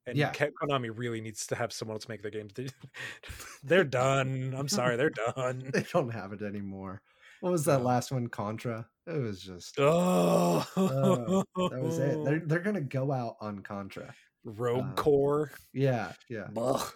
And 0.07 0.17
yeah. 0.17 0.33
Konami 0.33 0.91
really 0.95 1.21
needs 1.21 1.47
to 1.49 1.57
have 1.57 1.73
someone 1.73 1.97
else 1.97 2.09
make 2.09 2.23
their 2.23 2.31
games. 2.31 2.53
They're 3.65 3.85
done. 3.85 4.55
I'm 4.57 4.69
sorry, 4.69 4.97
they're 4.97 5.11
done. 5.37 5.69
they 5.73 5.85
don't 5.93 6.11
have 6.11 6.33
it 6.33 6.43
anymore. 6.43 7.03
What 7.41 7.51
was 7.51 7.65
that 7.65 7.83
last 7.83 8.13
one? 8.13 8.29
Contra. 8.29 8.87
It 9.07 9.21
was 9.21 9.41
just 9.43 9.75
oh, 9.79 10.65
that 10.75 11.83
was 11.83 11.99
it. 11.99 12.25
They're 12.25 12.41
they're 12.41 12.61
gonna 12.61 12.81
go 12.81 13.13
out 13.13 13.37
on 13.41 13.61
Contra. 13.61 14.15
Rogue 14.45 14.85
uh, 14.85 14.95
Corps. 14.95 15.51
Yeah, 15.73 16.13
yeah. 16.31 16.47
Ugh. 16.57 16.93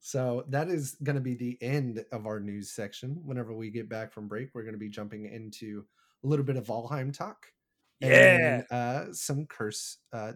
So 0.00 0.44
that 0.48 0.68
is 0.68 0.96
going 1.02 1.16
to 1.16 1.20
be 1.22 1.34
the 1.34 1.58
end 1.60 2.04
of 2.12 2.26
our 2.26 2.40
news 2.40 2.70
section. 2.70 3.20
Whenever 3.24 3.52
we 3.52 3.70
get 3.70 3.88
back 3.88 4.12
from 4.12 4.28
break, 4.28 4.50
we're 4.54 4.62
going 4.62 4.74
to 4.74 4.78
be 4.78 4.88
jumping 4.88 5.26
into 5.26 5.84
a 6.24 6.26
little 6.26 6.44
bit 6.44 6.56
of 6.56 6.66
Valheim 6.66 7.16
talk. 7.16 7.46
Yeah. 8.00 8.08
And, 8.08 8.64
uh, 8.70 9.12
some 9.12 9.46
curse, 9.46 9.98
uh, 10.12 10.32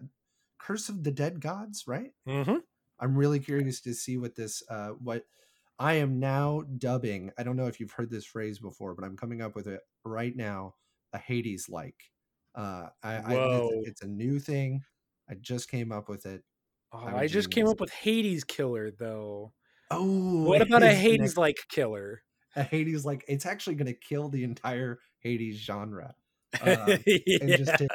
curse 0.59 0.89
of 0.89 1.03
the 1.03 1.11
dead 1.11 1.39
gods, 1.39 1.83
right? 1.87 2.11
Mm-hmm. 2.27 2.57
I'm 2.99 3.15
really 3.15 3.39
curious 3.39 3.81
to 3.81 3.93
see 3.93 4.17
what 4.17 4.35
this, 4.35 4.63
uh, 4.69 4.89
what 4.89 5.23
I 5.79 5.95
am 5.95 6.19
now 6.19 6.63
dubbing. 6.77 7.31
I 7.37 7.43
don't 7.43 7.57
know 7.57 7.67
if 7.67 7.79
you've 7.79 7.91
heard 7.91 8.09
this 8.09 8.25
phrase 8.25 8.59
before, 8.59 8.95
but 8.95 9.03
I'm 9.03 9.17
coming 9.17 9.41
up 9.41 9.55
with 9.55 9.67
it 9.67 9.81
right 10.05 10.35
now. 10.35 10.75
A 11.13 11.17
Hades 11.17 11.67
like. 11.69 11.95
Uh, 12.55 12.87
I, 13.01 13.13
I 13.15 13.33
it's, 13.35 13.87
it's, 13.89 14.01
a 14.03 14.07
new 14.07 14.39
thing. 14.39 14.83
I 15.29 15.35
just 15.35 15.69
came 15.69 15.91
up 15.91 16.09
with 16.09 16.25
it. 16.25 16.43
Oh, 16.91 17.05
I 17.05 17.27
just 17.27 17.49
came 17.49 17.67
up 17.67 17.79
with 17.79 17.91
Hades 17.91 18.43
killer 18.43 18.91
though. 18.91 19.53
Oh, 19.89 20.43
what 20.43 20.61
about 20.61 20.83
a 20.83 20.93
Hades 20.93 21.37
like 21.37 21.57
killer? 21.69 22.21
A 22.55 22.63
Hades 22.71 23.05
like 23.05 23.25
it's 23.27 23.45
actually 23.45 23.75
going 23.75 23.87
to 23.87 23.93
kill 23.93 24.29
the 24.29 24.43
entire 24.43 24.99
Hades 25.19 25.57
genre. 25.57 26.15
Uh, 26.61 26.99
yeah. 27.07 27.55
to, 27.57 27.87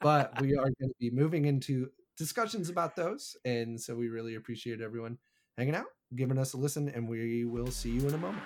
but 0.00 0.40
we 0.40 0.56
are 0.56 0.64
going 0.80 0.90
to 0.90 0.94
be 0.98 1.08
moving 1.08 1.44
into 1.44 1.88
discussions 2.16 2.68
about 2.68 2.96
those, 2.96 3.36
and 3.44 3.80
so 3.80 3.94
we 3.94 4.08
really 4.08 4.34
appreciate 4.34 4.80
everyone 4.80 5.16
hanging 5.56 5.76
out, 5.76 5.86
giving 6.16 6.36
us 6.36 6.52
a 6.54 6.56
listen, 6.56 6.88
and 6.88 7.08
we 7.08 7.44
will 7.44 7.70
see 7.70 7.90
you 7.90 8.08
in 8.08 8.14
a 8.14 8.18
moment. 8.18 8.42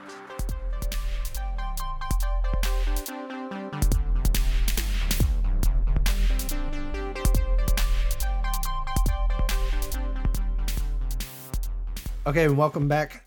Okay, 12.26 12.48
welcome 12.48 12.88
back. 12.88 13.25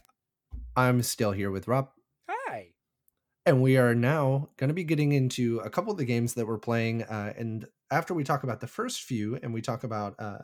I'm 0.80 1.04
still 1.04 1.34
here 1.34 1.52
with 1.52 1.68
Rob. 1.68 1.90
Hi. 2.30 2.70
And 3.46 3.62
we 3.62 3.76
are 3.76 3.94
now 3.94 4.48
going 4.56 4.70
to 4.70 4.74
be 4.74 4.86
getting 4.86 5.12
into 5.12 5.60
a 5.60 5.70
couple 5.70 5.92
of 5.92 5.98
the 5.98 6.06
games 6.06 6.36
that 6.36 6.48
we're 6.48 6.58
playing. 6.58 7.04
Uh, 7.04 7.34
and 7.38 7.68
after 7.92 8.14
we 8.14 8.24
talk 8.24 8.44
about 8.44 8.62
the 8.62 8.68
first 8.68 9.04
few 9.04 9.38
and 9.44 9.54
we 9.54 9.62
talk 9.62 9.84
about 9.84 10.16
uh, 10.20 10.44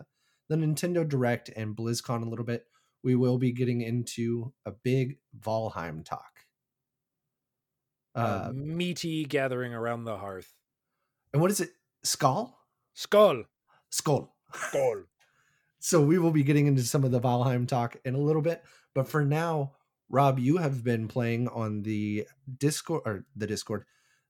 the 0.50 0.58
Nintendo 0.58 1.08
Direct 1.08 1.48
and 1.56 1.74
BlizzCon 1.74 2.22
a 2.22 2.30
little 2.30 2.44
bit, 2.44 2.66
we 3.02 3.16
will 3.16 3.38
be 3.38 3.54
getting 3.54 3.80
into 3.80 4.52
a 4.66 4.72
big 4.72 5.20
Valheim 5.40 6.04
talk. 6.04 6.42
Uh, 8.14 8.52
meaty 8.54 9.24
gathering 9.24 9.74
around 9.74 10.04
the 10.04 10.18
hearth. 10.18 10.54
And 11.32 11.42
what 11.42 11.52
is 11.52 11.62
it? 11.62 11.70
Skull? 12.04 12.60
Skull. 12.94 13.44
Skull. 13.90 14.36
Skull. 14.54 15.04
So 15.80 16.02
we 16.02 16.18
will 16.18 16.32
be 16.32 16.42
getting 16.42 16.66
into 16.66 16.82
some 16.82 17.04
of 17.04 17.12
the 17.12 17.22
Valheim 17.22 17.68
talk 17.68 17.96
in 18.04 18.16
a 18.16 18.20
little 18.20 18.42
bit. 18.42 18.64
But 18.96 19.08
for 19.08 19.24
now, 19.24 19.74
Rob, 20.10 20.40
you 20.40 20.58
have 20.58 20.84
been 20.84 21.08
playing 21.08 21.48
on 21.48 21.82
the 21.82 22.28
Discord 22.58 23.02
or 23.06 23.26
the 23.36 23.48
Discord, 23.48 23.86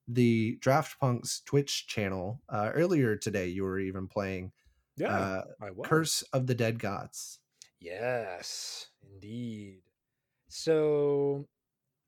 the 0.08 0.58
Draft 0.62 1.00
Punks 1.00 1.42
Twitch 1.46 1.88
channel. 1.88 2.42
Uh, 2.50 2.72
earlier 2.74 3.16
today, 3.16 3.48
you 3.48 3.64
were 3.64 3.80
even 3.80 4.08
playing 4.08 4.52
yeah, 4.98 5.42
uh, 5.62 5.70
Curse 5.84 6.24
of 6.34 6.48
the 6.48 6.56
Dead 6.56 6.80
Gods. 6.80 7.40
Yes, 7.80 8.88
indeed. 9.04 9.82
So, 10.48 11.48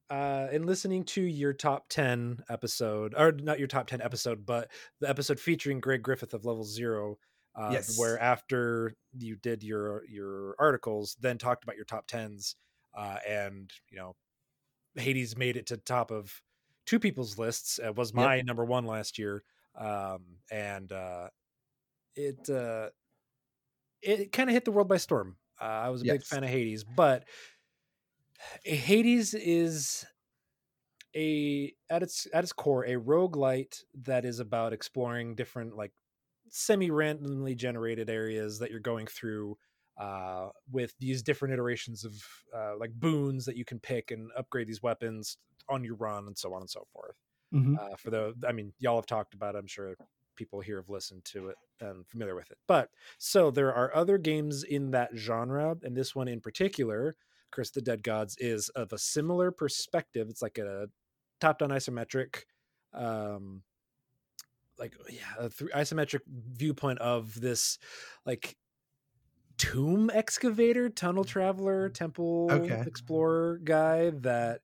uh, 0.09 0.47
in 0.51 0.65
listening 0.65 1.03
to 1.03 1.21
your 1.21 1.53
top 1.53 1.89
10 1.89 2.43
episode, 2.49 3.13
or 3.17 3.33
not 3.33 3.59
your 3.59 3.67
top 3.67 3.87
10 3.87 4.01
episode, 4.01 4.45
but 4.45 4.71
the 5.01 5.09
episode 5.09 5.39
featuring 5.39 5.81
Greg 5.81 6.01
Griffith 6.01 6.33
of 6.33 6.45
Level 6.45 6.63
Zero, 6.63 7.17
uh, 7.55 7.71
yes. 7.73 7.97
where 7.99 8.17
after 8.21 8.93
you 9.17 9.35
did 9.35 9.63
your 9.63 10.03
your 10.07 10.55
articles, 10.59 11.17
then 11.19 11.37
talked 11.37 11.63
about 11.63 11.75
your 11.75 11.85
top 11.85 12.07
tens, 12.07 12.55
uh, 12.97 13.17
and 13.27 13.71
you 13.91 13.97
know, 13.97 14.15
Hades 14.95 15.37
made 15.37 15.55
it 15.55 15.67
to 15.67 15.77
top 15.77 16.11
of 16.11 16.41
two 16.85 16.99
people's 16.99 17.37
lists. 17.37 17.79
It 17.83 17.95
was 17.95 18.13
my 18.13 18.37
yep. 18.37 18.45
number 18.45 18.65
one 18.65 18.85
last 18.85 19.19
year, 19.19 19.43
um, 19.77 20.21
and 20.51 20.91
uh, 20.91 21.27
it 22.15 22.49
uh, 22.49 22.89
it 24.01 24.31
kind 24.31 24.49
of 24.49 24.53
hit 24.53 24.65
the 24.65 24.71
world 24.71 24.87
by 24.87 24.97
storm. 24.97 25.37
Uh, 25.61 25.65
I 25.65 25.89
was 25.89 26.01
a 26.01 26.05
yes. 26.05 26.13
big 26.13 26.23
fan 26.23 26.43
of 26.43 26.49
Hades, 26.49 26.83
but 26.83 27.25
Hades 28.63 29.33
is 29.33 30.05
a 31.15 31.73
at 31.89 32.03
its 32.03 32.27
at 32.33 32.43
its 32.43 32.53
core 32.53 32.83
a 32.85 32.95
roguelite 32.95 33.83
that 34.03 34.25
is 34.25 34.39
about 34.39 34.73
exploring 34.73 35.35
different 35.35 35.75
like 35.75 35.91
semi 36.49 36.91
randomly 36.91 37.55
generated 37.55 38.09
areas 38.09 38.59
that 38.59 38.71
you're 38.71 38.79
going 38.79 39.07
through 39.07 39.57
uh, 39.99 40.49
with 40.71 40.93
these 40.99 41.23
different 41.23 41.53
iterations 41.53 42.05
of 42.05 42.13
uh, 42.55 42.77
like 42.77 42.91
boons 42.93 43.45
that 43.45 43.57
you 43.57 43.65
can 43.65 43.79
pick 43.79 44.11
and 44.11 44.29
upgrade 44.37 44.67
these 44.67 44.83
weapons 44.83 45.37
on 45.69 45.83
your 45.83 45.95
run 45.95 46.27
and 46.27 46.37
so 46.37 46.53
on 46.53 46.61
and 46.61 46.69
so 46.69 46.85
forth. 46.93 47.15
Mm-hmm. 47.53 47.75
Uh, 47.79 47.95
for 47.97 48.09
the, 48.09 48.33
I 48.47 48.51
mean, 48.51 48.73
y'all 48.79 48.97
have 48.97 49.05
talked 49.05 49.33
about. 49.33 49.55
It, 49.55 49.59
I'm 49.59 49.67
sure 49.67 49.95
people 50.35 50.59
here 50.61 50.77
have 50.77 50.89
listened 50.89 51.25
to 51.25 51.47
it 51.47 51.55
and 51.81 52.07
familiar 52.07 52.35
with 52.35 52.51
it. 52.51 52.57
But 52.67 52.89
so 53.17 53.51
there 53.51 53.73
are 53.73 53.95
other 53.95 54.17
games 54.17 54.63
in 54.63 54.91
that 54.91 55.09
genre, 55.15 55.75
and 55.81 55.95
this 55.95 56.15
one 56.15 56.27
in 56.27 56.41
particular, 56.41 57.15
Curse 57.51 57.71
the 57.71 57.81
Dead 57.81 58.03
Gods, 58.03 58.35
is 58.39 58.69
of 58.69 58.93
a 58.93 58.97
similar 58.97 59.51
perspective. 59.51 60.27
It's 60.29 60.41
like 60.41 60.57
a 60.57 60.87
top-down 61.39 61.69
isometric 61.69 62.43
um 62.93 63.61
like 64.79 64.93
yeah 65.09 65.45
a 65.45 65.49
th- 65.49 65.71
isometric 65.71 66.21
viewpoint 66.27 66.99
of 66.99 67.39
this 67.39 67.77
like 68.25 68.55
tomb 69.57 70.11
excavator 70.13 70.89
tunnel 70.89 71.23
traveler 71.23 71.89
temple 71.89 72.47
okay. 72.51 72.83
explorer 72.85 73.59
guy 73.63 74.11
that 74.11 74.61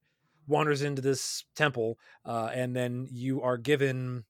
wanders 0.47 0.81
into 0.81 1.01
this 1.01 1.45
temple 1.55 1.97
uh, 2.25 2.49
and 2.53 2.75
then 2.75 3.07
you 3.09 3.41
are 3.41 3.57
given 3.57 4.23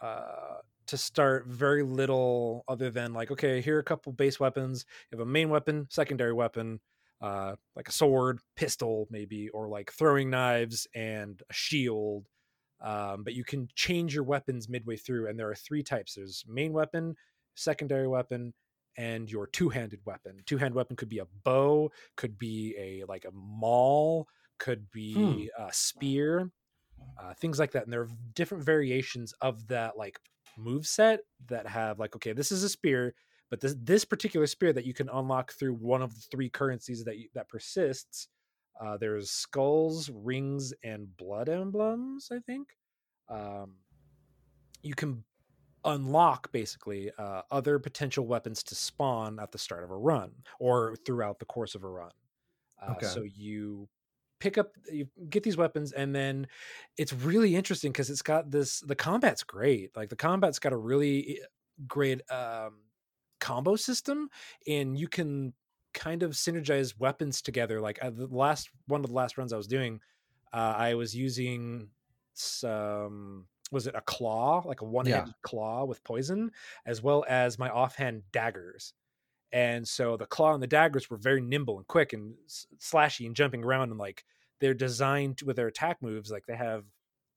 uh, 0.00 0.58
to 0.90 0.96
start 0.96 1.46
very 1.46 1.84
little 1.84 2.64
other 2.66 2.90
than 2.90 3.12
like 3.12 3.30
okay 3.30 3.60
here 3.60 3.76
are 3.76 3.80
a 3.80 3.84
couple 3.84 4.12
base 4.12 4.40
weapons. 4.40 4.84
You 5.10 5.18
have 5.18 5.26
a 5.26 5.30
main 5.30 5.48
weapon 5.48 5.86
secondary 5.88 6.32
weapon 6.32 6.80
uh, 7.20 7.54
like 7.76 7.88
a 7.88 7.92
sword 7.92 8.40
pistol 8.56 9.06
maybe 9.08 9.48
or 9.50 9.68
like 9.68 9.92
throwing 9.92 10.30
knives 10.30 10.88
and 10.94 11.40
a 11.48 11.52
shield. 11.52 12.28
Um, 12.80 13.22
but 13.22 13.34
you 13.34 13.44
can 13.44 13.68
change 13.76 14.14
your 14.14 14.24
weapons 14.24 14.68
midway 14.68 14.96
through 14.96 15.28
and 15.28 15.38
there 15.38 15.48
are 15.48 15.54
three 15.54 15.84
types. 15.84 16.14
There's 16.14 16.44
main 16.48 16.72
weapon 16.72 17.14
secondary 17.54 18.08
weapon 18.08 18.52
and 18.96 19.30
your 19.30 19.46
two-handed 19.46 20.00
weapon 20.04 20.40
two-handed 20.46 20.74
weapon 20.74 20.96
could 20.96 21.08
be 21.08 21.18
a 21.18 21.26
bow 21.44 21.90
could 22.16 22.38
be 22.38 22.74
a 22.78 23.04
like 23.06 23.24
a 23.24 23.30
maul 23.32 24.26
could 24.58 24.90
be 24.90 25.14
hmm. 25.14 25.62
a 25.62 25.72
spear 25.72 26.50
uh, 27.18 27.32
things 27.34 27.58
like 27.58 27.72
that 27.72 27.84
and 27.84 27.92
there 27.92 28.02
are 28.02 28.08
different 28.34 28.64
variations 28.64 29.32
of 29.40 29.66
that 29.68 29.96
like 29.96 30.18
move 30.58 30.86
set 30.86 31.20
that 31.48 31.66
have 31.66 31.98
like 31.98 32.14
okay 32.16 32.32
this 32.32 32.52
is 32.52 32.62
a 32.62 32.68
spear 32.68 33.14
but 33.50 33.60
this 33.60 33.74
this 33.82 34.04
particular 34.04 34.46
spear 34.46 34.72
that 34.72 34.84
you 34.84 34.92
can 34.92 35.08
unlock 35.12 35.52
through 35.52 35.74
one 35.74 36.02
of 36.02 36.14
the 36.14 36.20
three 36.30 36.48
currencies 36.48 37.04
that 37.04 37.18
you, 37.18 37.28
that 37.34 37.48
persists 37.48 38.28
uh, 38.80 38.96
there's 38.96 39.30
skulls, 39.30 40.10
rings, 40.10 40.72
and 40.82 41.14
blood 41.18 41.50
emblems. 41.50 42.28
I 42.32 42.38
think 42.38 42.68
um, 43.28 43.74
you 44.82 44.94
can 44.94 45.22
unlock 45.84 46.50
basically 46.52 47.10
uh, 47.18 47.42
other 47.50 47.78
potential 47.78 48.26
weapons 48.26 48.62
to 48.64 48.74
spawn 48.74 49.38
at 49.38 49.52
the 49.52 49.58
start 49.58 49.84
of 49.84 49.90
a 49.90 49.96
run 49.96 50.30
or 50.58 50.96
throughout 51.04 51.38
the 51.38 51.44
course 51.44 51.74
of 51.74 51.84
a 51.84 51.88
run. 51.88 52.10
Uh, 52.80 52.92
okay. 52.92 53.06
So 53.06 53.22
you 53.22 53.88
pick 54.40 54.58
up, 54.58 54.72
you 54.90 55.08
get 55.28 55.42
these 55.42 55.56
weapons, 55.56 55.92
and 55.92 56.14
then 56.14 56.46
it's 56.96 57.12
really 57.12 57.54
interesting 57.54 57.92
because 57.92 58.10
it's 58.10 58.22
got 58.22 58.50
this. 58.50 58.80
The 58.80 58.96
combat's 58.96 59.42
great. 59.42 59.96
Like 59.96 60.08
the 60.08 60.16
combat's 60.16 60.58
got 60.58 60.72
a 60.72 60.76
really 60.76 61.38
eh, 61.40 61.44
great 61.86 62.22
um, 62.30 62.80
combo 63.38 63.76
system, 63.76 64.28
and 64.66 64.98
you 64.98 65.08
can 65.08 65.52
kind 65.92 66.22
of 66.22 66.32
synergize 66.32 66.98
weapons 66.98 67.42
together. 67.42 67.80
Like 67.80 67.98
uh, 68.02 68.10
the 68.10 68.26
last 68.26 68.70
one 68.86 69.00
of 69.00 69.06
the 69.06 69.12
last 69.12 69.38
runs 69.38 69.52
I 69.52 69.56
was 69.56 69.66
doing, 69.66 70.00
uh, 70.52 70.74
I 70.76 70.94
was 70.94 71.14
using 71.14 71.88
some 72.34 73.46
was 73.70 73.86
it 73.86 73.94
a 73.94 74.00
claw, 74.00 74.62
like 74.64 74.80
a 74.80 74.84
one-handed 74.84 75.28
yeah. 75.28 75.32
claw 75.42 75.84
with 75.84 76.02
poison, 76.04 76.50
as 76.86 77.02
well 77.02 77.24
as 77.28 77.58
my 77.58 77.68
offhand 77.68 78.22
daggers. 78.32 78.92
And 79.52 79.86
so 79.86 80.16
the 80.16 80.26
claw 80.26 80.54
and 80.54 80.62
the 80.62 80.68
daggers 80.68 81.10
were 81.10 81.16
very 81.16 81.40
nimble 81.40 81.78
and 81.78 81.86
quick 81.86 82.12
and 82.12 82.34
slashy 82.78 83.26
and 83.26 83.34
jumping 83.34 83.64
around 83.64 83.90
and 83.90 83.98
like 83.98 84.24
they're 84.60 84.74
designed 84.74 85.40
with 85.44 85.56
their 85.56 85.66
attack 85.66 85.98
moves 86.02 86.30
like 86.30 86.46
they 86.46 86.56
have 86.56 86.84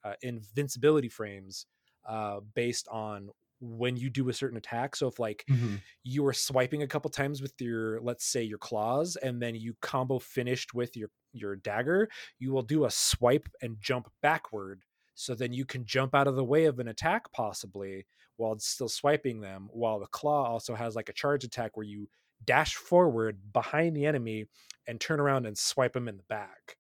uh, 0.04 0.14
invincibility 0.22 1.10
frames 1.10 1.66
uh, 2.08 2.40
based 2.54 2.88
on 2.90 3.30
when 3.62 3.96
you 3.96 4.10
do 4.10 4.28
a 4.30 4.34
certain 4.34 4.58
attack. 4.58 4.96
So 4.96 5.08
if 5.08 5.20
like 5.20 5.46
mm-hmm. 5.50 5.76
you 6.04 6.22
were 6.24 6.34
swiping 6.34 6.84
a 6.84 6.88
couple 6.88 7.10
times 7.10 7.42
with 7.42 7.54
your 7.60 8.02
let's 8.02 8.26
say 8.26 8.44
your 8.44 8.58
claws 8.58 9.16
and 9.16 9.42
then 9.42 9.56
you 9.56 9.76
combo 9.82 10.20
finished 10.20 10.74
with 10.74 10.98
your 10.98 11.10
your 11.32 11.56
dagger, 11.56 12.10
you 12.40 12.52
will 12.52 12.62
do 12.62 12.86
a 12.86 12.92
swipe 12.92 13.48
and 13.62 13.78
jump 13.80 14.12
backward 14.22 14.84
so 15.16 15.36
then 15.36 15.54
you 15.54 15.66
can 15.66 15.86
jump 15.86 16.16
out 16.16 16.28
of 16.28 16.36
the 16.36 16.44
way 16.44 16.66
of 16.66 16.80
an 16.80 16.88
attack 16.88 17.32
possibly 17.32 18.06
while 18.38 18.58
still 18.60 18.90
swiping 18.90 19.42
them 19.42 19.70
while 19.72 20.00
the 20.00 20.08
claw 20.08 20.46
also 20.46 20.76
has 20.76 20.96
like 20.96 21.10
a 21.10 21.14
charge 21.14 21.44
attack 21.44 21.78
where 21.78 21.86
you 21.86 22.10
dash 22.46 22.76
forward 22.76 23.38
behind 23.54 23.96
the 23.96 24.06
enemy 24.06 24.46
and 24.88 25.00
turn 25.00 25.20
around 25.20 25.46
and 25.46 25.58
swipe 25.58 25.94
them 25.94 26.08
in 26.08 26.18
the 26.18 26.24
back 26.24 26.78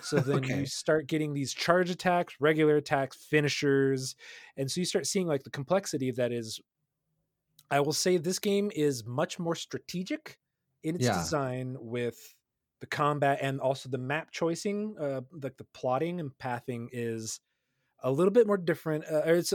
so 0.00 0.16
then 0.20 0.36
okay. 0.36 0.60
you 0.60 0.66
start 0.66 1.06
getting 1.06 1.34
these 1.34 1.52
charge 1.52 1.90
attacks, 1.90 2.34
regular 2.40 2.76
attacks, 2.76 3.16
finishers. 3.16 4.16
And 4.56 4.70
so 4.70 4.80
you 4.80 4.84
start 4.84 5.06
seeing 5.06 5.26
like 5.26 5.42
the 5.42 5.50
complexity 5.50 6.10
that 6.12 6.32
is 6.32 6.60
I 7.70 7.80
will 7.80 7.92
say 7.92 8.16
this 8.16 8.38
game 8.38 8.70
is 8.74 9.04
much 9.04 9.38
more 9.38 9.56
strategic 9.56 10.38
in 10.84 10.94
its 10.94 11.04
yeah. 11.04 11.18
design 11.18 11.76
with 11.80 12.34
the 12.80 12.86
combat 12.86 13.38
and 13.42 13.60
also 13.60 13.88
the 13.88 13.98
map 13.98 14.30
choosing, 14.30 14.94
uh, 15.00 15.22
like 15.42 15.56
the 15.56 15.66
plotting 15.74 16.20
and 16.20 16.36
pathing 16.38 16.88
is 16.92 17.40
a 18.06 18.10
little 18.10 18.32
bit 18.32 18.46
more 18.46 18.56
different. 18.56 19.04
Uh, 19.04 19.22
it's 19.26 19.52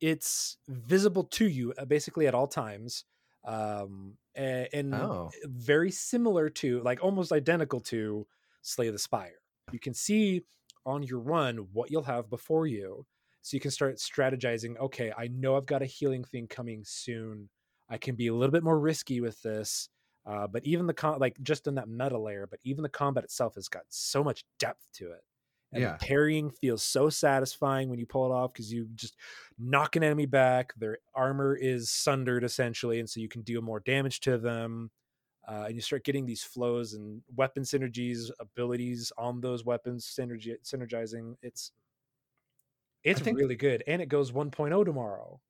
it's 0.00 0.56
visible 0.68 1.24
to 1.24 1.46
you 1.46 1.74
uh, 1.76 1.84
basically 1.84 2.26
at 2.26 2.34
all 2.34 2.46
times, 2.46 3.04
um, 3.44 4.14
and, 4.34 4.68
and 4.72 4.94
oh. 4.94 5.30
very 5.44 5.90
similar 5.90 6.48
to, 6.48 6.80
like, 6.82 7.02
almost 7.02 7.32
identical 7.32 7.80
to 7.80 8.26
Slay 8.62 8.90
the 8.90 8.98
Spire. 8.98 9.40
You 9.72 9.80
can 9.80 9.94
see 9.94 10.42
on 10.86 11.02
your 11.02 11.18
run 11.18 11.68
what 11.72 11.90
you'll 11.90 12.02
have 12.04 12.30
before 12.30 12.66
you. 12.66 13.04
So 13.42 13.56
you 13.56 13.60
can 13.60 13.70
start 13.70 13.96
strategizing, 13.96 14.78
okay, 14.78 15.12
I 15.16 15.28
know 15.28 15.56
I've 15.56 15.66
got 15.66 15.82
a 15.82 15.86
healing 15.86 16.24
thing 16.24 16.46
coming 16.48 16.82
soon. 16.84 17.48
I 17.88 17.98
can 17.98 18.14
be 18.14 18.28
a 18.28 18.34
little 18.34 18.52
bit 18.52 18.64
more 18.64 18.78
risky 18.78 19.20
with 19.20 19.40
this. 19.42 19.88
Uh, 20.26 20.46
but 20.46 20.64
even 20.64 20.86
the 20.86 20.94
con 20.94 21.18
like 21.18 21.36
just 21.42 21.66
in 21.66 21.74
that 21.76 21.88
meta 21.88 22.18
layer, 22.18 22.46
but 22.46 22.60
even 22.62 22.82
the 22.82 22.88
combat 22.88 23.24
itself 23.24 23.54
has 23.54 23.68
got 23.68 23.84
so 23.88 24.22
much 24.22 24.44
depth 24.58 24.86
to 24.92 25.10
it. 25.12 25.22
And 25.70 25.82
yeah. 25.82 25.96
parrying 26.00 26.50
feels 26.50 26.82
so 26.82 27.10
satisfying 27.10 27.90
when 27.90 27.98
you 27.98 28.06
pull 28.06 28.24
it 28.24 28.34
off 28.34 28.54
because 28.54 28.72
you 28.72 28.88
just 28.94 29.16
knock 29.58 29.96
an 29.96 30.02
enemy 30.02 30.24
back. 30.24 30.72
Their 30.78 30.98
armor 31.14 31.54
is 31.54 31.90
sundered 31.90 32.42
essentially, 32.42 33.00
and 33.00 33.08
so 33.08 33.20
you 33.20 33.28
can 33.28 33.42
deal 33.42 33.60
more 33.60 33.80
damage 33.80 34.20
to 34.20 34.38
them 34.38 34.90
uh, 35.48 35.64
and 35.66 35.74
you 35.74 35.80
start 35.80 36.04
getting 36.04 36.26
these 36.26 36.44
flows 36.44 36.92
and 36.92 37.22
weapon 37.34 37.62
synergies, 37.62 38.30
abilities 38.38 39.10
on 39.16 39.40
those 39.40 39.64
weapons 39.64 40.04
synergy 40.04 40.54
synergizing. 40.62 41.36
It's 41.42 41.72
it's 43.02 43.20
think, 43.20 43.38
really 43.38 43.56
good, 43.56 43.82
and 43.86 44.02
it 44.02 44.10
goes 44.10 44.30
1.0 44.30 44.84
tomorrow. 44.84 45.40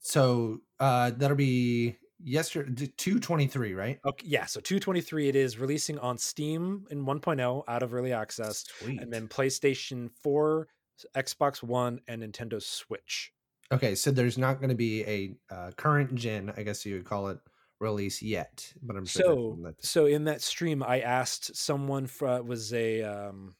So 0.00 0.58
uh, 0.80 1.12
that'll 1.16 1.36
be 1.36 1.96
yesterday 2.22 2.92
223 2.96 3.74
right 3.74 4.00
okay 4.04 4.26
yeah 4.26 4.46
so 4.46 4.60
223 4.60 5.28
it 5.28 5.36
is 5.36 5.58
releasing 5.58 5.98
on 5.98 6.16
steam 6.16 6.86
in 6.90 7.04
1.0 7.04 7.62
out 7.68 7.82
of 7.82 7.94
early 7.94 8.12
access 8.12 8.64
Sweet. 8.80 9.00
and 9.00 9.12
then 9.12 9.28
playstation 9.28 10.10
4 10.22 10.68
xbox 11.16 11.62
one 11.62 12.00
and 12.08 12.22
nintendo 12.22 12.62
switch 12.62 13.32
okay 13.72 13.94
so 13.94 14.10
there's 14.10 14.38
not 14.38 14.58
going 14.58 14.68
to 14.68 14.74
be 14.74 15.02
a 15.04 15.34
uh, 15.54 15.70
current 15.76 16.14
gen 16.14 16.52
i 16.56 16.62
guess 16.62 16.86
you 16.86 16.94
would 16.94 17.04
call 17.04 17.28
it 17.28 17.38
release 17.82 18.22
yet, 18.22 18.72
but 18.82 18.96
I'm 18.96 19.04
sure 19.04 19.22
so. 19.22 19.74
So 19.80 20.06
in 20.06 20.24
that 20.24 20.40
stream, 20.40 20.82
I 20.82 21.00
asked 21.00 21.54
someone 21.56 22.06
for 22.06 22.42
was 22.42 22.72
a. 22.72 23.02
Um, 23.02 23.54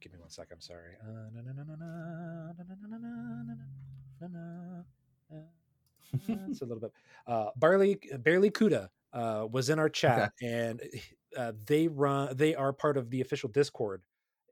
give 0.00 0.12
me 0.12 0.18
one 0.20 0.30
sec. 0.30 0.46
I'm 0.52 0.60
sorry. 0.60 0.94
It's 6.28 6.60
a 6.60 6.64
little 6.64 6.80
bit. 6.80 6.92
Uh, 7.26 7.50
Barley 7.56 7.98
Barley 8.18 8.50
Kuda 8.50 8.88
uh, 9.12 9.46
was 9.50 9.70
in 9.70 9.78
our 9.78 9.88
chat, 9.88 10.32
okay. 10.42 10.52
and 10.52 10.82
uh, 11.36 11.52
they 11.66 11.88
run. 11.88 12.36
They 12.36 12.54
are 12.54 12.72
part 12.72 12.96
of 12.96 13.10
the 13.10 13.20
official 13.20 13.48
Discord, 13.48 14.02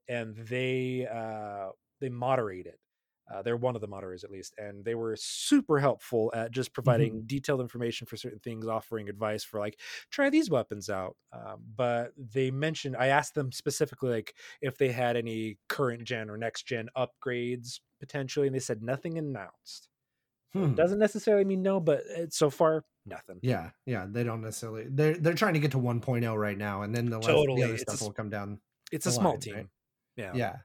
and 0.09 0.37
they 0.37 1.07
uh, 1.11 1.71
they 2.01 2.09
moderate 2.09 2.67
it. 2.67 2.79
Uh, 3.33 3.41
they're 3.41 3.57
one 3.57 3.75
of 3.75 3.81
the 3.81 3.87
moderators 3.87 4.23
at 4.23 4.31
least, 4.31 4.55
and 4.59 4.85
they 4.85 4.95
were 4.95 5.17
super 5.19 5.79
helpful 5.79 6.31
at 6.35 6.51
just 6.51 6.75
providing 6.75 7.15
mm-hmm. 7.15 7.27
detailed 7.27 7.61
information 7.61 8.07
for 8.07 8.17
certain 8.17 8.39
things, 8.41 8.67
offering 8.67 9.09
advice 9.09 9.43
for 9.43 9.61
like 9.61 9.79
try 10.11 10.29
these 10.29 10.51
weapons 10.51 10.91
out. 10.91 11.17
Um, 11.33 11.63
but 11.75 12.13
they 12.19 12.51
mentioned 12.51 12.97
I 12.99 13.07
asked 13.07 13.35
them 13.35 13.51
specifically 13.51 14.11
like 14.11 14.35
if 14.61 14.77
they 14.77 14.93
had 14.93 15.17
any 15.17 15.57
current 15.69 16.05
gen 16.05 16.29
or 16.29 16.37
next 16.37 16.67
gen 16.67 16.89
upgrades 16.97 17.81
potentially, 17.99 18.47
and 18.47 18.55
they 18.55 18.61
said 18.61 18.83
nothing 18.83 19.17
announced. 19.17 19.89
Hmm. 20.55 20.75
Doesn't 20.75 20.99
necessarily 20.99 21.45
mean 21.45 21.63
no, 21.63 21.81
but 21.81 22.03
so 22.31 22.49
far 22.49 22.85
nothing. 23.05 23.41
Yeah, 23.43 23.71
yeah, 23.87 24.07
they 24.09 24.23
don't 24.23 24.41
necessarily. 24.41 24.87
They're 24.89 25.17
they're 25.17 25.35
trying 25.35 25.55
to 25.55 25.61
get 25.61 25.73
to 25.73 25.79
1.0 25.79 26.37
right 26.37 26.57
now, 26.57 26.83
and 26.83 26.95
then 26.95 27.11
the, 27.11 27.21
totally. 27.21 27.61
the 27.61 27.69
other 27.69 27.79
stuff 27.79 28.01
a, 28.01 28.05
will 28.05 28.13
come 28.13 28.31
down. 28.31 28.61
It's 28.93 29.07
a 29.07 29.11
line, 29.11 29.19
small 29.19 29.39
team. 29.39 29.55
Right? 29.55 29.67
Yeah, 30.17 30.33
yeah, 30.35 30.57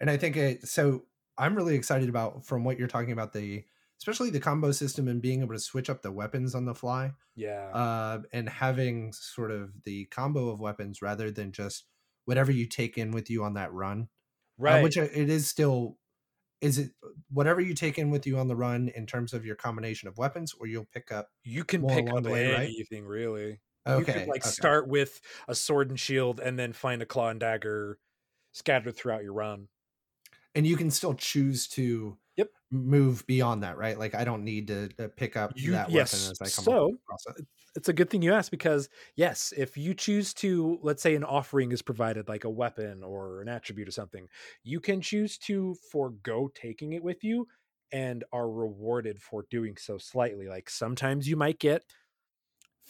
and 0.00 0.10
I 0.10 0.16
think 0.16 0.36
it 0.36 0.66
so 0.66 1.04
I'm 1.38 1.54
really 1.54 1.76
excited 1.76 2.08
about 2.08 2.44
from 2.44 2.64
what 2.64 2.78
you're 2.78 2.88
talking 2.88 3.12
about 3.12 3.32
the 3.32 3.64
especially 4.02 4.30
the 4.30 4.40
combo 4.40 4.72
system 4.72 5.06
and 5.06 5.22
being 5.22 5.42
able 5.42 5.54
to 5.54 5.60
switch 5.60 5.88
up 5.88 6.02
the 6.02 6.10
weapons 6.10 6.56
on 6.56 6.64
the 6.64 6.74
fly. 6.74 7.12
Yeah. 7.36 7.68
Uh, 7.72 8.22
and 8.32 8.48
having 8.48 9.12
sort 9.12 9.52
of 9.52 9.70
the 9.84 10.06
combo 10.06 10.48
of 10.48 10.58
weapons 10.58 11.00
rather 11.00 11.30
than 11.30 11.52
just 11.52 11.84
whatever 12.24 12.50
you 12.50 12.66
take 12.66 12.98
in 12.98 13.12
with 13.12 13.30
you 13.30 13.44
on 13.44 13.54
that 13.54 13.72
run. 13.72 14.08
Uh, 14.60 14.64
right. 14.64 14.80
Uh, 14.80 14.82
which 14.82 14.96
it 14.96 15.30
is 15.30 15.46
still 15.46 15.98
is 16.62 16.78
it 16.78 16.92
uh, 17.04 17.08
whatever 17.30 17.60
you 17.60 17.74
take 17.74 17.98
in 17.98 18.10
with 18.10 18.26
you 18.26 18.38
on 18.38 18.48
the 18.48 18.56
run 18.56 18.90
in 18.94 19.04
terms 19.04 19.34
of 19.34 19.44
your 19.44 19.56
combination 19.56 20.08
of 20.08 20.16
weapons 20.16 20.54
or 20.58 20.66
you'll 20.66 20.88
pick 20.94 21.12
up 21.12 21.28
you 21.42 21.64
can 21.64 21.86
pick 21.86 22.08
up 22.08 22.24
way, 22.24 22.54
anything 22.54 23.02
right? 23.02 23.10
really 23.10 23.60
okay 23.86 23.98
you 23.98 24.04
could 24.04 24.28
like 24.28 24.42
okay. 24.42 24.50
start 24.50 24.88
with 24.88 25.20
a 25.48 25.54
sword 25.54 25.90
and 25.90 26.00
shield 26.00 26.40
and 26.40 26.58
then 26.58 26.72
find 26.72 27.02
a 27.02 27.06
claw 27.06 27.28
and 27.28 27.40
dagger 27.40 27.98
scattered 28.52 28.96
throughout 28.96 29.22
your 29.22 29.34
run 29.34 29.68
and 30.54 30.66
you 30.66 30.76
can 30.76 30.90
still 30.90 31.14
choose 31.14 31.66
to 31.66 32.16
yep. 32.36 32.48
move 32.70 33.26
beyond 33.26 33.62
that 33.62 33.76
right? 33.76 33.98
Like 33.98 34.14
i 34.14 34.24
don't 34.24 34.44
need 34.44 34.68
to, 34.68 34.88
to 34.88 35.08
pick 35.08 35.36
up 35.36 35.52
you, 35.56 35.72
that 35.72 35.90
yes. 35.90 36.12
weapon 36.12 36.32
as 36.32 36.40
i 36.40 36.56
come 36.56 36.64
so 36.64 36.94
across 37.06 37.38
it 37.38 37.46
it's 37.74 37.88
a 37.88 37.92
good 37.92 38.10
thing 38.10 38.20
you 38.20 38.34
asked 38.34 38.50
because 38.50 38.88
yes 39.16 39.52
if 39.56 39.76
you 39.76 39.94
choose 39.94 40.34
to 40.34 40.78
let's 40.82 41.02
say 41.02 41.14
an 41.14 41.24
offering 41.24 41.72
is 41.72 41.82
provided 41.82 42.28
like 42.28 42.44
a 42.44 42.50
weapon 42.50 43.02
or 43.02 43.40
an 43.40 43.48
attribute 43.48 43.88
or 43.88 43.92
something 43.92 44.28
you 44.62 44.80
can 44.80 45.00
choose 45.00 45.38
to 45.38 45.74
forego 45.90 46.50
taking 46.54 46.92
it 46.92 47.02
with 47.02 47.24
you 47.24 47.46
and 47.92 48.24
are 48.32 48.50
rewarded 48.50 49.20
for 49.20 49.44
doing 49.50 49.76
so 49.76 49.98
slightly. 49.98 50.48
Like 50.48 50.70
sometimes 50.70 51.28
you 51.28 51.36
might 51.36 51.58
get 51.58 51.84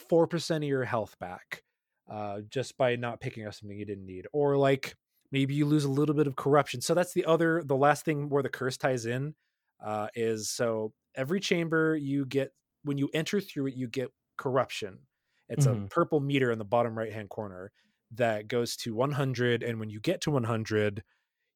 4% 0.09 0.55
of 0.57 0.63
your 0.63 0.85
health 0.85 1.17
back 1.19 1.63
uh, 2.09 2.39
just 2.49 2.77
by 2.77 2.95
not 2.95 3.19
picking 3.19 3.45
up 3.45 3.53
something 3.53 3.77
you 3.77 3.85
didn't 3.85 4.05
need 4.05 4.25
or 4.33 4.57
like 4.57 4.95
maybe 5.31 5.53
you 5.53 5.65
lose 5.65 5.83
a 5.83 5.89
little 5.89 6.15
bit 6.15 6.27
of 6.27 6.35
corruption. 6.35 6.81
So 6.81 6.93
that's 6.93 7.13
the 7.13 7.25
other 7.25 7.61
the 7.65 7.75
last 7.75 8.05
thing 8.05 8.29
where 8.29 8.43
the 8.43 8.49
curse 8.49 8.77
ties 8.77 9.05
in 9.05 9.35
uh, 9.83 10.07
is 10.15 10.49
so 10.49 10.93
every 11.15 11.39
chamber 11.39 11.95
you 11.95 12.25
get 12.25 12.51
when 12.83 12.97
you 12.97 13.09
enter 13.13 13.39
through 13.39 13.67
it 13.67 13.75
you 13.75 13.87
get 13.87 14.09
corruption 14.37 14.99
it's 15.49 15.67
mm-hmm. 15.67 15.85
a 15.85 15.87
purple 15.87 16.19
meter 16.19 16.51
in 16.51 16.57
the 16.57 16.65
bottom 16.65 16.97
right 16.97 17.13
hand 17.13 17.29
corner 17.29 17.71
that 18.11 18.47
goes 18.47 18.75
to 18.75 18.93
100 18.93 19.63
and 19.63 19.79
when 19.79 19.89
you 19.89 19.99
get 19.99 20.21
to 20.21 20.31
100 20.31 21.03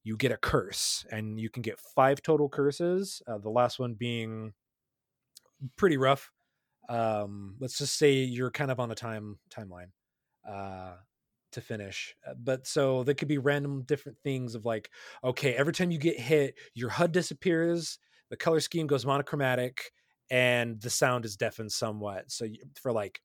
you 0.04 0.16
get 0.16 0.32
a 0.32 0.38
curse 0.38 1.06
and 1.12 1.40
you 1.40 1.50
can 1.50 1.62
get 1.62 1.80
five 1.96 2.22
total 2.22 2.50
curses 2.50 3.22
uh, 3.28 3.38
the 3.38 3.50
last 3.50 3.80
one 3.80 3.94
being 3.94 4.54
pretty 5.76 5.98
rough 5.98 6.32
um, 6.90 7.56
let's 7.60 7.78
just 7.78 7.98
say 7.98 8.14
you're 8.14 8.52
kind 8.52 8.72
of 8.72 8.80
on 8.80 8.92
a 8.92 8.96
time 8.96 9.40
timeline 9.50 9.90
uh, 10.48 10.94
to 11.52 11.62
finish. 11.62 12.16
Uh, 12.28 12.34
but 12.42 12.68
so 12.68 13.04
there 13.04 13.16
could 13.16 13.28
be 13.28 13.38
random 13.38 13.84
different 13.84 14.18
things 14.24 14.56
of 14.56 14.66
like, 14.66 14.90
okay, 15.24 15.54
every 15.54 15.74
time 15.74 15.92
you 15.92 15.98
get 15.98 16.20
hit, 16.20 16.56
your 16.74 16.90
HUD 16.90 17.12
disappears, 17.12 18.00
the 18.30 18.38
color 18.38 18.60
scheme 18.60 18.88
goes 18.88 19.06
monochromatic, 19.06 19.92
and 20.30 20.80
the 20.82 20.90
sound 20.90 21.26
is 21.26 21.38
deafened 21.38 21.72
somewhat. 21.72 22.32
So 22.32 22.46
you, 22.46 22.60
for 22.82 22.92
like 22.92 23.22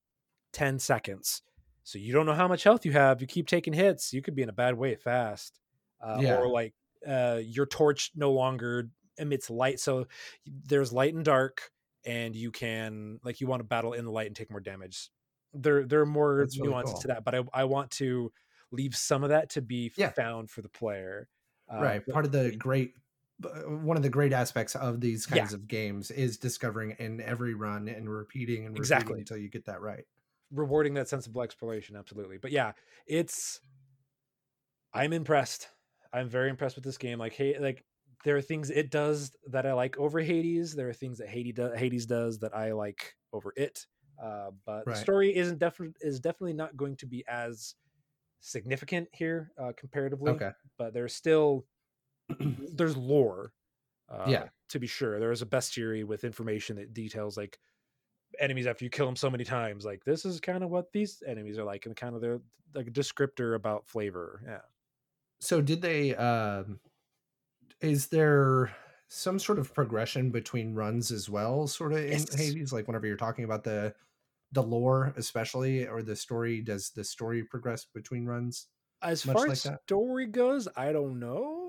10 0.52 0.78
seconds. 0.78 1.42
So 1.84 1.98
you 1.98 2.12
don't 2.12 2.26
know 2.26 2.34
how 2.34 2.46
much 2.46 2.62
health 2.62 2.84
you 2.86 2.92
have. 2.92 3.20
You 3.20 3.26
keep 3.26 3.46
taking 3.48 3.72
hits, 3.72 4.12
you 4.12 4.22
could 4.22 4.34
be 4.36 4.42
in 4.42 4.48
a 4.48 4.52
bad 4.52 4.76
way 4.76 4.94
fast. 4.94 5.58
Uh, 6.00 6.18
yeah. 6.20 6.36
Or 6.36 6.48
like 6.48 6.74
uh, 7.06 7.40
your 7.42 7.66
torch 7.66 8.12
no 8.14 8.32
longer 8.32 8.88
emits 9.18 9.50
light. 9.50 9.80
So 9.80 10.06
there's 10.46 10.92
light 10.92 11.14
and 11.14 11.24
dark, 11.24 11.70
and 12.04 12.34
you 12.36 12.50
can 12.50 13.18
like 13.24 13.40
you 13.40 13.46
want 13.46 13.60
to 13.60 13.64
battle 13.64 13.92
in 13.94 14.04
the 14.04 14.10
light 14.10 14.26
and 14.26 14.36
take 14.36 14.50
more 14.50 14.60
damage 14.60 15.10
there 15.54 15.84
there 15.84 16.00
are 16.00 16.06
more 16.06 16.36
really 16.36 16.58
nuances 16.60 16.94
cool. 16.94 17.00
to 17.02 17.08
that, 17.08 17.24
but 17.24 17.34
I 17.34 17.42
I 17.52 17.64
want 17.64 17.90
to 17.92 18.32
leave 18.70 18.96
some 18.96 19.22
of 19.22 19.28
that 19.30 19.50
to 19.50 19.60
be 19.60 19.92
Yeah. 19.96 20.10
found 20.10 20.50
for 20.50 20.62
the 20.62 20.68
player. 20.68 21.28
Uh, 21.72 21.80
right. 21.80 22.02
but- 22.04 22.12
Part 22.12 22.24
of 22.24 22.32
the 22.32 22.56
great, 22.56 22.94
one 23.66 23.96
of 23.96 24.02
the 24.02 24.08
great 24.10 24.32
aspects 24.32 24.74
of 24.76 25.00
these 25.00 25.26
Yeah. 25.28 25.50
kinds 25.50 25.52
of 25.52 25.68
games 25.68 26.10
is 26.10 26.38
discovering 26.38 26.92
in 26.98 27.20
every 27.20 27.54
run 27.54 27.88
and 27.88 28.10
repeating 28.10 28.66
and 28.66 28.76
repeating 28.78 29.16
Exactly. 29.16 29.18
until 29.18 29.36
you 29.36 29.48
get 29.48 29.64
that 29.66 29.80
right. 29.80 30.06
rewarding 30.50 30.94
that 30.94 31.08
sensible 31.08 31.40
exploration 31.42 31.96
absolutely 31.96 32.36
but 32.36 32.50
yeah 32.50 32.72
it's 33.06 33.60
i'm 34.92 35.12
impressed 35.12 35.70
i'm 36.12 36.28
very 36.28 36.50
impressed 36.50 36.76
with 36.76 36.84
this 36.84 36.98
game 36.98 37.18
like 37.18 37.32
hey 37.32 37.58
like 37.58 37.84
there 38.24 38.36
are 38.36 38.42
things 38.42 38.70
it 38.70 38.90
does 38.90 39.34
that 39.46 39.66
i 39.66 39.72
like 39.72 39.96
over 39.98 40.20
hades 40.20 40.74
there 40.74 40.88
are 40.88 40.92
things 40.92 41.18
that 41.18 41.28
hades, 41.28 41.54
do, 41.54 41.70
hades 41.72 42.06
does 42.06 42.38
that 42.38 42.54
i 42.54 42.72
like 42.72 43.16
over 43.32 43.52
it 43.56 43.86
uh, 44.22 44.50
but 44.66 44.86
Right. 44.86 44.88
the 44.88 44.94
story 44.94 45.34
isn't 45.34 45.58
definitely 45.58 45.94
is 46.00 46.20
definitely 46.20 46.52
not 46.52 46.76
going 46.76 46.94
to 46.96 47.06
be 47.06 47.24
as 47.26 47.74
significant 48.40 49.08
here 49.12 49.52
uh, 49.58 49.72
comparatively 49.76 50.42
Okay. 50.42 50.52
but 50.78 50.94
there's 50.94 51.14
still 51.14 51.66
there's 52.38 52.96
lore 52.96 53.54
uh, 54.08 54.42
Yeah. 54.42 54.50
to 54.70 54.78
be 54.80 54.86
sure 54.86 55.20
there 55.20 55.32
is 55.32 55.42
a 55.42 55.46
bestiary 55.46 56.04
with 56.04 56.24
information 56.24 56.76
that 56.76 56.94
details 56.94 57.36
like 57.36 57.58
enemies 58.40 58.66
after 58.66 58.84
you 58.84 58.90
kill 58.90 59.06
them 59.06 59.16
so 59.16 59.30
many 59.30 59.44
times 59.44 59.84
like 59.84 60.04
this 60.04 60.24
is 60.24 60.40
kind 60.40 60.64
of 60.64 60.70
what 60.70 60.92
these 60.92 61.22
enemies 61.26 61.58
are 61.58 61.64
like 61.64 61.86
and 61.86 61.96
kind 61.96 62.14
of 62.14 62.20
their 62.22 62.40
like 62.74 62.88
a 62.88 62.92
descriptor 62.92 63.54
about 63.56 63.88
flavor 63.88 64.42
yeah 64.46 64.60
So 65.40 65.60
did 65.60 65.82
they? 65.82 66.14
Um, 66.16 66.80
is 67.80 68.08
there 68.08 68.74
some 69.08 69.38
sort 69.38 69.58
of 69.58 69.74
progression 69.74 70.30
between 70.30 70.74
runs 70.74 71.10
as 71.10 71.28
well, 71.28 71.66
sort 71.66 71.92
of 71.92 71.98
in 71.98 72.26
Yes. 72.26 72.36
Hades? 72.36 72.72
Like 72.72 72.86
whenever 72.86 73.06
you're 73.06 73.16
talking 73.16 73.44
about 73.44 73.64
the 73.64 73.94
the 74.52 74.62
lore, 74.62 75.14
especially, 75.16 75.86
or 75.86 76.02
the 76.02 76.16
story, 76.16 76.60
does 76.62 76.90
the 76.90 77.04
story 77.04 77.44
progress 77.44 77.84
between 77.86 78.26
runs? 78.26 78.68
as 79.02 79.22
far 79.22 79.46
like 79.46 79.62
as 79.62 79.62
that? 79.62 79.80
story 79.84 80.26
goes 80.26 80.68
i 80.76 80.92
don't 80.92 81.18
know 81.18 81.61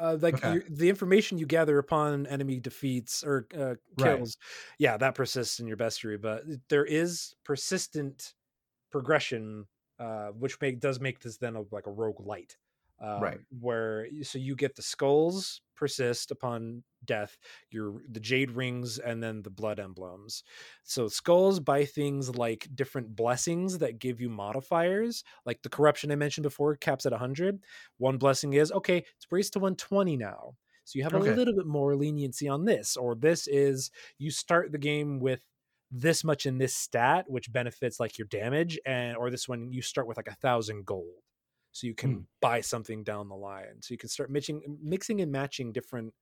uh, 0.00 0.18
like 0.20 0.38
Okay. 0.38 0.44
you, 0.44 0.62
the 0.70 0.88
information 0.88 1.38
you 1.38 1.46
gather 1.46 1.78
upon 1.78 2.26
enemy 2.26 2.60
defeats 2.60 3.24
or 3.24 3.46
uh, 3.56 3.74
Right. 3.96 4.24
kills 4.24 4.36
yeah 4.78 4.96
that 4.96 5.14
persists 5.14 5.60
in 5.60 5.66
your 5.66 5.76
bestiary 5.76 6.20
but 6.20 6.44
there 6.68 6.84
is 6.84 7.34
persistent 7.44 8.34
progression 8.90 9.66
uh, 9.98 10.28
which 10.30 10.60
make 10.60 10.80
does 10.80 11.00
make 11.00 11.20
this 11.20 11.38
then 11.38 11.56
a, 11.56 11.62
like 11.72 11.86
a 11.86 11.90
roguelite 11.90 12.56
um, 13.00 13.32
Right. 13.32 13.40
where 13.60 14.06
so 14.22 14.38
you 14.38 14.54
get 14.54 14.76
the 14.76 14.82
skulls 14.82 15.62
persist 15.74 16.30
upon 16.30 16.84
death 17.04 17.38
your 17.70 18.02
the 18.10 18.20
jade 18.20 18.50
rings 18.50 18.98
and 18.98 19.22
then 19.22 19.42
the 19.42 19.50
blood 19.50 19.80
emblems 19.80 20.42
so 20.82 21.08
skulls 21.08 21.60
buy 21.60 21.84
things 21.84 22.34
like 22.36 22.68
different 22.74 23.16
blessings 23.16 23.78
that 23.78 23.98
give 23.98 24.20
you 24.20 24.28
modifiers 24.28 25.24
like 25.46 25.62
the 25.62 25.68
corruption 25.70 26.10
i 26.12 26.16
mentioned 26.16 26.42
before 26.42 26.76
caps 26.76 27.06
at 27.06 27.12
100 27.12 27.62
one 27.98 28.18
blessing 28.18 28.52
is 28.52 28.70
okay 28.72 28.98
it's 28.98 29.26
raised 29.30 29.52
to 29.54 29.58
120 29.58 30.16
now 30.16 30.54
so 30.84 30.98
you 30.98 31.02
have 31.02 31.12
Okay. 31.12 31.36
a 31.36 31.38
little 31.38 31.54
bit 31.54 31.66
more 31.66 31.96
leniency 31.96 32.48
on 32.48 32.64
this 32.64 32.96
or 32.96 33.14
this 33.14 33.46
is 33.46 33.90
you 34.18 34.30
start 34.30 34.72
the 34.72 34.78
game 34.78 35.20
with 35.20 35.40
this 35.90 36.22
much 36.22 36.46
in 36.46 36.58
this 36.58 36.74
stat 36.74 37.24
which 37.28 37.52
benefits 37.52 37.98
like 37.98 38.18
your 38.18 38.26
damage 38.28 38.78
and 38.86 39.16
or 39.16 39.30
this 39.30 39.48
one 39.48 39.72
you 39.72 39.82
start 39.82 40.06
with 40.06 40.16
like 40.16 40.28
a 40.28 40.34
thousand 40.34 40.84
gold 40.86 41.22
so 41.72 41.86
you 41.86 41.94
can 41.94 42.16
Hmm. 42.16 42.22
buy 42.40 42.60
something 42.60 43.04
down 43.04 43.28
the 43.28 43.36
line 43.36 43.80
so 43.82 43.92
you 43.94 43.98
can 43.98 44.08
start 44.08 44.30
mixing 44.30 44.62
mixing 44.82 45.20
and 45.20 45.32
matching 45.32 45.72
different 45.72 46.14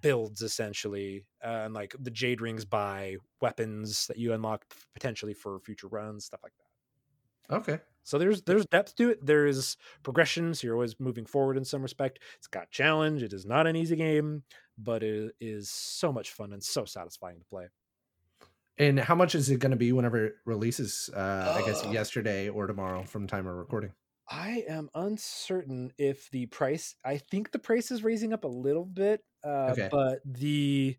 builds 0.00 0.42
essentially 0.42 1.26
uh, 1.44 1.62
and 1.66 1.74
like 1.74 1.94
the 1.98 2.10
jade 2.10 2.40
rings 2.40 2.64
buy 2.64 3.16
weapons 3.40 4.06
that 4.08 4.18
you 4.18 4.32
unlock 4.32 4.66
potentially 4.94 5.34
for 5.34 5.60
future 5.60 5.88
runs 5.88 6.26
stuff 6.26 6.40
like 6.42 6.54
that 6.58 6.64
Okay. 7.50 7.80
so 8.02 8.18
there's 8.18 8.42
there's 8.42 8.66
depth 8.66 8.94
to 8.96 9.10
it 9.10 9.24
there 9.24 9.46
is 9.46 9.76
progression 10.02 10.54
so 10.54 10.66
you're 10.66 10.74
always 10.76 10.98
moving 10.98 11.26
forward 11.26 11.56
in 11.56 11.64
some 11.64 11.82
respect 11.82 12.20
it's 12.36 12.46
got 12.46 12.70
challenge 12.70 13.22
it 13.22 13.32
is 13.32 13.44
not 13.46 13.66
an 13.66 13.76
easy 13.76 13.96
game 13.96 14.44
but 14.76 15.02
it 15.02 15.34
is 15.40 15.70
so 15.70 16.12
much 16.12 16.32
fun 16.32 16.52
and 16.52 16.62
so 16.62 16.84
satisfying 16.84 17.38
to 17.38 17.44
play 17.44 17.68
And 18.76 19.00
how 19.00 19.14
much 19.16 19.34
is 19.34 19.50
it 19.50 19.58
going 19.58 19.72
to 19.72 19.76
be 19.76 19.92
whenever 19.92 20.24
it 20.26 20.36
releases? 20.44 21.10
Uh, 21.12 21.52
I 21.54 21.62
guess 21.62 21.82
Uh, 21.82 21.84
yesterday 21.84 22.48
or 22.48 22.66
tomorrow 22.66 23.04
from 23.04 23.26
time 23.26 23.46
of 23.46 23.54
recording. 23.56 23.92
I 24.30 24.64
am 24.68 24.90
uncertain 24.94 25.92
if 25.98 26.30
the 26.30 26.46
price. 26.46 26.94
I 27.04 27.18
think 27.18 27.50
the 27.50 27.58
price 27.58 27.90
is 27.90 28.04
raising 28.04 28.32
up 28.32 28.44
a 28.44 28.48
little 28.48 28.84
bit, 28.84 29.24
uh, 29.42 29.76
Okay. 29.76 29.90
but 29.90 30.20
the 30.24 30.96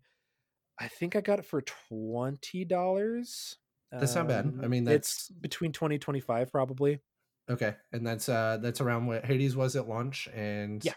I 0.78 0.88
think 0.88 1.16
I 1.16 1.20
got 1.22 1.40
it 1.40 1.44
for 1.46 1.62
twenty 1.62 2.64
dollars. 2.64 3.58
That's 3.92 4.14
not 4.14 4.28
bad. 4.28 4.54
I 4.62 4.68
mean, 4.68 4.86
it's 4.88 5.28
between 5.30 5.72
20 5.72 5.98
25 5.98 6.50
probably. 6.52 7.00
Okay, 7.48 7.76
and 7.92 8.06
that's 8.06 8.28
uh 8.28 8.58
that's 8.58 8.80
around 8.80 9.06
what 9.06 9.24
Hades 9.24 9.56
was 9.56 9.74
at 9.74 9.88
launch, 9.88 10.28
and 10.28 10.84
Yeah. 10.84 10.94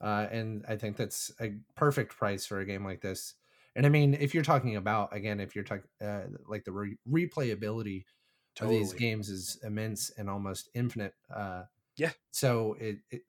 uh, 0.00 0.28
and 0.30 0.64
I 0.68 0.76
think 0.76 0.96
that's 0.96 1.32
a 1.40 1.56
perfect 1.76 2.16
price 2.16 2.46
for 2.46 2.60
a 2.60 2.66
game 2.66 2.84
like 2.84 3.00
this. 3.02 3.36
And 3.76 3.86
I 3.86 3.90
mean, 3.90 4.14
if 4.14 4.34
you're 4.34 4.44
talking 4.44 4.76
about 4.76 5.14
again, 5.14 5.40
if 5.40 5.54
you're 5.56 5.64
talking 5.64 5.88
uh, 6.00 6.26
like 6.46 6.64
the 6.64 6.72
re- 6.72 6.98
replayability 7.08 8.04
of 8.58 8.68
these 8.68 8.92
games 8.92 9.28
is 9.28 9.58
immense 9.62 10.10
and 10.10 10.28
almost 10.28 10.70
infinite. 10.74 11.14
Uh, 11.34 11.64
Yeah. 11.96 12.12
So 12.30 12.74
it, 12.74 12.98
it, 13.10 13.22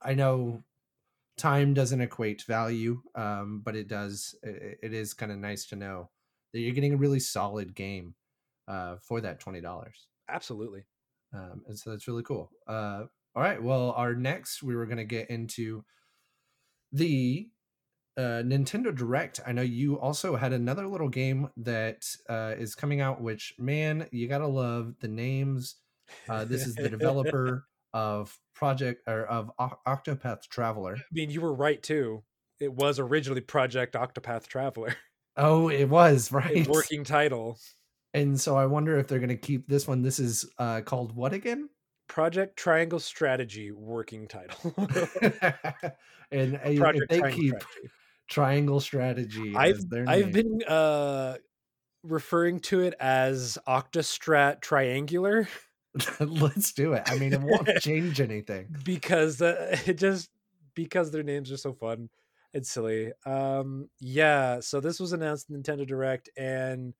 I 0.00 0.14
know 0.14 0.64
time 1.36 1.74
doesn't 1.74 2.00
equate 2.00 2.42
value, 2.42 3.02
um, 3.14 3.60
but 3.60 3.76
it 3.76 3.88
does. 3.88 4.34
It, 4.42 4.78
it 4.82 4.94
is 4.94 5.14
kind 5.14 5.32
of 5.32 5.38
nice 5.38 5.66
to 5.66 5.76
know 5.76 6.10
that 6.52 6.60
you're 6.60 6.74
getting 6.74 6.94
a 6.94 6.98
really 6.98 7.20
solid 7.20 7.74
game 7.74 8.14
uh, 8.68 8.96
for 8.96 9.20
that 9.20 9.40
twenty 9.40 9.60
dollars 9.60 10.08
Absolutely. 10.28 10.84
um, 11.32 11.64
and 11.66 11.78
so 11.78 11.90
that's 11.90 12.08
really 12.08 12.22
cool. 12.22 12.50
Uh, 12.66 13.04
all 13.34 13.42
right, 13.42 13.62
well, 13.62 13.92
our 13.92 14.14
next 14.14 14.62
we 14.62 14.74
were 14.74 14.86
going 14.86 14.98
to 14.98 15.04
get 15.04 15.30
into 15.30 15.84
the 16.92 17.50
uh, 18.18 18.42
Nintendo 18.42 18.94
Direct. 18.94 19.40
I 19.46 19.52
know 19.52 19.62
you 19.62 19.98
also 19.98 20.36
had 20.36 20.52
another 20.52 20.86
little 20.86 21.08
game 21.08 21.48
that 21.58 22.04
uh, 22.28 22.54
is 22.58 22.74
coming 22.74 23.00
out, 23.00 23.22
which 23.22 23.54
man, 23.58 24.08
you 24.10 24.28
gotta 24.28 24.46
love 24.46 24.96
the 25.00 25.08
names. 25.08 25.76
Uh, 26.28 26.44
this 26.44 26.66
is 26.66 26.74
the 26.74 26.88
developer 26.90 27.64
of 27.94 28.36
Project 28.54 29.02
or 29.08 29.24
of 29.24 29.50
O- 29.58 29.78
Octopath 29.86 30.48
Traveler. 30.48 30.96
I 30.96 31.02
mean, 31.12 31.30
you 31.30 31.40
were 31.40 31.54
right 31.54 31.82
too. 31.82 32.24
It 32.60 32.72
was 32.72 32.98
originally 32.98 33.40
Project 33.40 33.94
Octopath 33.94 34.46
Traveler, 34.48 34.96
Oh, 35.38 35.68
it 35.68 35.88
was 35.88 36.30
a 36.32 36.36
right. 36.36 36.66
working 36.66 37.04
title. 37.04 37.58
And 38.12 38.38
so 38.38 38.56
I 38.56 38.66
wonder 38.66 38.98
if 38.98 39.06
they're 39.06 39.20
going 39.20 39.28
to 39.28 39.36
keep 39.36 39.68
this 39.68 39.86
one. 39.86 40.02
This 40.02 40.18
is 40.18 40.44
uh, 40.58 40.80
called 40.80 41.14
what 41.14 41.32
again? 41.32 41.68
Project 42.08 42.56
Triangle 42.56 42.98
Strategy 42.98 43.70
working 43.70 44.26
title. 44.26 44.74
and 46.32 46.56
uh, 46.56 46.60
if 46.64 47.08
they 47.08 47.18
Triangle 47.20 47.30
keep 47.30 47.54
Strategy. 47.60 47.90
Triangle 48.28 48.80
strategy 48.80 49.54
I've 49.56 49.80
I've 50.06 50.32
been 50.32 50.62
uh 50.64 51.36
referring 52.02 52.60
to 52.60 52.80
it 52.80 52.94
as 53.00 53.58
Octostrat 53.66 54.60
Triangular 54.60 55.48
let's 56.20 56.72
do 56.72 56.92
it 56.92 57.02
i 57.06 57.18
mean 57.18 57.32
it 57.32 57.40
won't 57.40 57.68
change 57.80 58.20
anything 58.20 58.68
because 58.84 59.42
uh, 59.42 59.76
it 59.86 59.94
just 59.94 60.28
because 60.74 61.10
their 61.10 61.22
names 61.24 61.50
are 61.50 61.56
so 61.56 61.72
fun 61.72 62.08
and 62.54 62.66
silly. 62.66 63.12
Um 63.26 63.88
yeah, 64.00 64.60
so 64.60 64.80
this 64.80 65.00
was 65.00 65.12
announced 65.12 65.50
in 65.50 65.60
Nintendo 65.60 65.86
Direct 65.86 66.30
and 66.36 66.94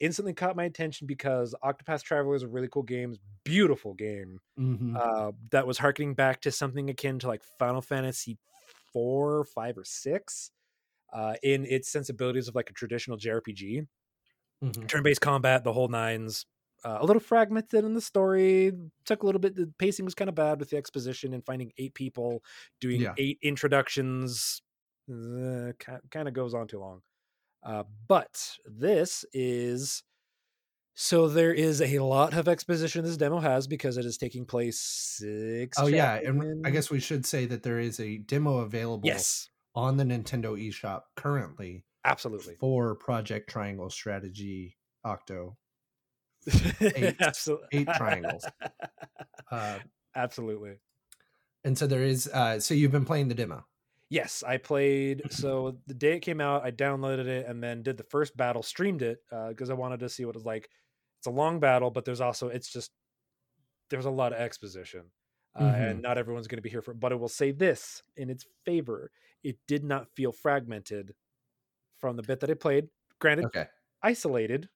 instantly 0.00 0.32
caught 0.32 0.56
my 0.56 0.64
attention 0.64 1.06
because 1.06 1.54
Octopath 1.62 2.02
Traveler 2.02 2.34
is 2.36 2.42
a 2.42 2.48
really 2.48 2.68
cool 2.68 2.82
game, 2.84 3.16
beautiful 3.44 3.94
game. 3.94 4.40
Mhm. 4.58 4.96
uh, 4.96 5.32
that 5.50 5.66
was 5.66 5.78
harkening 5.78 6.14
back 6.14 6.40
to 6.42 6.50
something 6.52 6.88
akin 6.88 7.18
to 7.20 7.26
like 7.26 7.42
Final 7.58 7.82
Fantasy 7.82 8.38
four, 8.92 9.44
five, 9.44 9.76
or 9.76 9.84
six, 9.84 10.50
uh, 11.12 11.34
in 11.42 11.64
its 11.66 11.88
sensibilities 11.90 12.48
of 12.48 12.54
like 12.54 12.70
a 12.70 12.72
traditional 12.72 13.16
JRPG, 13.16 13.86
Mhm. 14.62 14.88
turn-based 14.88 15.20
combat, 15.20 15.64
the 15.64 15.72
whole 15.72 15.88
nines. 15.88 16.44
Uh, 16.84 16.98
a 17.00 17.04
little 17.04 17.20
fragmented 17.20 17.84
in 17.84 17.94
the 17.94 18.00
story. 18.00 18.72
Took 19.04 19.22
a 19.22 19.26
little 19.26 19.40
bit. 19.40 19.54
The 19.56 19.72
pacing 19.78 20.04
was 20.04 20.14
kind 20.14 20.28
of 20.28 20.34
bad 20.36 20.60
with 20.60 20.70
the 20.70 20.76
exposition 20.76 21.34
and 21.34 21.44
finding 21.44 21.72
eight 21.76 21.94
people 21.94 22.42
doing 22.80 23.00
Yeah. 23.00 23.14
eight 23.18 23.38
introductions. 23.42 24.62
Uh, 25.10 25.72
kind 26.10 26.28
of 26.28 26.34
goes 26.34 26.54
on 26.54 26.68
too 26.68 26.78
long. 26.78 27.02
Uh, 27.62 27.82
but 28.06 28.58
this 28.66 29.24
is 29.32 30.02
so 30.94 31.28
there 31.28 31.52
is 31.54 31.80
a 31.80 31.98
lot 32.00 32.34
of 32.34 32.46
exposition 32.48 33.04
this 33.04 33.16
demo 33.16 33.38
has 33.38 33.66
because 33.68 33.96
it 33.96 34.04
is 34.04 34.16
taking 34.18 34.44
place 34.44 34.80
six. 34.80 35.78
oh 35.78 35.86
yeah 35.86 36.14
and 36.16 36.66
i 36.66 36.70
guess 36.70 36.90
we 36.90 36.98
should 36.98 37.24
say 37.24 37.46
that 37.46 37.62
there 37.62 37.78
is 37.78 38.00
a 38.00 38.18
demo 38.18 38.58
available 38.58 39.06
yes, 39.06 39.48
on 39.78 39.96
the 39.96 40.04
nintendo 40.04 40.50
eShop 40.58 41.02
currently 41.16 41.84
absolutely, 42.04 42.54
for 42.58 42.94
project 42.96 43.48
triangle 43.48 43.88
strategy 43.90 44.76
octo 45.04 45.56
Eight- 46.80 47.16
absolutely, 47.20 47.66
eight 47.72 47.88
triangles. 47.96 48.44
uh, 49.50 49.78
absolutely. 50.14 50.76
and 51.64 51.76
so 51.76 51.86
there 51.86 52.02
is 52.02 52.28
uh 52.28 52.58
so 52.60 52.74
you've 52.74 52.92
been 52.92 53.04
playing 53.04 53.28
the 53.28 53.34
demo 53.34 53.64
Yes, 54.10 54.42
I 54.46 54.56
played. 54.56 55.20
So 55.30 55.76
the 55.86 55.92
day 55.92 56.14
it 56.16 56.20
came 56.20 56.40
out, 56.40 56.64
I 56.64 56.70
downloaded 56.70 57.26
it 57.26 57.46
and 57.46 57.62
then 57.62 57.82
did 57.82 57.98
the 57.98 58.04
first 58.04 58.34
battle, 58.34 58.62
streamed 58.62 59.02
it 59.02 59.18
because 59.50 59.68
I 59.68 59.74
wanted 59.74 60.00
to 60.00 60.08
see 60.08 60.24
what 60.24 60.34
it 60.34 60.38
was 60.38 60.46
like. 60.46 60.70
it's 61.18 61.26
a 61.26 61.30
long 61.30 61.60
battle 61.60 61.90
but 61.90 62.04
there's 62.06 62.22
also 62.22 62.48
it's 62.48 62.72
just 62.72 62.90
there's 63.90 64.06
a 64.06 64.10
lot 64.10 64.32
of 64.32 64.38
exposition 64.40 65.02
uh, 65.54 65.62
Mhm. 65.62 65.90
and 65.90 66.02
not 66.02 66.16
everyone's 66.18 66.46
going 66.48 66.56
to 66.56 66.62
be 66.62 66.70
here 66.70 66.80
for 66.82 66.92
it, 66.92 67.00
but 67.00 67.12
i 67.12 67.16
will 67.16 67.28
say 67.28 67.50
this 67.50 68.02
in 68.16 68.30
its 68.30 68.46
favor 68.64 69.10
it 69.44 69.58
did 69.66 69.84
not 69.84 70.08
feel 70.16 70.32
fragmented 70.32 71.14
from 71.98 72.16
the 72.16 72.22
bit 72.22 72.40
that 72.40 72.50
i 72.50 72.54
played 72.54 72.88
granted 73.20 73.46
Okay. 73.46 73.68
isolated 74.02 74.70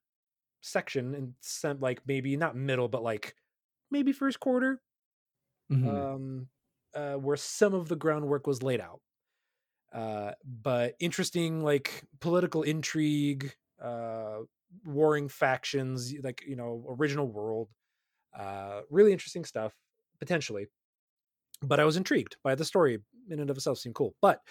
section 0.61 1.15
and 1.15 1.35
sent 1.41 1.81
like 1.81 2.01
maybe 2.07 2.37
not 2.37 2.55
middle 2.55 2.89
but 2.89 3.03
like 3.03 3.35
maybe 3.91 4.11
first 4.13 4.39
quarter 4.39 4.81
Mhm. 5.69 6.03
um, 6.05 6.49
uh, 6.93 7.15
where 7.15 7.37
some 7.37 7.73
of 7.73 7.87
the 7.89 7.95
groundwork 7.95 8.47
was 8.47 8.63
laid 8.63 8.79
out. 8.79 9.01
Uh, 9.93 10.33
but 10.45 10.95
interesting, 10.99 11.63
like 11.63 12.03
political 12.21 12.63
intrigue, 12.63 13.55
uh, 13.81 14.39
warring 14.85 15.29
factions, 15.29 16.13
like 16.23 16.43
you 16.47 16.55
know, 16.55 16.85
original 16.99 17.27
world, 17.27 17.69
uh, 18.37 18.81
really 18.89 19.13
interesting 19.13 19.45
stuff 19.45 19.75
potentially. 20.19 20.67
But 21.63 21.79
I 21.79 21.85
was 21.85 21.97
intrigued 21.97 22.37
by 22.43 22.55
the 22.55 22.65
story 22.65 22.99
in 23.29 23.39
and 23.39 23.49
of 23.49 23.57
itself. 23.57 23.77
Seemed 23.77 23.95
cool. 23.95 24.15
But 24.21 24.41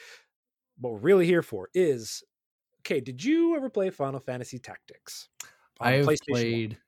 what 0.79 0.95
we're 0.95 0.99
really 0.99 1.27
here 1.27 1.43
for 1.43 1.69
is, 1.75 2.23
okay, 2.81 3.01
did 3.01 3.23
you 3.23 3.57
ever 3.57 3.71
play 3.71 3.91
Final 3.91 4.21
Fantasy 4.21 4.59
Tactics? 4.59 5.29
I 5.81 5.93
have 5.93 6.09
played. 6.29 6.79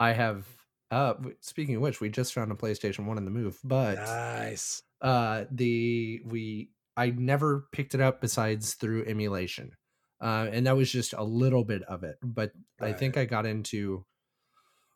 I 0.00 0.12
have. 0.12 0.46
Uh, 0.90 1.14
speaking 1.40 1.76
of 1.76 1.82
which, 1.82 2.00
we 2.00 2.08
just 2.08 2.32
found 2.34 2.52
a 2.52 2.54
PlayStation 2.54 3.06
One 3.06 3.18
in 3.18 3.24
the 3.24 3.30
move, 3.30 3.58
but 3.64 3.96
Nice. 3.96 4.82
uh, 5.00 5.44
the 5.50 6.20
we 6.24 6.70
I 6.96 7.10
never 7.10 7.66
picked 7.72 7.94
it 7.94 8.00
up 8.00 8.20
besides 8.20 8.74
through 8.74 9.04
emulation, 9.06 9.72
uh, 10.20 10.46
and 10.52 10.66
that 10.66 10.76
was 10.76 10.90
just 10.92 11.12
a 11.14 11.24
little 11.24 11.64
bit 11.64 11.82
of 11.84 12.04
it. 12.04 12.16
But 12.22 12.52
I 12.80 12.92
think 12.92 13.16
I 13.16 13.24
got 13.24 13.46
into 13.46 14.04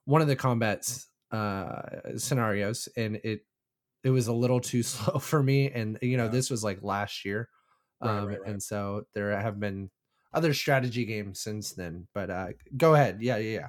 one 0.04 0.22
of 0.22 0.28
the 0.28 0.36
combats 0.36 1.08
uh, 1.32 1.82
scenarios, 2.16 2.88
and 2.96 3.16
it 3.24 3.40
it 4.04 4.10
was 4.10 4.28
a 4.28 4.32
little 4.32 4.60
too 4.60 4.82
slow 4.84 5.18
for 5.18 5.42
me. 5.42 5.70
And 5.70 5.98
you 6.02 6.16
know, 6.16 6.28
Yeah. 6.28 6.30
this 6.30 6.50
was 6.50 6.64
like 6.64 6.82
last 6.82 7.24
year, 7.24 7.48
Right, 8.00 8.20
um, 8.20 8.24
right, 8.24 8.40
right. 8.40 8.54
and 8.54 8.62
so 8.62 9.06
there 9.14 9.38
have 9.38 9.60
been 9.60 9.90
other 10.32 10.54
strategy 10.54 11.04
games 11.04 11.40
since 11.40 11.72
then. 11.72 12.08
But 12.14 12.30
uh, 12.30 12.48
go 12.76 12.94
ahead, 12.94 13.22
yeah, 13.22 13.36
yeah, 13.38 13.60
yeah. 13.60 13.68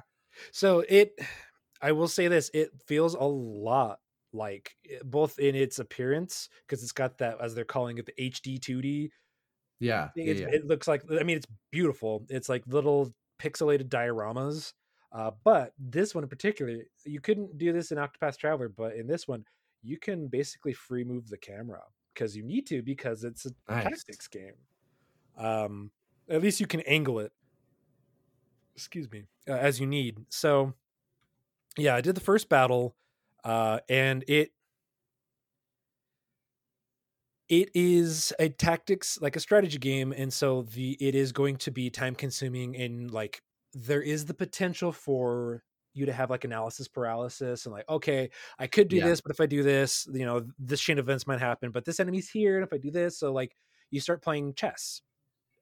So 0.52 0.80
it, 0.88 1.18
I 1.82 1.92
will 1.92 2.08
say 2.08 2.28
this: 2.28 2.50
it 2.54 2.70
feels 2.86 3.14
a 3.14 3.22
lot 3.24 4.00
like 4.32 4.76
eh, 4.88 4.98
both 5.04 5.38
in 5.38 5.54
its 5.54 5.78
appearance 5.78 6.48
because 6.66 6.82
it's 6.82 6.92
got 6.92 7.18
that 7.18 7.40
as 7.40 7.54
they're 7.54 7.64
calling 7.64 7.98
it 7.98 8.06
the 8.06 8.20
HD 8.22 8.58
2D. 8.58 9.12
Yeah, 9.78 10.10
yeah, 10.22 10.32
yeah. 10.34 10.50
It 10.52 10.66
looks 10.66 10.88
like 10.88 11.04
I 11.10 11.22
mean 11.24 11.36
it's 11.38 11.46
beautiful. 11.72 12.26
It's 12.30 12.48
like 12.48 12.66
little 12.66 13.14
pixelated 13.40 13.88
dioramas. 13.88 14.74
Uh, 15.12 15.32
but 15.44 15.74
this 15.78 16.14
one 16.14 16.22
in 16.24 16.30
particular, 16.30 16.84
you 17.04 17.20
couldn't 17.20 17.58
do 17.58 17.72
this 17.72 17.90
in 17.92 17.98
Octopath 17.98 18.38
Traveler, 18.38 18.68
but 18.68 18.94
in 18.94 19.08
this 19.08 19.26
one, 19.26 19.44
you 19.82 19.98
can 19.98 20.28
basically 20.28 20.72
free 20.72 21.04
move 21.04 21.28
the 21.28 21.38
camera 21.38 21.82
because 22.14 22.36
you 22.36 22.42
need 22.42 22.66
to 22.68 22.82
because 22.82 23.24
it's 23.24 23.46
a 23.46 23.50
Nice. 23.68 23.84
tactics 23.84 24.28
game. 24.28 24.54
Um, 25.36 25.92
at 26.28 26.42
least 26.42 26.60
you 26.60 26.66
can 26.66 26.80
angle 26.82 27.18
it. 27.20 27.32
Excuse 28.74 29.10
me, 29.10 29.24
uh, 29.48 29.52
as 29.52 29.78
you 29.80 29.86
need. 29.86 30.24
So, 30.30 30.74
yeah, 31.76 31.94
I 31.94 32.00
did 32.00 32.14
the 32.14 32.20
first 32.20 32.48
battle, 32.48 32.96
uh, 33.44 33.80
and 33.88 34.24
it 34.28 34.52
it 37.48 37.70
is 37.74 38.32
a 38.38 38.48
tactics 38.48 39.20
like 39.20 39.36
a 39.36 39.40
strategy 39.40 39.78
game, 39.78 40.12
and 40.12 40.32
so 40.32 40.62
the 40.62 40.96
it 41.00 41.14
is 41.14 41.32
going 41.32 41.56
to 41.56 41.70
be 41.70 41.90
time 41.90 42.14
consuming 42.14 42.76
and 42.76 43.10
like 43.10 43.42
there 43.72 44.02
is 44.02 44.26
the 44.26 44.34
potential 44.34 44.92
for 44.92 45.62
you 45.94 46.06
to 46.06 46.12
have 46.12 46.30
like 46.30 46.44
analysis 46.44 46.88
paralysis 46.88 47.66
and 47.66 47.72
like 47.74 47.88
okay 47.88 48.30
i 48.58 48.66
could 48.66 48.88
do 48.88 48.98
Yeah. 48.98 49.08
this 49.08 49.20
but 49.20 49.32
if 49.32 49.40
i 49.40 49.46
do 49.46 49.62
this 49.62 50.06
you 50.12 50.24
know 50.24 50.46
this 50.58 50.80
chain 50.80 50.98
of 50.98 51.04
events 51.06 51.26
might 51.26 51.40
happen 51.40 51.70
but 51.70 51.84
this 51.84 52.00
enemy's 52.00 52.30
here 52.30 52.56
and 52.56 52.64
if 52.66 52.72
i 52.72 52.78
do 52.78 52.90
this 52.90 53.18
so 53.18 53.32
like 53.32 53.56
you 53.90 54.00
start 54.00 54.22
playing 54.22 54.54
chess 54.54 55.02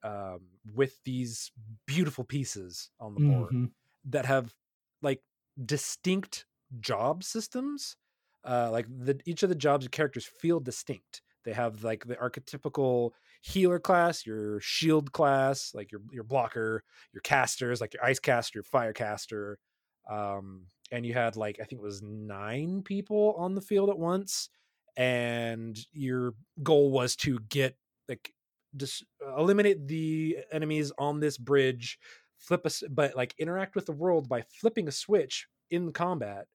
um, 0.02 0.40
with 0.74 1.02
these 1.04 1.50
beautiful 1.86 2.24
pieces 2.24 2.90
on 3.00 3.14
the 3.14 3.20
board 3.20 3.54
Mhm. 3.54 3.72
that 4.04 4.26
have 4.26 4.54
like 5.02 5.22
distinct 5.64 6.46
job 6.80 7.24
systems 7.24 7.96
uh 8.44 8.68
like 8.70 8.86
the 8.88 9.18
each 9.26 9.42
of 9.42 9.48
the 9.48 9.54
jobs 9.54 9.84
and 9.86 9.92
characters 9.92 10.24
feel 10.24 10.60
distinct 10.60 11.22
they 11.44 11.52
have 11.52 11.82
like 11.82 12.04
the 12.06 12.14
archetypical 12.16 13.10
healer 13.42 13.78
class 13.80 14.26
your 14.26 14.60
shield 14.60 15.12
class 15.12 15.72
like 15.74 15.90
your 15.90 16.02
your 16.12 16.22
blocker 16.24 16.84
your 17.12 17.22
casters 17.22 17.80
like 17.80 17.94
your 17.94 18.04
ice 18.04 18.18
caster 18.20 18.58
your 18.58 18.62
fire 18.64 18.92
caster 18.92 19.58
um 20.08 20.66
and 20.90 21.04
you 21.06 21.12
had 21.14 21.36
like 21.36 21.60
i 21.60 21.64
think 21.64 21.80
it 21.80 21.84
was 21.84 22.02
nine 22.02 22.82
people 22.82 23.34
on 23.36 23.54
the 23.54 23.60
field 23.60 23.90
at 23.90 23.98
once 23.98 24.50
and 24.96 25.78
your 25.92 26.34
goal 26.62 26.90
was 26.90 27.14
to 27.16 27.38
get 27.48 27.76
like 28.08 28.32
just 28.76 29.04
eliminate 29.36 29.86
the 29.86 30.38
enemies 30.52 30.92
on 30.98 31.20
this 31.20 31.38
bridge 31.38 31.98
flip 32.38 32.64
us 32.66 32.82
but 32.90 33.14
like 33.16 33.34
interact 33.38 33.74
with 33.74 33.86
the 33.86 33.92
world 33.92 34.28
by 34.28 34.42
flipping 34.42 34.88
a 34.88 34.92
switch 34.92 35.46
in 35.70 35.92
combat 35.92 36.46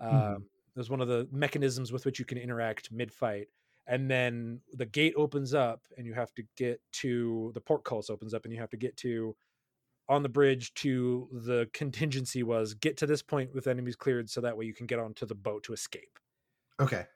um 0.00 0.38
Mhm. 0.38 0.48
there's 0.74 0.90
one 0.90 1.00
of 1.00 1.08
the 1.08 1.28
mechanisms 1.32 1.92
with 1.92 2.04
which 2.04 2.18
you 2.18 2.24
can 2.24 2.38
interact 2.38 2.92
mid-fight 2.92 3.48
and 3.86 4.10
then 4.10 4.60
the 4.72 4.86
gate 4.86 5.14
opens 5.16 5.54
up 5.54 5.86
and 5.96 6.06
you 6.06 6.12
have 6.14 6.34
to 6.34 6.42
get 6.56 6.80
to 6.92 7.50
the 7.54 7.60
portcullis 7.60 8.10
opens 8.10 8.34
up 8.34 8.44
and 8.44 8.52
you 8.52 8.60
have 8.60 8.70
to 8.70 8.76
get 8.76 8.96
to 8.96 9.36
on 10.08 10.22
the 10.22 10.28
bridge 10.28 10.72
to 10.74 11.28
the 11.32 11.68
contingency 11.72 12.42
was 12.42 12.74
get 12.74 12.96
to 12.98 13.06
this 13.06 13.22
point 13.22 13.54
with 13.54 13.66
enemies 13.66 13.96
cleared 13.96 14.30
so 14.30 14.40
that 14.40 14.56
way 14.56 14.64
you 14.64 14.74
can 14.74 14.86
get 14.86 14.98
onto 14.98 15.26
the 15.26 15.34
boat 15.34 15.62
to 15.64 15.72
escape 15.72 16.18
Okay. 16.80 17.06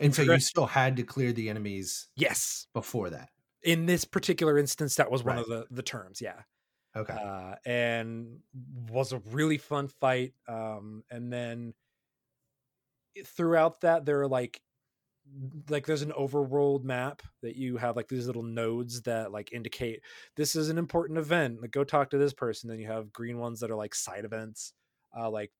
And 0.00 0.14
so 0.14 0.22
you 0.22 0.40
still 0.40 0.66
had 0.66 0.96
to 0.96 1.02
clear 1.04 1.32
the 1.32 1.48
enemies 1.50 2.08
yes 2.16 2.66
before 2.74 3.10
that. 3.10 3.30
in 3.62 3.86
this 3.86 4.04
particular 4.04 4.58
instance 4.58 4.94
that 4.96 5.10
was 5.10 5.24
one 5.24 5.36
Right. 5.36 5.38
of 5.38 5.46
the 5.48 5.66
the 5.70 5.82
terms 5.82 6.20
yeah 6.20 6.42
Okay. 6.96 7.18
uh, 7.18 7.56
and 7.64 8.40
was 8.90 9.12
a 9.12 9.18
really 9.18 9.58
fun 9.58 9.88
fight. 9.88 10.34
Um, 10.48 11.04
and 11.10 11.32
then 11.32 11.74
throughout 13.24 13.80
that, 13.82 14.04
there 14.04 14.20
are 14.20 14.28
like 14.28 14.60
like 15.68 15.86
there's 15.86 16.02
an 16.02 16.12
overworld 16.12 16.84
map 16.84 17.22
that 17.42 17.56
you 17.56 17.76
have 17.76 17.96
like 17.96 18.08
these 18.08 18.26
little 18.26 18.42
nodes 18.42 19.02
that 19.02 19.30
like 19.32 19.52
indicate 19.52 20.00
this 20.36 20.56
is 20.56 20.68
an 20.68 20.78
important 20.78 21.18
event. 21.18 21.60
Like 21.60 21.70
go 21.70 21.84
talk 21.84 22.10
to 22.10 22.18
this 22.18 22.32
person. 22.32 22.68
Then 22.68 22.78
you 22.78 22.86
have 22.86 23.12
green 23.12 23.38
ones 23.38 23.60
that 23.60 23.70
are 23.70 23.76
like 23.76 23.94
side 23.94 24.24
events, 24.24 24.72
uh, 25.18 25.30
like 25.30 25.52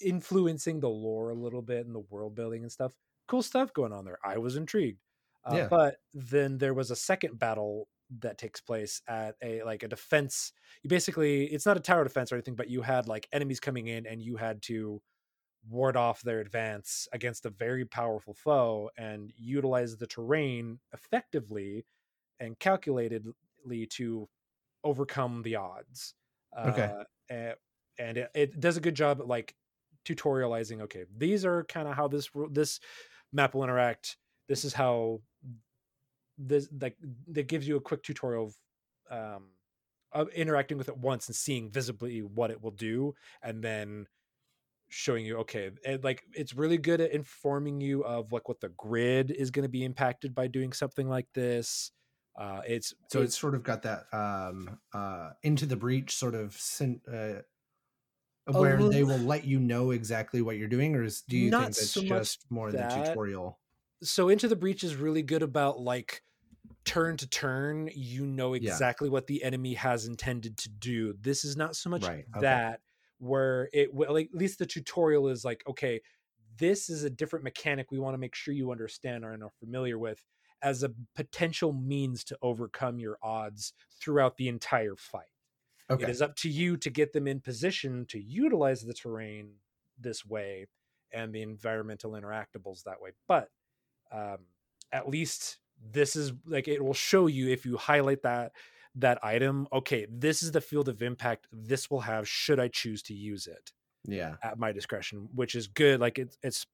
influencing 0.00 0.80
the 0.80 0.88
lore 0.88 1.30
a 1.30 1.34
little 1.34 1.62
bit 1.62 1.86
and 1.86 1.94
the 1.94 2.04
world 2.10 2.34
building 2.34 2.62
and 2.62 2.72
stuff. 2.72 2.92
Cool 3.28 3.42
stuff 3.42 3.72
going 3.72 3.92
on 3.92 4.04
there. 4.04 4.18
I 4.24 4.38
was 4.38 4.56
intrigued. 4.56 5.00
Uh, 5.44 5.56
Yeah. 5.56 5.68
But 5.68 5.96
then 6.12 6.58
there 6.58 6.74
was 6.74 6.90
a 6.90 6.96
second 6.96 7.38
battle 7.38 7.88
that 8.20 8.38
takes 8.38 8.60
place 8.60 9.02
at 9.08 9.34
a 9.42 9.62
like 9.62 9.82
a 9.82 9.88
defense. 9.88 10.52
You 10.82 10.88
basically 10.88 11.46
it's 11.46 11.66
not 11.66 11.76
a 11.76 11.80
tower 11.80 12.04
defense 12.04 12.32
or 12.32 12.36
anything, 12.36 12.54
but 12.54 12.70
you 12.70 12.82
had 12.82 13.08
like 13.08 13.28
enemies 13.32 13.60
coming 13.60 13.88
in 13.88 14.06
and 14.06 14.22
you 14.22 14.36
had 14.36 14.62
to 14.62 15.02
ward 15.68 15.96
off 15.96 16.22
their 16.22 16.40
advance 16.40 17.08
against 17.12 17.46
a 17.46 17.50
very 17.50 17.84
powerful 17.84 18.34
foe 18.34 18.90
and 18.96 19.32
utilize 19.36 19.96
the 19.96 20.06
terrain 20.06 20.78
effectively 20.92 21.84
and 22.40 22.58
calculatedly 22.58 23.88
to 23.90 24.28
overcome 24.82 25.42
the 25.42 25.56
odds. 25.56 26.14
Okay. 26.58 26.82
Uh, 26.82 27.04
and 27.30 27.54
and 27.98 28.18
it, 28.18 28.30
it 28.34 28.60
does 28.60 28.76
a 28.76 28.80
good 28.80 28.94
job 28.94 29.20
at 29.20 29.26
like 29.26 29.54
tutorializing. 30.04 30.82
Okay, 30.82 31.04
these 31.16 31.44
are 31.44 31.64
kind 31.64 31.88
of 31.88 31.94
how 31.94 32.08
this 32.08 32.28
this 32.50 32.80
map 33.32 33.54
will 33.54 33.64
interact. 33.64 34.16
This 34.48 34.64
is 34.64 34.74
how 34.74 35.20
this 36.38 36.68
like 36.80 36.96
that 37.28 37.48
gives 37.48 37.66
you 37.66 37.76
a 37.76 37.80
quick 37.80 38.02
tutorial 38.02 38.52
of 39.10 39.36
um 39.36 39.44
of 40.12 40.28
interacting 40.30 40.78
with 40.78 40.88
it 40.88 40.96
once 40.96 41.28
and 41.28 41.36
seeing 41.36 41.70
visibly 41.70 42.20
what 42.22 42.50
it 42.50 42.62
will 42.62 42.70
do 42.70 43.14
and 43.42 43.62
then 43.62 44.06
showing 44.94 45.26
you 45.26 45.38
okay 45.38 45.70
and 45.84 46.04
like 46.04 46.22
it's 46.34 46.54
really 46.54 46.78
good 46.78 47.00
at 47.00 47.10
informing 47.10 47.80
you 47.80 48.04
of 48.04 48.30
like 48.32 48.48
what 48.48 48.60
the 48.60 48.68
grid 48.70 49.30
is 49.32 49.50
going 49.50 49.64
to 49.64 49.68
be 49.68 49.84
impacted 49.84 50.34
by 50.34 50.46
doing 50.46 50.72
something 50.72 51.08
like 51.08 51.26
this 51.34 51.90
uh 52.38 52.62
it's 52.66 52.94
So 53.08 53.22
it's 53.22 53.38
sort 53.38 53.54
of 53.54 53.62
got 53.62 53.82
that 53.82 54.12
um 54.12 54.80
uh 54.92 55.32
into 55.42 55.66
the 55.66 55.76
breach 55.76 56.14
sort 56.14 56.34
of 56.34 56.54
sin- 56.54 57.02
uh 57.10 57.42
where 58.46 58.84
they 58.84 59.04
will 59.04 59.20
let 59.20 59.44
you 59.44 59.58
know 59.58 59.90
exactly 59.90 60.42
what 60.42 60.56
you're 60.56 60.68
doing 60.68 60.94
or 60.94 61.02
is 61.02 61.22
do 61.22 61.36
you 61.38 61.50
think 61.52 61.74
that's 61.76 61.92
so 61.92 62.02
just 62.02 62.44
more 62.50 62.72
the 62.72 62.84
tutorial? 62.86 63.58
so 64.02 64.28
into 64.28 64.48
the 64.48 64.56
breach 64.56 64.84
is 64.84 64.96
really 64.96 65.22
good 65.22 65.42
about 65.42 65.80
like 65.80 66.22
turn 66.84 67.16
to 67.18 67.28
turn 67.28 67.90
you 67.94 68.26
know 68.26 68.54
Yeah. 68.58 68.80
exactly 68.80 69.10
what 69.10 69.26
the 69.28 69.44
enemy 69.44 69.74
has 69.74 70.06
intended 70.06 70.58
to 70.58 70.70
do 70.70 71.14
this 71.14 71.44
is 71.44 71.56
not 71.56 71.76
so 71.76 71.90
much 71.90 72.06
Right, 72.06 72.26
okay. 72.36 72.60
Where 73.18 73.68
it 73.72 73.94
like, 73.94 74.28
at 74.32 74.38
least 74.38 74.58
the 74.58 74.66
tutorial 74.66 75.28
is 75.28 75.44
like 75.44 75.62
okay 75.66 76.00
this 76.58 76.88
is 76.88 77.04
a 77.04 77.10
different 77.10 77.44
mechanic 77.44 77.90
we 77.90 77.98
want 77.98 78.14
to 78.14 78.18
make 78.18 78.34
sure 78.34 78.54
you 78.54 78.70
understand 78.70 79.24
and 79.24 79.42
are 79.42 79.50
familiar 79.58 79.98
with 79.98 80.22
as 80.62 80.82
a 80.82 80.90
potential 81.14 81.72
means 81.72 82.24
to 82.24 82.36
overcome 82.42 82.98
your 82.98 83.18
odds 83.22 83.72
throughout 84.00 84.36
the 84.36 84.48
entire 84.48 84.96
fight 84.96 85.26
Okay. 85.90 86.04
It 86.04 86.08
is 86.08 86.22
up 86.22 86.34
to 86.36 86.48
you 86.48 86.76
to 86.78 86.90
get 86.90 87.12
them 87.12 87.26
in 87.26 87.40
position 87.40 88.06
to 88.08 88.18
utilize 88.18 88.82
the 88.82 88.94
terrain 88.94 89.50
this 89.98 90.24
way 90.24 90.66
and 91.12 91.32
the 91.32 91.42
environmental 91.42 92.12
interactables 92.12 92.84
that 92.84 93.00
way. 93.00 93.10
But 93.28 93.50
um, 94.10 94.38
at 94.92 95.08
least 95.08 95.58
this 95.92 96.16
is 96.16 96.32
like 96.46 96.68
it 96.68 96.82
will 96.82 96.94
show 96.94 97.26
you 97.26 97.50
if 97.50 97.66
you 97.66 97.76
highlight 97.76 98.22
that 98.22 98.52
that 98.96 99.24
item. 99.24 99.66
Okay, 99.72 100.06
this 100.10 100.42
is 100.42 100.52
the 100.52 100.60
field 100.60 100.88
of 100.88 101.02
impact 101.02 101.46
this 101.52 101.90
will 101.90 102.00
have 102.00 102.28
should 102.28 102.60
I 102.60 102.68
choose 102.68 103.02
to 103.04 103.14
use 103.14 103.46
it 103.46 103.72
Yeah. 104.04 104.36
at 104.42 104.58
my 104.58 104.72
discretion, 104.72 105.28
which 105.34 105.54
is 105.54 105.66
good. 105.66 106.00
Like 106.00 106.18
it's 106.18 106.38
it's 106.42 106.66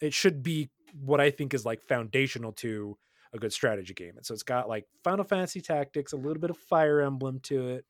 it 0.00 0.14
should 0.14 0.42
be 0.42 0.70
what 0.94 1.20
I 1.20 1.30
think 1.30 1.54
is 1.54 1.64
like 1.66 1.82
foundational 1.82 2.52
to 2.54 2.98
a 3.32 3.38
good 3.38 3.52
strategy 3.52 3.92
game. 3.94 4.16
And 4.16 4.24
so 4.24 4.32
it's 4.34 4.42
got 4.42 4.68
like 4.68 4.86
Final 5.04 5.24
Fantasy 5.24 5.60
Tactics, 5.60 6.12
a 6.12 6.16
little 6.16 6.40
bit 6.40 6.50
of 6.50 6.56
Fire 6.56 7.00
Emblem 7.02 7.40
to 7.40 7.68
it. 7.70 7.84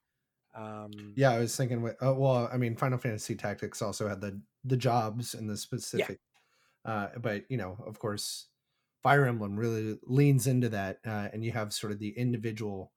Um, 0.54 1.12
Yeah, 1.16 1.30
I 1.30 1.38
was 1.38 1.56
thinking. 1.56 1.82
With, 1.82 1.96
uh, 2.02 2.14
well, 2.14 2.48
I 2.52 2.56
mean, 2.56 2.76
Final 2.76 2.98
Fantasy 2.98 3.34
Tactics 3.36 3.82
also 3.82 4.08
had 4.08 4.20
the 4.20 4.40
the 4.64 4.76
jobs 4.76 5.34
and 5.34 5.48
the 5.48 5.56
specific. 5.56 6.20
Uh, 6.84 7.08
but 7.18 7.44
you 7.50 7.56
know, 7.56 7.76
of 7.86 7.98
course, 7.98 8.48
Fire 9.02 9.26
Emblem 9.26 9.56
really 9.56 9.98
leans 10.04 10.46
into 10.46 10.68
that, 10.70 11.00
uh, 11.06 11.28
and 11.32 11.44
you 11.44 11.52
have 11.52 11.72
sort 11.72 11.92
of 11.92 11.98
the 11.98 12.10
individual 12.18 12.92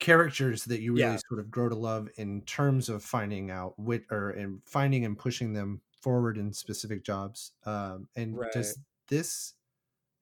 characters 0.00 0.64
that 0.66 0.80
you 0.80 0.92
really 0.92 1.16
Yeah. 1.16 1.20
sort 1.28 1.40
of 1.40 1.50
grow 1.50 1.68
to 1.68 1.74
love 1.74 2.08
in 2.16 2.42
terms 2.42 2.88
of 2.88 3.04
finding 3.04 3.50
out 3.50 3.78
wit 3.78 4.04
or 4.10 4.30
and 4.30 4.62
finding 4.66 5.04
and 5.04 5.18
pushing 5.18 5.52
them 5.52 5.82
forward 6.02 6.38
in 6.38 6.52
specific 6.52 7.04
jobs. 7.04 7.52
Um, 7.64 8.08
and 8.16 8.40
Right. 8.40 8.50
does 8.50 8.78
this 9.08 9.54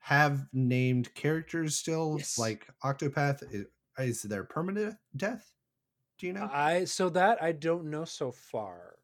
have 0.00 0.48
named 0.52 1.14
characters 1.14 1.76
still? 1.76 2.24
Yes. 2.24 2.32
Like 2.36 2.68
Octopath, 2.84 3.42
is, 3.52 3.66
is 3.98 4.22
there 4.22 4.44
permanent 4.44 4.96
death? 5.16 5.54
Do 6.18 6.26
you 6.26 6.32
know? 6.32 6.50
I 6.50 6.84
so 6.84 7.08
that 7.10 7.42
I 7.42 7.52
don't 7.52 7.90
know 7.90 8.04
so 8.04 8.30
far. 8.32 8.98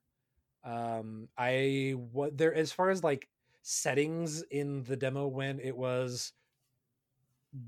Um, 0.65 1.31
I 1.39 1.95
what 1.97 2.39
there 2.39 2.55
as 2.55 2.73
far 2.73 2.91
as 2.91 3.05
like 3.05 3.31
settings 3.63 4.43
in 4.45 4.85
the 4.85 4.97
demo 4.97 5.29
when 5.29 5.61
it 5.61 5.77
was 5.77 6.35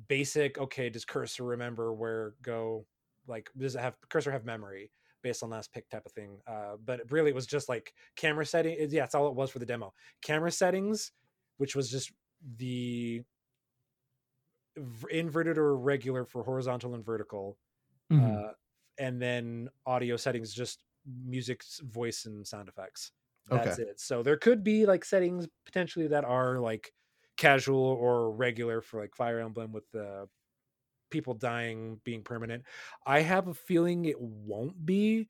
basic. 0.08 0.58
Okay, 0.58 0.90
does 0.90 1.04
cursor 1.04 1.44
remember 1.44 1.92
where 1.92 2.32
go? 2.42 2.86
Like, 3.26 3.50
does 3.56 3.76
it 3.76 3.80
have 3.80 3.96
cursor 4.08 4.32
have 4.32 4.44
memory 4.44 4.92
based 5.22 5.42
on 5.42 5.50
last 5.50 5.72
pick 5.72 5.88
type 5.88 6.06
of 6.06 6.12
thing? 6.12 6.40
Uh, 6.46 6.76
but 6.76 7.10
really, 7.10 7.30
it 7.30 7.34
was 7.34 7.46
just 7.46 7.68
like 7.68 7.94
camera 8.16 8.46
setting. 8.46 8.76
it- 8.78 8.90
Yeah, 8.90 9.02
that's 9.02 9.14
all 9.14 9.28
it 9.28 9.34
was 9.34 9.50
for 9.50 9.58
the 9.58 9.66
demo. 9.66 9.94
Camera 10.22 10.50
settings, 10.52 11.12
which 11.58 11.76
was 11.76 11.90
just 11.90 12.12
the 12.56 13.22
inverted 15.10 15.56
or 15.58 15.76
regular 15.76 16.24
for 16.24 16.42
horizontal 16.42 16.94
and 16.94 17.04
vertical 17.04 17.58
Mhm. 18.10 18.44
uh, 18.48 18.52
and 18.98 19.20
then 19.22 19.68
audio 19.86 20.16
settings 20.16 20.52
just 20.54 20.84
music 21.06 21.62
voice 21.82 22.26
and 22.26 22.46
sound 22.46 22.68
effects 22.68 23.12
that's 23.46 23.78
it 23.78 24.00
so 24.00 24.22
there 24.22 24.36
could 24.38 24.64
be 24.64 24.86
like 24.86 25.04
settings 25.04 25.48
potentially 25.66 26.06
that 26.08 26.24
are 26.24 26.58
like 26.60 26.92
casual 27.36 27.78
or 27.80 28.32
regular 28.32 28.80
for 28.80 29.00
like 29.00 29.14
fire 29.14 29.40
emblem 29.40 29.72
with 29.72 29.90
the 29.92 30.28
people 31.14 31.34
dying 31.34 32.00
being 32.04 32.22
permanent 32.22 32.62
i 33.06 33.20
have 33.20 33.46
a 33.48 33.54
feeling 33.54 34.04
it 34.04 34.20
won't 34.20 34.84
be 34.84 35.28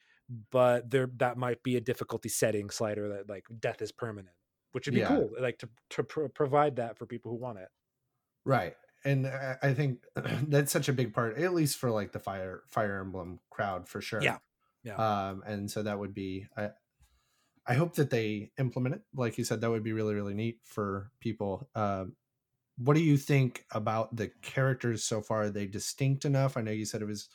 but 0.51 0.91
there 0.91 1.09
that 1.17 1.37
might 1.37 1.63
be 1.63 1.77
a 1.77 1.81
difficulty 1.81 2.29
setting 2.31 2.71
slider 2.71 3.09
that 3.09 3.29
like 3.29 3.45
death 3.61 3.81
is 3.83 3.93
permanent 3.93 4.35
which 4.73 4.87
would 4.87 4.95
be 4.95 5.01
Yeah. 5.01 5.09
cool 5.09 5.31
like 5.39 5.59
to, 5.59 5.69
to 5.91 6.03
pro- 6.03 6.29
provide 6.29 6.77
that 6.77 6.99
for 6.99 7.07
people 7.07 7.31
who 7.31 7.37
want 7.39 7.59
it 7.59 7.69
Right. 8.47 8.75
And 9.07 9.27
I 9.27 9.57
I 9.63 9.75
think 9.75 10.05
that's 10.49 10.73
such 10.73 10.89
a 10.89 10.93
big 10.93 11.15
part, 11.15 11.39
at 11.39 11.55
least 11.55 11.79
for 11.79 11.91
like 11.91 12.13
the 12.13 12.19
fire 12.19 12.63
Fire 12.69 13.01
Emblem 13.01 13.41
crowd 13.51 13.89
for 13.89 14.01
sure. 14.03 14.23
Yeah. 14.23 14.39
Yeah. 14.83 14.97
Um, 14.97 15.43
and 15.47 15.71
so 15.71 15.83
that 15.83 15.99
would 15.99 16.13
be 16.15 16.47
I 16.57 16.71
I 17.67 17.75
hope 17.75 17.95
that 17.95 18.11
they 18.11 18.51
implement 18.59 18.97
it. 18.97 19.03
Like 19.15 19.39
you 19.39 19.45
said, 19.45 19.63
that 19.63 19.71
would 19.71 19.83
be 19.83 19.93
really, 19.95 20.15
really 20.15 20.35
neat 20.35 20.59
for 20.65 21.11
people. 21.21 21.69
Um, 21.75 22.17
what 22.77 22.95
do 22.95 23.03
you 23.03 23.17
think 23.17 23.67
about 23.73 24.17
the 24.17 24.29
characters 24.43 25.05
so 25.05 25.23
far? 25.23 25.43
Are 25.45 25.51
they 25.51 25.67
distinct 25.67 26.25
enough? 26.25 26.57
I 26.57 26.63
know 26.63 26.73
you 26.73 26.85
said 26.85 27.03
it 27.03 27.07
was 27.07 27.29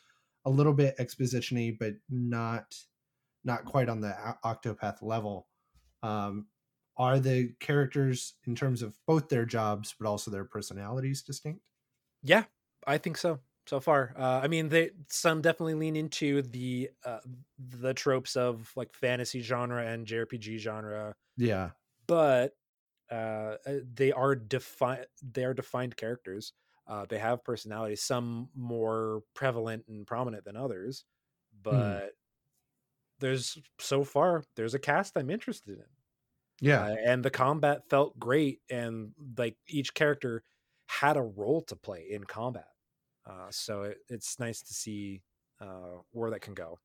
a 0.45 0.49
little 0.49 0.73
bit 0.73 0.97
expositiony, 0.97 1.77
but 1.77 1.95
not 2.09 2.75
not 3.43 3.65
quite 3.65 3.89
on 3.89 4.01
the 4.01 4.15
Octopath 4.43 5.01
level. 5.01 5.49
Um, 6.03 6.49
are 6.97 7.19
the 7.19 7.53
characters 7.59 8.35
in 8.45 8.55
terms 8.55 8.81
of 8.81 8.99
both 9.07 9.29
their 9.29 9.45
jobs 9.45 9.95
but 9.99 10.07
also 10.07 10.31
their 10.31 10.45
personalities 10.45 11.23
distinct? 11.23 11.63
Yeah, 12.21 12.45
I 12.85 12.97
think 12.97 13.17
so. 13.17 13.39
So 13.67 13.79
far, 13.79 14.13
uh, 14.17 14.39
I 14.41 14.47
mean, 14.47 14.69
they 14.69 14.91
some 15.09 15.41
definitely 15.41 15.75
lean 15.75 15.95
into 15.95 16.41
the 16.41 16.89
uh, 17.05 17.19
the 17.59 17.93
tropes 17.93 18.35
of 18.35 18.71
like 18.75 18.93
fantasy 18.95 19.41
genre 19.41 19.85
and 19.85 20.07
JRPG 20.07 20.57
genre, 20.57 21.15
Yeah. 21.37 21.71
but 22.07 22.55
uh, 23.11 23.57
uh, 23.65 23.79
they 23.93 24.11
are 24.11 24.35
defined. 24.35 25.07
They 25.21 25.45
are 25.45 25.53
defined 25.53 25.97
characters. 25.97 26.53
Uh, 26.87 27.05
they 27.05 27.19
have 27.19 27.43
personalities. 27.43 28.01
Some 28.03 28.49
more 28.55 29.23
prevalent 29.35 29.85
and 29.87 30.05
prominent 30.07 30.45
than 30.45 30.55
others, 30.57 31.05
but 31.61 32.13
there's 33.19 33.57
so 33.79 34.03
far 34.03 34.43
there's 34.55 34.73
a 34.73 34.79
cast 34.79 35.17
I'm 35.17 35.29
interested 35.29 35.79
in. 35.79 35.85
Yeah. 36.61 36.89
Uh, 36.91 36.95
and 37.05 37.25
the 37.25 37.31
combat 37.31 37.89
felt 37.89 38.19
great 38.19 38.61
and 38.69 39.13
like 39.37 39.57
each 39.67 39.93
character 39.93 40.43
had 40.87 41.17
a 41.17 41.23
role 41.23 41.61
to 41.61 41.75
play 41.75 42.07
in 42.11 42.23
combat 42.25 42.69
uh, 43.25 43.51
so 43.51 43.83
it, 43.83 43.99
it's 44.09 44.39
nice 44.39 44.61
to 44.63 44.73
see 44.73 45.23
uh, 45.61 45.99
where 46.11 46.31
that 46.31 46.41
can 46.41 46.53
go 46.55 46.79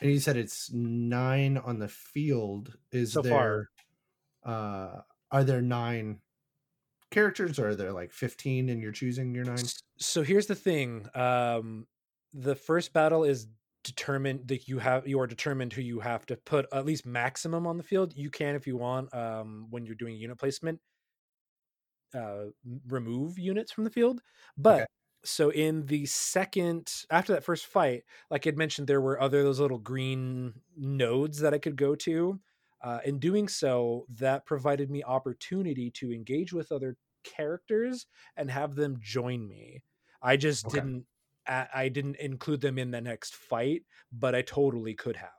and 0.00 0.10
you 0.10 0.20
said 0.20 0.36
it's 0.36 0.70
nine 0.72 1.56
on 1.56 1.78
the 1.78 1.88
field. 1.88 2.76
Is 2.92 3.14
So 3.14 3.22
there 3.22 3.22
far. 3.22 3.70
uh 4.44 5.02
are 5.36 5.44
there 5.44 5.60
nine 5.60 6.22
characters 7.10 7.58
or 7.58 7.68
are 7.68 7.76
there 7.76 7.92
like 7.92 8.12
15 8.12 8.68
and 8.70 8.82
you're 8.82 8.92
choosing 8.92 9.34
your 9.34 9.44
nine? 9.44 9.72
So 9.98 10.22
here's 10.22 10.46
the 10.46 10.54
thing 10.54 11.08
um, 11.14 11.86
the 12.32 12.54
first 12.54 12.92
battle 12.92 13.24
is 13.24 13.48
determined 13.84 14.48
that 14.48 14.68
you 14.68 14.78
have 14.78 15.06
you 15.06 15.20
are 15.20 15.26
determined 15.26 15.72
who 15.72 15.80
you 15.80 16.00
have 16.00 16.26
to 16.26 16.36
put 16.36 16.66
at 16.72 16.84
least 16.84 17.06
maximum 17.06 17.66
on 17.66 17.76
the 17.76 17.84
field 17.84 18.16
you 18.16 18.30
can 18.30 18.56
if 18.56 18.66
you 18.66 18.76
want 18.76 19.14
um, 19.14 19.68
when 19.70 19.86
you're 19.86 19.94
doing 19.94 20.16
unit 20.16 20.36
placement 20.38 20.80
uh, 22.14 22.46
remove 22.86 23.38
units 23.38 23.72
from 23.72 23.84
the 23.84 23.90
field 23.90 24.22
but 24.56 24.78
Okay. 24.78 24.86
so 25.24 25.50
in 25.50 25.84
the 25.86 26.06
second 26.06 27.04
after 27.10 27.32
that 27.32 27.44
first 27.44 27.66
fight 27.66 28.04
like 28.30 28.46
i'd 28.46 28.56
mentioned 28.56 28.86
there 28.86 29.00
were 29.00 29.20
other 29.20 29.42
those 29.42 29.60
little 29.60 29.78
green 29.78 30.54
nodes 30.76 31.40
that 31.40 31.52
i 31.52 31.58
could 31.58 31.76
go 31.76 31.94
to 31.94 32.40
uh, 32.82 33.00
in 33.04 33.18
doing 33.18 33.48
so 33.48 34.06
that 34.08 34.46
provided 34.46 34.90
me 34.90 35.02
opportunity 35.02 35.90
to 35.90 36.12
engage 36.12 36.52
with 36.52 36.72
other 36.72 36.96
characters 37.24 38.06
and 38.36 38.50
have 38.50 38.74
them 38.76 38.96
join 39.00 39.48
me 39.48 39.82
i 40.22 40.36
just 40.36 40.66
Okay. 40.66 40.68
didn't 40.68 41.06
I, 41.48 41.88
didn't 41.88 42.16
include 42.16 42.60
them 42.60 42.76
in 42.76 42.90
the 42.90 43.00
next 43.00 43.34
fight 43.36 43.84
but 44.12 44.34
i 44.34 44.42
totally 44.42 44.94
could 44.94 45.16
have 45.16 45.30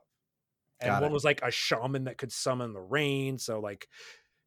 and 0.80 0.98
Got 0.98 0.98
one 0.98 1.12
it. 1.12 1.12
was 1.12 1.24
like 1.24 1.40
a 1.42 1.50
shaman 1.50 2.04
that 2.04 2.18
could 2.18 2.32
summon 2.32 2.72
the 2.72 2.80
rain 2.80 3.38
so 3.38 3.60
like 3.60 3.88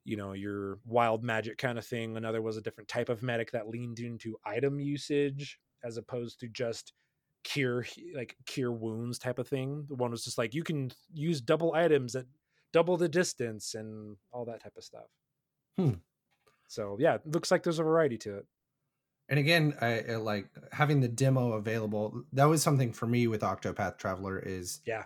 you 0.03 0.17
know 0.17 0.33
your 0.33 0.79
wild 0.85 1.23
magic 1.23 1.57
kind 1.57 1.77
of 1.77 1.85
thing 1.85 2.17
another 2.17 2.41
was 2.41 2.57
a 2.57 2.61
different 2.61 2.87
type 2.87 3.09
of 3.09 3.23
medic 3.23 3.51
that 3.51 3.67
leaned 3.67 3.99
into 3.99 4.37
item 4.45 4.79
usage 4.79 5.59
as 5.83 5.97
opposed 5.97 6.39
to 6.39 6.47
just 6.47 6.93
cure 7.43 7.85
like 8.15 8.37
cure 8.45 8.71
wounds 8.71 9.19
type 9.19 9.39
of 9.39 9.47
thing 9.47 9.85
the 9.89 9.95
one 9.95 10.11
was 10.11 10.23
just 10.23 10.37
like 10.37 10.53
you 10.53 10.63
can 10.63 10.91
use 11.13 11.41
double 11.41 11.73
items 11.73 12.15
at 12.15 12.25
double 12.73 12.97
the 12.97 13.09
distance 13.09 13.75
and 13.75 14.17
all 14.31 14.45
that 14.45 14.61
type 14.63 14.77
of 14.77 14.83
stuff 14.83 15.07
Hmm. 15.77 15.93
so 16.67 16.97
yeah 16.99 17.15
it 17.15 17.27
looks 17.27 17.51
like 17.51 17.63
there's 17.63 17.79
a 17.79 17.83
variety 17.83 18.17
to 18.17 18.37
it 18.37 18.45
And 19.29 19.39
again, 19.39 19.77
I, 19.79 20.01
I 20.01 20.15
like 20.17 20.49
having 20.71 20.99
the 20.99 21.07
demo 21.07 21.53
available. 21.53 22.23
That 22.33 22.45
was 22.45 22.61
something 22.61 22.91
for 22.91 23.07
me 23.07 23.27
with 23.27 23.41
Octopath 23.41 23.97
Traveler 23.97 24.37
is 24.39 24.81
Yeah. 24.85 25.05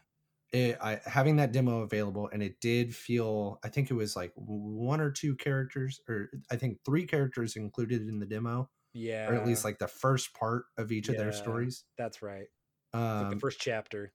it, 0.52 0.78
I, 0.82 1.02
having 1.06 1.38
that 1.38 1.52
demo 1.52 1.82
available, 1.82 2.30
and 2.34 2.42
it 2.44 2.60
did 2.62 2.96
feel. 2.96 3.60
I 3.64 3.70
think 3.70 3.92
it 3.92 3.96
was 3.96 4.16
like 4.16 4.34
one 4.36 5.02
or 5.02 5.12
two 5.12 5.36
characters, 5.36 6.02
or 6.10 6.30
I 6.52 6.56
think 6.58 6.80
three 6.86 7.06
characters 7.06 7.56
included 7.56 8.02
in 8.08 8.20
the 8.20 8.26
demo, 8.26 8.72
yeah 8.94 9.30
or 9.30 9.36
at 9.36 9.46
least 9.46 9.64
like 9.66 9.80
the 9.80 9.88
first 9.88 10.34
part 10.34 10.66
of 10.78 10.92
each 10.92 11.10
of 11.10 11.18
their 11.18 11.32
stories. 11.32 11.86
that's 11.98 12.22
right 12.22 12.48
like 12.94 13.30
Um, 13.30 13.30
the 13.32 13.40
first 13.40 13.60
chapter 13.60 14.14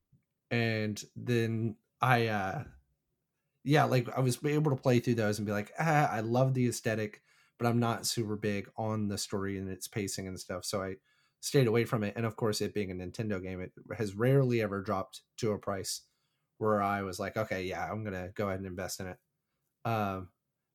and 0.51 1.02
then 1.16 1.77
I, 2.01 2.28
uh 2.28 2.64
yeah, 3.65 3.85
like 3.85 4.09
I 4.16 4.20
was 4.20 4.45
able 4.45 4.70
to 4.70 4.81
play 4.82 5.01
through 5.01 5.16
those 5.16 5.39
and 5.39 5.47
be 5.47 5.53
like, 5.53 5.73
ah, 5.78 6.09
I 6.11 6.20
love 6.20 6.55
the 6.55 6.69
aesthetic, 6.69 7.23
but 7.59 7.66
I'm 7.66 7.78
not 7.81 8.07
super 8.07 8.37
big 8.37 8.70
on 8.77 9.09
the 9.09 9.19
story 9.19 9.59
and 9.59 9.69
its 9.69 9.89
pacing 9.89 10.27
and 10.28 10.39
stuff. 10.41 10.65
So 10.65 10.82
I 10.82 10.97
stayed 11.41 11.66
away 11.66 11.85
from 11.85 12.03
it. 12.05 12.15
And 12.16 12.27
of 12.27 12.37
course, 12.37 12.61
it 12.61 12.74
being 12.74 12.91
a 12.91 12.95
Nintendo 12.95 13.43
game, 13.43 13.61
it 13.61 13.73
has 13.97 14.15
rarely 14.15 14.62
ever 14.62 14.82
dropped 14.82 15.23
to 15.39 15.53
a 15.53 15.59
price 15.59 16.03
where 16.59 16.82
I 16.82 17.03
was 17.03 17.19
like, 17.20 17.37
okay, 17.37 17.65
yeah, 17.65 17.91
I'm 17.91 18.05
gonna 18.05 18.31
go 18.35 18.49
ahead 18.49 18.61
and 18.61 18.66
invest 18.66 19.01
in 19.01 19.07
it. 19.09 19.19
Um, 19.85 20.31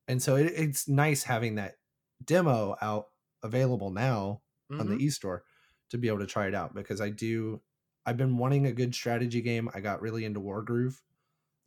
and 0.08 0.22
so 0.22 0.36
it, 0.36 0.48
it's 0.56 0.88
nice 0.88 1.24
having 1.24 1.56
that 1.56 1.78
demo 2.24 2.76
out 2.82 3.08
available 3.44 3.92
now 3.92 4.42
on 4.80 4.88
Mhm. 4.88 4.90
the 4.90 5.04
e-store 5.04 5.46
to 5.90 5.98
be 5.98 6.08
able 6.08 6.20
to 6.20 6.26
try 6.28 6.48
it 6.48 6.56
out 6.56 6.74
because 6.74 7.02
I 7.02 7.10
do 7.10 7.62
I've 8.06 8.18
been 8.18 8.38
wanting 8.38 8.68
a 8.68 8.72
good 8.74 8.94
strategy 8.94 9.42
game. 9.42 9.70
I 9.74 9.80
got 9.82 10.02
really 10.02 10.26
into 10.26 10.40
Wargroove. 10.40 11.02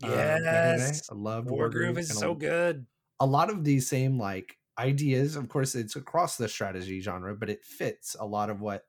Yes, 0.01 1.09
I 1.11 1.15
loved 1.15 1.51
War 1.51 1.71
is 1.99 2.17
so 2.17 2.33
a, 2.33 2.37
good. 2.37 2.87
A 3.21 3.27
lot 3.27 3.51
of 3.51 3.65
these 3.65 3.89
same 3.89 4.19
like 4.19 4.57
ideas, 4.79 5.37
of 5.37 5.49
course, 5.49 5.75
it's 5.75 5.97
across 5.97 6.37
the 6.37 6.49
strategy 6.49 7.01
genre, 7.01 7.35
but 7.35 7.51
it 7.51 7.65
fits 7.65 8.17
a 8.19 8.27
lot 8.27 8.51
of 8.51 8.61
what 8.61 8.85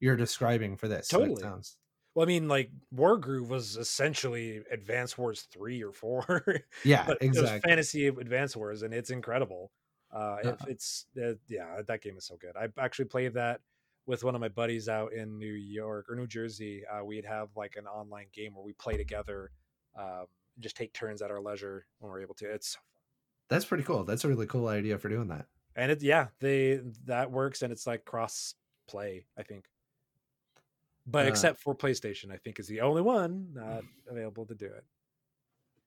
you're 0.00 0.16
describing 0.16 0.76
for 0.76 0.88
this. 0.88 1.08
Totally. 1.08 1.36
So 1.36 1.42
sounds 1.42 1.76
well, 2.14 2.24
I 2.24 2.28
mean, 2.28 2.46
like 2.46 2.70
Wargroove 2.94 3.48
was 3.48 3.76
essentially 3.76 4.62
Advance 4.70 5.18
Wars 5.18 5.48
three 5.52 5.82
or 5.82 5.92
four. 5.92 6.44
Yeah, 6.84 7.12
exactly. 7.20 7.68
Fantasy 7.68 8.06
Advance 8.06 8.56
Wars, 8.56 8.82
and 8.82 8.92
it's 8.92 9.10
incredible. 9.10 9.72
Uh, 10.12 10.36
it, 10.44 10.56
it's 10.68 11.06
uh, 11.20 11.32
yeah, 11.48 11.80
that 11.86 12.02
game 12.02 12.16
is 12.16 12.26
so 12.26 12.36
good. 12.36 12.52
I 12.56 12.68
actually 12.82 13.06
played 13.06 13.34
that 13.34 13.60
with 14.06 14.22
one 14.22 14.34
of 14.34 14.40
my 14.40 14.48
buddies 14.48 14.88
out 14.88 15.12
in 15.12 15.38
New 15.38 15.52
York 15.52 16.06
or 16.08 16.14
New 16.14 16.26
Jersey. 16.26 16.82
Uh, 16.86 17.04
we'd 17.04 17.24
have 17.24 17.48
like 17.56 17.74
an 17.76 17.86
online 17.86 18.26
game 18.32 18.54
where 18.54 18.64
we 18.64 18.74
play 18.74 18.96
together, 18.96 19.50
um, 19.98 20.26
just 20.60 20.76
take 20.76 20.92
turns 20.92 21.22
at 21.22 21.30
our 21.30 21.40
leisure 21.40 21.86
when 21.98 22.10
we're 22.10 22.22
able 22.22 22.34
to. 22.36 22.50
It's. 22.50 22.76
That's 23.48 23.64
pretty 23.64 23.84
cool. 23.84 24.04
That's 24.04 24.24
a 24.24 24.28
really 24.28 24.46
cool 24.46 24.68
idea 24.68 24.98
for 24.98 25.08
doing 25.08 25.28
that. 25.28 25.46
and 25.76 25.90
it 25.92 26.02
yeah 26.02 26.28
they 26.40 26.80
that 27.04 27.30
works 27.30 27.62
and 27.62 27.72
it's 27.72 27.86
like 27.86 28.04
cross 28.04 28.54
play 28.88 29.26
I 29.36 29.42
think. 29.42 29.66
But 31.06 31.26
Uh, 31.26 31.28
except 31.30 31.60
for 31.60 31.74
PlayStation, 31.74 32.32
I 32.32 32.38
think 32.38 32.58
is 32.58 32.66
the 32.68 32.80
only 32.80 33.02
one 33.02 33.50
not 33.54 33.84
available 34.08 34.46
to 34.46 34.54
do 34.54 34.66
it. 34.66 34.84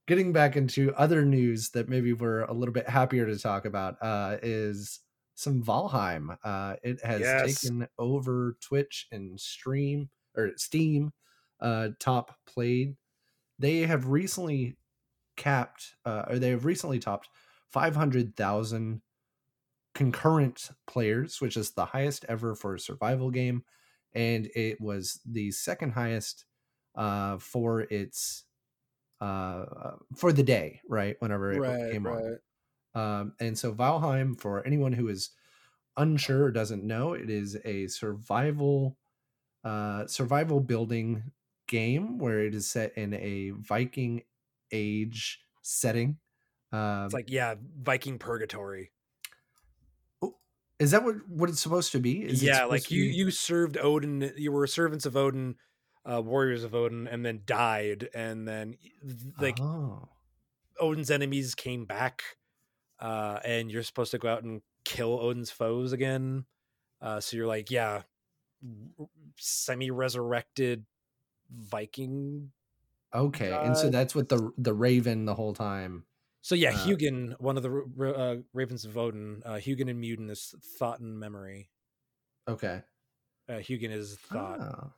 Getting 0.06 0.32
back 0.32 0.56
into 0.56 0.94
other 0.96 1.26
news 1.26 1.70
that 1.72 1.90
maybe 1.90 2.14
we're 2.14 2.44
a 2.44 2.54
little 2.54 2.74
bit 2.74 2.88
happier 2.88 3.26
to 3.26 3.38
talk 3.38 3.66
about 3.66 3.98
uh, 4.02 4.38
is 4.42 5.00
some 5.36 5.62
Valheim. 5.64 6.38
Uh, 6.44 6.76
it 6.84 7.04
has 7.04 7.22
Yes. 7.22 7.62
taken 7.62 7.88
over 7.98 8.56
Twitch 8.62 9.08
and 9.12 9.40
Stream 9.40 10.10
or 10.36 10.52
Steam 10.58 11.12
uh, 11.60 11.90
top 12.00 12.36
played. 12.46 12.96
They 13.60 13.82
have 13.82 14.08
recently 14.10 14.78
capped, 15.36 15.96
uh, 16.06 16.26
or 16.30 16.40
they 16.40 16.50
have 16.50 16.66
recently 16.66 17.00
topped 17.00 17.30
500,000 17.70 19.02
concurrent 19.94 20.72
players, 20.88 21.42
which 21.42 21.58
is 21.58 21.72
the 21.72 21.86
highest 21.86 22.26
ever 22.30 22.56
for 22.56 22.76
a 22.76 22.80
survival 22.80 23.32
game. 23.32 23.64
And 24.14 24.50
it 24.56 24.82
was 24.82 25.20
the 25.26 25.52
second 25.52 25.92
highest 25.94 26.46
uh, 26.96 27.38
for 27.40 27.82
its 27.82 28.46
uh, 29.22 29.66
for 30.16 30.32
the 30.32 30.44
day, 30.44 30.82
right? 30.90 31.16
Whenever 31.20 31.54
it 31.54 31.66
came 31.92 32.08
on. 32.08 32.24
Um, 32.96 33.34
and 33.40 33.58
so 33.58 33.74
Valheim, 33.74 34.40
for 34.40 34.66
anyone 34.66 34.94
who 34.94 35.08
is 35.10 35.32
unsure 35.98 36.46
or 36.46 36.52
doesn't 36.52 36.84
know, 36.84 37.14
it 37.14 37.30
is 37.30 37.58
a 37.66 37.88
survival 37.88 38.98
uh, 39.64 40.08
survival 40.08 40.60
building 40.62 41.24
game 41.68 42.18
where 42.18 42.40
it 42.40 42.56
is 42.56 42.70
set 42.70 42.98
in 42.98 43.14
a 43.14 43.52
Viking 43.52 44.24
age 44.72 45.40
setting. 45.62 46.18
Um, 46.72 47.06
It's 47.06 47.14
like 47.14 47.30
yeah, 47.30 47.56
Viking 47.82 48.20
purgatory. 48.20 48.92
is 50.80 50.92
that 50.92 51.04
what 51.04 51.16
what 51.28 51.50
it's 51.50 51.62
supposed 51.62 51.92
to 51.94 52.00
be? 52.00 52.24
Is 52.24 52.44
yeah, 52.44 52.66
like 52.66 52.92
you 52.92 53.04
be- 53.04 53.16
you 53.16 53.32
served 53.32 53.78
Odin, 53.78 54.34
you 54.38 54.52
were 54.52 54.68
servants 54.68 55.06
of 55.06 55.16
Odin, 55.16 55.56
uh, 56.06 56.22
warriors 56.22 56.64
of 56.64 56.76
Odin, 56.76 57.08
and 57.08 57.26
then 57.26 57.42
died, 57.46 58.10
and 58.14 58.48
then 58.48 58.76
like 59.40 59.60
oh. 59.60 60.10
Odin's 60.80 61.12
enemies 61.12 61.56
came 61.56 61.86
back, 61.86 62.24
uh, 63.00 63.40
and 63.44 63.72
you're 63.72 63.84
supposed 63.84 64.12
to 64.12 64.18
go 64.18 64.30
out 64.30 64.44
and 64.44 64.62
kill 64.86 65.20
Odin's 65.20 65.52
foes 65.52 65.94
again. 65.94 66.46
Uh, 67.02 67.20
so 67.20 67.38
you're 67.38 67.48
like, 67.48 67.70
yeah, 67.70 68.04
semi 69.38 69.92
resurrected 69.92 70.86
Viking. 71.52 72.52
okay, 73.14 73.52
and 73.52 73.78
so 73.78 73.90
that's 73.90 74.14
what 74.16 74.30
the 74.30 74.52
the 74.58 74.74
Raven 74.74 75.26
the 75.26 75.36
whole 75.36 75.54
time. 75.54 76.06
So 76.42 76.56
yeah, 76.56 76.72
Uh, 76.72 76.86
Hugin, 76.86 77.36
one 77.40 77.58
of 77.58 77.64
the 77.64 78.16
uh, 78.16 78.42
ravens 78.54 78.86
of 78.86 78.98
Odin, 78.98 79.42
uh, 79.46 79.56
Hugin 79.56 79.90
and 79.90 80.00
Munin 80.00 80.30
is 80.30 80.56
thought 80.80 81.00
and 81.00 81.20
memory. 81.20 81.70
Okay, 82.48 82.84
Uh, 83.50 83.54
Hugin 83.60 83.92
is 83.92 84.16
thought. 84.16 84.60
Ah, 84.62 84.94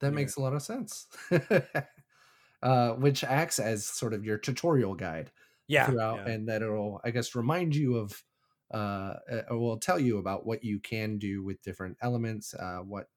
that 0.00 0.12
makes 0.12 0.36
a 0.36 0.40
lot 0.40 0.52
of 0.52 0.62
sense. 0.62 1.06
uh, 2.62 2.92
which 2.94 3.24
acts 3.24 3.58
as 3.58 3.86
sort 3.86 4.12
of 4.12 4.24
your 4.24 4.38
tutorial 4.38 4.94
guide 4.94 5.30
yeah, 5.68 5.86
throughout, 5.86 6.26
yeah. 6.26 6.32
and 6.32 6.48
that 6.48 6.62
it'll, 6.62 7.00
I 7.04 7.10
guess, 7.10 7.34
remind 7.34 7.74
you 7.74 7.96
of, 7.96 8.22
uh, 8.72 9.14
uh, 9.30 9.42
or 9.50 9.58
will 9.58 9.78
tell 9.78 9.98
you 9.98 10.18
about 10.18 10.44
what 10.46 10.64
you 10.64 10.80
can 10.80 11.18
do 11.18 11.42
with 11.42 11.62
different 11.62 11.96
elements, 12.02 12.54
uh, 12.54 12.78
what 12.78 13.08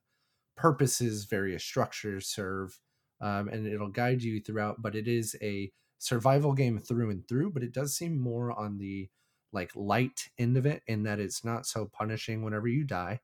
purposes 0.55 1.25
various 1.25 1.63
structures 1.63 2.27
serve, 2.27 2.80
um, 3.21 3.47
and 3.49 3.67
it'll 3.67 3.89
guide 3.91 4.21
you 4.23 4.39
throughout. 4.41 4.81
But 4.81 4.95
it 4.95 5.07
is 5.07 5.35
a 5.41 5.71
survival 5.99 6.53
game 6.53 6.80
through 6.80 7.09
and 7.11 7.27
through, 7.27 7.51
but 7.51 7.63
it 7.63 7.73
does 7.73 7.95
seem 7.95 8.17
more 8.19 8.51
on 8.51 8.77
the 8.77 9.09
like 9.51 9.75
light 9.75 10.30
end 10.38 10.57
of 10.57 10.65
it, 10.65 10.84
in 10.88 11.03
that 11.03 11.19
it's 11.19 11.43
not 11.45 11.65
so 11.67 11.85
punishing 11.88 12.43
whenever 12.43 12.67
you 12.67 12.84
die. 12.85 13.21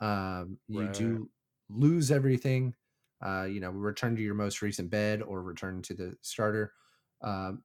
Um, 0.00 0.58
you 0.68 0.88
Right. 0.88 0.88
do 0.88 1.30
lose 1.68 2.10
everything. 2.10 2.74
Uh, 3.24 3.44
you 3.44 3.60
know, 3.60 3.70
return 3.70 4.16
to 4.16 4.22
your 4.22 4.34
most 4.34 4.62
recent 4.62 4.90
bed 4.90 5.22
or 5.22 5.42
return 5.42 5.80
to 5.82 5.94
the 5.94 6.16
starter. 6.22 6.74
Um, 7.22 7.64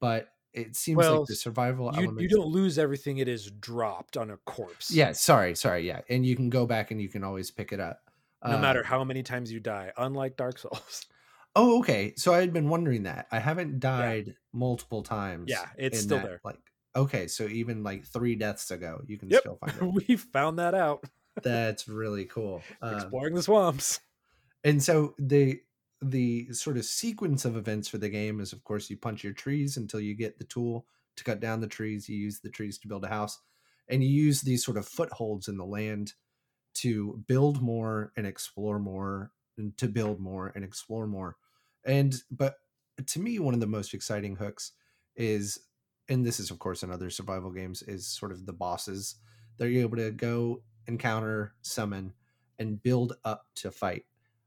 but 0.00 0.30
it 0.52 0.76
seems 0.76 1.10
Well, 1.10 1.10
like 1.10 1.26
the 1.26 1.34
survival 1.36 1.92
You, 1.92 2.12
you 2.16 2.28
don't 2.28 2.48
lose 2.48 2.78
everything; 2.78 3.18
it 3.18 3.28
is 3.28 3.50
dropped 3.50 4.16
on 4.16 4.30
a 4.30 4.38
corpse. 4.38 4.90
Yeah, 4.90 5.12
sorry, 5.12 5.54
sorry, 5.54 5.86
yeah, 5.86 6.00
and 6.08 6.24
you 6.24 6.34
can 6.36 6.48
go 6.50 6.66
back 6.66 6.90
and 6.90 7.00
you 7.00 7.08
can 7.08 7.22
always 7.24 7.50
pick 7.50 7.72
it 7.72 7.80
up. 7.80 8.07
No 8.44 8.58
matter 8.58 8.80
Um, 8.80 8.84
how 8.84 9.04
many 9.04 9.22
times 9.22 9.52
you 9.52 9.60
die. 9.60 9.92
Unlike 9.96 10.36
Dark 10.36 10.58
Souls. 10.58 11.06
Oh, 11.56 11.78
okay. 11.80 12.12
So 12.16 12.32
I 12.32 12.38
had 12.40 12.52
been 12.52 12.68
wondering 12.68 13.02
that. 13.04 13.26
I 13.32 13.40
haven't 13.40 13.80
died 13.80 14.36
multiple 14.52 15.02
times. 15.02 15.48
Yeah, 15.50 15.66
it's 15.76 15.98
still 15.98 16.18
that, 16.18 16.26
there. 16.26 16.40
Like, 16.44 16.60
okay, 16.94 17.26
so 17.26 17.44
even 17.48 17.82
like 17.82 18.04
three 18.04 18.36
deaths 18.36 18.70
ago, 18.70 19.00
you 19.06 19.18
can 19.18 19.30
Yep. 19.30 19.40
still 19.40 19.56
find 19.56 19.72
it. 19.82 20.08
we 20.08 20.16
found 20.16 20.58
that 20.58 20.74
out 20.74 21.04
That's 21.42 21.88
really 21.88 22.26
cool. 22.26 22.62
Um, 22.80 22.92
exploring 22.94 23.34
the 23.34 23.42
swamps. 23.42 24.00
and 24.64 24.82
so 24.82 25.14
the 25.18 25.60
the 26.00 26.52
sort 26.52 26.76
of 26.76 26.84
sequence 26.84 27.44
of 27.44 27.56
events 27.56 27.88
for 27.88 27.98
the 27.98 28.08
game 28.08 28.38
is, 28.40 28.52
of 28.52 28.62
course, 28.62 28.88
you 28.88 28.96
punch 28.96 29.24
your 29.24 29.32
trees 29.32 29.76
until 29.76 30.00
you 30.00 30.14
get 30.14 30.38
the 30.38 30.44
tool 30.44 30.86
to 31.16 31.24
cut 31.24 31.40
down 31.40 31.60
the 31.60 31.66
trees. 31.66 32.08
You 32.08 32.16
use 32.16 32.38
the 32.40 32.50
trees 32.50 32.78
to 32.78 32.88
build 32.88 33.04
a 33.04 33.08
house, 33.08 33.40
and 33.88 34.02
you 34.02 34.08
use 34.10 34.42
these 34.42 34.64
sort 34.64 34.76
of 34.76 34.86
footholds 34.86 35.48
in 35.48 35.56
the 35.56 35.64
land 35.66 36.14
to 36.74 37.22
build 37.26 37.62
more 37.62 38.12
and 38.16 38.26
explore 38.26 38.78
more, 38.78 39.32
and 39.56 39.76
to 39.78 39.88
build 39.88 40.20
more 40.20 40.52
and 40.54 40.64
explore 40.64 41.06
more. 41.06 41.36
And 41.84 42.14
but 42.30 42.56
to 43.06 43.20
me, 43.20 43.38
one 43.38 43.54
of 43.54 43.60
the 43.60 43.66
most 43.66 43.94
exciting 43.94 44.36
hooks 44.36 44.72
is, 45.16 45.58
and 46.08 46.24
this 46.24 46.40
is 46.40 46.50
of 46.50 46.58
course 46.58 46.82
in 46.82 46.90
other 46.90 47.10
survival 47.10 47.50
games, 47.50 47.82
is 47.82 48.06
sort 48.06 48.32
of 48.32 48.46
the 48.46 48.52
bosses. 48.52 49.16
They're 49.56 49.68
able 49.68 49.96
to 49.96 50.10
go 50.10 50.62
encounter, 50.86 51.54
summon, 51.62 52.14
and 52.58 52.82
build 52.82 53.14
up 53.24 53.46
to 53.56 53.70
fight. 53.70 54.04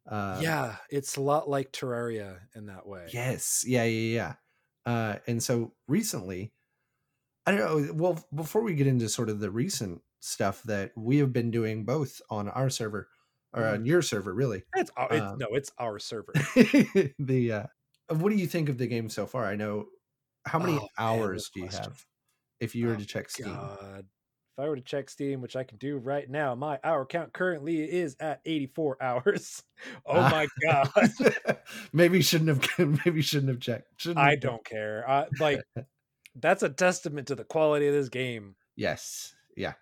Um, 0.07 0.41
yeah, 0.41 0.77
it's 0.89 1.15
a 1.15 1.21
lot 1.21 1.49
like 1.49 1.71
Terraria 1.71 2.39
in 2.55 2.65
that 2.67 2.87
way. 2.87 3.07
Yes. 3.11 3.63
Yeah. 3.67 3.83
Yeah. 3.83 4.15
Yeah. 4.15 4.33
Uh, 4.85 5.17
and 5.27 5.41
so 5.43 5.73
recently, 5.87 6.53
I 7.45 7.51
don't 7.51 7.59
know. 7.59 7.93
Well, 7.93 8.25
before 8.33 8.61
we 8.61 8.73
get 8.73 8.87
into 8.87 9.09
sort 9.09 9.29
of 9.29 9.39
the 9.39 9.51
recent 9.51 10.01
stuff 10.21 10.63
that 10.63 10.91
we 10.95 11.17
have 11.17 11.33
been 11.33 11.51
doing 11.51 11.83
both 11.83 12.21
on 12.29 12.47
our 12.47 12.69
server 12.69 13.09
or 13.53 13.65
on 13.65 13.85
your 13.85 14.01
server, 14.01 14.33
really, 14.33 14.63
It's, 14.77 14.91
our- 14.95 15.09
it's 15.11 15.21
Um, 15.21 15.37
no, 15.37 15.47
it's 15.51 15.71
our 15.77 15.99
server. 15.99 16.31
the 17.19 17.51
uh, 17.51 17.63
what 18.15 18.29
do 18.29 18.35
you 18.37 18.47
think 18.47 18.69
of 18.69 18.77
the 18.77 18.87
game 18.87 19.09
so 19.09 19.25
far? 19.25 19.45
I 19.45 19.55
know 19.55 19.87
how 20.45 20.57
many 20.59 20.77
Oh, 20.77 20.87
hours 20.97 21.49
good 21.49 21.53
do 21.53 21.59
you 21.65 21.69
question. 21.69 21.83
have 21.91 22.05
if 22.61 22.73
you 22.75 22.87
were 22.87 22.93
Oh, 22.93 22.97
to 22.97 23.05
check 23.05 23.29
Steam? 23.29 23.47
God. 23.53 24.05
If 24.57 24.63
I 24.65 24.67
were 24.69 24.75
to 24.75 24.81
check 24.81 25.09
Steam, 25.09 25.41
which 25.41 25.55
I 25.55 25.63
can 25.63 25.77
do 25.77 25.97
right 25.97 26.29
now, 26.29 26.55
my 26.55 26.77
hour 26.83 27.05
count 27.05 27.33
currently 27.33 27.81
is 27.81 28.15
at 28.19 28.41
84 28.45 29.01
hours. 29.01 29.63
Oh 30.05 30.21
my 30.21 30.47
god. 30.63 30.89
maybe 31.93 32.21
shouldn't 32.21 32.49
have. 32.77 32.99
Maybe 33.05 33.21
shouldn't 33.23 33.49
have 33.49 33.59
checked. 33.59 33.87
Shouldn't 33.97 34.19
I 34.19 34.31
have- 34.31 34.39
don't 34.39 34.63
care. 34.63 35.03
I, 35.09 35.25
like 35.39 35.61
that's 36.35 36.61
a 36.63 36.69
testament 36.69 37.27
to 37.29 37.35
the 37.35 37.43
quality 37.43 37.87
of 37.87 37.93
this 37.93 38.09
game. 38.09 38.55
Yes. 38.75 39.33
Yeah. 39.57 39.73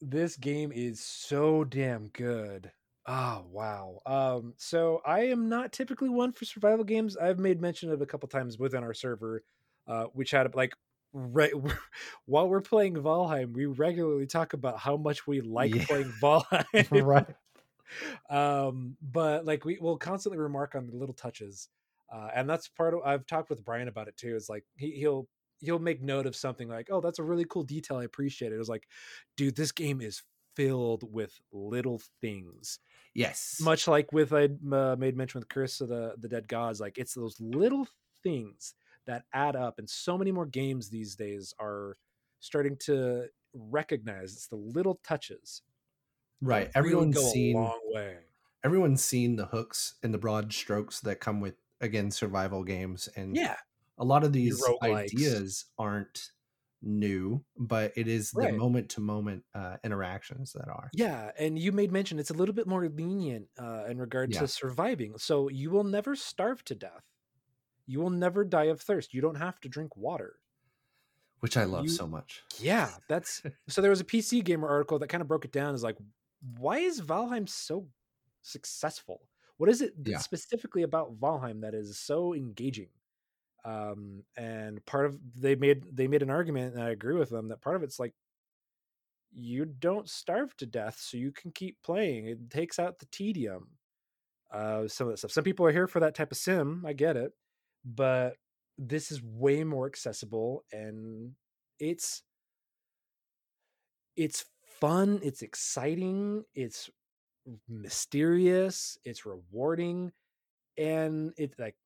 This 0.00 0.36
game 0.36 0.72
is 0.72 0.98
so 1.00 1.62
damn 1.62 2.08
good. 2.08 2.72
Oh 3.06 3.46
wow. 3.50 4.00
Um 4.06 4.54
so 4.58 5.00
I 5.04 5.26
am 5.26 5.48
not 5.48 5.72
typically 5.72 6.08
one 6.10 6.32
for 6.32 6.44
survival 6.44 6.84
games. 6.84 7.16
I've 7.16 7.38
made 7.38 7.60
mention 7.60 7.90
of 7.90 8.02
a 8.02 8.06
couple 8.06 8.28
times 8.28 8.58
within 8.58 8.84
our 8.84 8.94
server. 8.94 9.42
Uh 9.86 10.06
we 10.14 10.24
chat 10.24 10.54
like 10.54 10.74
right 11.12 11.52
while 12.26 12.48
we're 12.48 12.60
playing 12.60 12.94
Valheim, 12.96 13.54
we 13.54 13.66
regularly 13.66 14.26
talk 14.26 14.52
about 14.52 14.78
how 14.78 14.96
much 14.96 15.26
we 15.26 15.40
like 15.40 15.78
Yeah. 15.78 15.86
playing 15.86 16.12
Valheim. 16.22 16.88
right. 16.90 17.26
um 18.30 18.96
but 19.00 19.44
like 19.44 19.64
we 19.64 19.78
will 19.80 19.96
constantly 19.96 20.38
remark 20.38 20.74
on 20.74 20.86
the 20.86 20.96
little 20.96 21.14
touches 21.14 21.68
uh 22.12 22.28
and 22.34 22.48
that's 22.48 22.68
part 22.68 22.94
of 22.94 23.00
i've 23.04 23.26
talked 23.26 23.50
with 23.50 23.64
brian 23.64 23.88
about 23.88 24.08
it 24.08 24.16
too 24.16 24.34
is 24.36 24.48
like 24.48 24.64
he, 24.76 24.92
he'll 24.92 25.28
he'll 25.60 25.78
make 25.78 26.02
note 26.02 26.26
of 26.26 26.36
something 26.36 26.68
like 26.68 26.88
oh 26.90 27.00
that's 27.00 27.18
a 27.18 27.22
really 27.24 27.44
cool 27.44 27.64
detail 27.64 27.96
i 27.98 28.04
appreciate 28.04 28.52
it 28.52 28.56
it 28.56 28.58
was 28.58 28.68
like 28.68 28.88
dude 29.36 29.56
this 29.56 29.72
game 29.72 30.00
is 30.00 30.22
filled 30.56 31.04
with 31.12 31.40
little 31.52 32.00
things 32.20 32.80
Yes. 33.14 33.58
much 33.58 33.88
like 33.88 34.12
with 34.12 34.32
I 34.32 34.48
uh, 34.72 34.96
made 34.98 35.16
mention 35.16 35.40
with 35.40 35.48
Curse 35.48 35.80
of 35.80 35.88
the 35.88 36.14
the 36.18 36.28
Dead 36.28 36.48
Gods, 36.48 36.80
like 36.80 36.98
it's 36.98 37.14
those 37.14 37.40
little 37.40 37.86
things 38.22 38.74
that 39.06 39.24
add 39.32 39.56
up, 39.56 39.78
and 39.78 39.88
so 39.88 40.18
many 40.18 40.32
more 40.32 40.46
games 40.46 40.90
these 40.90 41.16
days 41.16 41.54
are 41.58 41.96
starting 42.40 42.76
to 42.78 43.28
recognize 43.52 44.32
it's 44.34 44.48
the 44.48 44.56
little 44.56 44.96
touches. 45.02 45.62
right. 46.40 46.70
really 46.78 47.06
Everyone's 47.06 47.14
go 47.14 47.32
seen 47.32 47.56
a 47.64 47.68
long 47.68 47.80
way. 47.92 48.18
everyone's 48.64 49.04
seen 49.04 49.36
the 49.36 49.46
hooks 49.46 49.96
and 50.02 50.12
the 50.14 50.18
broad 50.18 50.52
strokes 50.52 51.00
that 51.00 51.20
come 51.20 51.40
with 51.40 51.56
again 51.80 52.10
survival 52.10 52.64
games 52.64 53.08
and 53.16 53.40
Yeah, 53.40 53.56
a 53.98 54.04
lot 54.04 54.24
of 54.24 54.32
these 54.32 54.62
ideas 54.82 55.66
aren't 55.78 56.30
new 56.80 57.44
but 57.56 57.92
it 57.96 58.06
is 58.06 58.30
the 58.30 58.52
moment 58.52 58.88
to 58.90 59.00
moment 59.00 59.42
uh, 59.54 59.76
interactions 59.82 60.52
that 60.52 60.68
are 60.68 60.88
yeah, 60.94 61.32
and 61.36 61.58
you 61.58 61.72
made 61.72 61.90
mention 61.90 62.20
it's 62.20 62.30
a 62.30 62.34
little 62.34 62.54
bit 62.54 62.68
more 62.68 62.88
lenient 62.88 63.46
uh, 63.58 63.84
in 63.88 63.98
regard 63.98 64.32
Yeah. 64.32 64.40
to 64.40 64.46
surviving. 64.48 65.14
So 65.18 65.48
you 65.48 65.70
will 65.70 65.82
never 65.82 66.14
starve 66.14 66.64
to 66.66 66.76
death. 66.76 67.02
You 67.86 67.98
will 68.00 68.10
never 68.10 68.44
die 68.44 68.64
of 68.66 68.80
thirst. 68.80 69.12
You 69.12 69.20
don't 69.20 69.34
have 69.36 69.58
to 69.60 69.68
drink 69.68 69.96
water. 69.96 70.36
which 71.40 71.56
i 71.56 71.64
love 71.64 71.84
You- 71.84 71.90
so 71.90 72.06
much 72.06 72.44
Yeah, 72.60 72.90
that's 73.08 73.42
so. 73.68 73.80
There 73.80 73.90
was 73.90 74.00
a 74.00 74.04
PC 74.04 74.44
Gamer 74.44 74.68
article 74.68 74.98
that 75.00 75.08
kind 75.08 75.20
of 75.22 75.26
broke 75.28 75.44
it 75.44 75.52
down. 75.52 75.74
Is 75.74 75.82
like, 75.82 75.96
why 76.58 76.78
is 76.78 77.00
Valheim 77.00 77.48
so 77.48 77.88
successful? 78.42 79.22
What 79.56 79.68
is 79.68 79.82
it 79.82 79.94
Yeah. 80.04 80.18
specifically 80.18 80.84
about 80.84 81.18
Valheim 81.18 81.62
that 81.62 81.74
is 81.74 81.98
so 81.98 82.34
engaging? 82.34 82.90
Um, 83.64 84.24
and 84.36 84.84
part 84.86 85.06
of 85.06 85.18
they 85.36 85.54
made 85.56 85.84
they 85.92 86.08
made 86.08 86.22
an 86.22 86.30
argument, 86.30 86.74
and 86.74 86.82
I 86.82 86.90
agree 86.90 87.16
with 87.16 87.30
them 87.30 87.48
that 87.48 87.60
part 87.60 87.76
of 87.76 87.82
it's 87.82 87.98
like 87.98 88.14
you 89.32 89.64
don't 89.66 90.08
starve 90.08 90.56
to 90.56 90.66
death, 90.66 90.98
so 91.00 91.16
you 91.16 91.32
can 91.32 91.50
keep 91.52 91.76
playing. 91.84 92.26
It 92.26 92.50
takes 92.50 92.78
out 92.78 92.98
the 92.98 93.06
tedium. 93.06 93.68
Uh, 94.52 94.88
some 94.88 95.08
of 95.08 95.12
that 95.12 95.18
stuff. 95.18 95.32
Some 95.32 95.44
people 95.44 95.66
are 95.66 95.72
here 95.72 95.86
for 95.86 96.00
that 96.00 96.14
type 96.14 96.32
of 96.32 96.38
sim. 96.38 96.84
I 96.86 96.92
get 96.94 97.16
it, 97.16 97.32
but 97.84 98.36
this 98.78 99.10
is 99.10 99.22
way 99.22 99.64
more 99.64 99.86
accessible 99.86 100.64
and 100.72 101.32
it's 101.80 102.22
it's 104.16 104.44
fun 104.80 105.20
it's 105.22 105.42
exciting 105.42 106.44
it's 106.54 106.90
mysterious 107.68 108.98
it's 109.04 109.26
rewarding 109.26 110.12
and 110.76 111.32
it's 111.36 111.58
like 111.58 111.76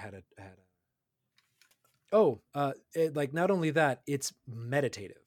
had 0.00 0.14
a 0.14 0.22
had 0.40 0.52
a 0.52 2.16
oh 2.16 2.40
uh 2.54 2.72
it, 2.94 3.14
like 3.14 3.32
not 3.32 3.50
only 3.50 3.70
that 3.70 4.02
it's 4.06 4.32
meditative. 4.46 5.22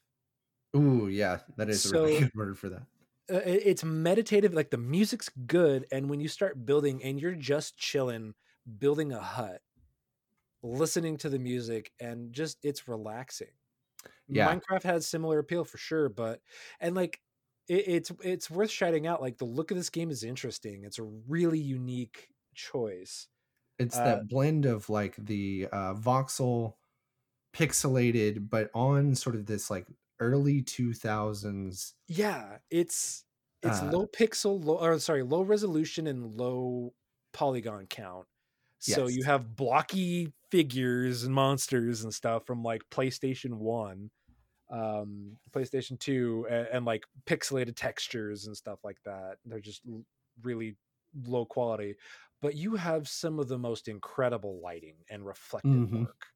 Ooh 0.76 1.08
yeah 1.08 1.40
that 1.58 1.70
is 1.70 1.86
a 1.86 1.94
really 1.94 2.16
So- 2.16 2.20
good 2.22 2.36
word 2.36 2.58
for 2.58 2.70
that. 2.70 2.84
uh, 3.32 3.38
it- 3.46 3.64
it's 3.66 3.84
meditative 3.84 4.54
like 4.54 4.70
the 4.72 4.78
music's 4.78 5.30
good 5.48 5.86
and 5.92 6.10
when 6.10 6.20
you 6.20 6.28
start 6.28 6.66
building 6.66 7.04
and 7.04 7.22
you're 7.22 7.36
just 7.36 7.78
chilling 7.78 8.34
building 8.80 9.12
a 9.14 9.20
hut 9.22 9.62
listening 10.62 11.18
to 11.18 11.30
the 11.30 11.40
music 11.40 11.92
and 12.00 12.32
just 12.34 12.58
it's 12.64 12.88
relaxing. 12.88 13.50
Yeah. 14.28 14.54
minecraft 14.54 14.84
has 14.84 15.06
similar 15.08 15.40
appeal 15.40 15.64
for 15.66 15.78
sure 15.78 16.10
but 16.10 16.42
and 16.80 16.96
like 16.96 17.20
it, 17.68 17.88
it's 17.88 18.12
it's 18.24 18.50
worth 18.50 18.70
shouting 18.72 19.06
out 19.08 19.22
like 19.22 19.38
the 19.38 19.46
look 19.46 19.72
of 19.72 19.78
this 19.78 19.90
game 19.90 20.10
is 20.12 20.24
interesting. 20.24 20.84
It's 20.84 21.00
a 21.00 21.04
really 21.04 21.60
unique 21.60 22.30
choice 22.54 23.28
it's 23.80 24.00
uh, 24.00 24.00
that 24.02 24.28
blend 24.28 24.66
of 24.66 24.90
like 24.90 25.16
the 25.18 25.68
uh 25.72 25.94
voxel 25.96 26.76
pixelated 27.54 28.50
but 28.50 28.72
on 28.76 29.16
sort 29.16 29.36
of 29.36 29.46
this 29.48 29.70
like 29.72 29.88
early 30.20 30.62
2000s 30.64 31.96
yeah 32.08 32.58
it's 32.70 33.26
it's 33.62 33.82
Uh, 33.82 33.82
low 33.82 34.06
pixel 34.08 34.64
low 34.64 34.78
or 34.78 35.00
sorry 35.00 35.24
low 35.24 35.42
resolution 35.42 36.08
and 36.08 36.36
low 36.36 36.94
polygon 37.32 37.88
count. 37.88 38.28
So 38.80 39.08
you 39.08 39.24
have 39.24 39.56
blocky 39.56 40.34
figures 40.52 41.24
and 41.24 41.34
monsters 41.34 42.04
and 42.04 42.14
stuff 42.14 42.46
from 42.46 42.64
like 42.64 42.84
playstation 42.92 43.56
1 43.56 44.12
um 44.70 45.38
playstation 45.52 46.00
2 46.00 46.48
and, 46.50 46.68
and 46.68 46.86
like 46.86 47.06
pixelated 47.26 47.76
textures 47.76 48.46
and 48.48 48.58
stuff 48.58 48.80
like 48.84 48.98
that. 49.06 49.38
They're 49.46 49.60
just 49.62 49.84
really 50.42 50.78
low 51.26 51.46
quality 51.46 51.96
but 52.44 52.56
you 52.58 52.76
have 52.78 53.10
some 53.10 53.40
of 53.40 53.50
the 53.50 53.60
most 53.60 53.90
incredible 53.90 54.62
lighting 54.62 55.00
and 55.10 55.26
reflective 55.28 55.64
Mhm. 55.64 56.06
work 56.06 56.28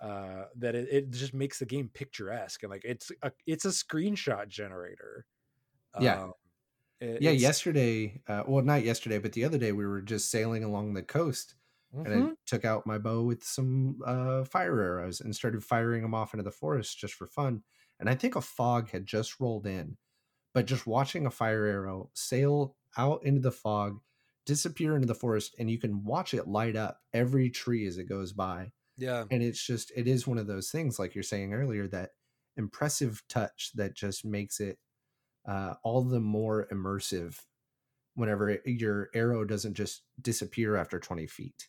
uh 0.00 0.46
that 0.56 0.74
it, 0.74 0.88
it 0.90 1.10
just 1.10 1.34
makes 1.34 1.58
the 1.60 1.66
game 1.66 1.88
picturesque 1.88 2.62
and 2.64 2.70
like 2.70 2.84
it's 2.84 3.12
a 3.22 3.32
it's 3.46 3.64
a 3.66 3.70
screenshot 3.70 4.48
generator 4.48 5.26
Yeah. 5.96 6.22
Um, 6.24 6.32
it- 7.00 7.22
yeah 7.22 7.30
yesterday 7.30 8.22
uh 8.28 8.44
well 8.46 8.64
not 8.64 8.84
yesterday 8.84 9.18
but 9.18 9.32
the 9.32 9.44
other 9.44 9.58
day 9.58 9.72
we 9.72 9.86
were 9.86 10.02
just 10.02 10.30
sailing 10.30 10.64
along 10.64 10.94
the 10.94 11.02
coast 11.02 11.56
and 12.04 12.14
Mhm. 12.14 12.34
I 12.34 12.36
took 12.46 12.64
out 12.64 12.86
my 12.86 12.98
bow 12.98 13.22
with 13.24 13.44
some 13.44 14.00
uh, 14.04 14.44
fire 14.44 14.80
arrows 14.80 15.20
and 15.20 15.36
started 15.36 15.64
firing 15.64 16.02
them 16.02 16.14
off 16.14 16.34
into 16.34 16.42
the 16.44 16.50
forest 16.50 16.98
just 16.98 17.14
for 17.14 17.28
fun. 17.28 17.62
And 18.00 18.10
I 18.10 18.16
think 18.16 18.36
a 18.36 18.40
fog 18.40 18.90
had 18.90 19.06
just 19.06 19.40
rolled 19.40 19.66
in, 19.68 19.98
but 20.54 20.66
just 20.66 20.86
watching 20.86 21.26
a 21.26 21.30
fire 21.30 21.66
arrow 21.66 22.10
sail 22.14 22.76
out 22.96 23.24
into 23.24 23.40
the 23.40 23.52
fog, 23.52 24.00
disappear 24.46 24.94
into 24.96 25.06
the 25.06 25.14
forest, 25.14 25.54
and 25.58 25.70
you 25.70 25.78
can 25.78 26.04
watch 26.04 26.34
it 26.34 26.48
light 26.48 26.76
up 26.76 27.00
every 27.12 27.50
tree 27.50 27.86
as 27.86 27.98
it 27.98 28.04
goes 28.04 28.32
by. 28.32 28.72
yeah 28.96 29.24
And 29.30 29.42
it's 29.42 29.64
just, 29.64 29.92
it 29.96 30.08
is 30.08 30.26
one 30.26 30.38
of 30.38 30.46
those 30.48 30.70
things, 30.70 30.98
like 30.98 31.14
you're 31.14 31.24
saying 31.24 31.54
earlier, 31.54 31.88
that 31.88 32.12
impressive 32.56 33.22
touch 33.28 33.72
that 33.74 33.94
just 33.94 34.24
makes 34.24 34.60
it 34.60 34.78
uh, 35.46 35.74
all 35.84 36.02
the 36.04 36.20
more 36.20 36.68
immersive 36.72 37.40
whenever 38.14 38.50
it, 38.50 38.62
your 38.66 39.10
arrow 39.14 39.44
doesn't 39.44 39.74
just 39.74 40.04
disappear 40.20 40.76
after 40.76 40.98
20 41.00 41.26
feet. 41.26 41.68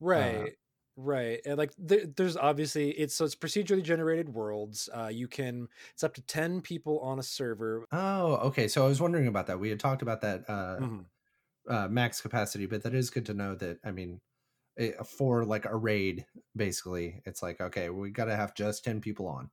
right 0.00 0.54
right 0.96 1.40
and 1.44 1.58
like 1.58 1.72
there, 1.78 2.06
there's 2.06 2.36
obviously 2.36 2.90
it's 2.90 3.14
so 3.14 3.24
it's 3.24 3.34
procedurally 3.36 3.82
generated 3.82 4.28
worlds 4.30 4.88
uh 4.94 5.06
you 5.12 5.28
can 5.28 5.68
it's 5.92 6.02
up 6.04 6.14
to 6.14 6.22
10 6.22 6.60
people 6.60 6.98
on 7.00 7.18
a 7.18 7.22
server 7.22 7.88
Oh, 7.90 8.36
okay. 8.48 8.68
So 8.68 8.84
I 8.84 8.88
was 8.88 9.00
wondering 9.00 9.26
about 9.28 9.46
that. 9.46 9.60
We 9.60 9.70
had 9.70 9.80
talked 9.80 10.02
about 10.02 10.20
that 10.20 10.48
uh, 10.48 10.80
Mhm. 10.80 11.10
Uh, 11.68 11.88
max 11.88 12.20
capacity, 12.20 12.66
but 12.66 12.82
that 12.82 12.94
is 12.94 13.10
good 13.10 13.26
to 13.26 13.34
know 13.34 13.54
that. 13.56 13.78
I 13.84 13.90
mean, 13.90 14.20
it, 14.76 14.94
for 15.06 15.44
like 15.44 15.64
a 15.64 15.76
raid, 15.76 16.24
basically, 16.56 17.20
it's 17.24 17.42
like 17.42 17.60
okay, 17.60 17.90
we 17.90 18.10
got 18.10 18.26
to 18.26 18.36
have 18.36 18.54
just 18.54 18.84
ten 18.84 19.00
people 19.00 19.26
on. 19.26 19.50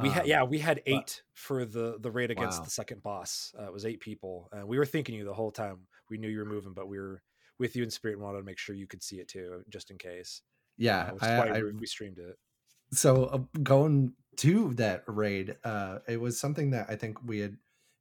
we 0.00 0.08
had 0.10 0.22
Um, 0.22 0.28
yeah 0.28 0.42
we 0.44 0.58
had 0.58 0.80
but- 0.86 0.92
eight 0.94 1.22
for 1.34 1.64
the 1.64 1.98
the 2.00 2.10
raid 2.10 2.30
against 2.30 2.58
Wow. 2.60 2.64
the 2.64 2.70
second 2.70 3.02
boss 3.02 3.52
uh, 3.58 3.64
it 3.64 3.72
was 3.72 3.84
eight 3.84 3.98
people 4.00 4.48
and 4.52 4.68
we 4.68 4.78
were 4.78 4.86
thinking 4.86 5.14
you 5.16 5.24
the 5.24 5.34
whole 5.34 5.50
time 5.50 5.78
we 6.08 6.18
knew 6.18 6.28
you 6.28 6.38
were 6.38 6.44
moving 6.44 6.72
but 6.72 6.86
we 6.88 6.98
were 7.00 7.20
with 7.58 7.74
you 7.74 7.82
in 7.82 7.90
spirit 7.90 8.14
and 8.14 8.22
wanted 8.22 8.38
to 8.38 8.44
make 8.44 8.58
sure 8.58 8.76
you 8.76 8.86
could 8.86 9.02
see 9.02 9.16
it 9.18 9.26
too 9.26 9.64
just 9.68 9.90
in 9.90 9.98
case 9.98 10.42
Yeah, 10.76 11.10
uh, 11.20 11.26
I, 11.26 11.48
I, 11.48 11.62
we, 11.62 11.72
we 11.72 11.86
streamed 11.86 12.18
it 12.18 12.36
so 12.92 13.24
uh, 13.24 13.38
going 13.62 14.12
to 14.36 14.72
that 14.74 15.02
raid, 15.08 15.56
uh, 15.64 15.98
it 16.06 16.20
was 16.20 16.38
something 16.38 16.70
that 16.70 16.86
I 16.88 16.94
think 16.94 17.18
we 17.26 17.40
had 17.40 17.56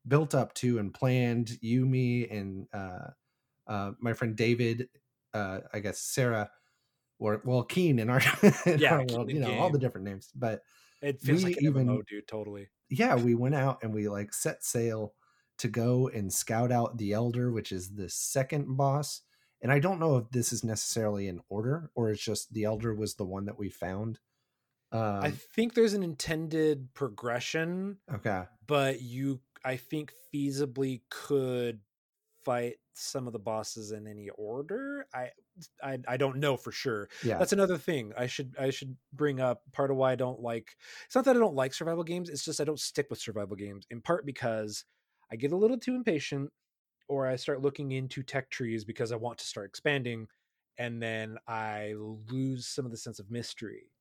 built 0.08 0.36
up 0.36 0.54
to 0.62 0.78
and 0.78 0.94
planned. 0.94 1.58
You, 1.62 1.86
me, 1.88 2.28
and 2.30 2.68
uh, 3.68 3.92
my 4.00 4.14
friend 4.14 4.36
David, 4.36 4.88
uh, 5.34 5.60
I 5.74 5.80
guess 5.80 6.00
Sarah, 6.00 6.50
or 7.20 7.42
well, 7.46 7.64
Keen 7.64 8.00
in 8.00 8.10
our, 8.10 8.22
in 8.66 8.80
Yeah, 8.80 8.96
our 8.96 9.06
world, 9.06 9.32
you 9.32 9.40
know, 9.40 9.54
all 9.60 9.70
the 9.70 9.80
different 9.80 10.08
names, 10.08 10.32
but 10.36 10.62
it 11.02 11.22
feels 11.22 11.44
like 11.44 11.58
an 11.58 11.66
even- 11.66 11.88
MMO, 11.88 12.06
dude 12.08 12.28
totally 12.28 12.68
yeah, 12.90 13.16
we 13.16 13.36
went 13.36 13.56
out 13.56 13.80
and 13.84 13.94
we 13.94 14.08
like 14.08 14.34
set 14.34 14.64
sail 14.64 15.14
to 15.58 15.68
go 15.68 16.08
and 16.08 16.32
scout 16.32 16.72
out 16.72 16.98
the 16.98 17.14
Elder, 17.14 17.52
which 17.52 17.72
is 17.72 17.96
the 17.96 18.10
second 18.10 18.78
boss. 18.78 19.22
And 19.62 19.72
I 19.72 19.80
don't 19.80 20.00
know 20.00 20.18
if 20.18 20.30
this 20.30 20.54
is 20.54 20.64
necessarily 20.64 21.28
in 21.28 21.42
order 21.50 21.90
or 21.96 22.12
it's 22.12 22.24
just 22.24 22.54
the 22.54 22.66
Elder 22.66 22.94
was 22.94 23.16
the 23.16 23.26
one 23.26 23.46
that 23.46 23.58
we 23.58 23.70
found. 23.70 24.20
Um, 24.94 25.20
i 25.22 25.32
think 25.32 25.74
there's 25.74 25.94
an 25.94 26.02
intended 26.02 26.94
progression 26.94 27.98
okay. 28.10 28.44
but 28.66 29.02
you 29.02 29.42
i 29.66 29.76
think 29.76 30.14
feasibly 30.34 31.02
could 31.10 31.82
fight 32.48 32.78
some 32.94 33.28
of 33.28 33.34
the 33.34 33.40
bosses 33.40 33.92
in 33.92 34.08
any 34.08 34.30
order 34.32 35.06
i 35.14 35.30
i, 35.84 36.00
I 36.08 36.18
don't 36.18 36.38
know 36.38 36.58
for 36.58 36.72
sure 36.72 37.10
Yeah. 37.22 37.40
that's 37.40 37.54
another 37.54 37.78
thing 37.78 38.14
i 38.18 38.28
should 38.28 38.56
i 38.60 38.70
should 38.72 38.98
bring 39.14 39.40
up 39.40 39.64
part 39.74 39.92
of 39.92 39.98
why 39.98 40.14
i 40.14 40.16
don't 40.16 40.40
like 40.42 40.76
it's 41.06 41.16
not 41.16 41.26
that 41.26 41.36
i 41.36 41.40
don't 41.40 41.56
like 41.56 41.74
survival 41.74 42.04
games 42.04 42.30
it's 42.30 42.46
just 42.46 42.62
i 42.62 42.64
don't 42.64 42.80
stick 42.80 43.08
with 43.10 43.20
survival 43.20 43.56
games 43.56 43.86
in 43.92 44.02
part 44.02 44.26
because 44.26 44.86
i 45.32 45.36
get 45.36 45.52
a 45.52 45.58
little 45.58 45.78
too 45.80 45.96
impatient 45.96 46.52
or 47.10 47.28
i 47.28 47.36
start 47.36 47.62
looking 47.62 47.92
into 47.92 48.24
tech 48.24 48.50
trees 48.50 48.86
because 48.86 49.12
i 49.12 49.16
want 49.16 49.38
to 49.40 49.46
start 49.48 49.68
expanding 49.68 50.28
and 50.78 51.02
then 51.02 51.38
i 51.48 51.94
lose 51.98 52.68
some 52.68 52.86
of 52.86 52.92
the 52.92 52.98
sense 52.98 53.20
of 53.20 53.32
mystery 53.32 53.92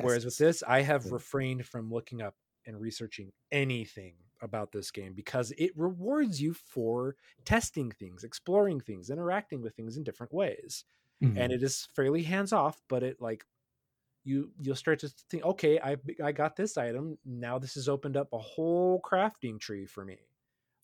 Whereas 0.00 0.24
with 0.24 0.38
this, 0.38 0.62
I 0.62 0.82
have 0.82 1.10
Yeah. 1.10 1.12
refrained 1.12 1.66
from 1.66 1.90
looking 1.90 2.22
up 2.22 2.36
and 2.66 2.80
researching 2.80 3.32
anything 3.50 4.16
about 4.40 4.72
this 4.72 4.90
game 4.90 5.14
because 5.14 5.52
it 5.58 5.72
rewards 5.76 6.40
you 6.40 6.54
for 6.54 7.16
testing 7.44 7.90
things, 7.90 8.24
exploring 8.24 8.80
things, 8.80 9.10
interacting 9.10 9.62
with 9.62 9.74
things 9.74 9.96
in 9.96 10.04
different 10.04 10.32
ways. 10.32 10.84
Mhm. 11.20 11.40
And 11.40 11.52
it 11.52 11.62
is 11.62 11.88
fairly 11.94 12.22
hands 12.24 12.52
off, 12.52 12.82
but 12.88 13.02
it 13.02 13.20
like 13.20 13.44
you 14.24 14.52
you'll 14.60 14.76
start 14.76 14.98
to 15.00 15.08
think, 15.08 15.44
okay, 15.44 15.80
I 15.80 15.96
I 16.22 16.32
got 16.32 16.56
this 16.56 16.76
item. 16.76 17.18
Now 17.24 17.58
this 17.58 17.74
has 17.74 17.88
opened 17.88 18.16
up 18.16 18.32
a 18.32 18.38
whole 18.38 19.00
crafting 19.02 19.60
tree 19.60 19.86
for 19.86 20.04
me. 20.04 20.18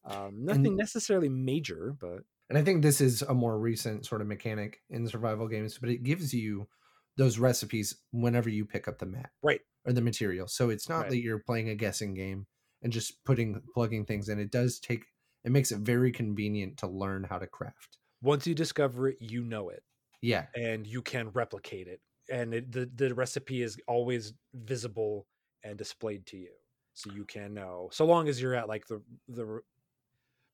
Um, 0.05 0.45
nothing 0.45 0.77
necessarily 0.77 1.29
major, 1.31 1.93
but 1.93 2.25
and 2.49 2.59
I 2.59 2.63
think 2.63 2.83
this 2.83 3.01
is 3.01 3.23
a 3.23 3.35
more 3.35 3.59
recent 3.59 4.05
sort 4.07 4.21
of 4.21 4.27
mechanic 4.27 4.83
in 4.91 5.07
survival 5.09 5.49
games, 5.49 5.79
but 5.79 5.89
it 5.89 6.03
gives 6.03 6.35
you 6.35 6.69
those 7.17 7.39
recipes 7.39 8.03
whenever 8.13 8.49
you 8.51 8.67
pick 8.67 8.87
up 8.87 8.99
the 8.99 9.07
map, 9.07 9.33
right, 9.43 9.61
or 9.85 9.93
the 9.93 10.03
material. 10.03 10.47
So 10.49 10.69
it's 10.71 10.89
not 10.89 11.09
Right. 11.09 11.09
that 11.09 11.19
you're 11.21 11.39
playing 11.39 11.69
a 11.71 11.75
guessing 11.75 12.15
game 12.15 12.47
and 12.85 12.93
just 12.95 13.25
putting 13.25 13.61
plugging 13.75 14.07
things 14.07 14.29
in. 14.31 14.41
It 14.41 14.53
does 14.53 14.81
take 14.81 15.07
it 15.45 15.53
makes 15.53 15.73
it 15.73 15.81
very 15.81 16.13
convenient 16.13 16.79
to 16.79 16.89
learn 16.89 17.25
how 17.25 17.39
to 17.41 17.49
craft. 17.49 17.99
once 18.23 18.47
you 18.47 18.55
discover 18.55 19.09
it, 19.09 19.19
you 19.21 19.45
know 19.45 19.69
it. 19.69 19.83
Yeah, 20.23 20.49
and 20.57 20.87
you 20.87 21.03
can 21.03 21.31
replicate 21.31 21.89
it 21.89 22.03
and 22.31 22.55
it, 22.55 22.73
the 22.73 22.87
the 22.95 23.15
recipe 23.15 23.63
is 23.63 23.79
always 23.89 24.35
visible 24.55 25.29
and 25.65 25.79
displayed 25.79 26.27
to 26.27 26.37
you 26.39 26.55
so 26.95 27.11
you 27.11 27.25
can 27.27 27.55
know 27.55 27.89
so 27.93 28.05
long 28.07 28.29
as 28.29 28.41
you're 28.43 28.55
at 28.55 28.69
like 28.69 28.87
the 28.89 29.03
the 29.29 29.61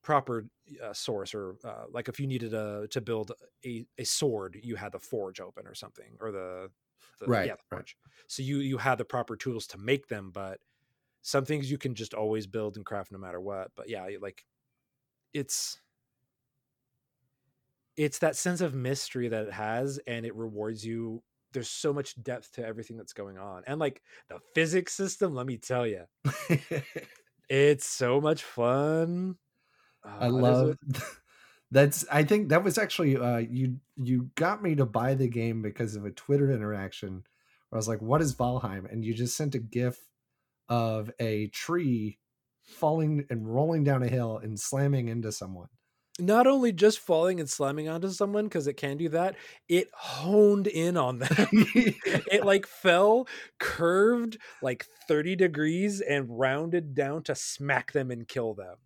proper 0.03 0.49
uh, 0.83 0.93
source 0.95 1.35
or 1.35 1.57
uh, 1.65 1.87
like 1.91 2.09
if 2.09 2.21
you 2.21 2.27
needed 2.27 2.55
a 2.55 2.89
to 2.89 3.01
build 3.01 3.33
a, 3.67 3.87
a 3.99 4.05
sword 4.05 4.59
you 4.63 4.77
had 4.77 4.93
the 4.93 4.99
forge 4.99 5.41
open 5.41 5.67
or 5.67 5.75
something 5.75 6.17
or 6.21 6.33
the, 6.33 6.71
the 7.21 7.27
Right, 7.27 7.53
yeah 7.53 7.57
the 7.57 7.65
right. 7.71 7.87
forge 7.87 7.97
so 8.29 8.43
you 8.43 8.59
you 8.59 8.79
had 8.79 8.99
the 8.99 9.05
proper 9.05 9.37
tools 9.37 9.67
to 9.69 9.79
make 9.79 10.09
them 10.09 10.31
but 10.31 10.61
some 11.23 11.45
things 11.45 11.71
you 11.71 11.79
can 11.79 11.95
just 11.95 12.15
always 12.15 12.47
build 12.47 12.77
and 12.77 12.87
craft 12.87 13.13
no 13.13 13.19
matter 13.19 13.41
what 13.41 13.71
but 13.77 13.89
yeah 13.89 14.09
like 14.21 14.45
it's 15.35 15.79
it's 17.97 18.19
that 18.19 18.37
sense 18.37 18.61
of 18.61 18.75
mystery 18.75 19.29
that 19.29 19.47
it 19.47 19.53
has 19.53 19.99
and 20.07 20.25
it 20.25 20.35
rewards 20.35 20.85
you 20.85 21.23
there's 21.53 21.69
so 21.69 21.93
much 21.93 22.21
depth 22.23 22.53
to 22.53 22.65
everything 22.65 22.97
that's 22.97 23.13
going 23.13 23.39
on 23.39 23.63
and 23.67 23.81
like 23.81 24.03
the 24.29 24.39
physics 24.55 24.95
system 24.95 25.35
let 25.35 25.47
me 25.47 25.57
tell 25.57 25.87
you 25.87 26.05
it's 27.49 27.87
so 27.87 28.21
much 28.21 28.43
fun 28.43 29.37
I 30.21 30.29
Uh, 30.29 30.31
a- 30.35 30.57
love 30.57 30.77
that's 31.71 32.05
I 32.11 32.25
think 32.25 32.49
that 32.51 32.65
was 32.65 32.79
actually 32.79 33.17
uh 33.17 33.39
you 33.39 33.79
you 33.97 34.31
got 34.37 34.63
me 34.63 34.75
to 34.77 34.87
buy 34.87 35.15
the 35.15 35.29
game 35.29 35.63
because 35.63 35.97
of 35.97 36.05
a 36.05 36.11
Twitter 36.11 36.51
interaction 36.53 37.25
where 37.69 37.77
I 37.77 37.81
was 37.81 37.89
like, 37.89 38.03
what 38.03 38.23
is 38.23 38.35
Valheim? 38.35 38.91
And 38.91 39.05
you 39.05 39.15
just 39.15 39.37
sent 39.37 39.55
a 39.55 39.59
gif 39.61 40.10
of 40.71 41.11
a 41.19 41.49
tree 41.49 42.19
falling 42.63 43.27
and 43.29 43.53
rolling 43.53 43.85
down 43.85 44.03
a 44.03 44.09
hill 44.09 44.39
and 44.43 44.59
slamming 44.59 45.09
into 45.09 45.33
someone. 45.33 45.69
not 46.21 46.47
only 46.47 46.73
just 46.73 46.99
falling 47.01 47.41
and 47.41 47.51
slamming 47.51 47.89
onto 47.89 48.09
someone 48.09 48.45
because 48.45 48.67
it 48.67 48.75
can 48.75 48.97
do 48.97 49.09
that 49.09 49.35
it 49.69 49.89
honed 49.95 50.67
in 50.67 50.97
on 50.97 51.19
them 51.19 51.29
it 51.53 52.45
like 52.45 52.67
fell 52.67 53.27
curved 53.59 54.37
like 54.63 54.87
30 55.09 55.37
degrees 55.37 56.01
and 56.01 56.39
rounded 56.39 56.95
down 56.95 57.23
to 57.23 57.35
smack 57.35 57.93
them 57.93 58.11
and 58.11 58.29
kill 58.29 58.55
them 58.55 58.77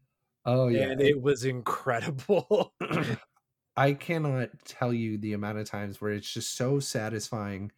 oh 0.47 0.69
yeah. 0.69 0.91
and 0.91 1.01
it 1.01 1.21
was 1.21 1.45
incredible 1.45 2.73
I 3.77 3.95
cannot 3.95 4.51
tell 4.65 4.93
you 4.95 5.19
the 5.19 5.33
amount 5.33 5.59
of 5.59 5.69
times 5.69 6.01
where 6.01 6.13
it's 6.13 6.33
just 6.33 6.57
so 6.57 6.79
satisfying 6.79 7.73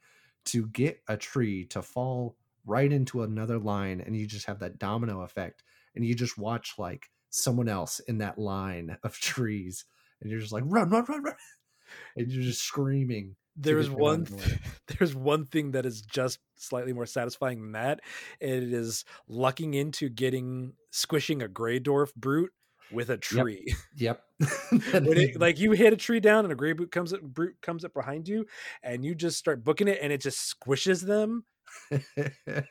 to 0.46 0.66
get 0.66 1.00
a 1.08 1.16
tree 1.16 1.64
to 1.66 1.80
fall 1.80 2.36
right 2.66 2.92
into 2.92 3.22
another 3.22 3.58
line 3.58 4.02
and 4.04 4.16
you 4.16 4.26
just 4.26 4.46
have 4.46 4.58
that 4.58 4.78
domino 4.78 5.22
effect 5.22 5.62
and 5.94 6.04
you 6.04 6.14
just 6.14 6.36
watch 6.36 6.74
like 6.78 7.06
someone 7.30 7.68
else 7.68 8.00
in 8.00 8.18
that 8.18 8.38
line 8.38 8.96
of 9.02 9.14
trees 9.20 9.84
and 10.20 10.30
you're 10.30 10.40
just 10.40 10.52
like 10.52 10.64
run 10.66 10.90
run 10.90 11.04
run 11.08 11.22
run 11.22 11.34
and 12.16 12.30
you're 12.30 12.42
just 12.42 12.62
screaming 12.62 13.36
them 13.56 13.78
out 13.78 13.98
one 13.98 14.20
of 14.20 14.30
the 14.30 14.36
way. 14.36 14.42
th- 14.42 14.58
there's 14.98 15.14
one 15.14 15.46
thing 15.46 15.70
that 15.70 15.86
is 15.86 16.02
just 16.02 16.40
slightly 16.56 16.92
more 16.92 17.06
satisfying 17.06 17.60
than 17.60 17.72
that 17.72 18.00
and 18.40 18.50
it 18.50 18.72
is 18.72 19.04
lucking 19.28 19.74
into 19.74 20.08
getting 20.08 20.72
squishing 20.90 21.42
a 21.42 21.48
gray 21.48 21.80
dwarf 21.80 22.14
brute 22.14 22.52
with 22.92 23.10
a 23.10 23.16
tree. 23.16 23.74
Yep. 23.96 24.22
Is- 24.40 24.50
it, 24.72 25.40
like 25.40 25.58
you 25.58 25.72
hit 25.72 25.92
a 25.92 25.96
tree 25.96 26.20
down 26.20 26.44
and 26.44 26.52
a 26.52 26.56
gray 26.56 26.72
boot 26.72 26.90
comes 26.90 27.12
up 27.12 27.22
brute 27.22 27.56
comes 27.62 27.84
up 27.84 27.94
behind 27.94 28.28
you 28.28 28.46
and 28.82 29.04
you 29.04 29.14
just 29.14 29.38
start 29.38 29.64
booking 29.64 29.88
it 29.88 29.98
and 30.02 30.12
it 30.12 30.20
just 30.20 30.54
squishes 30.54 31.04
them 31.04 31.44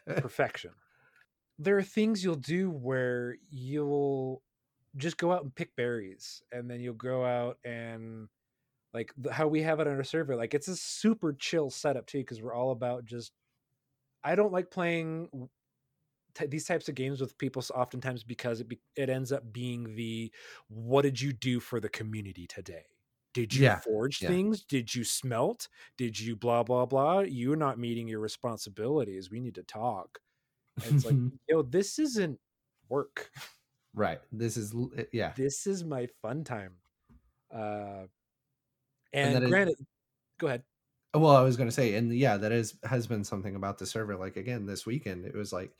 perfection. 0.05 0.71
There 1.57 1.77
are 1.77 1.83
things 1.83 2.23
you'll 2.23 2.35
do 2.35 2.69
where 2.69 3.37
you'll 3.49 4.41
just 4.97 5.17
go 5.17 5.31
out 5.31 5.43
and 5.43 5.53
pick 5.53 5.75
berries 5.75 6.41
and 6.51 6.69
then 6.69 6.79
you'll 6.79 6.93
go 6.93 7.25
out 7.25 7.57
and 7.65 8.27
like 8.93 9.11
how 9.31 9.47
we 9.47 9.61
have 9.61 9.79
it 9.79 9.87
on 9.87 9.95
our 9.95 10.03
server 10.03 10.35
like 10.35 10.53
it's 10.53 10.67
a 10.67 10.75
super 10.75 11.33
chill 11.33 11.69
setup 11.69 12.05
too 12.05 12.19
because 12.19 12.41
we're 12.41 12.53
all 12.53 12.71
about 12.71 13.05
just 13.05 13.33
i 14.23 14.35
don't 14.35 14.53
like 14.53 14.71
playing 14.71 15.27
t- 16.33 16.45
these 16.45 16.65
types 16.65 16.87
of 16.87 16.95
games 16.95 17.19
with 17.19 17.37
people 17.37 17.63
oftentimes 17.73 18.23
because 18.23 18.61
it 18.61 18.69
be, 18.69 18.79
it 18.95 19.09
ends 19.09 19.31
up 19.31 19.51
being 19.51 19.95
the 19.95 20.31
what 20.69 21.01
did 21.01 21.19
you 21.19 21.33
do 21.33 21.59
for 21.59 21.79
the 21.79 21.89
community 21.89 22.47
today 22.47 22.85
did 23.35 23.53
you 23.53 23.63
Yeah, 23.65 23.81
forge 23.81 24.23
yeah. 24.23 24.29
things? 24.29 24.63
Did 24.65 24.95
you 24.95 25.03
smelt? 25.03 25.69
Did 25.97 26.19
you 26.19 26.35
blah 26.35 26.63
blah 26.63 26.87
blah? 26.87 27.19
You're 27.19 27.55
not 27.55 27.77
meeting 27.79 28.07
your 28.07 28.21
responsibilities. 28.21 29.29
We 29.29 29.41
need 29.41 29.55
to 29.55 29.63
talk. 29.63 30.19
And 30.83 30.95
it's 30.95 31.05
like 31.05 31.15
yo 31.49 31.61
this 31.61 31.99
isn't 31.99 32.39
work. 32.89 33.31
Right. 33.93 34.21
This 34.31 34.57
is 34.57 34.73
eh, 34.97 35.05
yeah. 35.13 35.33
This 35.35 35.67
is 35.67 35.83
my 35.83 36.07
fun 36.21 36.43
time. 36.43 36.77
Uh 37.53 38.07
and, 39.13 39.43
is- 39.43 39.49
granted 39.49 39.75
go 40.39 40.47
ahead. 40.47 40.63
Well 41.13 41.35
i 41.35 41.41
was 41.43 41.55
going 41.55 41.69
to 41.69 41.75
say 41.75 41.95
and 41.95 42.13
yeah 42.13 42.35
that 42.35 42.51
is 42.51 42.77
has 42.83 43.07
been 43.07 43.23
something 43.23 43.55
about 43.55 43.77
the 43.77 43.85
server 43.85 44.17
like 44.17 44.35
again 44.35 44.65
this 44.65 44.85
weekend 44.85 45.25
it 45.25 45.33
was 45.33 45.53
like 45.53 45.71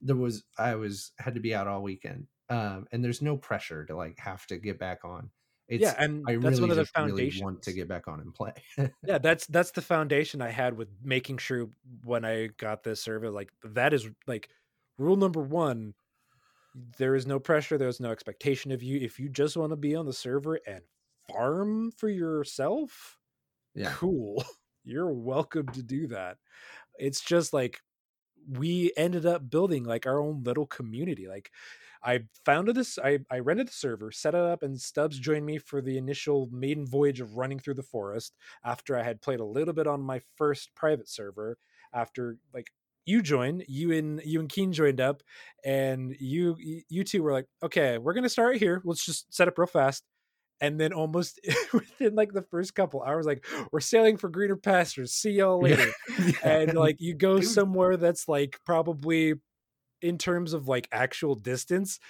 there 0.00 0.14
was 0.14 0.44
i 0.58 0.76
was 0.76 1.10
had 1.18 1.34
to 1.34 1.40
be 1.40 1.52
out 1.54 1.66
all 1.66 1.82
weekend 1.82 2.28
um 2.50 2.86
and 2.92 3.02
there's 3.02 3.20
no 3.20 3.36
pressure 3.36 3.84
to 3.86 3.96
like 3.96 4.16
have 4.20 4.46
to 4.46 4.58
get 4.58 4.78
back 4.78 5.04
on 5.04 5.28
it's 5.70 5.82
yeah 5.82 5.94
and 5.98 6.24
i 6.28 6.34
that's 6.36 6.44
really 6.44 6.60
one 6.60 6.70
of 6.70 6.76
the 6.76 6.82
just 6.82 6.96
really 6.96 7.10
foundations 7.10 7.42
want 7.42 7.62
to 7.62 7.72
get 7.72 7.88
back 7.88 8.08
on 8.08 8.20
and 8.20 8.34
play. 8.34 8.52
Yeah 9.06 9.18
that's 9.18 9.46
that's 9.46 9.70
the 9.70 9.82
foundation 9.82 10.42
i 10.42 10.50
had 10.50 10.76
with 10.76 10.88
making 11.02 11.38
sure 11.38 11.68
when 12.04 12.24
i 12.24 12.48
got 12.58 12.82
this 12.82 13.02
server 13.02 13.30
like 13.30 13.50
that 13.64 13.94
is 13.94 14.08
like 14.26 14.48
rule 14.98 15.16
number 15.16 15.40
one 15.40 15.94
there 16.98 17.14
is 17.14 17.26
no 17.26 17.38
pressure 17.38 17.78
there's 17.78 18.00
no 18.00 18.10
expectation 18.10 18.72
of 18.72 18.82
you. 18.82 18.98
If 19.00 19.18
you 19.18 19.28
just 19.28 19.56
want 19.56 19.72
to 19.72 19.76
be 19.76 19.94
on 19.94 20.06
the 20.06 20.12
server 20.12 20.60
and 20.66 20.82
farm 21.28 21.90
for 21.92 22.08
yourself 22.08 23.18
yeah. 23.74 23.92
cool. 23.94 24.44
You're 24.84 25.12
welcome 25.12 25.68
to 25.68 25.82
do 25.82 26.08
that. 26.08 26.38
It's 26.98 27.20
just 27.20 27.52
like 27.52 27.80
we 28.48 28.92
ended 28.96 29.26
up 29.26 29.50
building 29.50 29.84
like 29.84 30.06
our 30.06 30.20
own 30.20 30.42
little 30.42 30.66
community 30.66 31.28
like 31.28 31.50
i 32.02 32.20
founded 32.44 32.74
this 32.74 32.98
i, 32.98 33.18
I 33.30 33.38
rented 33.38 33.68
the 33.68 33.72
server 33.72 34.10
set 34.10 34.34
it 34.34 34.40
up 34.40 34.62
and 34.62 34.80
stubbs 34.80 35.18
joined 35.18 35.46
me 35.46 35.58
for 35.58 35.80
the 35.80 35.98
initial 35.98 36.48
maiden 36.52 36.86
voyage 36.86 37.20
of 37.20 37.36
running 37.36 37.58
through 37.58 37.74
the 37.74 37.82
forest 37.82 38.34
after 38.64 38.96
i 38.98 39.02
had 39.02 39.20
played 39.20 39.40
a 39.40 39.44
little 39.44 39.74
bit 39.74 39.86
on 39.86 40.02
my 40.02 40.20
first 40.36 40.74
private 40.74 41.08
server 41.08 41.58
after 41.92 42.36
like 42.54 42.68
you 43.06 43.22
joined 43.22 43.64
you 43.66 43.92
and 43.92 44.20
you 44.24 44.40
and 44.40 44.48
keen 44.48 44.72
joined 44.72 45.00
up 45.00 45.22
and 45.64 46.14
you 46.20 46.56
you 46.58 47.02
two 47.04 47.22
were 47.22 47.32
like 47.32 47.46
okay 47.62 47.98
we're 47.98 48.14
gonna 48.14 48.28
start 48.28 48.56
here 48.56 48.80
let's 48.84 49.04
just 49.04 49.32
set 49.34 49.48
up 49.48 49.58
real 49.58 49.66
fast 49.66 50.04
and 50.60 50.78
then 50.78 50.92
almost 50.92 51.40
within 51.72 52.14
like 52.14 52.32
the 52.32 52.42
first 52.42 52.74
couple 52.74 53.02
hours 53.02 53.26
like 53.26 53.44
we're 53.72 53.80
sailing 53.80 54.16
for 54.16 54.28
greener 54.28 54.56
pastures 54.56 55.12
see 55.12 55.30
y'all 55.30 55.60
later 55.60 55.90
Yeah. 56.18 56.32
and 56.44 56.74
like 56.74 56.96
you 57.00 57.14
go 57.14 57.38
Dude. 57.38 57.48
somewhere 57.48 57.96
that's 57.96 58.28
like 58.28 58.58
probably 58.64 59.34
in 60.02 60.18
terms 60.18 60.52
of 60.52 60.68
like 60.68 60.88
actual 60.92 61.34
distance 61.34 62.00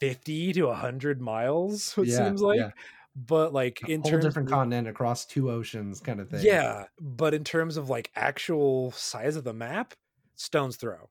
50 0.00 0.52
to 0.54 0.64
100 0.68 1.20
miles 1.22 1.96
it 1.98 2.08
Yeah, 2.08 2.10
seems 2.10 2.42
like 2.42 2.58
yeah. 2.58 2.70
but 3.16 3.52
like 3.52 3.82
a 3.84 3.88
in 3.88 4.02
whole 4.02 4.18
terms 4.18 4.18
different 4.18 4.48
of, 4.48 4.48
continent 4.48 4.88
across 4.88 5.24
two 5.24 5.48
oceans 5.48 6.00
kind 6.00 6.20
of 6.20 6.28
thing 6.28 6.60
yeah 6.60 6.86
but 7.00 7.34
in 7.34 7.44
terms 7.44 7.76
of 7.76 7.88
like 7.88 8.10
actual 8.14 8.90
size 8.92 9.36
of 9.36 9.44
the 9.44 9.52
map 9.52 9.94
stone's 10.36 10.76
throw 10.76 11.10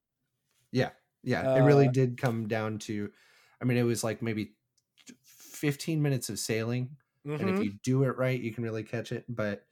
yeah 0.71 0.91
yeah 1.23 1.47
it 1.53 1.61
really 1.61 1.87
Uh, 1.87 1.89
did 1.89 2.17
come 2.17 2.47
down 2.47 2.77
to 2.79 3.11
i 3.61 3.65
mean 3.65 3.77
it 3.77 3.83
was 3.83 4.03
like 4.03 4.21
maybe 4.21 4.55
15 5.23 6.01
minutes 6.01 6.29
of 6.29 6.39
sailing 6.39 6.97
and 7.39 7.49
Mhm. 7.49 7.49
if 7.49 7.61
you 7.61 7.73
do 7.83 8.03
it 8.03 8.17
right 8.17 8.41
you 8.41 8.53
can 8.53 8.63
really 8.63 8.83
catch 8.83 9.11
it 9.11 9.25
but 9.29 9.65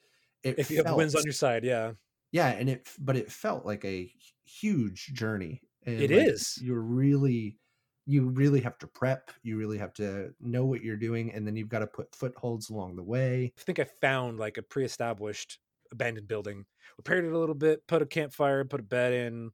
it 0.43 0.57
if 0.57 0.69
you 0.69 0.77
have 0.77 0.87
the 0.87 0.95
winds 0.95 1.15
on 1.15 1.23
your 1.23 1.33
side 1.33 1.63
yeah 1.63 1.93
yeah 2.31 2.47
and 2.49 2.69
it 2.69 2.89
but 2.99 3.15
it 3.15 3.31
felt 3.31 3.65
like 3.65 3.83
a 3.85 4.13
huge 4.43 5.07
journey 5.13 5.61
and 5.85 5.97
It 5.99 6.11
like, 6.11 6.27
is. 6.27 6.57
you're 6.61 6.81
really 6.81 7.57
you 8.05 8.29
really 8.29 8.61
have 8.61 8.77
to 8.79 8.87
prep 8.87 9.31
you 9.43 9.57
really 9.57 9.77
have 9.77 9.93
to 9.93 10.33
know 10.39 10.65
what 10.65 10.81
you're 10.83 10.97
doing 10.97 11.31
and 11.31 11.45
then 11.45 11.55
you've 11.55 11.69
got 11.69 11.79
to 11.79 11.87
put 11.87 12.15
footholds 12.15 12.69
along 12.69 12.95
the 12.95 13.03
way 13.03 13.53
I 13.57 13.61
think 13.61 13.79
I 13.79 13.83
found 13.83 14.39
like 14.39 14.57
a 14.57 14.63
pre-established 14.63 15.59
abandoned 15.91 16.27
building, 16.27 16.65
repaired 16.97 17.25
it 17.25 17.33
a 17.33 17.37
little 17.37 17.55
bit, 17.55 17.85
put 17.87 18.01
a 18.01 18.05
campfire, 18.05 18.63
put 18.65 18.79
a 18.79 18.83
bed 18.83 19.13
in. 19.13 19.51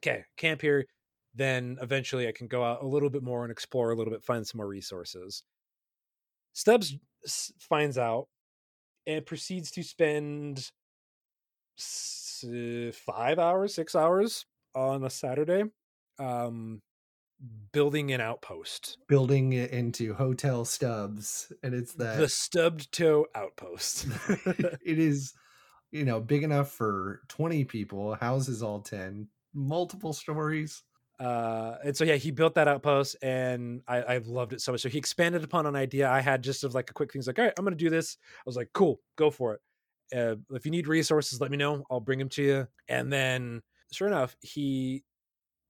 Okay, 0.00 0.24
camp 0.36 0.60
here. 0.60 0.84
Then 1.34 1.78
eventually 1.80 2.28
I 2.28 2.32
can 2.32 2.46
go 2.46 2.62
out 2.62 2.82
a 2.82 2.86
little 2.86 3.10
bit 3.10 3.22
more 3.22 3.42
and 3.42 3.50
explore 3.50 3.90
a 3.90 3.96
little 3.96 4.12
bit, 4.12 4.22
find 4.22 4.46
some 4.46 4.58
more 4.58 4.68
resources. 4.68 5.42
Stubbs 6.52 6.96
finds 7.58 7.98
out 7.98 8.28
and 9.06 9.24
proceeds 9.24 9.70
to 9.72 9.82
spend 9.82 10.70
five 11.78 13.38
hours, 13.38 13.74
six 13.74 13.94
hours 13.94 14.44
on 14.78 15.04
a 15.04 15.10
Saturday, 15.10 15.64
um, 16.18 16.80
building 17.72 18.12
an 18.12 18.20
outpost. 18.20 18.98
building 19.08 19.52
it 19.52 19.70
into 19.70 20.14
hotel 20.14 20.64
stubbs 20.64 21.52
and 21.62 21.74
it's 21.74 21.94
that 21.94 22.18
The 22.18 22.28
stubbed 22.28 22.90
toe 22.92 23.26
outpost. 23.34 24.06
it 24.28 24.98
is 24.98 25.34
you 25.90 26.04
know 26.04 26.20
big 26.20 26.42
enough 26.42 26.70
for 26.72 27.22
20 27.28 27.64
people 27.64 28.14
houses 28.14 28.62
all 28.62 28.80
10 28.80 29.28
multiple 29.54 30.12
stories. 30.12 30.82
Uh 31.20 31.76
and 31.84 31.96
so 31.96 32.04
yeah 32.04 32.14
he 32.14 32.30
built 32.30 32.54
that 32.54 32.68
outpost 32.68 33.16
and 33.22 33.82
i 33.88 33.98
i 34.02 34.18
loved 34.18 34.52
it 34.52 34.60
so 34.60 34.72
much. 34.72 34.80
So 34.80 34.88
he 34.88 34.98
expanded 34.98 35.44
upon 35.44 35.66
an 35.66 35.76
idea 35.76 36.08
i 36.10 36.20
had 36.20 36.42
just 36.42 36.64
of 36.64 36.74
like 36.74 36.90
a 36.90 36.92
quick 36.92 37.12
things 37.12 37.26
like 37.26 37.38
all 37.38 37.44
right 37.44 37.54
i'm 37.58 37.64
gonna 37.64 37.76
do 37.76 37.90
this. 37.90 38.16
I 38.38 38.42
was 38.46 38.56
like 38.56 38.70
cool 38.72 39.00
go 39.16 39.30
for 39.30 39.54
it. 39.54 39.60
Uh, 40.16 40.36
if 40.52 40.64
you 40.64 40.70
need 40.70 40.88
resources 40.88 41.40
let 41.40 41.50
me 41.50 41.56
know 41.56 41.84
i'll 41.90 42.00
bring 42.00 42.18
them 42.18 42.28
to 42.30 42.42
you. 42.42 42.68
And 42.88 43.12
then 43.12 43.62
sure 43.92 44.08
enough 44.08 44.36
he 44.42 45.04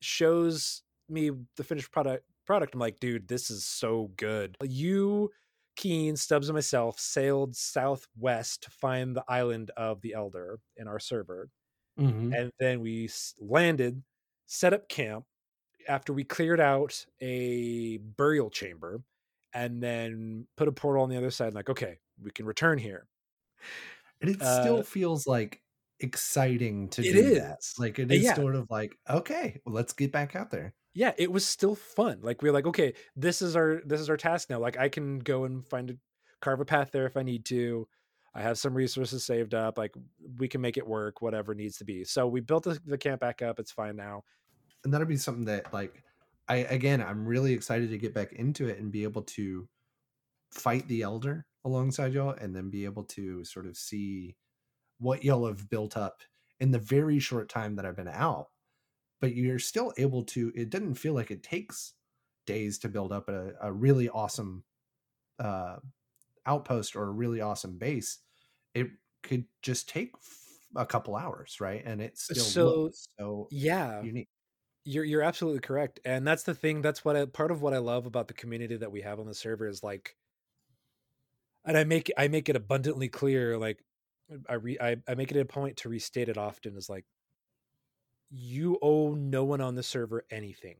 shows 0.03 0.83
me 1.09 1.31
the 1.57 1.65
finished 1.65 1.93
product 1.93 2.27
product. 2.47 2.75
I'm 2.75 2.81
like 2.81 3.01
dude 3.01 3.29
this 3.29 3.51
is 3.51 3.67
so 3.67 4.13
good. 4.17 4.57
You 4.63 5.31
keen 5.77 6.17
stubbs 6.17 6.49
and 6.49 6.55
myself 6.57 6.99
sailed 7.01 7.57
southwest 7.57 8.65
to 8.65 8.71
find 8.71 9.17
the 9.17 9.25
island 9.29 9.71
of 9.77 10.01
the 10.03 10.15
elder 10.15 10.61
in 10.77 10.89
our 10.89 10.99
server 11.01 11.51
Mhm. 11.97 12.39
and 12.39 12.51
then 12.61 12.81
we 12.81 13.09
landed 13.41 14.03
set 14.47 14.73
up 14.75 14.89
camp 14.89 15.27
after 15.89 16.13
we 16.13 16.25
cleared 16.25 16.61
out 16.61 17.07
a 17.21 17.99
burial 17.99 18.51
chamber 18.51 19.03
and 19.55 19.83
then 19.83 20.49
put 20.57 20.69
a 20.69 20.73
portal 20.73 21.03
on 21.05 21.11
the 21.11 21.17
other 21.19 21.31
side 21.31 21.55
like 21.55 21.71
okay 21.71 21.99
we 22.23 22.31
can 22.33 22.47
return 22.47 22.79
here. 22.79 23.09
And 24.21 24.31
it 24.31 24.41
uh, 24.41 24.45
still 24.45 24.83
feels 24.83 25.27
like 25.27 25.63
exciting 26.01 26.89
to 26.91 27.03
It 27.03 27.13
do 27.13 27.35
that. 27.37 27.59
is. 27.61 27.75
like 27.79 27.99
it 27.99 28.11
Uh, 28.11 28.15
yeah. 28.15 28.35
sort 28.35 28.55
of 28.55 28.71
like 28.71 28.97
okay 29.09 29.61
well, 29.65 29.75
let's 29.75 29.93
get 29.93 30.13
back 30.13 30.35
out 30.37 30.51
there. 30.51 30.75
Yeah 30.95 31.13
it 31.19 31.31
was 31.31 31.47
still 31.47 31.75
fun. 31.75 32.21
Like 32.23 32.43
we 32.43 32.49
are 32.49 32.53
like 32.53 32.67
okay 32.67 32.95
this 33.17 33.43
is 33.43 33.57
our 33.57 33.81
this 33.85 34.01
is 34.01 34.09
our 34.11 34.17
task 34.17 34.51
now. 34.51 34.59
Like 34.59 34.79
i 34.79 34.89
can 34.89 35.19
go 35.19 35.45
and 35.45 35.67
find 35.69 35.91
a 35.91 35.95
carve 36.41 36.61
a 36.61 36.65
path 36.65 36.91
there 36.93 37.07
if 37.07 37.17
i 37.17 37.23
need 37.23 37.45
to. 37.47 37.87
I 38.35 38.43
have 38.43 38.59
some 38.59 38.75
resources 38.75 39.25
saved 39.25 39.55
up. 39.55 39.79
Like 39.79 39.95
we 40.39 40.49
can 40.49 40.61
make 40.61 40.77
it 40.77 40.87
work 40.87 41.21
whatever 41.23 41.55
needs 41.55 41.79
to 41.79 41.85
be. 41.85 42.05
So 42.05 42.29
we 42.29 42.41
built 42.41 42.63
the, 42.65 42.79
the 42.87 42.99
camp 42.99 43.21
back 43.21 43.43
up. 43.43 43.59
It's 43.59 43.73
fine 43.73 43.97
now. 43.97 44.23
And 44.85 44.93
that'll 44.95 45.07
be 45.09 45.17
something 45.17 45.47
that 45.47 45.73
like 45.73 46.03
i 46.49 46.57
again 46.59 47.03
i'm 47.03 47.27
really 47.27 47.53
excited 47.53 47.91
to 47.91 47.99
get 47.99 48.15
back 48.15 48.33
into 48.33 48.69
it 48.69 48.79
and 48.79 48.91
be 48.93 49.03
able 49.03 49.23
to 49.23 49.69
fight 50.53 50.87
the 50.89 51.03
elder 51.03 51.45
alongside 51.65 52.13
y'all 52.15 52.31
and 52.41 52.55
then 52.57 52.71
be 52.71 52.85
able 52.87 53.03
to 53.05 53.45
sort 53.45 53.67
of 53.67 53.77
see 53.77 54.35
what 54.99 55.25
y'all 55.25 55.47
have 55.47 55.69
built 55.71 55.97
up 55.97 56.23
in 56.61 56.71
the 56.71 56.79
very 56.79 57.19
short 57.19 57.49
time 57.49 57.77
that 57.77 57.87
i've 57.87 57.97
been 57.97 58.09
out 58.09 58.49
but 59.21 59.35
you're 59.35 59.59
still 59.59 59.93
able 59.99 60.25
to 60.25 60.53
it 60.57 60.71
doesn't 60.71 60.95
feel 60.97 61.15
like 61.15 61.31
it 61.31 61.43
takes 61.43 61.95
days 62.47 62.79
to 62.79 62.89
build 62.89 63.13
up 63.13 63.29
a, 63.29 63.55
a 63.61 63.73
really 63.73 64.09
awesome 64.09 64.65
uh 65.39 65.79
outpost 66.47 66.97
or 66.97 67.05
a 67.05 67.11
really 67.13 67.41
awesome 67.41 67.79
base 67.79 68.21
it 68.75 68.89
could 69.23 69.47
just 69.63 69.89
take 69.89 70.13
f- 70.17 70.61
a 70.77 70.87
couple 70.87 71.17
hours 71.17 71.61
right 71.61 71.83
and 71.87 72.01
it 72.03 72.19
still 72.19 72.53
So, 72.53 72.63
looks 72.63 73.09
so 73.19 73.49
yeah 73.51 74.07
unique 74.07 74.29
You're 74.85 75.05
you're 75.05 75.23
absolutely 75.23 75.61
correct, 75.63 76.01
and 76.05 76.27
that's 76.27 76.45
the 76.45 76.55
thing. 76.55 76.83
That's 76.83 77.05
what 77.05 77.17
I, 77.17 77.27
part 77.27 77.51
of 77.53 77.63
what 77.63 77.75
I 77.75 77.79
love 77.79 78.07
about 78.07 78.29
the 78.29 78.35
community 78.35 78.77
that 78.79 78.93
we 78.93 79.03
have 79.03 79.21
on 79.21 79.27
the 79.27 79.35
server 79.35 79.69
is 79.69 79.83
like, 79.85 80.17
and 81.65 81.77
I 81.77 81.85
make 81.85 82.11
I 82.17 82.29
make 82.29 82.49
it 82.49 82.57
abundantly 82.57 83.09
clear. 83.09 83.59
Like, 83.59 83.85
I 84.49 84.55
re, 84.55 84.79
I, 84.81 84.97
I 85.09 85.15
make 85.15 85.31
it 85.31 85.39
a 85.39 85.45
point 85.45 85.79
to 85.79 85.89
restate 85.89 86.29
it 86.29 86.39
often. 86.39 86.77
Is 86.77 86.89
like, 86.89 87.05
you 88.31 88.79
owe 88.83 89.15
no 89.15 89.45
one 89.45 89.61
on 89.61 89.75
the 89.75 89.83
server 89.83 90.25
anything, 90.31 90.77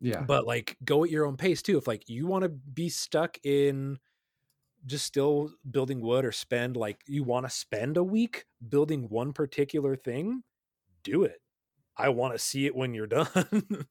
yeah 0.00 0.26
but 0.26 0.46
like 0.46 0.76
go 0.84 1.04
at 1.04 1.10
your 1.10 1.26
own 1.26 1.36
pace 1.36 1.62
too. 1.62 1.78
If 1.78 1.86
like 1.86 2.08
you 2.08 2.26
want 2.26 2.44
to 2.44 2.50
be 2.50 2.88
stuck 2.88 3.38
in 3.44 3.98
just 4.86 5.06
still 5.06 5.52
building 5.70 6.00
wood 6.00 6.24
or 6.24 6.32
spend 6.32 6.76
like 6.76 7.02
you 7.06 7.24
want 7.24 7.46
to 7.46 7.50
spend 7.50 7.96
a 7.96 8.04
week 8.04 8.46
building 8.68 9.08
one 9.08 9.32
particular 9.32 9.96
thing, 9.96 10.42
do 11.04 11.24
it. 11.24 11.40
I 11.96 12.10
want 12.10 12.34
to 12.34 12.38
see 12.38 12.66
it 12.66 12.76
when 12.76 12.94
you're 12.94 13.06
done. 13.08 13.86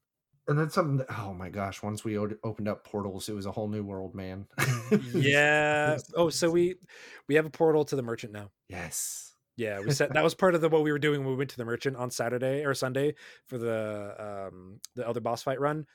and 0.48 0.58
that's 0.58 0.74
something 0.74 0.98
that 0.98 1.08
oh 1.20 1.34
my 1.34 1.50
gosh 1.50 1.84
once 1.84 2.04
we 2.04 2.18
opened 2.18 2.68
up 2.68 2.84
portals 2.84 3.30
it 3.30 3.34
was 3.34 3.46
a 3.46 3.52
whole 3.52 3.68
new 3.68 3.84
world 3.84 4.16
man 4.16 4.48
yeah. 5.14 5.98
Oh, 6.16 6.30
so 6.30 6.50
we 6.50 6.76
we 7.28 7.36
have 7.36 7.46
a 7.46 7.50
portal 7.50 7.86
to 7.86 7.96
the 7.96 8.02
merchant 8.02 8.34
now. 8.34 8.52
Yes 8.70 9.36
Yeah, 9.58 9.82
we 9.82 9.92
said 9.92 10.14
that 10.14 10.24
was 10.24 10.36
part 10.36 10.56
of 10.56 10.62
the 10.62 10.70
what 10.70 10.84
we 10.84 10.92
were 10.92 11.00
doing 11.00 11.22
when 11.22 11.32
we 11.32 11.36
went 11.36 11.50
to 11.52 11.58
the 11.58 11.66
merchant 11.66 11.98
on 11.98 12.12
Saturday 12.12 12.64
or 12.66 12.74
Sunday 12.74 13.16
for 13.46 13.58
the 13.58 14.16
um 14.50 14.80
the 14.96 15.08
other 15.08 15.20
boss 15.20 15.44
fight 15.44 15.60
run. 15.60 15.86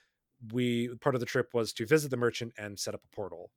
We 0.53 0.95
part 0.97 1.15
of 1.15 1.21
the 1.21 1.27
trip 1.27 1.55
was 1.55 1.73
to 1.75 1.87
visit 1.87 2.11
the 2.11 2.17
merchant 2.19 2.53
and 2.59 2.79
set 2.79 2.95
up 2.95 3.05
a 3.05 3.09
portal. 3.17 3.51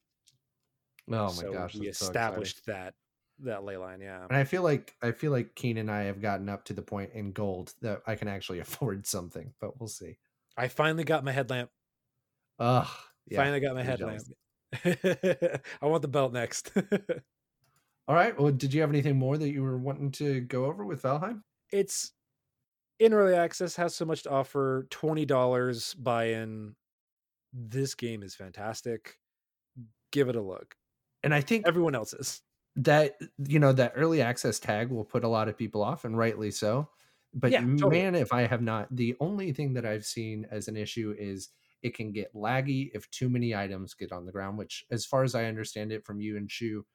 oh 1.11 1.33
my 1.33 1.45
So 1.45 1.47
gosh 1.47 1.77
we 1.77 1.79
that's 1.79 1.97
so 1.97 2.07
established 2.07 2.65
that 2.65 2.95
that 3.39 3.63
ley 3.63 3.77
line. 3.77 4.01
Yeah, 4.01 4.29
and 4.29 4.37
i 4.37 4.43
feel 4.43 4.61
like 4.63 4.95
i 5.01 5.11
feel 5.11 5.31
like 5.31 5.55
keen 5.55 5.77
and 5.77 5.89
i 5.91 6.03
have 6.03 6.21
gotten 6.21 6.49
up 6.49 6.65
to 6.65 6.73
the 6.73 6.81
point 6.81 7.11
in 7.13 7.31
gold 7.31 7.73
that 7.81 8.01
i 8.07 8.15
can 8.15 8.27
actually 8.27 8.59
afford 8.67 9.05
something 9.05 9.53
but 9.59 9.79
we'll 9.79 9.87
see 9.87 10.17
I 10.57 10.67
finally 10.67 11.03
got 11.03 11.23
my 11.23 11.31
headlamp. 11.31 11.71
Ugh, 12.59 12.87
yeah, 13.25 13.49
finally 13.49 13.59
got 13.59 13.75
my 13.75 13.83
headlamp. 13.83 14.27
I 14.73 15.61
want 15.81 16.01
the 16.01 16.07
belt 16.07 16.33
next. 16.33 16.71
all 18.07 18.15
right 18.15 18.39
well 18.39 18.51
did 18.51 18.73
you 18.73 18.81
have 18.81 18.89
anything 18.89 19.17
more 19.17 19.37
that 19.37 19.49
you 19.49 19.61
were 19.63 19.77
wanting 19.77 20.11
to 20.11 20.41
go 20.41 20.65
over 20.65 20.85
with 20.85 21.01
valheim? 21.01 21.43
It's 21.71 22.13
in 22.99 23.13
early 23.13 23.35
access 23.35 23.75
has 23.77 23.95
so 23.95 24.05
much 24.05 24.23
to 24.23 24.31
offer 24.31 24.87
$20 24.91 25.95
buy-in 25.95 26.75
this 27.53 27.95
game 27.95 28.23
is 28.23 28.35
fantastic 28.35 29.19
give 30.11 30.29
it 30.29 30.35
a 30.35 30.41
look. 30.41 30.77
And 31.23 31.33
i 31.33 31.41
think 31.41 31.65
everyone 31.65 31.95
else 31.95 32.13
is 32.13 32.41
that 32.75 33.17
you 33.47 33.59
know 33.59 33.73
that 33.73 33.93
early 33.95 34.21
access 34.21 34.59
tag 34.59 34.89
will 34.91 35.05
put 35.05 35.23
a 35.23 35.27
lot 35.27 35.47
of 35.49 35.57
people 35.57 35.83
off 35.83 36.05
and 36.05 36.17
rightly 36.17 36.51
so 36.51 36.89
but 37.33 37.55
Yeah, 37.55 37.65
totally. 37.77 38.03
man 38.03 38.15
if 38.15 38.31
i 38.33 38.41
have 38.43 38.61
not 38.61 38.87
the 38.95 39.15
only 39.19 39.51
thing 39.51 39.73
that 39.73 39.85
i've 39.85 40.05
seen 40.05 40.45
as 40.51 40.67
an 40.67 40.77
issue 40.77 41.15
is 41.17 41.49
it 41.81 41.95
can 41.95 42.11
get 42.11 42.33
laggy 42.35 42.91
if 42.93 43.09
too 43.09 43.29
many 43.29 43.55
items 43.55 43.93
get 43.95 44.11
on 44.11 44.25
the 44.25 44.31
ground 44.31 44.57
which 44.57 44.85
as 44.91 45.05
far 45.05 45.23
as 45.23 45.33
i 45.35 45.45
understand 45.45 45.91
it 45.91 46.05
from 46.05 46.19
you 46.21 46.37
and 46.37 46.51
shu 46.51 46.85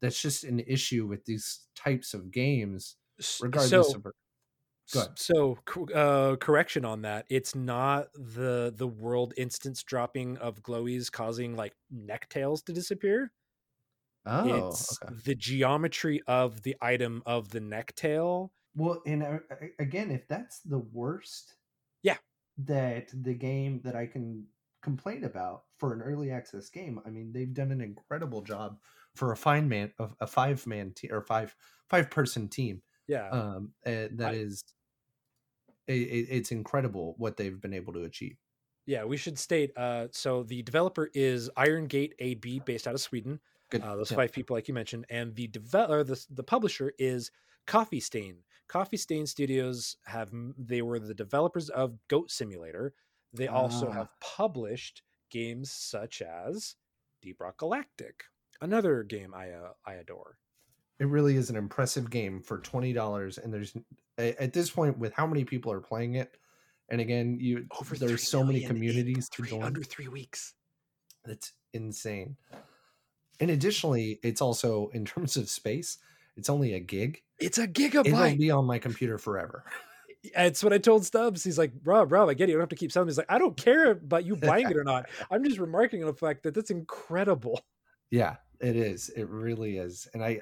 that's 0.00 0.20
just 0.20 0.44
an 0.44 0.60
issue 0.60 1.06
with 1.06 1.24
these 1.24 1.66
types 1.76 2.14
of 2.14 2.30
games 2.30 2.96
regardless 3.40 3.90
so, 3.92 3.96
of 3.96 4.06
Go 4.92 5.00
ahead. 5.00 5.18
so 5.18 5.58
uh, 5.94 6.36
correction 6.36 6.84
on 6.84 7.02
that 7.02 7.26
it's 7.28 7.54
not 7.54 8.08
the 8.14 8.72
the 8.74 8.86
world 8.86 9.34
instance 9.36 9.82
dropping 9.82 10.38
of 10.38 10.62
glowies 10.62 11.12
causing 11.12 11.56
like 11.56 11.74
neck 11.90 12.28
tails 12.30 12.62
to 12.62 12.72
disappear 12.72 13.30
oh 14.26 14.68
it's 14.68 14.98
okay 15.02 15.14
the 15.24 15.34
geometry 15.34 16.20
of 16.26 16.62
the 16.62 16.76
item 16.80 17.22
of 17.26 17.50
the 17.50 17.60
neck 17.60 17.94
tail 17.96 18.52
well 18.76 19.02
and 19.06 19.22
uh, 19.22 19.38
again 19.78 20.10
if 20.10 20.26
that's 20.28 20.60
the 20.60 20.78
worst 20.78 21.56
Yeah. 22.02 22.16
that 22.58 23.08
the 23.12 23.34
game 23.34 23.80
that 23.84 23.94
i 23.94 24.06
can 24.06 24.46
complain 24.82 25.24
about 25.24 25.64
for 25.78 25.92
an 25.92 26.02
early 26.02 26.30
access 26.30 26.68
game 26.70 27.00
i 27.06 27.10
mean 27.10 27.32
they've 27.32 27.54
done 27.54 27.72
an 27.72 27.80
incredible 27.80 28.42
job 28.42 28.78
for 29.18 29.32
a 29.32 29.36
fine 29.36 29.68
man 29.68 29.92
of 29.98 30.14
a 30.20 30.26
five 30.26 30.66
man 30.66 30.92
team 30.92 31.10
or 31.12 31.20
five 31.20 31.54
five 31.88 32.08
person 32.10 32.48
team 32.48 32.80
yeah 33.06 33.28
um 33.30 33.72
uh, 33.86 34.06
that 34.12 34.32
I- 34.32 34.44
is 34.46 34.64
it, 35.86 35.92
it's 36.30 36.52
incredible 36.52 37.14
what 37.18 37.36
they've 37.36 37.60
been 37.60 37.74
able 37.74 37.92
to 37.94 38.02
achieve 38.04 38.36
Yeah, 38.86 39.04
we 39.04 39.16
should 39.18 39.38
state. 39.38 39.70
Uh, 39.76 40.08
so 40.12 40.42
the 40.44 40.62
developer 40.62 41.10
is 41.14 41.50
Iron 41.56 41.86
Gate 41.86 42.14
AB, 42.20 42.60
based 42.64 42.86
out 42.88 42.94
of 42.94 43.00
Sweden. 43.00 43.38
good 43.70 43.82
Uh, 43.82 43.96
those 43.96 44.10
yeah. 44.10 44.16
five 44.16 44.32
people, 44.32 44.54
like 44.56 44.66
you 44.68 44.74
mentioned, 44.74 45.04
and 45.10 45.34
the 45.34 45.46
developer, 45.48 46.02
the, 46.04 46.26
the 46.30 46.42
publisher 46.42 46.92
is 46.98 47.30
Coffee 47.66 48.00
Stain. 48.00 48.36
Coffee 48.66 48.96
Stain 48.96 49.26
Studios 49.26 49.96
have 50.04 50.30
they 50.56 50.80
were 50.82 50.98
the 50.98 51.14
developers 51.14 51.68
of 51.70 51.98
Goat 52.08 52.30
Simulator. 52.30 52.94
They 53.34 53.48
also 53.48 53.88
Ah. 53.88 53.92
have 53.92 54.08
published 54.20 55.02
games 55.30 55.70
such 55.70 56.22
as 56.22 56.76
Deep 57.22 57.40
Rock 57.40 57.58
Galactic, 57.58 58.24
another 58.60 59.02
game 59.02 59.34
I 59.34 59.50
uh, 59.50 59.72
I 59.86 59.94
adore. 59.94 60.36
it 60.98 61.06
really 61.06 61.36
is 61.36 61.50
an 61.50 61.56
impressive 61.56 62.10
game 62.10 62.40
for 62.40 62.58
$20 62.58 63.38
and 63.42 63.52
there's 63.52 63.76
at 64.18 64.52
this 64.52 64.70
point 64.70 64.98
with 64.98 65.12
how 65.14 65.26
many 65.26 65.44
people 65.44 65.70
are 65.72 65.80
playing 65.80 66.14
it 66.16 66.36
and 66.88 67.00
again 67.00 67.36
you 67.40 67.66
three 67.84 67.98
there's 67.98 68.26
so 68.28 68.42
many 68.42 68.60
communities 68.62 69.28
to 69.28 69.36
three- 69.42 69.50
join 69.50 69.62
under 69.62 69.82
three 69.82 70.08
weeks. 70.08 70.54
That's 71.24 71.52
insane. 71.74 72.36
And 73.40 73.50
additionally, 73.50 74.18
it's 74.22 74.40
also 74.40 74.88
in 74.94 75.04
terms 75.04 75.36
of 75.36 75.48
space, 75.48 75.98
it's 76.36 76.48
only 76.48 76.72
a 76.74 76.80
gig. 76.80 77.22
It's 77.38 77.58
a 77.58 77.68
gigabyte. 77.68 78.06
It'll 78.06 78.36
be 78.38 78.50
on 78.50 78.64
my 78.64 78.78
computer 78.78 79.18
forever. 79.18 79.64
It's 80.36 80.64
what 80.64 80.72
I 80.72 80.78
told 80.78 81.04
Stubbs. 81.06 81.44
He's 81.44 81.58
like, 81.58 81.72
Rob, 81.84 82.10
Rob, 82.10 82.28
I 82.28 82.34
get 82.34 82.48
it. 82.48 82.50
You 82.50 82.56
don't 82.56 82.62
have 82.62 82.68
to 82.70 82.76
keep 82.76 82.90
selling. 82.90 83.06
me." 83.06 83.12
He's 83.12 83.18
like, 83.18 83.30
I 83.30 83.38
don't 83.38 83.56
care 83.56 83.92
about 83.92 84.26
you 84.26 84.34
buying 84.34 84.68
it 84.68 84.76
or 84.76 84.82
not. 84.82 85.06
I'm 85.30 85.44
just 85.44 85.58
remarking 85.60 86.02
on 86.02 86.08
the 86.08 86.16
fact 86.16 86.42
that 86.42 86.54
that's 86.54 86.70
incredible. 86.72 87.60
yeah, 88.10 88.34
it 88.60 88.76
is. 88.76 89.08
It 89.10 89.28
really 89.28 89.78
is. 89.78 90.08
And 90.14 90.22
I 90.24 90.40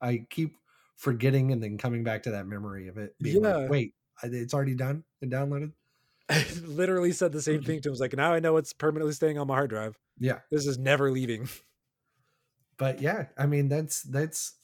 I 0.00 0.06
I 0.08 0.26
keep 0.30 0.54
forgetting 0.96 1.50
and 1.52 1.62
then 1.62 1.78
coming 1.78 2.04
back 2.04 2.22
to 2.24 2.30
that 2.32 2.46
memory 2.46 2.88
of 2.88 2.98
it. 2.98 3.14
Being 3.20 3.42
Yeah. 3.44 3.56
like, 3.56 3.70
wait, 3.70 3.94
it's 4.22 4.54
already 4.54 4.74
done 4.74 5.04
and 5.22 5.30
downloaded. 5.32 5.72
I 6.28 6.46
literally 6.64 7.12
said 7.12 7.32
the 7.32 7.42
same 7.42 7.62
thing 7.62 7.80
to 7.82 7.88
him. 7.88 7.90
I 7.90 7.94
was 7.94 8.00
like, 8.00 8.16
now 8.16 8.32
I 8.32 8.40
know 8.40 8.56
it's 8.56 8.72
permanently 8.72 9.12
staying 9.12 9.38
on 9.38 9.46
my 9.46 9.54
hard 9.54 9.70
drive. 9.70 9.98
Yeah. 10.18 10.38
This 10.50 10.66
is 10.66 10.78
never 10.78 11.10
leaving. 11.10 11.48
But 12.76 13.00
yeah, 13.00 13.26
I 13.38 13.46
mean 13.46 13.68
that's 13.68 14.02
that's 14.02 14.54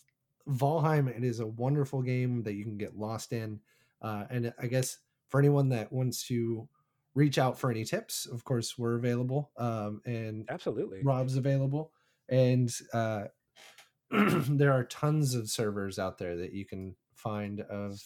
Valheim. 0.49 1.09
It 1.17 1.23
is 1.23 1.41
a 1.41 1.47
wonderful 1.47 2.03
game 2.03 2.43
that 2.43 2.55
you 2.55 2.65
can 2.65 2.77
get 2.77 2.99
lost 2.99 3.33
in. 3.33 3.61
Uh, 4.03 4.25
and 4.31 4.53
I 4.61 4.67
guess 4.67 4.99
for 5.29 5.39
anyone 5.39 5.69
that 5.69 5.93
wants 5.93 6.27
to 6.27 6.69
reach 7.15 7.39
out 7.39 7.59
for 7.59 7.71
any 7.71 7.85
tips, 7.85 8.27
of 8.27 8.45
course 8.45 8.77
we're 8.79 8.97
available. 8.97 9.51
Um, 9.57 10.01
and 10.05 10.45
Absolutely. 10.49 11.03
Rob's 11.05 11.37
available. 11.37 11.93
And 12.31 12.73
uh, 12.93 13.25
there 14.11 14.73
are 14.73 14.85
tons 14.85 15.35
of 15.35 15.51
servers 15.51 15.99
out 15.99 16.19
there 16.19 16.37
that 16.37 16.53
you 16.53 16.65
can 16.65 16.97
find 17.15 17.61
of 17.61 18.01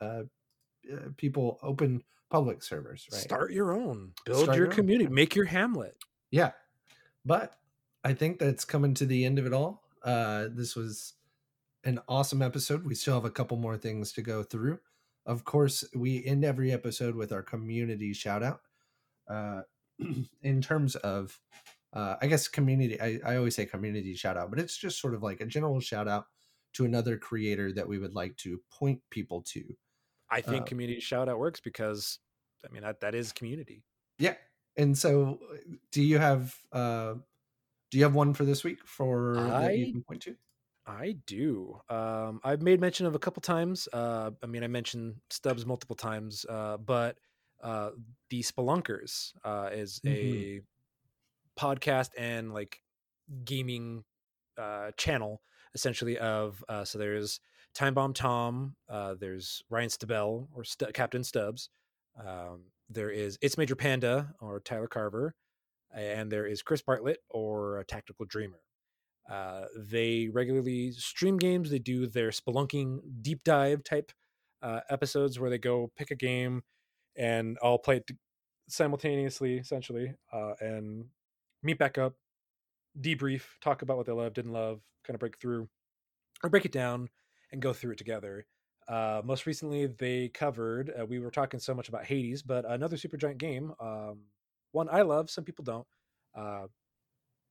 uh, 0.00 0.22
uh, 0.92 1.08
people 1.16 1.58
open 1.62 2.02
public 2.30 2.62
servers. 2.62 3.06
Right. 3.12 3.20
Start 3.20 3.52
your 3.52 3.72
own. 3.72 4.12
Build 4.24 4.44
Start 4.44 4.56
your 4.56 4.66
your 4.66 4.74
community. 4.74 5.10
Make 5.10 5.34
your 5.34 5.46
Hamlet. 5.46 5.96
Yeah. 6.30 6.52
But 7.24 7.54
I 8.04 8.14
think 8.14 8.38
that's 8.38 8.64
coming 8.64 8.94
to 8.94 9.06
the 9.06 9.24
end 9.24 9.38
of 9.38 9.46
it 9.46 9.52
all. 9.52 9.82
Uh, 10.02 10.46
this 10.50 10.74
was 10.74 11.14
an 11.84 12.00
awesome 12.08 12.42
episode. 12.42 12.84
We 12.84 12.94
still 12.94 13.14
have 13.14 13.24
a 13.24 13.30
couple 13.30 13.56
more 13.56 13.76
things 13.76 14.12
to 14.12 14.22
go 14.22 14.42
through. 14.42 14.78
Of 15.26 15.44
course, 15.44 15.84
we 15.94 16.24
end 16.24 16.44
every 16.44 16.72
episode 16.72 17.14
with 17.14 17.32
our 17.32 17.42
community 17.42 18.12
shout 18.12 18.42
out. 18.42 18.60
Uh, 19.28 19.62
in 20.42 20.62
terms 20.62 20.96
of, 20.96 21.38
uh, 21.92 22.16
I 22.22 22.26
guess, 22.26 22.48
community, 22.48 23.00
I, 23.00 23.18
I 23.24 23.36
always 23.36 23.56
say 23.56 23.66
community 23.66 24.14
shout 24.14 24.36
out, 24.36 24.50
but 24.50 24.58
it's 24.60 24.76
just 24.76 25.00
sort 25.00 25.14
of 25.14 25.22
like 25.22 25.40
a 25.40 25.46
general 25.46 25.80
shout 25.80 26.08
out 26.08 26.26
to 26.74 26.84
another 26.84 27.18
creator 27.18 27.72
that 27.72 27.88
we 27.88 27.98
would 27.98 28.14
like 28.14 28.36
to 28.38 28.60
point 28.70 29.00
people 29.10 29.42
to. 29.42 29.64
I 30.30 30.40
think 30.40 30.62
Uh, 30.62 30.66
community 30.66 31.00
shout 31.00 31.28
out 31.28 31.38
works 31.38 31.60
because 31.60 32.20
I 32.64 32.72
mean 32.72 32.82
that 32.82 33.00
that 33.00 33.14
is 33.14 33.32
community. 33.32 33.84
Yeah. 34.18 34.36
And 34.76 34.96
so, 34.96 35.40
do 35.90 36.00
you 36.02 36.18
have 36.18 36.56
uh, 36.70 37.14
do 37.90 37.98
you 37.98 38.04
have 38.04 38.14
one 38.14 38.34
for 38.34 38.44
this 38.44 38.62
week 38.62 38.86
for 38.86 39.34
that 39.34 39.76
you 39.76 39.86
I- 39.86 39.90
can 39.90 40.04
point 40.04 40.22
to? 40.22 40.36
I 40.86 41.16
do. 41.26 41.78
Um, 41.88 42.40
I've 42.42 42.62
made 42.62 42.80
mention 42.80 43.06
of 43.06 43.14
a 43.14 43.18
couple 43.18 43.40
times. 43.42 43.88
Uh, 43.92 44.30
I 44.42 44.46
mean, 44.46 44.64
I 44.64 44.66
mentioned 44.66 45.16
Stubbs 45.28 45.64
multiple 45.66 45.94
times, 45.94 46.44
uh, 46.48 46.78
but 46.78 47.18
uh, 47.62 47.90
the 48.30 48.42
Spelunkers 48.42 49.32
uh, 49.44 49.70
is 49.72 50.00
a 50.06 50.60
podcast 51.58 52.10
and 52.18 52.52
like 52.52 52.80
gaming 53.44 54.04
uh, 54.58 54.90
channel, 54.96 55.42
essentially. 55.74 56.18
Of 56.18 56.64
uh, 56.68 56.84
so 56.84 56.98
there's 56.98 57.40
Time 57.74 57.94
Bomb 57.94 58.14
Tom, 58.14 58.76
uh, 58.88 59.14
there's 59.18 59.62
Ryan 59.70 59.88
Stabell 59.88 60.48
or 60.54 60.64
Stu- 60.64 60.92
Captain 60.92 61.24
Stubbs, 61.24 61.68
um, 62.18 62.64
there 62.88 63.10
is 63.10 63.38
It's 63.40 63.56
Major 63.56 63.76
Panda 63.76 64.34
or 64.40 64.60
Tyler 64.60 64.88
Carver, 64.88 65.34
and 65.94 66.30
there 66.30 66.46
is 66.46 66.62
Chris 66.62 66.82
Bartlett 66.82 67.18
or 67.30 67.78
a 67.78 67.84
Tactical 67.84 68.26
Dreamer. 68.26 68.60
Uh, 69.30 69.66
they 69.76 70.28
regularly 70.32 70.90
stream 70.92 71.36
games. 71.36 71.70
They 71.70 71.78
do 71.78 72.06
their 72.06 72.30
spelunking 72.30 73.00
deep 73.22 73.44
dive 73.44 73.84
type 73.84 74.10
uh, 74.60 74.80
episodes 74.90 75.38
where 75.38 75.50
they 75.50 75.58
go 75.58 75.92
pick 75.96 76.10
a 76.10 76.16
game 76.16 76.62
and 77.16 77.56
all 77.58 77.78
play 77.78 77.96
it 77.98 78.10
simultaneously, 78.68 79.58
essentially, 79.58 80.14
uh, 80.32 80.54
and 80.60 81.06
meet 81.62 81.78
back 81.78 81.98
up, 81.98 82.14
debrief, 83.00 83.42
talk 83.60 83.82
about 83.82 83.96
what 83.96 84.06
they 84.06 84.12
love, 84.12 84.34
didn't 84.34 84.52
love, 84.52 84.80
kind 85.04 85.14
of 85.14 85.20
break 85.20 85.38
through 85.38 85.68
or 86.42 86.50
break 86.50 86.64
it 86.64 86.72
down 86.72 87.08
and 87.52 87.60
go 87.60 87.72
through 87.72 87.92
it 87.92 87.98
together. 87.98 88.46
Uh, 88.88 89.22
most 89.24 89.46
recently, 89.46 89.86
they 89.86 90.28
covered. 90.28 90.92
Uh, 90.98 91.06
we 91.06 91.18
were 91.18 91.30
talking 91.30 91.60
so 91.60 91.74
much 91.74 91.88
about 91.88 92.04
Hades, 92.04 92.42
but 92.42 92.64
another 92.64 92.96
super 92.96 93.16
giant 93.16 93.38
game, 93.38 93.72
um, 93.80 94.18
one 94.72 94.88
I 94.90 95.02
love, 95.02 95.30
some 95.30 95.44
people 95.44 95.64
don't. 95.64 95.86
Uh, 96.36 96.66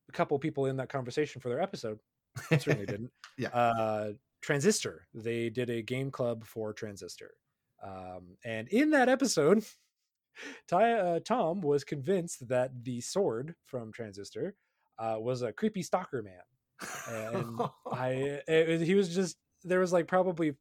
a 0.08 0.12
couple 0.12 0.38
people 0.40 0.66
in 0.66 0.78
that 0.78 0.90
conversation 0.90 1.40
for 1.40 1.50
their 1.50 1.62
episode 1.62 2.00
certainly 2.52 2.86
didn't. 2.88 3.12
Yeah. 3.38 3.50
Uh, 3.50 4.12
Transistor. 4.42 5.08
They 5.14 5.50
did 5.50 5.70
a 5.70 5.82
game 5.82 6.12
club 6.12 6.46
for 6.46 6.74
Transistor, 6.74 7.32
um, 7.84 8.38
and 8.44 8.68
in 8.70 8.92
that 8.92 9.10
episode, 9.10 9.64
Ty, 10.68 10.94
uh, 10.94 11.20
Tom 11.20 11.62
was 11.62 11.84
convinced 11.84 12.48
that 12.48 12.72
the 12.84 13.02
sword 13.02 13.56
from 13.66 13.92
Transistor 13.92 14.56
uh, 14.98 15.16
was 15.20 15.42
a 15.42 15.52
creepy 15.52 15.82
stalker 15.82 16.22
man, 16.22 16.34
and 17.10 17.60
I 17.92 18.42
it, 18.48 18.82
he 18.82 18.96
was 18.96 19.14
just 19.14 19.38
there 19.64 19.80
was 19.80 19.94
like 19.94 20.08
probably 20.08 20.54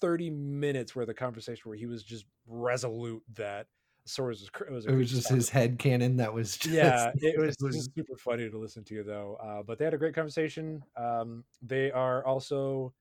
thirty 0.00 0.30
minutes 0.30 0.94
worth 0.94 1.08
of 1.08 1.16
conversation 1.16 1.62
where 1.64 1.78
he 1.78 1.86
was 1.86 2.02
just 2.02 2.26
resolute 2.46 3.22
that 3.34 3.66
the 4.04 4.10
sword 4.10 4.30
was 4.30 4.50
cr- 4.50 4.70
was 4.70 4.86
a 4.86 4.90
it 4.90 4.96
was 4.96 5.10
just 5.10 5.24
stalker 5.24 5.36
his 5.36 5.48
head 5.48 5.78
canon 5.78 6.16
that 6.16 6.32
was 6.32 6.56
just 6.56 6.74
yeah 6.74 7.10
it 7.20 7.38
was, 7.38 7.56
was- 7.60 7.88
super 7.96 8.16
funny 8.16 8.48
to 8.48 8.58
listen 8.58 8.84
to 8.84 9.02
though. 9.02 9.36
Uh, 9.42 9.62
but 9.62 9.78
they 9.78 9.84
had 9.84 9.94
a 9.94 9.98
great 9.98 10.14
conversation. 10.14 10.82
Um, 10.96 11.44
they 11.62 11.90
are 11.90 12.24
also 12.26 12.92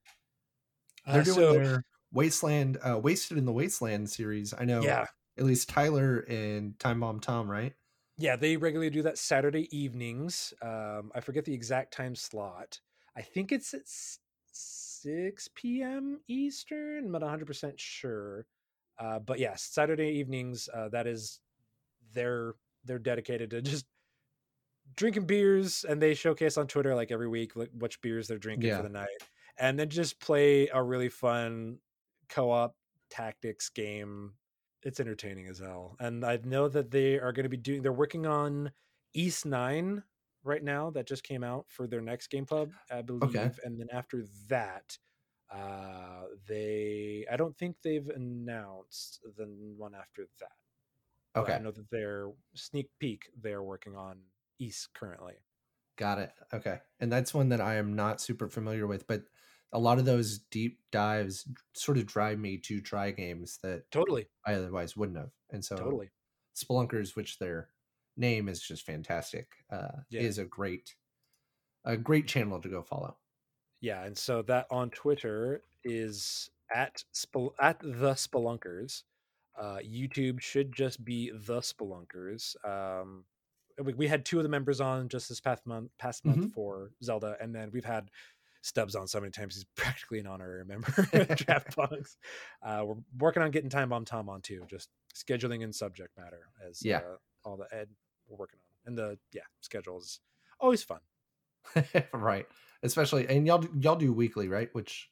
uh, 1.06 1.14
they're 1.14 1.24
doing 1.24 1.36
so- 1.36 1.54
their 1.54 1.86
wasteland 2.14 2.78
uh 2.88 2.98
wasted 2.98 3.38
in 3.38 3.46
the 3.46 3.52
wasteland 3.52 4.10
series. 4.10 4.54
I 4.58 4.64
know 4.66 4.82
yeah 4.82 5.06
at 5.38 5.44
least 5.46 5.70
tyler 5.70 6.20
and 6.30 6.78
time 6.80 7.00
bomb 7.00 7.20
tom 7.20 7.50
right 7.50 7.74
yeah 8.18 8.36
they 8.36 8.56
regularly 8.58 8.90
do 8.90 9.02
that 9.02 9.18
saturday 9.18 9.68
evenings 9.78 10.54
um, 10.62 11.12
i 11.16 11.20
forget 11.20 11.46
the 11.46 11.54
exact 11.54 11.94
time 11.94 12.16
slot 12.16 12.80
i 13.18 13.22
think 13.22 13.52
it's 13.52 13.74
at 13.74 13.82
6 14.52 15.50
p.m 15.56 16.20
eastern 16.28 17.06
i'm 17.06 17.12
not 17.12 17.22
100% 17.22 17.74
sure 17.78 18.46
uh, 19.00 19.20
but 19.20 19.40
yes 19.40 19.62
saturday 19.64 20.10
evenings 20.10 20.70
uh, 20.74 20.88
that 20.90 21.08
is 21.08 21.42
they're 22.14 22.54
they're 22.86 23.00
dedicated 23.00 23.50
to 23.50 23.62
just 23.62 23.86
drinking 24.96 25.26
beers 25.26 25.84
and 25.84 26.02
they 26.02 26.14
showcase 26.14 26.58
on 26.58 26.68
twitter 26.68 26.96
like 26.96 27.12
every 27.12 27.28
week 27.28 27.56
like, 27.56 27.70
which 27.78 28.00
beers 28.02 28.28
they're 28.28 28.38
drinking 28.38 28.70
Yeah. 28.70 28.78
for 28.78 28.84
the 28.84 28.90
night 28.90 29.08
and 29.58 29.78
then 29.78 29.90
just 29.90 30.20
play 30.20 30.68
a 30.70 30.82
really 30.82 31.10
fun 31.10 31.80
co-op 32.30 32.76
tactics 33.10 33.70
game 33.70 34.34
it's 34.86 35.00
entertaining 35.02 35.48
as 35.48 35.60
hell 35.60 35.98
and 36.00 36.26
i 36.26 36.38
know 36.46 36.70
that 36.70 36.92
they 36.92 37.20
are 37.20 37.34
going 37.34 37.44
to 37.46 37.50
be 37.50 37.58
doing 37.58 37.82
they're 37.82 37.94
working 37.94 38.26
on 38.28 38.72
east 39.14 39.46
9 39.46 40.04
right 40.44 40.64
now 40.64 40.92
that 40.92 41.08
just 41.08 41.24
came 41.24 41.44
out 41.44 41.66
for 41.70 41.88
their 41.88 42.02
next 42.02 42.28
game 42.28 42.46
club 42.46 42.74
i 42.92 43.02
believe 43.02 43.50
Okay. 43.50 43.52
and 43.64 43.80
then 43.80 43.88
after 43.92 44.26
that 44.48 44.98
uh 45.52 46.26
they 46.48 47.26
i 47.32 47.38
don't 47.38 47.58
think 47.58 47.78
they've 47.84 48.10
announced 48.10 49.22
the 49.38 49.46
one 49.78 49.96
after 49.96 50.28
that 50.40 50.52
but 51.46 51.52
okay 51.52 51.56
i 51.56 51.60
know 51.60 51.72
that 51.72 51.90
their 51.90 52.32
sneak 52.56 52.90
peek 53.00 53.30
they're 53.38 53.64
working 53.64 53.96
on 53.96 54.24
east 54.60 54.94
currently 54.94 55.36
got 55.98 56.20
it 56.20 56.34
okay 56.54 56.80
and 57.00 57.12
that's 57.12 57.34
one 57.34 57.50
that 57.50 57.62
i 57.62 57.76
am 57.76 57.96
not 57.96 58.20
super 58.20 58.50
familiar 58.50 58.86
with 58.88 59.08
but 59.08 59.24
a 59.76 59.80
lot 59.88 60.00
of 60.00 60.06
those 60.06 60.40
deep 60.52 60.80
dives 60.92 61.48
sort 61.74 61.98
of 61.98 62.06
drive 62.06 62.40
me 62.40 62.58
to 62.58 62.80
try 62.82 63.12
games 63.12 63.60
that 63.62 63.84
totally 63.92 64.26
i 64.46 64.54
otherwise 64.54 64.96
wouldn't 64.96 65.18
have 65.18 65.32
and 65.52 65.64
so 65.64 65.76
totally 65.76 66.10
spelunkers 66.56 67.16
which 67.16 67.38
their 67.40 67.70
name 68.18 68.48
is 68.48 68.62
just 68.62 68.86
fantastic 68.86 69.48
uh 69.72 69.98
Yeah. 70.10 70.22
is 70.22 70.38
a 70.38 70.46
great 70.46 70.96
a 71.84 71.98
great 71.98 72.28
channel 72.28 72.60
to 72.62 72.70
go 72.70 72.82
follow 72.82 73.18
Yeah, 73.82 74.06
and 74.06 74.18
so 74.18 74.42
that 74.44 74.66
on 74.72 74.90
Twitter 74.90 75.62
is 75.84 76.50
at 76.74 77.04
Spel- 77.14 77.54
at 77.60 77.80
the 77.80 78.14
Spelunkers. 78.16 79.04
Uh, 79.60 79.78
YouTube 79.86 80.42
should 80.42 80.74
just 80.74 81.04
be 81.06 81.30
the 81.32 81.60
Spelunkers. 81.62 82.56
Um, 82.66 83.26
we, 83.84 83.94
we 83.94 84.08
had 84.08 84.26
two 84.26 84.38
of 84.40 84.44
the 84.44 84.50
members 84.50 84.82
on 84.82 85.08
just 85.10 85.30
this 85.30 85.40
past 85.40 85.66
month, 85.68 85.92
past 86.00 86.26
month 86.26 86.52
for 86.54 86.92
Zelda, 87.04 87.38
and 87.42 87.54
then 87.54 87.70
we've 87.72 87.86
had 87.86 88.10
Stubbs 88.66 88.96
on 88.96 89.08
so 89.08 89.20
many 89.20 89.32
times 89.32 89.54
he's 89.54 89.64
practically 89.76 90.18
an 90.20 90.26
honorary 90.28 90.66
member 90.66 90.88
of 91.14 91.28
Draft 91.38 91.76
Punks. 91.76 92.18
Uh, 92.66 92.82
we're 92.84 92.96
working 93.20 93.44
on 93.44 93.52
getting 93.52 93.70
Time 93.70 93.90
Bomb 93.90 94.06
Tom 94.06 94.28
on 94.28 94.42
too, 94.42 94.64
just 94.68 94.90
scheduling 95.16 95.64
and 95.64 95.74
subject 95.74 96.18
matter 96.18 96.42
as 96.68 96.84
Yeah. 96.84 96.98
uh, 96.98 97.18
all 97.48 97.58
the 97.58 97.68
ed 97.72 97.90
we're 98.28 98.38
working 98.38 98.60
on, 98.60 98.90
and 98.90 98.98
the 98.98 99.20
yeah 99.34 99.44
schedule 99.62 100.00
is 100.00 100.20
always 100.60 100.84
fun. 100.84 101.00
right 102.14 102.48
especially 102.84 103.28
and 103.28 103.46
y'all 103.48 103.64
y'all 103.80 103.96
do 103.96 104.14
weekly 104.14 104.48
right 104.48 104.70
which 104.74 105.10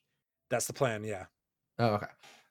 That's 0.50 0.68
the 0.68 0.74
plan. 0.74 1.04
Yeah. 1.04 1.26
Oh, 1.80 1.96
okay. 1.96 2.08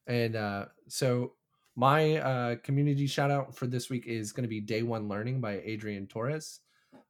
And 0.07 0.35
uh, 0.37 0.66
so 0.89 1.35
my 1.77 2.16
uh, 2.16 2.57
community 2.65 3.07
shout 3.07 3.31
out 3.31 3.55
for 3.57 3.66
this 3.66 3.89
week 3.91 4.07
is 4.07 4.33
going 4.33 4.43
to 4.43 4.49
be 4.49 4.61
Day 4.61 4.83
One 4.83 5.09
Learning 5.09 5.41
by 5.41 5.61
Adrian 5.65 6.07
Torres. 6.07 6.61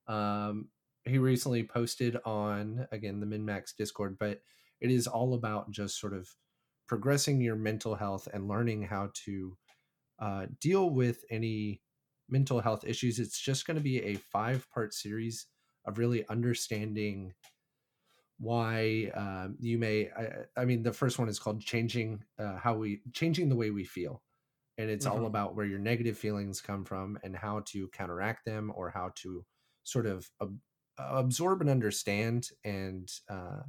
Um, 0.07 0.69
he 1.05 1.19
recently 1.19 1.65
posted 1.65 2.17
on 2.25 2.87
again 2.93 3.21
the 3.21 3.27
MinMax 3.27 3.77
Discord, 3.77 4.19
but 4.19 4.43
it 4.81 4.91
is 4.91 5.07
all 5.07 5.35
about 5.35 5.71
just 5.71 5.99
sort 5.99 6.13
of 6.15 6.29
progressing 6.87 7.41
your 7.41 7.57
mental 7.57 7.95
health 7.95 8.29
and 8.33 8.49
learning 8.49 8.83
how 8.83 9.11
to 9.15 9.57
uh, 10.19 10.47
deal 10.61 10.91
with 10.91 11.25
any 11.31 11.83
mental 12.29 12.61
health 12.61 12.85
issues. 12.85 13.19
It's 13.19 13.41
just 13.41 13.67
going 13.67 13.77
to 13.77 13.83
be 13.83 14.03
a 14.03 14.17
five 14.17 14.71
part 14.71 14.95
series 14.95 15.49
of 15.85 15.99
really 15.99 16.27
understanding 16.29 17.35
why 18.39 19.11
um, 19.15 19.57
you 19.61 19.79
may 19.79 20.11
I, 20.11 20.45
I 20.57 20.65
mean 20.65 20.83
the 20.83 20.93
first 20.93 21.19
one 21.19 21.29
is 21.29 21.39
called 21.39 21.61
changing 21.61 22.25
uh, 22.39 22.57
how 22.57 22.75
we 22.77 23.03
changing 23.13 23.49
the 23.49 23.57
way 23.57 23.71
we 23.71 23.85
feel 23.85 24.23
and 24.79 24.91
it's 24.91 25.07
Mhm. 25.07 25.07
all 25.07 25.27
about 25.27 25.57
where 25.57 25.67
your 25.67 25.79
negative 25.79 26.19
feelings 26.19 26.61
come 26.61 26.85
from 26.85 27.19
and 27.23 27.37
how 27.37 27.61
to 27.67 27.89
counteract 27.91 28.45
them 28.47 28.73
or 28.75 28.91
how 28.91 29.13
to 29.17 29.47
sort 29.85 30.07
of 30.07 30.31
ab- 30.41 30.61
absorb 30.99 31.61
and 31.61 31.71
understand 31.71 32.51
and 32.65 33.11
uh, 33.29 33.63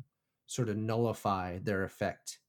sort 0.48 0.70
of 0.70 0.78
nullify 0.78 1.60
their 1.60 1.84
effect 1.84 2.40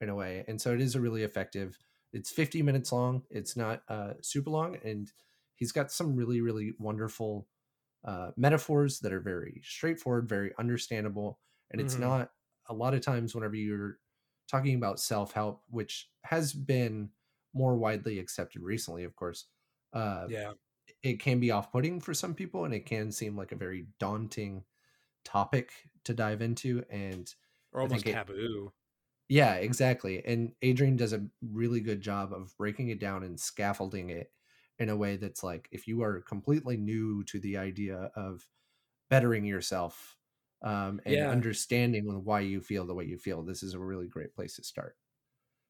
in 0.00 0.08
a 0.08 0.14
way. 0.14 0.44
And 0.48 0.60
so 0.60 0.72
it 0.74 0.80
is 0.80 0.94
a 0.94 1.00
really 1.00 1.22
effective. 1.22 1.78
It's 2.12 2.30
50 2.30 2.62
minutes 2.62 2.92
long. 2.92 3.24
It's 3.30 3.56
not 3.56 3.82
uh, 3.88 4.14
super 4.22 4.50
long, 4.50 4.76
and 4.84 5.12
he's 5.56 5.72
got 5.72 5.92
some 5.92 6.16
really 6.16 6.40
really 6.40 6.74
wonderful 6.78 7.48
uh, 8.04 8.32
metaphors 8.36 9.00
that 9.00 9.12
are 9.12 9.20
very 9.20 9.60
straightforward, 9.64 10.28
very 10.28 10.52
understandable, 10.58 11.40
and 11.70 11.80
it's 11.80 11.98
Mhm. 11.98 11.98
not 11.98 12.32
a 12.68 12.74
lot 12.74 12.94
of 12.94 13.02
times 13.02 13.34
whenever 13.34 13.54
you're 13.56 13.98
talking 14.48 14.74
about 14.74 15.00
self 15.00 15.32
help, 15.32 15.62
which 15.68 16.10
has 16.24 16.52
been 16.52 17.10
more 17.52 17.76
widely 17.76 18.18
accepted 18.18 18.62
recently, 18.62 19.04
of 19.04 19.16
course. 19.16 19.46
Uh, 19.92 20.28
Yeah. 20.28 20.54
It 21.02 21.20
can 21.20 21.40
be 21.40 21.50
off 21.50 21.72
putting 21.72 22.00
for 22.00 22.14
some 22.14 22.34
people, 22.34 22.64
and 22.64 22.74
it 22.74 22.86
can 22.86 23.12
seem 23.12 23.36
like 23.36 23.52
a 23.52 23.56
very 23.56 23.88
daunting 23.98 24.64
topic 25.24 25.72
to 26.04 26.14
dive 26.14 26.42
into. 26.42 26.84
And 26.90 27.32
Or 27.72 27.80
almost 27.80 28.06
it- 28.06 28.06
taboo. 28.06 28.72
yeah, 29.28 29.54
exactly. 29.54 30.24
And 30.24 30.54
Adrian 30.62 30.96
does 30.96 31.12
a 31.12 31.26
really 31.40 31.80
good 31.80 32.00
job 32.00 32.32
of 32.32 32.56
breaking 32.56 32.88
it 32.88 32.98
down 32.98 33.22
and 33.22 33.38
scaffolding 33.38 34.10
it 34.10 34.32
in 34.78 34.88
a 34.88 34.96
way 34.96 35.16
that's 35.16 35.42
like 35.44 35.68
if 35.70 35.86
you 35.86 36.02
are 36.02 36.20
completely 36.22 36.76
new 36.76 37.22
to 37.24 37.38
the 37.38 37.56
idea 37.56 38.10
of 38.16 38.48
bettering 39.10 39.44
yourself 39.46 40.18
um, 40.62 41.00
and 41.06 41.24
Yeah. 41.24 41.26
understanding 41.26 42.24
why 42.24 42.40
you 42.40 42.60
feel 42.62 42.86
the 42.86 42.94
way 42.94 43.04
you 43.04 43.18
feel, 43.18 43.42
this 43.44 43.62
is 43.62 43.74
a 43.74 43.80
really 43.80 44.08
great 44.08 44.34
place 44.34 44.56
to 44.56 44.64
start. 44.64 44.96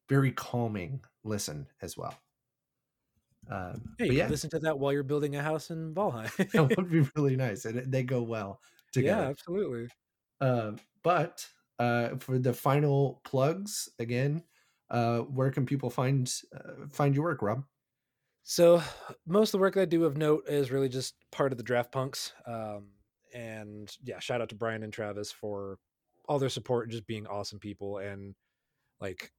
Very 0.09 0.31
calming 0.33 1.03
listen 1.23 1.69
as 1.81 1.97
well. 1.97 2.19
Um, 3.51 3.97
Yeah, 3.99 4.05
but 4.07 4.17
you 4.17 4.23
yeah, 4.23 4.27
listen 4.27 4.49
to 4.51 4.59
that 4.59 4.79
while 4.79 4.93
you're 4.93 5.03
building 5.03 5.35
a 5.35 5.43
house 5.43 5.69
in 5.71 5.93
Valheim. 5.93 6.31
that 6.53 6.77
would 6.77 6.89
be 6.91 7.07
really 7.15 7.35
nice, 7.35 7.65
and 7.65 7.91
they 7.91 8.03
go 8.03 8.21
well 8.23 8.61
together. 8.91 9.21
yeah, 9.23 9.29
absolutely. 9.29 9.89
Um, 10.39 10.79
but 11.03 11.47
uh, 11.79 12.17
for 12.17 12.37
the 12.39 12.53
final 12.53 13.21
plugs 13.23 13.89
again, 13.99 14.43
uh, 14.89 15.19
where 15.19 15.51
can 15.51 15.65
people 15.65 15.89
find 15.89 16.31
uh, 16.55 16.87
find 16.91 17.15
your 17.15 17.25
work, 17.25 17.41
Rob? 17.41 17.65
So 18.43 18.81
most 19.25 19.49
of 19.49 19.53
the 19.53 19.61
work 19.61 19.77
I 19.77 19.85
do 19.85 20.05
of 20.05 20.17
note 20.17 20.47
is 20.47 20.71
really 20.71 20.89
just 20.89 21.15
part 21.31 21.51
of 21.51 21.57
the 21.57 21.63
Draft 21.63 21.91
Punks. 21.91 22.33
Um, 22.45 22.89
and 23.33 23.95
yeah, 24.03 24.19
shout 24.19 24.41
out 24.41 24.49
to 24.49 24.55
Brian 24.55 24.83
and 24.83 24.91
Travis 24.93 25.31
for 25.31 25.79
all 26.27 26.39
their 26.39 26.49
support 26.49 26.85
and 26.85 26.91
just 26.91 27.07
being 27.07 27.27
awesome 27.27 27.59
people 27.59 27.97
and 27.97 28.35
like 28.99 29.31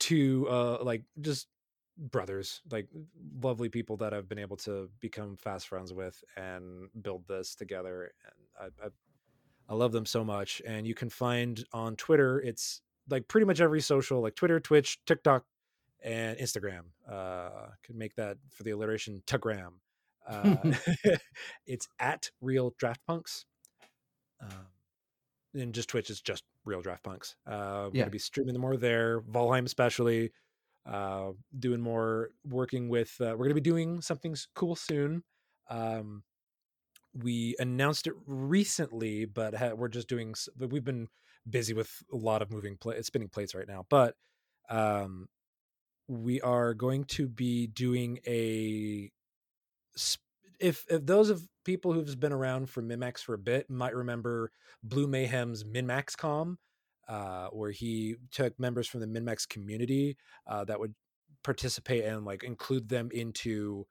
to 0.00 0.46
uh 0.48 0.78
like 0.82 1.02
just 1.20 1.48
brothers, 1.98 2.60
like 2.70 2.86
lovely 3.42 3.68
people 3.68 3.96
that 3.98 4.14
I've 4.14 4.28
been 4.28 4.38
able 4.38 4.56
to 4.58 4.88
become 5.00 5.36
fast 5.36 5.68
friends 5.68 5.92
with 5.92 6.22
and 6.36 6.88
build 7.02 7.26
this 7.28 7.54
together. 7.54 8.12
And 8.24 8.72
I, 8.82 8.86
I 8.86 8.88
I 9.70 9.74
love 9.74 9.92
them 9.92 10.06
so 10.06 10.24
much. 10.24 10.62
And 10.66 10.86
you 10.86 10.94
can 10.94 11.10
find 11.10 11.62
on 11.74 11.94
Twitter, 11.96 12.40
it's 12.40 12.80
like 13.10 13.28
pretty 13.28 13.44
much 13.46 13.60
every 13.60 13.82
social, 13.82 14.22
like 14.22 14.34
Twitter, 14.34 14.58
Twitch, 14.60 14.98
TikTok, 15.04 15.44
and 16.02 16.38
Instagram. 16.38 16.84
Uh, 17.06 17.66
can 17.82 17.98
make 17.98 18.14
that 18.14 18.38
for 18.50 18.62
the 18.62 18.70
alliteration 18.70 19.22
Tagram. 19.26 19.72
Uh, 20.26 20.56
it's 21.66 21.86
at 21.98 22.30
Real 22.40 22.74
Draft 22.78 23.00
Punks. 23.06 23.44
Um, 24.40 24.48
and 25.54 25.74
just 25.74 25.88
Twitch 25.88 26.08
is 26.10 26.20
just 26.20 26.44
Real 26.64 26.80
Draft 26.80 27.02
Punks. 27.02 27.36
Uh, 27.46 27.88
we're 27.88 27.90
Yeah. 27.98 28.02
gonna 28.04 28.10
be 28.10 28.18
streaming 28.18 28.58
more 28.58 28.76
there, 28.76 29.20
Valheim 29.22 29.64
especially. 29.66 30.32
Uh, 30.88 31.32
doing 31.58 31.80
more, 31.80 32.30
working 32.44 32.88
with. 32.88 33.14
Uh, 33.20 33.34
we're 33.36 33.44
gonna 33.44 33.54
be 33.54 33.60
doing 33.60 34.00
something 34.00 34.34
cool 34.54 34.74
soon. 34.74 35.22
Um, 35.68 36.22
we 37.14 37.56
announced 37.58 38.06
it 38.06 38.14
recently, 38.26 39.24
but 39.26 39.54
ha- 39.54 39.74
we're 39.74 39.88
just 39.88 40.08
doing. 40.08 40.34
but 40.56 40.70
We've 40.70 40.84
been 40.84 41.08
busy 41.48 41.74
with 41.74 41.90
a 42.12 42.16
lot 42.16 42.42
of 42.42 42.50
moving, 42.50 42.76
pla- 42.78 43.00
spinning 43.02 43.28
plates 43.28 43.54
right 43.54 43.68
now. 43.68 43.86
But 43.90 44.14
um, 44.70 45.28
we 46.08 46.40
are 46.40 46.74
going 46.74 47.04
to 47.04 47.28
be 47.28 47.66
doing 47.66 48.18
a. 48.26 49.10
sp- 49.96 50.24
If 50.60 50.84
if 50.90 51.04
those 51.06 51.30
of 51.30 51.46
people 51.64 51.92
who've 51.92 52.18
been 52.20 52.32
around 52.32 52.70
for 52.70 52.82
Minmax 52.82 53.20
for 53.20 53.34
a 53.34 53.38
bit 53.38 53.68
might 53.70 53.94
remember 53.94 54.50
Blue 54.82 55.06
Mayhem's 55.06 55.64
Minmax 55.64 56.16
Com, 56.16 56.58
uh, 57.08 57.48
where 57.48 57.70
he 57.70 58.16
took 58.30 58.58
members 58.60 58.86
from 58.86 59.00
the 59.00 59.06
Minmax 59.06 59.48
community 59.48 60.16
uh, 60.46 60.64
that 60.64 60.78
would 60.78 60.94
participate 61.44 62.04
and 62.04 62.24
like 62.24 62.42
include 62.42 62.88
them 62.88 63.08
into 63.12 63.86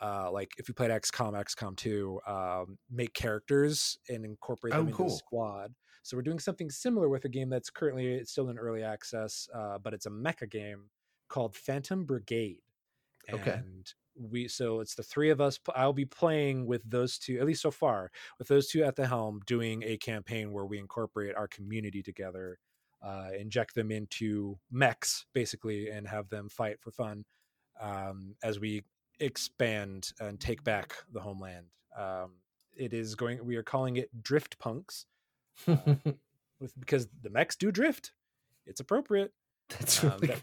uh 0.00 0.30
like 0.32 0.50
if 0.58 0.68
you 0.68 0.74
played 0.74 0.90
XCOM, 0.90 1.32
XCOM 1.34 1.76
2, 1.76 2.20
um, 2.26 2.78
make 2.90 3.12
characters 3.14 3.98
and 4.08 4.24
incorporate 4.24 4.74
Oh, 4.74 4.78
them 4.78 4.86
into 4.88 4.96
cool. 4.96 5.06
the 5.08 5.12
squad. 5.16 5.74
So 6.02 6.16
we're 6.16 6.22
doing 6.22 6.38
something 6.40 6.70
similar 6.70 7.08
with 7.08 7.24
a 7.24 7.28
game 7.28 7.48
that's 7.48 7.70
currently 7.70 8.14
it's 8.14 8.32
still 8.32 8.48
in 8.48 8.58
early 8.58 8.82
access, 8.82 9.48
uh, 9.54 9.78
but 9.78 9.94
it's 9.94 10.06
a 10.06 10.10
mecha 10.10 10.50
game 10.50 10.90
called 11.28 11.54
Phantom 11.54 12.04
Brigade. 12.04 12.62
Okay. 13.32 13.60
We 14.20 14.48
so 14.48 14.80
it's 14.80 14.94
the 14.94 15.02
three 15.02 15.30
of 15.30 15.40
us. 15.40 15.58
i'll 15.74 15.92
be 15.92 16.04
playing 16.04 16.66
with 16.66 16.82
those 16.88 17.18
two, 17.18 17.38
at 17.38 17.46
least 17.46 17.62
so 17.62 17.70
far, 17.70 18.10
with 18.38 18.48
those 18.48 18.68
two 18.68 18.84
at 18.84 18.96
the 18.96 19.06
helm, 19.06 19.40
doing 19.46 19.82
a 19.84 19.96
campaign 19.96 20.52
where 20.52 20.66
we 20.66 20.78
incorporate 20.78 21.34
our 21.34 21.48
community 21.48 22.02
together, 22.02 22.58
uh, 23.02 23.30
inject 23.38 23.74
them 23.74 23.90
into 23.90 24.58
mechs 24.70 25.26
basically, 25.32 25.88
and 25.88 26.06
have 26.06 26.28
them 26.28 26.48
fight 26.48 26.76
for 26.80 26.90
fun 26.90 27.24
um, 27.80 28.34
as 28.42 28.60
we 28.60 28.82
expand 29.20 30.10
and 30.20 30.40
take 30.40 30.62
back 30.64 30.94
the 31.12 31.20
homeland. 31.20 31.66
Um, 31.96 32.32
it 32.76 32.92
is 32.92 33.14
going. 33.14 33.44
We 33.44 33.56
are 33.56 33.62
calling 33.62 33.96
it 33.96 34.10
Drift 34.22 34.58
Punks 34.58 35.06
with 35.66 36.78
because 36.78 37.08
the 37.22 37.30
mechs 37.30 37.56
do 37.56 37.70
drift. 37.70 38.12
It's 38.66 38.80
appropriate. 38.80 39.32
That's 39.68 40.02
um, 40.04 40.10
really 40.12 40.26
that- 40.28 40.42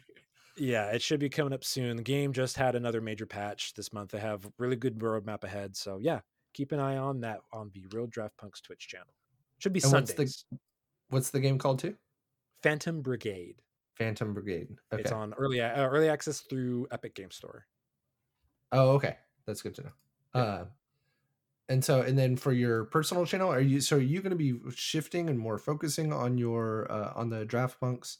Yeah, 0.60 0.88
it 0.92 1.02
should 1.02 1.20
be 1.20 1.30
coming 1.30 1.54
up 1.54 1.64
soon. 1.64 1.98
The 1.98 2.04
game 2.04 2.34
just 2.34 2.58
had 2.58 2.76
another 2.76 3.02
major 3.02 3.26
patch 3.26 3.74
this 3.74 3.94
month. 3.94 4.12
They 4.12 4.20
have 4.20 4.50
really 4.58 4.76
good 4.76 5.00
roadmap 5.00 5.44
ahead. 5.44 5.76
So 5.76 5.98
yeah, 6.00 6.20
keep 6.54 6.72
an 6.72 6.80
eye 6.80 6.98
on 6.98 7.22
that 7.22 7.40
on 7.54 7.72
the 7.74 7.86
Real 7.92 8.08
Draft 8.08 8.38
Punks 8.38 8.62
Twitch 8.62 8.88
channel. 8.88 9.14
Should 9.60 9.74
be 9.74 9.82
And 9.84 9.92
what's 9.94 10.14
the- 10.14 10.34
What's 11.10 11.32
the 11.32 11.40
game 11.40 11.58
called 11.58 11.80
too? 11.80 11.96
Phantom 12.62 13.02
Brigade. 13.02 13.62
Phantom 13.96 14.34
Brigade. 14.34 14.68
Okay. 14.94 15.02
It's 15.02 15.12
on 15.12 15.34
early 15.34 15.60
uh, 15.62 15.88
early 15.88 16.08
access 16.08 16.42
through 16.42 16.88
Epic 16.92 17.16
Game 17.16 17.32
Store. 17.32 17.66
Oh, 18.72 18.92
okay. 18.92 19.18
That's 19.48 19.62
good 19.62 19.74
to 19.76 19.82
know. 19.84 19.92
Yeah. 20.36 20.42
Uh, 20.42 20.66
and 21.68 21.84
so, 21.84 22.02
and 22.02 22.18
then 22.18 22.36
for 22.36 22.52
your 22.52 22.86
personal 22.86 23.26
channel, 23.26 23.52
are 23.52 23.60
you 23.60 23.82
so 23.82 23.98
are 23.98 24.00
you 24.00 24.22
going 24.22 24.30
to 24.32 24.36
be 24.36 24.60
shifting 24.76 25.30
and 25.30 25.38
more 25.40 25.58
focusing 25.58 26.14
on 26.14 26.38
your 26.38 26.92
uh, 26.92 27.12
on 27.16 27.30
the 27.30 27.44
Draft 27.46 27.80
Punks? 27.80 28.20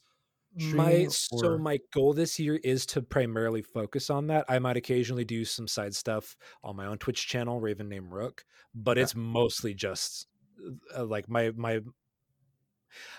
My 0.58 1.06
so 1.06 1.56
my 1.58 1.78
goal 1.92 2.12
this 2.12 2.38
year 2.38 2.56
is 2.64 2.84
to 2.86 3.02
primarily 3.02 3.62
focus 3.62 4.10
on 4.10 4.26
that. 4.28 4.44
I 4.48 4.58
might 4.58 4.76
occasionally 4.76 5.24
do 5.24 5.44
some 5.44 5.68
side 5.68 5.94
stuff 5.94 6.36
on 6.64 6.76
my 6.76 6.86
own 6.86 6.98
Twitch 6.98 7.28
channel, 7.28 7.60
Raven 7.60 7.88
Name 7.88 8.12
Rook, 8.12 8.44
but 8.74 8.98
Okay. 8.98 9.02
it's 9.02 9.14
mostly 9.14 9.74
just 9.74 10.26
uh, 10.96 11.04
like 11.04 11.28
my 11.28 11.52
my 11.56 11.80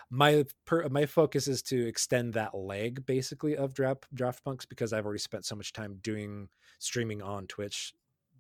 my 0.10 0.44
per, 0.66 0.88
my 0.90 1.06
focus 1.06 1.48
is 1.48 1.62
to 1.64 1.88
extend 1.88 2.34
that 2.34 2.53
leg 2.53 3.06
basically 3.06 3.56
of 3.56 3.74
draft 3.74 4.14
draft 4.14 4.44
punks 4.44 4.66
because 4.66 4.94
I've 4.94 5.06
already 5.06 5.20
spent 5.20 5.45
so 5.45 5.56
much 5.56 5.74
time 5.74 5.99
doing 6.02 6.49
streaming 6.80 7.22
on 7.22 7.48
Twitch 7.48 7.94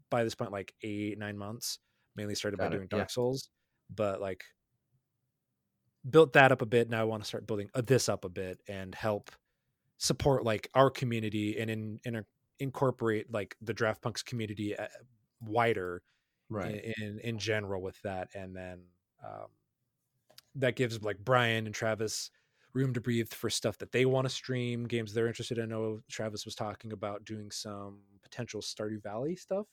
by 0.09 0.23
this 0.23 0.35
point 0.35 0.51
like 0.51 0.73
eight 0.83 1.17
nine 1.17 1.37
months 1.37 1.79
mainly 2.15 2.35
started 2.35 2.57
by 2.57 2.65
it, 2.67 2.71
doing 2.71 2.87
yeah. 2.91 2.97
Dark 2.97 3.09
Souls 3.09 3.49
but 3.89 4.19
like 4.21 4.43
built 6.09 6.33
that 6.33 6.51
up 6.51 6.61
a 6.61 6.65
bit 6.65 6.89
now 6.89 7.01
I 7.01 7.05
want 7.05 7.23
to 7.23 7.27
start 7.27 7.45
building 7.47 7.69
uh, 7.73 7.81
this 7.81 8.09
up 8.09 8.25
a 8.25 8.29
bit 8.29 8.59
and 8.67 8.93
help 8.95 9.31
support 9.97 10.43
like 10.43 10.67
our 10.73 10.89
community 10.89 11.59
and 11.59 11.69
in, 11.69 11.99
in 12.05 12.25
incorporate 12.59 13.31
like 13.31 13.55
the 13.61 13.73
draft 13.73 14.01
punks 14.01 14.23
community 14.23 14.77
uh, 14.77 14.87
wider 15.41 16.01
right? 16.49 16.83
in, 16.83 16.93
in 17.03 17.19
in 17.19 17.37
general 17.37 17.81
with 17.81 18.01
that. 18.01 18.29
And 18.33 18.55
then 18.55 18.81
um 19.23 19.47
that 20.55 20.75
gives 20.75 21.01
like 21.01 21.17
brian 21.19 21.65
and 21.65 21.73
travis 21.73 22.29
room 22.73 22.93
to 22.93 23.01
breathe 23.01 23.31
for 23.31 23.49
stuff 23.49 23.77
that 23.77 23.91
they 23.91 24.05
want 24.05 24.25
to 24.25 24.29
stream 24.29 24.85
games 24.87 25.13
they're 25.13 25.27
interested 25.27 25.57
in. 25.57 25.65
I 25.65 25.67
know 25.67 25.99
travis 26.09 26.45
was 26.45 26.55
talking 26.55 26.93
about 26.93 27.25
doing 27.25 27.51
some 27.51 27.99
potential 28.23 28.61
stardew 28.61 29.03
valley 29.03 29.35
stuff 29.35 29.67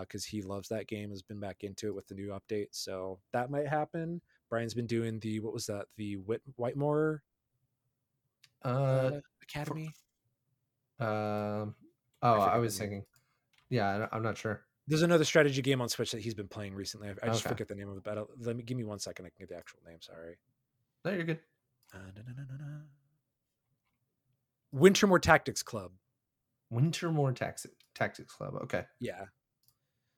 because 0.00 0.24
he 0.24 0.42
loves 0.42 0.68
that 0.68 0.86
game 0.86 1.10
has 1.10 1.22
been 1.22 1.40
back 1.40 1.64
into 1.64 1.88
it 1.88 1.94
with 1.94 2.06
the 2.06 2.14
new 2.14 2.28
update. 2.28 2.68
So 2.72 3.20
that 3.32 3.50
might 3.50 3.66
happen 3.66 4.20
brian's 4.50 4.74
been 4.74 4.86
doing 4.86 5.18
the 5.20 5.40
what 5.40 5.54
was 5.54 5.66
that 5.66 5.86
the 5.96 6.16
Whit- 6.16 6.42
Whitmore 6.56 7.22
Uh, 8.64 8.68
uh, 8.68 9.20
academy 9.42 9.94
um, 10.98 11.74
oh, 12.22 12.34
forget 12.34 12.48
I, 12.54 12.58
was 12.58 12.76
thinking. 12.78 13.04
Yeah, 13.70 14.06
I- 14.12 14.14
I'm 14.16 14.22
not 14.22 14.36
sure. 14.36 14.60
there's 14.86 15.00
another 15.02 15.24
strategy 15.24 15.62
game 15.62 15.80
on 15.80 15.88
switch 15.88 16.10
that 16.12 16.20
he's 16.20 16.34
been 16.34 16.48
playing 16.48 16.74
recently 16.74 17.08
i, 17.08 17.12
I 17.22 17.26
just 17.28 17.46
Okay. 17.46 17.54
forget 17.54 17.68
the 17.68 17.74
name 17.76 17.88
of 17.88 17.96
it 17.96 18.02
but 18.04 18.18
I'll- 18.18 18.30
let 18.40 18.56
me 18.56 18.62
give 18.62 18.76
me 18.76 18.84
one 18.84 18.98
second 18.98 19.24
i 19.24 19.28
can 19.30 19.36
get 19.38 19.48
the 19.48 19.56
actual 19.56 19.78
name 19.86 19.98
sorry 20.02 20.36
No, 21.04 21.12
you're 21.12 21.24
good. 21.24 21.40
Uh. 21.94 21.98
Wintermoor 24.74 25.20
Tactics 25.20 25.62
Club. 25.62 25.92
Wintermoor 26.72 27.34
Tactics 27.34 27.66
Tactics 27.94 28.32
Club. 28.34 28.54
Okay. 28.62 28.84
Yeah. 29.00 29.24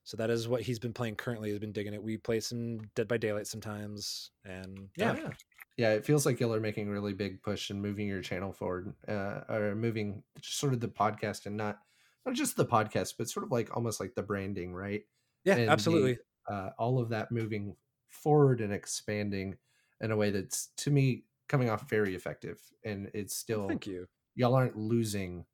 So 0.04 0.16
that 0.16 0.30
is 0.30 0.48
what 0.48 0.62
he's 0.62 0.78
been 0.78 0.92
playing 0.92 1.16
currently. 1.16 1.50
He's 1.50 1.60
been 1.60 1.72
digging 1.72 1.94
it. 1.94 2.02
We 2.02 2.16
play 2.16 2.40
some 2.40 2.80
Dead 2.94 3.06
by 3.08 3.18
Daylight 3.18 3.46
sometimes, 3.46 4.30
and 4.44 4.88
yeah, 4.96 5.14
yeah, 5.16 5.30
yeah. 5.76 5.90
It 5.92 6.04
feels 6.04 6.26
like 6.26 6.40
y'all 6.40 6.52
are 6.54 6.60
making 6.60 6.88
a 6.88 6.92
really 6.92 7.12
big 7.12 7.42
push 7.42 7.70
and 7.70 7.80
moving 7.80 8.08
your 8.08 8.20
channel 8.20 8.52
forward, 8.52 8.94
uh, 9.06 9.40
or 9.48 9.74
moving 9.76 10.22
just 10.40 10.58
sort 10.58 10.72
of 10.72 10.80
the 10.80 10.88
podcast 10.88 11.46
and 11.46 11.56
not 11.56 11.78
not 12.26 12.34
just 12.34 12.56
the 12.56 12.66
podcast, 12.66 13.14
but 13.16 13.28
sort 13.28 13.46
of 13.46 13.52
like 13.52 13.76
almost 13.76 14.00
like 14.00 14.14
the 14.14 14.22
branding, 14.22 14.74
right? 14.74 15.02
Yeah, 15.44 15.56
And 15.56 15.70
absolutely. 15.70 16.18
the, 16.48 16.54
uh, 16.54 16.70
all 16.78 17.00
of 17.00 17.08
that 17.10 17.32
moving 17.32 17.76
forward 18.08 18.60
and 18.60 18.72
expanding 18.72 19.56
in 20.00 20.10
a 20.10 20.16
way 20.16 20.30
that's 20.30 20.68
to 20.78 20.90
me 20.90 21.24
coming 21.48 21.70
off 21.70 21.88
very 21.88 22.14
effective, 22.14 22.60
and 22.84 23.10
it's 23.14 23.36
still 23.36 23.68
Thank 23.68 23.86
you. 23.86 24.08
y'all 24.34 24.54
aren't 24.54 24.76
losing 24.76 25.44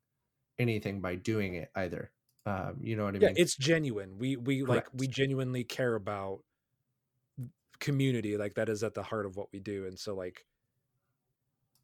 anything 0.58 1.00
by 1.00 1.14
doing 1.16 1.54
it 1.54 1.70
either. 1.74 2.10
Um, 2.48 2.78
you 2.82 2.96
know 2.96 3.04
what 3.04 3.16
I 3.16 3.18
Yeah, 3.18 3.30
mean? 3.30 3.36
it's 3.36 3.56
genuine. 3.56 4.18
We 4.18 4.36
we 4.36 4.62
like 4.62 4.86
we 4.92 5.08
genuinely 5.08 5.64
care 5.64 5.94
about 5.94 6.44
community. 7.80 8.36
Like 8.36 8.54
that 8.54 8.68
is 8.68 8.82
at 8.82 8.94
the 8.94 9.02
heart 9.02 9.26
of 9.26 9.36
what 9.36 9.52
we 9.52 9.60
do, 9.60 9.86
and 9.86 9.98
so 9.98 10.14
like 10.14 10.46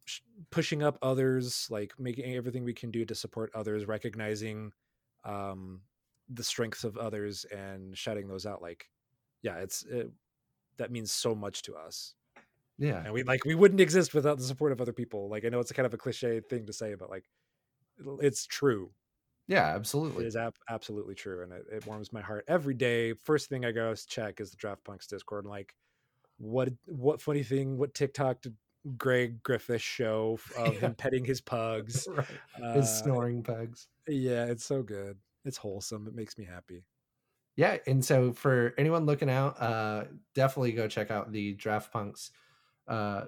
sh- 0.04 0.20
pushing 0.50 0.82
up 0.82 0.98
others, 1.02 1.68
like 1.70 1.98
making 1.98 2.34
everything 2.34 2.64
we 2.64 2.74
can 2.74 2.90
do 2.90 3.04
to 3.04 3.14
support 3.14 3.50
others, 3.54 3.86
recognizing 3.86 4.72
um 5.24 5.82
the 6.28 6.44
strengths 6.44 6.84
of 6.84 6.96
others 6.96 7.44
and 7.46 7.96
shouting 7.96 8.28
those 8.28 8.46
out. 8.46 8.62
Like, 8.62 8.90
yeah, 9.42 9.56
it's 9.58 9.84
it, 9.84 10.10
that 10.78 10.90
means 10.92 11.12
so 11.12 11.34
much 11.34 11.62
to 11.64 11.76
us. 11.76 12.14
yeah, 12.78 13.04
and 13.04 13.12
we 13.14 13.22
like 13.24 13.44
we 13.44 13.54
wouldn't 13.54 13.80
exist 13.80 14.14
without 14.14 14.38
the 14.38 14.44
support 14.44 14.72
of 14.72 14.80
other 14.80 14.92
people 14.92 15.28
like 15.28 15.44
i 15.44 15.48
know 15.48 15.60
it's 15.60 15.70
a 15.70 15.74
kind 15.74 15.86
of 15.86 15.94
a 15.94 15.98
cliche 15.98 16.40
thing 16.40 16.66
to 16.66 16.72
say 16.72 16.94
but 16.94 17.10
like 17.10 17.24
it's 18.20 18.46
true 18.46 18.92
yeah, 19.46 19.74
absolutely. 19.74 20.24
It 20.24 20.28
is 20.28 20.36
ab- 20.36 20.54
absolutely 20.68 21.14
true 21.14 21.42
and 21.42 21.52
it, 21.52 21.64
it 21.72 21.86
warms 21.86 22.12
my 22.12 22.20
heart 22.22 22.44
every 22.48 22.74
day 22.74 23.14
first 23.24 23.48
thing 23.48 23.64
i 23.64 23.72
go 23.72 23.90
s- 23.90 24.06
check 24.06 24.40
is 24.40 24.50
the 24.50 24.56
draft 24.56 24.84
punks 24.84 25.06
discord 25.06 25.44
and 25.44 25.50
like 25.50 25.74
what 26.38 26.68
what 26.86 27.20
funny 27.22 27.42
thing 27.42 27.78
what 27.78 27.94
tiktok 27.94 28.40
did 28.42 28.54
greg 28.96 29.42
griffith 29.42 29.80
show 29.82 30.38
of 30.58 30.74
Yeah. 30.74 30.80
him 30.80 30.94
petting 30.94 31.24
his 31.24 31.40
pugs 31.40 32.06
right. 32.16 32.26
uh, 32.62 32.74
His 32.74 32.90
snoring 32.98 33.42
pugs. 33.42 33.88
yeah 34.08 34.44
it's 34.46 34.64
so 34.64 34.82
good 34.82 35.16
it's 35.44 35.56
wholesome 35.56 36.06
it 36.08 36.14
makes 36.14 36.36
me 36.38 36.44
happy 36.44 36.84
Yeah, 37.56 37.78
and 37.86 38.04
so 38.04 38.32
for 38.32 38.74
anyone 38.76 39.06
looking 39.06 39.30
out, 39.30 39.60
uh, 39.62 40.04
definitely 40.34 40.72
go 40.72 40.88
check 40.88 41.10
out 41.12 41.30
the 41.30 41.54
Draft 41.54 41.92
Punks. 41.92 42.32
Uh, 42.88 43.26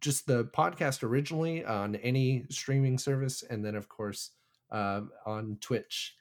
just 0.00 0.26
the 0.26 0.44
podcast 0.44 1.02
originally 1.02 1.64
on 1.64 1.96
any 1.96 2.46
streaming 2.50 2.98
service, 2.98 3.42
and 3.42 3.64
then 3.64 3.74
of 3.74 3.88
course 3.88 4.30
um, 4.70 5.10
on 5.26 5.58
Twitch. 5.60 6.14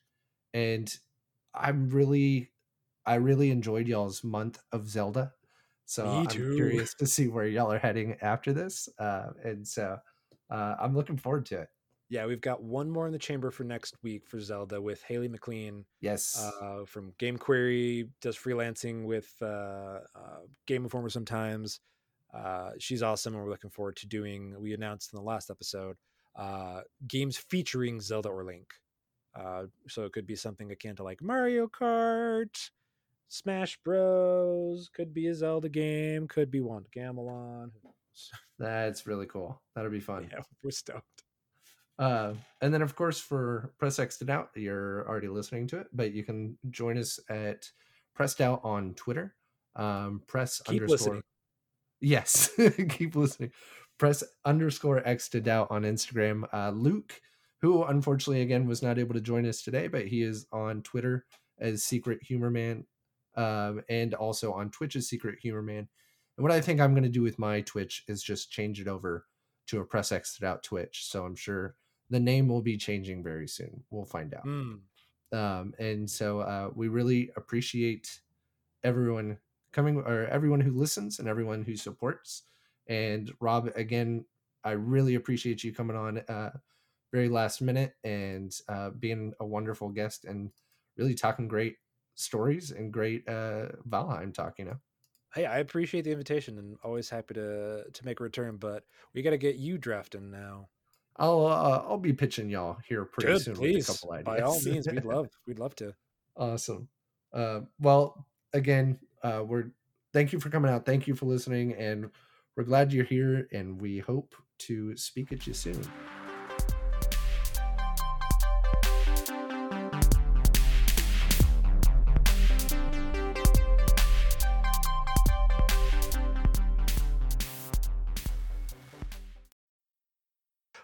And 0.54 0.94
I'm 1.54 1.90
really, 1.90 2.52
I 3.06 3.16
really 3.16 3.52
enjoyed 3.52 3.88
y'all's 3.88 4.24
month 4.24 4.60
of 4.72 4.88
Zelda. 4.88 5.34
So 5.86 6.06
I'm 6.06 6.28
curious 6.28 6.94
to 6.96 7.08
see 7.08 7.28
where 7.30 7.48
y'all 7.48 7.72
are 7.72 7.80
heading 7.80 8.18
after 8.22 8.52
this, 8.52 8.90
uh, 9.00 9.28
and 9.44 9.66
so 9.66 9.98
uh, 10.50 10.76
I'm 10.82 10.94
looking 10.94 11.16
forward 11.16 11.46
to 11.48 11.62
it. 11.62 11.70
yeah 12.10 12.26
we've 12.26 12.42
got 12.42 12.62
one 12.62 12.90
more 12.90 13.06
in 13.06 13.14
the 13.14 13.20
chamber 13.20 13.52
for 13.52 13.64
next 13.64 13.96
week 14.04 14.26
for 14.28 14.40
zelda 14.40 14.82
with 14.82 15.02
haley 15.04 15.28
mclean 15.30 15.86
Yes, 16.02 16.38
uh, 16.62 16.84
from 16.86 17.14
Game 17.18 17.38
Query, 17.38 18.10
does 18.22 18.38
freelancing 18.38 19.06
with 19.06 19.34
uh, 19.42 20.00
uh, 20.16 20.40
Game 20.68 20.84
Informer 20.84 21.10
sometimes. 21.10 21.80
Uh, 22.34 22.72
she's 22.80 23.02
awesome, 23.02 23.34
and 23.34 23.42
we're 23.44 23.50
looking 23.50 23.70
forward 23.70 23.96
to 23.98 24.08
doing. 24.08 24.56
We 24.60 24.74
announced 24.74 25.12
in 25.14 25.18
the 25.18 25.24
last 25.24 25.50
episode 25.50 25.96
uh, 26.38 26.82
games 27.08 27.38
featuring 27.38 28.00
Zelda 28.00 28.30
or 28.30 28.44
Link. 28.44 28.74
Uh, 29.36 29.66
so 29.88 30.06
it 30.06 30.14
could 30.14 30.26
be 30.26 30.36
something 30.36 30.72
akin 30.72 30.96
to 30.96 31.04
like 31.04 31.22
Mario 31.22 31.68
Kart, 31.68 32.70
Smash 33.28 33.78
Bros. 33.84 34.90
Could 34.94 35.14
be 35.14 35.28
a 35.28 35.36
Zelda 35.36 35.70
game. 35.70 36.28
Could 36.28 36.50
be 36.50 36.62
Wand 36.62 36.88
Gamelon. 36.96 37.72
That's 38.60 39.06
really 39.06 39.28
cool. 39.28 39.62
That'll 39.76 39.92
be 39.92 40.00
fun. 40.00 40.30
Yeah, 40.32 40.42
we're 40.64 40.72
stoked. 40.72 41.24
Uh, 42.00 42.34
and 42.62 42.74
then, 42.74 42.82
of 42.82 42.96
course, 42.96 43.20
for 43.20 43.74
Press 43.80 44.00
X 44.00 44.18
to 44.18 44.26
Doubt, 44.26 44.50
you're 44.56 45.08
already 45.08 45.28
listening 45.28 45.68
to 45.68 45.80
it, 45.80 45.88
but 45.94 46.14
you 46.14 46.24
can 46.24 46.58
join 46.70 46.98
us 46.98 47.20
at 47.30 47.70
Pressed 48.16 48.40
Out 48.42 48.62
on 48.64 48.94
Twitter. 48.94 49.36
Um, 49.76 50.22
press 50.28 50.62
Keep 50.62 50.84
underscore. 50.84 50.96
listening. 50.96 51.24
Yes, 52.00 52.52
keep 52.90 53.16
listening. 53.16 53.52
Press 53.98 54.24
underscore 54.46 55.08
X 55.08 55.30
to 55.30 55.42
doubt 55.42 55.68
on 55.70 55.84
Instagram. 55.84 56.44
Uh, 56.54 56.70
Luke, 56.70 57.20
who 57.62 57.84
unfortunately 57.84 58.42
again 58.42 58.68
was 58.68 58.84
not 58.84 59.00
able 59.00 59.14
to 59.14 59.22
join 59.22 59.46
us 59.46 59.62
today, 59.62 59.88
but 59.88 60.08
he 60.08 60.22
is 60.22 60.46
on 60.52 60.82
Twitter 60.84 61.26
as 61.60 61.84
Secret 61.84 62.22
Humor 62.24 62.52
Man, 62.52 62.86
um, 63.36 63.82
and 63.90 64.14
also 64.14 64.54
on 64.54 64.70
Twitch 64.70 64.96
as 64.96 65.08
Secret 65.08 65.40
Humor 65.42 65.64
Man. 65.64 65.88
And 66.38 66.44
what 66.44 66.52
I 66.52 66.62
think 66.62 66.80
I'm 66.80 66.94
going 66.94 67.04
to 67.04 67.10
do 67.10 67.24
with 67.24 67.40
my 67.40 67.62
Twitch 67.62 68.04
is 68.08 68.22
just 68.22 68.52
change 68.52 68.80
it 68.80 68.88
over 68.88 69.26
to 69.68 69.80
a 69.80 69.86
Press 69.86 70.12
X 70.12 70.36
to 70.36 70.42
Doubt 70.42 70.64
Twitch. 70.64 71.06
So 71.08 71.26
I'm 71.26 71.36
sure 71.36 71.76
the 72.10 72.20
name 72.20 72.48
will 72.48 72.62
be 72.62 72.78
changing 72.78 73.24
very 73.24 73.48
soon. 73.48 73.84
We'll 73.90 74.06
find 74.06 74.34
out. 74.34 74.46
Mm. 74.46 74.80
Um, 75.34 75.74
and 75.78 76.10
so 76.10 76.40
uh, 76.40 76.70
we 76.74 76.88
really 76.88 77.32
appreciate 77.36 78.22
everyone 78.84 79.38
coming 79.74 79.98
or 79.98 80.28
everyone 80.28 80.62
who 80.62 80.72
listens 80.72 81.20
and 81.20 81.28
everyone 81.28 81.64
who 81.64 81.76
supports. 81.76 82.44
And 82.90 83.32
Rob, 83.40 83.70
again, 83.76 84.26
I 84.64 84.72
really 84.72 85.16
appreciate 85.16 85.64
you 85.64 85.74
coming 85.74 85.98
on 85.98 86.20
uh, 86.20 86.52
very 87.12 87.30
last 87.30 87.62
minute 87.62 87.94
and 88.04 88.54
uh, 88.68 88.92
being 88.92 89.34
a 89.40 89.46
wonderful 89.46 89.90
guest 89.90 90.26
and 90.26 90.52
really 90.98 91.16
talking 91.16 91.48
great 91.48 91.78
stories 92.16 92.72
and 92.72 92.92
great 92.92 93.28
uh, 93.28 93.68
Valheim 93.88 94.34
talk. 94.34 94.60
You 94.60 94.66
know, 94.66 94.78
Hey, 95.34 95.46
I 95.46 95.60
appreciate 95.60 96.04
the 96.04 96.12
invitation 96.12 96.58
and 96.58 96.78
always 96.84 97.10
happy 97.10 97.34
to 97.36 97.84
to 97.92 98.06
make 98.06 98.20
a 98.20 98.24
return. 98.24 98.58
But 98.58 98.84
we 99.14 99.22
got 99.22 99.32
to 99.32 99.38
get 99.38 99.56
you 99.56 99.78
drafting 99.78 100.32
now. 100.32 100.70
I'll 101.18 101.46
uh, 101.46 101.84
I'll 101.88 101.98
be 101.98 102.14
pitching 102.14 102.50
y'all 102.50 102.78
here 102.88 103.06
pretty 103.06 103.34
Good, 103.34 103.42
soon 103.44 103.56
please. 103.56 103.88
with 103.88 103.90
a 103.90 104.00
couple 104.00 104.12
ideas. 104.14 104.26
By 104.26 104.40
all 104.40 104.62
means, 104.62 104.88
we'd 104.88 105.06
love 105.06 105.30
we'd 105.46 105.60
love 105.60 105.76
to. 105.76 105.94
Awesome. 106.36 106.88
Uh, 107.34 107.62
well, 107.80 108.26
again, 108.54 109.00
uh, 109.22 109.44
we're 109.46 109.72
thank 110.14 110.32
you 110.32 110.40
for 110.40 110.50
coming 110.50 110.72
out. 110.72 110.86
Thank 110.86 111.08
you 111.08 111.16
for 111.16 111.26
listening, 111.26 111.74
and 111.74 112.10
we're 112.58 112.64
glad 112.64 112.92
you're 112.92 113.06
here. 113.06 113.48
And 113.54 113.80
we 113.80 114.00
hope 114.00 114.36
to 114.60 114.98
speak 114.98 115.32
at 115.32 115.46
you 115.46 115.54
soon. 115.54 115.80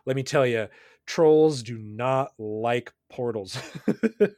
Let 0.05 0.17
me 0.17 0.23
tell 0.23 0.45
you, 0.45 0.67
trolls 1.07 1.63
do 1.63 1.77
not 1.77 2.33
like 2.37 2.93
portals. 3.09 3.57